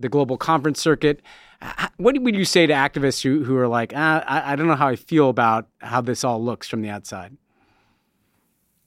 the 0.00 0.08
global 0.08 0.36
conference 0.36 0.80
circuit. 0.80 1.20
What 1.96 2.20
would 2.20 2.34
you 2.34 2.44
say 2.44 2.66
to 2.66 2.72
activists 2.72 3.22
who 3.22 3.44
who 3.44 3.56
are 3.56 3.68
like, 3.68 3.92
ah, 3.94 4.24
I, 4.26 4.52
I 4.52 4.56
don't 4.56 4.66
know 4.66 4.74
how 4.74 4.88
I 4.88 4.96
feel 4.96 5.28
about 5.28 5.68
how 5.78 6.00
this 6.00 6.24
all 6.24 6.42
looks 6.42 6.68
from 6.68 6.82
the 6.82 6.88
outside? 6.88 7.36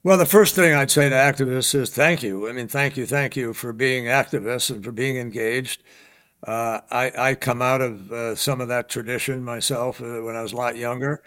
Well, 0.08 0.18
the 0.18 0.26
first 0.26 0.55
thing 0.55 0.74
I'd 0.74 0.89
say 0.89 1.10
to 1.10 1.16
activists 1.16 1.76
is 1.76 1.89
thank 1.89 2.24
you. 2.24 2.47
I 2.47 2.53
mean, 2.53 2.70
thank 2.70 2.95
you, 2.95 3.05
thank 3.05 3.36
you 3.36 3.53
for 3.53 3.74
being 3.74 4.05
activists 4.05 4.70
and 4.72 4.82
for 4.82 4.93
being 4.93 5.18
engaged. 5.18 5.84
Uh, 6.41 6.80
I, 6.89 7.12
I, 7.18 7.36
come 7.36 7.62
out 7.62 7.82
of 7.82 8.10
uh, 8.10 8.36
some 8.36 8.62
of 8.62 8.70
that 8.70 8.88
tradition 8.88 9.43
myself 9.43 9.99
uh, 9.99 10.22
when 10.22 10.38
I 10.38 10.41
was 10.41 10.53
a 10.53 10.55
lot 10.55 10.78
younger, 10.78 11.22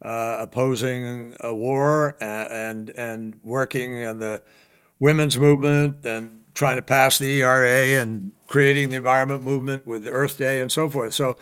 uh, 0.00 0.38
opposing 0.40 1.36
a 1.40 1.54
war 1.54 2.16
and, 2.18 2.88
and, 2.88 2.90
and 2.96 3.40
working 3.42 3.92
in 3.92 4.20
the 4.20 4.40
women's 4.98 5.36
movement 5.36 6.06
and 6.06 6.44
trying 6.54 6.76
to 6.76 6.82
pass 6.82 7.18
the 7.18 7.42
ERA 7.42 8.00
and 8.00 8.32
creating 8.46 8.88
the 8.88 8.96
environment 8.96 9.42
movement 9.42 9.86
with 9.86 10.06
Earth 10.06 10.38
Day 10.38 10.62
and 10.62 10.72
so 10.72 10.88
forth. 10.88 11.12
So 11.12 11.36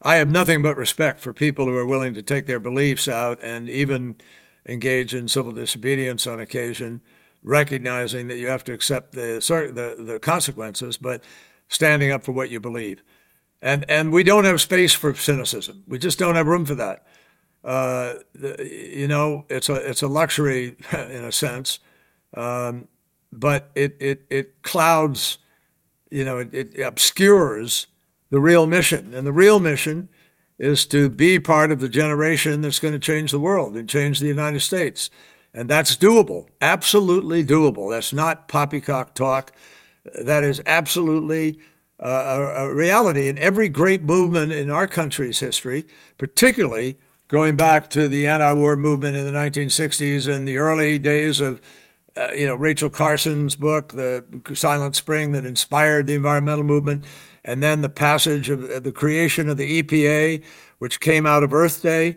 I 0.00 0.14
have 0.14 0.30
nothing 0.30 0.62
but 0.62 0.78
respect 0.78 1.20
for 1.20 1.34
people 1.34 1.66
who 1.66 1.76
are 1.76 1.86
willing 1.86 2.14
to 2.14 2.22
take 2.22 2.46
their 2.46 2.58
beliefs 2.58 3.06
out 3.06 3.38
and 3.42 3.68
even 3.68 4.16
engage 4.66 5.14
in 5.14 5.28
civil 5.28 5.52
disobedience 5.52 6.26
on 6.26 6.40
occasion, 6.40 7.00
recognizing 7.42 8.28
that 8.28 8.38
you 8.38 8.48
have 8.48 8.64
to 8.64 8.72
accept 8.72 9.12
the, 9.12 9.40
the, 9.74 10.02
the 10.02 10.18
consequences, 10.20 10.96
but 10.96 11.22
standing 11.68 12.10
up 12.10 12.22
for 12.22 12.32
what 12.32 12.50
you 12.50 12.60
believe. 12.60 13.02
And, 13.60 13.84
and 13.88 14.12
we 14.12 14.22
don't 14.22 14.44
have 14.44 14.60
space 14.60 14.92
for 14.92 15.14
cynicism. 15.14 15.84
We 15.86 15.98
just 15.98 16.18
don't 16.18 16.34
have 16.34 16.46
room 16.46 16.66
for 16.66 16.74
that. 16.74 17.06
Uh, 17.64 18.14
you 18.34 19.06
know, 19.06 19.44
it's 19.48 19.68
a, 19.68 19.74
it's 19.74 20.02
a 20.02 20.08
luxury 20.08 20.76
in 20.92 21.24
a 21.24 21.32
sense, 21.32 21.78
um, 22.34 22.88
but 23.32 23.70
it, 23.74 23.96
it, 24.00 24.22
it 24.30 24.62
clouds, 24.62 25.38
you 26.10 26.24
know, 26.24 26.38
it, 26.38 26.52
it 26.52 26.80
obscures 26.80 27.86
the 28.30 28.40
real 28.40 28.66
mission. 28.66 29.14
And 29.14 29.26
the 29.26 29.32
real 29.32 29.60
mission 29.60 30.08
is 30.62 30.86
to 30.86 31.10
be 31.10 31.40
part 31.40 31.72
of 31.72 31.80
the 31.80 31.88
generation 31.88 32.60
that's 32.60 32.78
going 32.78 32.94
to 32.94 33.00
change 33.00 33.32
the 33.32 33.40
world 33.40 33.76
and 33.76 33.88
change 33.88 34.20
the 34.20 34.28
United 34.28 34.60
States. 34.60 35.10
And 35.52 35.68
that's 35.68 35.96
doable, 35.96 36.46
absolutely 36.60 37.44
doable. 37.44 37.90
That's 37.90 38.12
not 38.12 38.46
poppycock 38.46 39.12
talk. 39.14 39.52
That 40.22 40.44
is 40.44 40.62
absolutely 40.64 41.58
uh, 41.98 42.52
a, 42.56 42.66
a 42.66 42.74
reality. 42.74 43.26
in 43.26 43.38
every 43.38 43.68
great 43.68 44.04
movement 44.04 44.52
in 44.52 44.70
our 44.70 44.86
country's 44.86 45.40
history, 45.40 45.84
particularly 46.16 46.96
going 47.26 47.56
back 47.56 47.90
to 47.90 48.06
the 48.06 48.28
anti-war 48.28 48.76
movement 48.76 49.16
in 49.16 49.24
the 49.24 49.36
1960s 49.36 50.32
and 50.32 50.46
the 50.46 50.58
early 50.58 50.96
days 50.96 51.40
of 51.40 51.60
uh, 52.16 52.28
you 52.36 52.46
know 52.46 52.54
Rachel 52.54 52.88
Carson's 52.90 53.56
book, 53.56 53.94
The 53.94 54.24
Silent 54.54 54.94
Spring, 54.94 55.32
that 55.32 55.44
inspired 55.44 56.06
the 56.06 56.14
environmental 56.14 56.64
movement 56.64 57.04
and 57.44 57.62
then 57.62 57.80
the 57.80 57.88
passage 57.88 58.50
of 58.50 58.70
uh, 58.70 58.80
the 58.80 58.92
creation 58.92 59.48
of 59.48 59.56
the 59.56 59.82
EPA, 59.82 60.42
which 60.78 61.00
came 61.00 61.26
out 61.26 61.42
of 61.42 61.52
Earth 61.52 61.82
Day, 61.82 62.16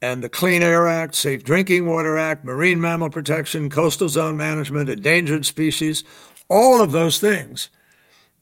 and 0.00 0.22
the 0.22 0.28
Clean 0.28 0.62
Air 0.62 0.88
Act, 0.88 1.14
Safe 1.14 1.44
Drinking 1.44 1.86
Water 1.86 2.18
Act, 2.18 2.44
Marine 2.44 2.80
Mammal 2.80 3.10
Protection, 3.10 3.70
Coastal 3.70 4.08
Zone 4.08 4.36
Management, 4.36 4.88
Endangered 4.88 5.46
Species, 5.46 6.02
all 6.48 6.82
of 6.82 6.92
those 6.92 7.20
things 7.20 7.70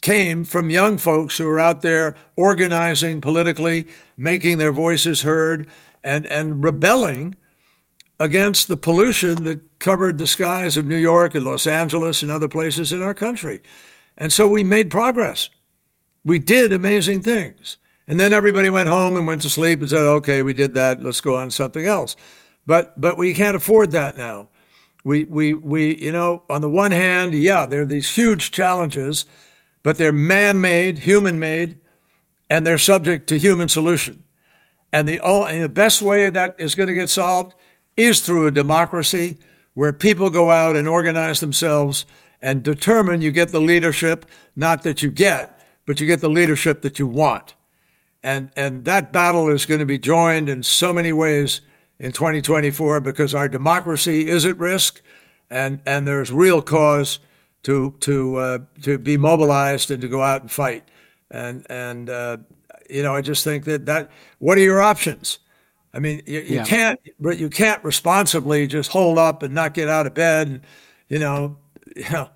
came 0.00 0.44
from 0.44 0.70
young 0.70 0.96
folks 0.96 1.36
who 1.36 1.44
were 1.44 1.60
out 1.60 1.82
there 1.82 2.16
organizing 2.36 3.20
politically, 3.20 3.86
making 4.16 4.58
their 4.58 4.72
voices 4.72 5.22
heard, 5.22 5.68
and, 6.02 6.26
and 6.26 6.64
rebelling 6.64 7.36
against 8.18 8.68
the 8.68 8.76
pollution 8.76 9.44
that 9.44 9.78
covered 9.78 10.18
the 10.18 10.26
skies 10.26 10.76
of 10.76 10.86
New 10.86 10.96
York 10.96 11.34
and 11.34 11.44
Los 11.44 11.66
Angeles 11.66 12.22
and 12.22 12.30
other 12.30 12.48
places 12.48 12.92
in 12.92 13.02
our 13.02 13.14
country. 13.14 13.60
And 14.16 14.32
so 14.32 14.48
we 14.48 14.64
made 14.64 14.90
progress. 14.90 15.50
We 16.24 16.38
did 16.38 16.72
amazing 16.72 17.22
things. 17.22 17.78
And 18.06 18.18
then 18.18 18.32
everybody 18.32 18.70
went 18.70 18.88
home 18.88 19.16
and 19.16 19.26
went 19.26 19.42
to 19.42 19.50
sleep 19.50 19.80
and 19.80 19.88
said, 19.88 20.00
okay, 20.00 20.42
we 20.42 20.52
did 20.52 20.74
that. 20.74 21.02
Let's 21.02 21.20
go 21.20 21.36
on 21.36 21.50
something 21.50 21.86
else. 21.86 22.16
But, 22.66 23.00
but 23.00 23.16
we 23.16 23.34
can't 23.34 23.56
afford 23.56 23.92
that 23.92 24.16
now. 24.16 24.48
We, 25.04 25.24
we, 25.24 25.54
we, 25.54 25.96
you 25.96 26.12
know, 26.12 26.42
on 26.50 26.60
the 26.60 26.68
one 26.68 26.90
hand, 26.90 27.34
yeah, 27.34 27.66
there 27.66 27.82
are 27.82 27.86
these 27.86 28.14
huge 28.14 28.50
challenges, 28.50 29.26
but 29.82 29.96
they're 29.96 30.12
man 30.12 30.60
made, 30.60 30.98
human 30.98 31.38
made, 31.38 31.78
and 32.50 32.66
they're 32.66 32.78
subject 32.78 33.28
to 33.28 33.38
human 33.38 33.68
solution. 33.68 34.24
And 34.92 35.08
the, 35.08 35.24
and 35.24 35.62
the 35.62 35.68
best 35.68 36.02
way 36.02 36.28
that 36.28 36.56
is 36.58 36.74
going 36.74 36.88
to 36.88 36.94
get 36.94 37.08
solved 37.08 37.54
is 37.96 38.20
through 38.20 38.46
a 38.46 38.50
democracy 38.50 39.38
where 39.74 39.92
people 39.92 40.30
go 40.30 40.50
out 40.50 40.76
and 40.76 40.88
organize 40.88 41.40
themselves 41.40 42.04
and 42.42 42.62
determine 42.62 43.22
you 43.22 43.30
get 43.30 43.50
the 43.50 43.60
leadership, 43.60 44.26
not 44.56 44.82
that 44.82 45.02
you 45.02 45.10
get, 45.10 45.59
but 45.90 46.00
you 46.00 46.06
get 46.06 46.20
the 46.20 46.30
leadership 46.30 46.82
that 46.82 47.00
you 47.00 47.06
want. 47.08 47.54
And, 48.22 48.52
and 48.54 48.84
that 48.84 49.12
battle 49.12 49.48
is 49.48 49.66
going 49.66 49.80
to 49.80 49.86
be 49.86 49.98
joined 49.98 50.48
in 50.48 50.62
so 50.62 50.92
many 50.92 51.12
ways 51.12 51.62
in 51.98 52.12
2024 52.12 53.00
because 53.00 53.34
our 53.34 53.48
democracy 53.48 54.28
is 54.28 54.46
at 54.46 54.56
risk 54.56 55.02
and, 55.50 55.80
and 55.84 56.06
there's 56.06 56.30
real 56.30 56.62
cause 56.62 57.18
to, 57.64 57.96
to, 57.98 58.36
uh, 58.36 58.58
to 58.82 58.98
be 58.98 59.16
mobilized 59.16 59.90
and 59.90 60.00
to 60.02 60.06
go 60.06 60.22
out 60.22 60.42
and 60.42 60.50
fight. 60.52 60.84
And, 61.28 61.66
and 61.68 62.08
uh, 62.08 62.36
you 62.88 63.02
know, 63.02 63.16
I 63.16 63.20
just 63.20 63.42
think 63.42 63.64
that, 63.64 63.86
that 63.86 64.12
what 64.38 64.56
are 64.58 64.62
your 64.62 64.80
options? 64.80 65.40
I 65.92 65.98
mean, 65.98 66.22
you, 66.24 66.38
you 66.38 66.54
yeah. 66.54 66.64
can't, 66.64 67.00
but 67.18 67.36
you 67.38 67.50
can't 67.50 67.82
responsibly 67.82 68.68
just 68.68 68.92
hold 68.92 69.18
up 69.18 69.42
and 69.42 69.52
not 69.52 69.74
get 69.74 69.88
out 69.88 70.06
of 70.06 70.14
bed 70.14 70.46
and, 70.46 70.60
you 71.08 71.18
know, 71.18 71.56
you 71.96 72.08
know, 72.10 72.30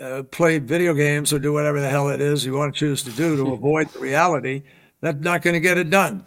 uh, 0.00 0.22
play 0.24 0.58
video 0.58 0.94
games 0.94 1.32
or 1.32 1.38
do 1.38 1.52
whatever 1.52 1.80
the 1.80 1.88
hell 1.88 2.08
it 2.08 2.20
is 2.20 2.44
you 2.44 2.54
want 2.54 2.74
to 2.74 2.78
choose 2.78 3.02
to 3.02 3.10
do 3.10 3.36
to 3.36 3.52
avoid 3.52 3.88
the 3.88 3.98
reality, 3.98 4.62
that's 5.00 5.20
not 5.20 5.42
going 5.42 5.54
to 5.54 5.60
get 5.60 5.78
it 5.78 5.90
done. 5.90 6.24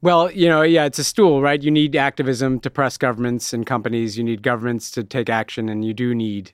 Well, 0.00 0.32
you 0.32 0.48
know, 0.48 0.62
yeah, 0.62 0.84
it's 0.84 0.98
a 0.98 1.04
stool, 1.04 1.40
right? 1.40 1.62
You 1.62 1.70
need 1.70 1.94
activism 1.94 2.58
to 2.60 2.70
press 2.70 2.98
governments 2.98 3.52
and 3.52 3.64
companies. 3.64 4.18
You 4.18 4.24
need 4.24 4.42
governments 4.42 4.90
to 4.92 5.04
take 5.04 5.30
action, 5.30 5.68
and 5.68 5.84
you 5.84 5.94
do 5.94 6.12
need, 6.12 6.50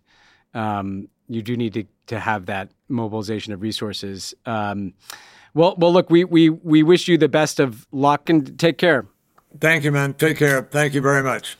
um, 0.53 1.09
you 1.29 1.41
do 1.41 1.57
need 1.57 1.73
to, 1.73 1.85
to 2.09 2.21
have 2.21 2.45
that 2.47 2.69
mobilization 2.89 3.55
of 3.55 3.63
resources. 3.63 4.35
Um, 4.45 4.93
well, 5.55 5.77
well, 5.79 5.93
look, 5.93 6.11
we 6.11 6.25
we 6.25 6.51
we 6.51 6.83
wish 6.83 7.09
you 7.09 7.17
the 7.17 7.29
best 7.29 7.59
of 7.59 7.87
luck 7.91 8.29
and 8.29 8.59
take 8.59 8.77
care. 8.77 9.07
Thank 9.61 9.83
you, 9.85 9.93
man. 9.93 10.13
Take 10.13 10.37
care. 10.37 10.61
Thank 10.63 10.93
you 10.93 11.01
very 11.01 11.23
much. 11.23 11.57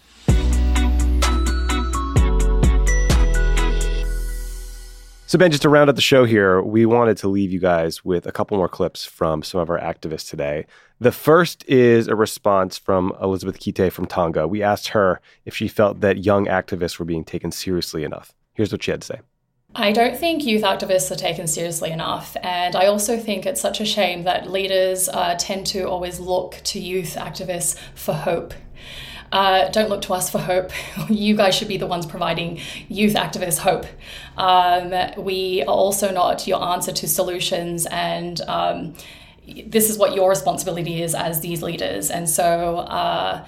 So, 5.29 5.37
Ben, 5.37 5.51
just 5.51 5.61
to 5.61 5.69
round 5.69 5.91
out 5.91 5.97
the 5.97 6.01
show 6.01 6.25
here, 6.25 6.63
we 6.63 6.87
wanted 6.87 7.19
to 7.19 7.29
leave 7.29 7.53
you 7.53 7.59
guys 7.61 8.03
with 8.03 8.25
a 8.25 8.33
couple 8.33 8.57
more 8.57 8.67
clips 8.67 9.05
from 9.05 9.43
some 9.43 9.61
of 9.61 9.69
our 9.69 9.79
activists 9.79 10.31
today. 10.31 10.65
The 11.01 11.13
first 11.13 11.67
is 11.69 12.09
a 12.09 12.17
response 12.17 12.79
from 12.79 13.13
Elizabeth 13.21 13.61
Kite 13.61 13.93
from 13.93 14.07
Tonga. 14.07 14.49
We 14.49 14.63
asked 14.63 14.89
her 14.89 15.21
if 15.45 15.55
she 15.55 15.69
felt 15.69 16.01
that 16.01 16.25
young 16.25 16.47
activists 16.47 16.99
were 16.99 17.05
being 17.05 17.25
taken 17.25 17.53
seriously 17.53 18.05
enough. 18.05 18.33
Here's 18.55 18.73
what 18.73 18.83
she 18.83 18.91
had 18.91 19.03
to 19.03 19.07
say. 19.07 19.21
I 19.75 19.93
don't 19.93 20.17
think 20.17 20.47
youth 20.47 20.63
activists 20.63 21.11
are 21.11 21.15
taken 21.15 21.47
seriously 21.47 21.91
enough. 21.91 22.35
And 22.43 22.75
I 22.75 22.87
also 22.87 23.19
think 23.19 23.45
it's 23.45 23.61
such 23.61 23.83
a 23.83 23.85
shame 23.85 24.25
that 24.25 24.51
leaders 24.51 25.11
uh, 25.11 25.35
tend 25.39 25.67
to 25.67 25.83
always 25.83 26.21
look 26.21 26.59
to 26.65 26.81
youth 26.81 27.17
activists 27.17 27.79
for 27.95 28.15
hope. 28.15 28.55
Uh, 29.33 29.69
don't 29.71 29.89
look 29.89 30.03
to 30.03 30.15
us 30.15 30.31
for 30.31 30.39
hope. 30.39 30.71
you 31.09 31.37
guys 31.37 31.55
should 31.55 31.69
be 31.69 31.77
the 31.77 31.87
ones 31.87 32.07
providing 32.07 32.61
youth 32.89 33.15
activists 33.15 33.59
hope. 33.59 33.87
Um, 34.37 34.93
we 35.23 35.63
are 35.63 35.75
also 35.75 36.11
not 36.11 36.47
your 36.47 36.63
answer 36.63 36.93
to 36.93 37.09
solutions, 37.09 37.87
and 37.87 38.41
um, 38.43 38.95
this 39.67 39.91
is 39.91 39.99
what 39.99 40.15
your 40.15 40.29
responsibility 40.29 41.03
is 41.03 41.15
as 41.15 41.41
these 41.41 41.63
leaders. 41.63 42.11
And 42.11 42.29
so, 42.29 42.79
uh, 42.79 43.47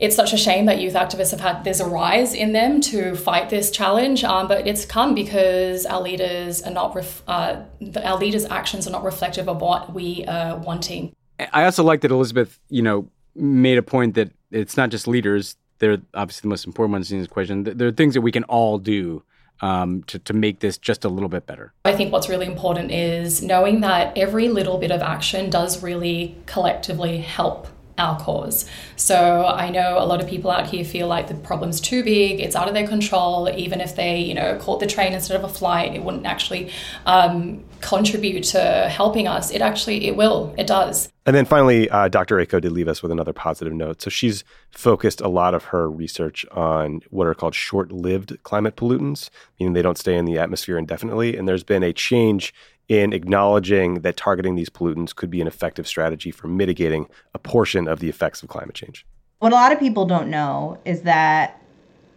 it's 0.00 0.16
such 0.16 0.32
a 0.32 0.38
shame 0.38 0.64
that 0.64 0.80
youth 0.80 0.94
activists 0.94 1.30
have 1.30 1.40
had 1.40 1.62
there's 1.62 1.80
a 1.80 1.86
rise 1.86 2.32
in 2.32 2.52
them 2.52 2.80
to 2.80 3.14
fight 3.14 3.50
this 3.50 3.70
challenge, 3.70 4.24
um, 4.24 4.48
but 4.48 4.66
it's 4.66 4.86
come 4.86 5.14
because 5.14 5.84
our 5.84 6.00
leaders 6.00 6.62
are 6.62 6.70
not 6.70 6.94
ref, 6.94 7.22
uh, 7.28 7.62
our 8.02 8.16
leaders' 8.16 8.46
actions 8.46 8.88
are 8.88 8.90
not 8.90 9.04
reflective 9.04 9.46
of 9.46 9.60
what 9.60 9.92
we 9.92 10.24
are 10.26 10.56
wanting. 10.56 11.14
I 11.52 11.64
also 11.64 11.84
like 11.84 12.00
that 12.00 12.10
Elizabeth, 12.10 12.58
you 12.70 12.80
know, 12.80 13.08
made 13.34 13.76
a 13.76 13.82
point 13.82 14.14
that 14.14 14.30
it's 14.50 14.76
not 14.76 14.90
just 14.90 15.06
leaders; 15.08 15.56
they're 15.78 15.98
obviously 16.14 16.42
the 16.42 16.48
most 16.48 16.66
important 16.66 16.92
ones 16.92 17.12
in 17.12 17.18
this 17.18 17.28
question. 17.28 17.64
There 17.64 17.88
are 17.88 17.92
things 17.92 18.14
that 18.14 18.20
we 18.20 18.32
can 18.32 18.44
all 18.44 18.78
do 18.78 19.22
um, 19.62 20.02
to, 20.04 20.18
to 20.20 20.32
make 20.32 20.60
this 20.60 20.78
just 20.78 21.04
a 21.04 21.08
little 21.08 21.28
bit 21.28 21.46
better? 21.46 21.72
I 21.84 21.94
think 21.94 22.12
what's 22.12 22.28
really 22.28 22.46
important 22.46 22.90
is 22.90 23.42
knowing 23.42 23.80
that 23.80 24.16
every 24.16 24.48
little 24.48 24.78
bit 24.78 24.90
of 24.90 25.02
action 25.02 25.50
does 25.50 25.82
really 25.82 26.36
collectively 26.46 27.18
help 27.18 27.68
our 28.00 28.18
cause. 28.18 28.66
So 28.96 29.44
I 29.46 29.70
know 29.70 29.98
a 29.98 30.06
lot 30.06 30.20
of 30.22 30.28
people 30.28 30.50
out 30.50 30.66
here 30.66 30.84
feel 30.84 31.06
like 31.06 31.28
the 31.28 31.34
problem's 31.34 31.80
too 31.80 32.02
big, 32.02 32.40
it's 32.40 32.56
out 32.56 32.66
of 32.66 32.74
their 32.74 32.86
control. 32.86 33.48
Even 33.54 33.80
if 33.80 33.94
they, 33.94 34.18
you 34.18 34.34
know, 34.34 34.58
caught 34.58 34.80
the 34.80 34.86
train 34.86 35.12
instead 35.12 35.36
of 35.36 35.44
a 35.44 35.52
flight, 35.52 35.94
it 35.94 36.02
wouldn't 36.02 36.26
actually 36.26 36.72
um, 37.06 37.62
contribute 37.80 38.42
to 38.44 38.88
helping 38.88 39.28
us. 39.28 39.50
It 39.50 39.60
actually, 39.60 40.06
it 40.06 40.16
will, 40.16 40.54
it 40.58 40.66
does. 40.66 41.10
And 41.26 41.36
then 41.36 41.44
finally, 41.44 41.88
uh, 41.90 42.08
Dr. 42.08 42.36
Ocko 42.36 42.60
did 42.60 42.72
leave 42.72 42.88
us 42.88 43.02
with 43.02 43.12
another 43.12 43.32
positive 43.32 43.72
note. 43.72 44.00
So 44.00 44.10
she's 44.10 44.42
focused 44.70 45.20
a 45.20 45.28
lot 45.28 45.54
of 45.54 45.64
her 45.64 45.90
research 45.90 46.46
on 46.50 47.02
what 47.10 47.26
are 47.26 47.34
called 47.34 47.54
short-lived 47.54 48.42
climate 48.42 48.74
pollutants, 48.76 49.28
meaning 49.58 49.74
they 49.74 49.82
don't 49.82 49.98
stay 49.98 50.16
in 50.16 50.24
the 50.24 50.38
atmosphere 50.38 50.78
indefinitely. 50.78 51.36
And 51.36 51.46
there's 51.46 51.62
been 51.62 51.82
a 51.82 51.92
change 51.92 52.54
in 52.90 53.12
acknowledging 53.12 54.00
that 54.00 54.16
targeting 54.16 54.56
these 54.56 54.68
pollutants 54.68 55.14
could 55.14 55.30
be 55.30 55.40
an 55.40 55.46
effective 55.46 55.86
strategy 55.86 56.32
for 56.32 56.48
mitigating 56.48 57.06
a 57.34 57.38
portion 57.38 57.86
of 57.86 58.00
the 58.00 58.08
effects 58.08 58.42
of 58.42 58.48
climate 58.48 58.74
change. 58.74 59.06
What 59.38 59.52
a 59.52 59.54
lot 59.54 59.72
of 59.72 59.78
people 59.78 60.06
don't 60.06 60.28
know 60.28 60.76
is 60.84 61.02
that 61.02 61.62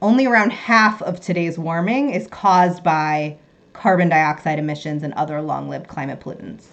only 0.01 0.25
around 0.25 0.51
half 0.51 0.99
of 1.03 1.21
today's 1.21 1.59
warming 1.59 2.09
is 2.09 2.25
caused 2.27 2.83
by 2.83 3.37
carbon 3.73 4.09
dioxide 4.09 4.57
emissions 4.57 5.03
and 5.03 5.13
other 5.13 5.43
long 5.43 5.69
lived 5.69 5.87
climate 5.87 6.19
pollutants. 6.19 6.65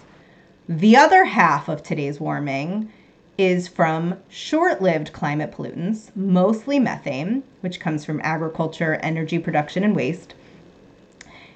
The 0.67 0.97
other 0.97 1.23
half 1.23 1.69
of 1.69 1.83
today's 1.83 2.19
warming 2.19 2.91
is 3.37 3.67
from 3.67 4.15
short 4.29 4.81
lived 4.81 5.13
climate 5.13 5.51
pollutants, 5.51 6.09
mostly 6.15 6.79
methane, 6.79 7.43
which 7.61 7.79
comes 7.79 8.03
from 8.03 8.19
agriculture, 8.23 8.95
energy 9.03 9.37
production, 9.37 9.83
and 9.83 9.95
waste, 9.95 10.33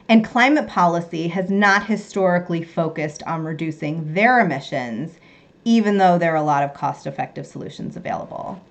and 0.08 0.24
climate 0.24 0.68
policy 0.68 1.28
has 1.30 1.50
not 1.50 1.88
historically 1.88 2.64
focused 2.64 3.24
on 3.24 3.44
reducing 3.44 4.14
their 4.14 4.40
emissions, 4.40 5.20
even 5.64 5.98
though 5.98 6.18
there 6.18 6.34
are 6.34 6.38
a 6.38 6.44
lot 6.44 6.64
of 6.64 6.74
cost 6.74 7.08
effective 7.08 7.48
solutions 7.48 7.96
available. 7.96 8.62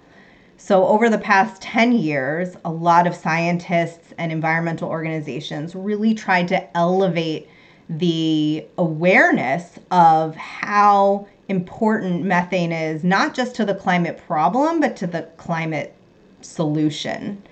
So, 0.56 0.86
over 0.86 1.10
the 1.10 1.18
past 1.18 1.60
10 1.60 1.92
years, 1.92 2.56
a 2.64 2.70
lot 2.70 3.06
of 3.06 3.14
scientists 3.14 4.14
and 4.16 4.30
environmental 4.30 4.88
organizations 4.88 5.74
really 5.74 6.14
tried 6.14 6.48
to 6.48 6.76
elevate 6.76 7.48
the 7.88 8.64
awareness 8.78 9.78
of 9.90 10.36
how 10.36 11.26
important 11.48 12.24
methane 12.24 12.72
is, 12.72 13.04
not 13.04 13.34
just 13.34 13.56
to 13.56 13.64
the 13.64 13.74
climate 13.74 14.22
problem, 14.26 14.80
but 14.80 14.96
to 14.96 15.06
the 15.06 15.22
climate 15.36 15.94
solution. 16.40 17.42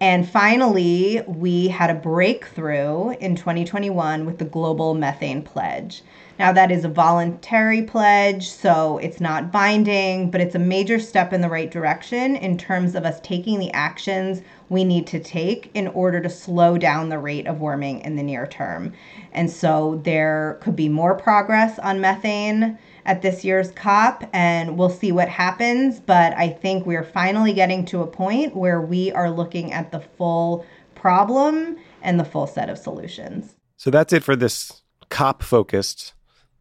And 0.00 0.28
finally, 0.28 1.22
we 1.26 1.68
had 1.68 1.88
a 1.88 1.94
breakthrough 1.94 3.10
in 3.10 3.36
2021 3.36 4.26
with 4.26 4.38
the 4.38 4.44
Global 4.44 4.94
Methane 4.94 5.42
Pledge. 5.42 6.02
Now, 6.36 6.52
that 6.52 6.72
is 6.72 6.84
a 6.84 6.88
voluntary 6.88 7.82
pledge, 7.82 8.48
so 8.48 8.98
it's 8.98 9.20
not 9.20 9.52
binding, 9.52 10.32
but 10.32 10.40
it's 10.40 10.56
a 10.56 10.58
major 10.58 10.98
step 10.98 11.32
in 11.32 11.40
the 11.40 11.48
right 11.48 11.70
direction 11.70 12.34
in 12.34 12.58
terms 12.58 12.96
of 12.96 13.04
us 13.04 13.20
taking 13.20 13.60
the 13.60 13.72
actions 13.72 14.42
we 14.68 14.82
need 14.82 15.06
to 15.06 15.20
take 15.20 15.70
in 15.74 15.86
order 15.88 16.20
to 16.20 16.28
slow 16.28 16.76
down 16.76 17.08
the 17.08 17.18
rate 17.20 17.46
of 17.46 17.60
warming 17.60 18.00
in 18.00 18.16
the 18.16 18.22
near 18.22 18.48
term. 18.48 18.92
And 19.32 19.48
so 19.48 20.00
there 20.02 20.58
could 20.60 20.74
be 20.74 20.88
more 20.88 21.14
progress 21.14 21.78
on 21.78 22.00
methane 22.00 22.78
at 23.06 23.22
this 23.22 23.44
year's 23.44 23.70
COP, 23.72 24.24
and 24.32 24.78
we'll 24.78 24.90
see 24.90 25.12
what 25.12 25.28
happens. 25.28 26.00
But 26.00 26.34
I 26.36 26.48
think 26.48 26.86
we're 26.86 27.04
finally 27.04 27.52
getting 27.52 27.84
to 27.86 28.02
a 28.02 28.06
point 28.06 28.56
where 28.56 28.80
we 28.80 29.12
are 29.12 29.30
looking 29.30 29.72
at 29.72 29.92
the 29.92 30.00
full 30.00 30.64
problem 30.94 31.76
and 32.02 32.18
the 32.18 32.24
full 32.24 32.46
set 32.46 32.70
of 32.70 32.78
solutions. 32.78 33.54
So 33.76 33.90
that's 33.90 34.12
it 34.12 34.22
for 34.22 34.36
this 34.36 34.82
COP 35.10 35.42
focused 35.42 36.14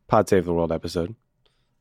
Pod 0.07 0.29
Save 0.29 0.45
the 0.45 0.53
World 0.53 0.71
episode. 0.71 1.15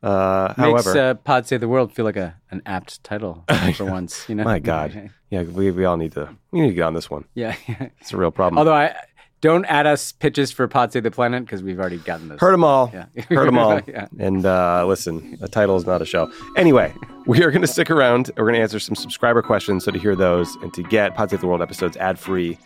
Uh, 0.03 0.53
Makes 0.59 0.85
however, 0.85 1.01
uh, 1.01 1.15
Pod 1.15 1.47
Save 1.47 1.61
the 1.61 1.69
World 1.69 1.93
feel 1.93 2.05
like 2.05 2.17
a 2.17 2.35
an 2.51 2.61
apt 2.67 3.05
title 3.05 3.45
for 3.77 3.85
once. 3.85 4.29
You 4.29 4.35
know, 4.35 4.45
my 4.45 4.59
God, 4.59 5.11
yeah, 5.31 5.43
we, 5.43 5.71
we 5.71 5.85
all 5.85 5.97
need 5.97 6.13
to 6.13 6.37
we 6.51 6.61
need 6.61 6.69
to 6.69 6.75
get 6.75 6.83
on 6.83 6.95
this 6.95 7.09
one. 7.09 7.25
Yeah, 7.35 7.55
it's 8.01 8.13
a 8.13 8.17
real 8.17 8.33
problem. 8.33 8.59
Although 8.59 8.75
I 8.75 8.97
don't 9.43 9.65
add 9.67 9.87
us 9.89 10.13
pitches 10.13 10.53
for 10.53 10.67
Pod 10.69 10.93
Save 10.93 11.03
the 11.03 11.11
Planet 11.11 11.45
because 11.45 11.63
we've 11.65 11.79
already 11.79 11.99
gotten 11.99 12.29
those. 12.29 12.41
Heard 12.41 12.55
them 12.55 12.63
all. 12.65 12.91
Yeah. 12.95 13.07
Heard 13.29 13.49
them 13.49 13.59
all. 13.59 13.81
Yeah. 13.89 14.07
And 14.19 14.47
uh, 14.47 14.87
listen, 14.87 15.37
a 15.43 15.49
title 15.49 15.77
is 15.77 15.85
not 15.85 16.01
a 16.01 16.05
show. 16.05 16.31
Anyway, 16.57 16.95
we 17.27 17.43
are 17.43 17.51
going 17.51 17.63
to 17.63 17.67
stick 17.67 17.91
around. 17.91 18.31
We're 18.37 18.45
going 18.45 18.55
to 18.55 18.61
answer 18.61 18.79
some 18.79 18.95
subscriber 18.95 19.43
questions. 19.43 19.85
So 19.85 19.91
to 19.91 19.99
hear 19.99 20.15
those 20.15 20.55
and 20.63 20.73
to 20.75 20.83
get 20.85 21.15
Pod 21.17 21.31
Save 21.31 21.41
the 21.41 21.49
World 21.49 21.61
episodes 21.61 21.97
ad 21.97 22.19
free, 22.19 22.57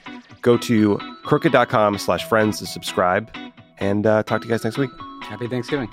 go 0.42 0.58
to 0.58 0.98
crooked.com 1.24 1.96
slash 1.98 2.28
friends 2.28 2.58
to 2.58 2.66
subscribe 2.66 3.30
and 3.78 4.06
uh, 4.06 4.22
talk 4.24 4.42
to 4.42 4.46
you 4.46 4.52
guys 4.52 4.62
next 4.62 4.76
week. 4.76 4.90
Happy 5.22 5.48
Thanksgiving. 5.48 5.88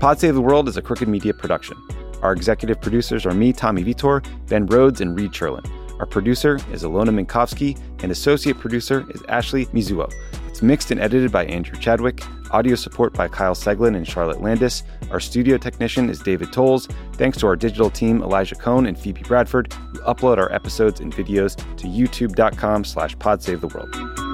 Pod 0.00 0.18
Save 0.18 0.34
the 0.34 0.42
World 0.42 0.68
is 0.68 0.76
a 0.76 0.82
Crooked 0.82 1.08
Media 1.08 1.32
production. 1.32 1.76
Our 2.22 2.32
executive 2.32 2.80
producers 2.80 3.24
are 3.24 3.32
me, 3.34 3.52
Tommy 3.52 3.84
Vitor, 3.84 4.26
Ben 4.48 4.66
Rhodes, 4.66 5.00
and 5.00 5.16
Reed 5.18 5.32
Cherlin. 5.32 5.62
Our 5.98 6.06
producer 6.06 6.56
is 6.72 6.82
Alona 6.82 7.10
Minkowski, 7.10 7.78
and 8.02 8.10
associate 8.10 8.58
producer 8.58 9.06
is 9.10 9.22
Ashley 9.28 9.66
Mizuo. 9.66 10.12
It's 10.48 10.62
mixed 10.62 10.90
and 10.90 11.00
edited 11.00 11.32
by 11.32 11.46
Andrew 11.46 11.78
Chadwick. 11.78 12.22
Audio 12.50 12.76
support 12.76 13.12
by 13.14 13.26
Kyle 13.26 13.54
Seglin 13.54 13.96
and 13.96 14.06
Charlotte 14.06 14.40
Landis. 14.40 14.84
Our 15.10 15.18
studio 15.18 15.56
technician 15.56 16.08
is 16.08 16.20
David 16.20 16.52
Tolles. 16.52 16.88
Thanks 17.14 17.38
to 17.38 17.46
our 17.48 17.56
digital 17.56 17.90
team, 17.90 18.22
Elijah 18.22 18.54
Cohn 18.54 18.86
and 18.86 18.96
Phoebe 18.96 19.22
Bradford, 19.22 19.72
who 19.72 19.98
upload 20.00 20.38
our 20.38 20.52
episodes 20.52 21.00
and 21.00 21.12
videos 21.12 21.56
to 21.76 21.86
youtube.com 21.86 22.84
slash 22.84 23.16
podsavetheworld. 23.16 24.33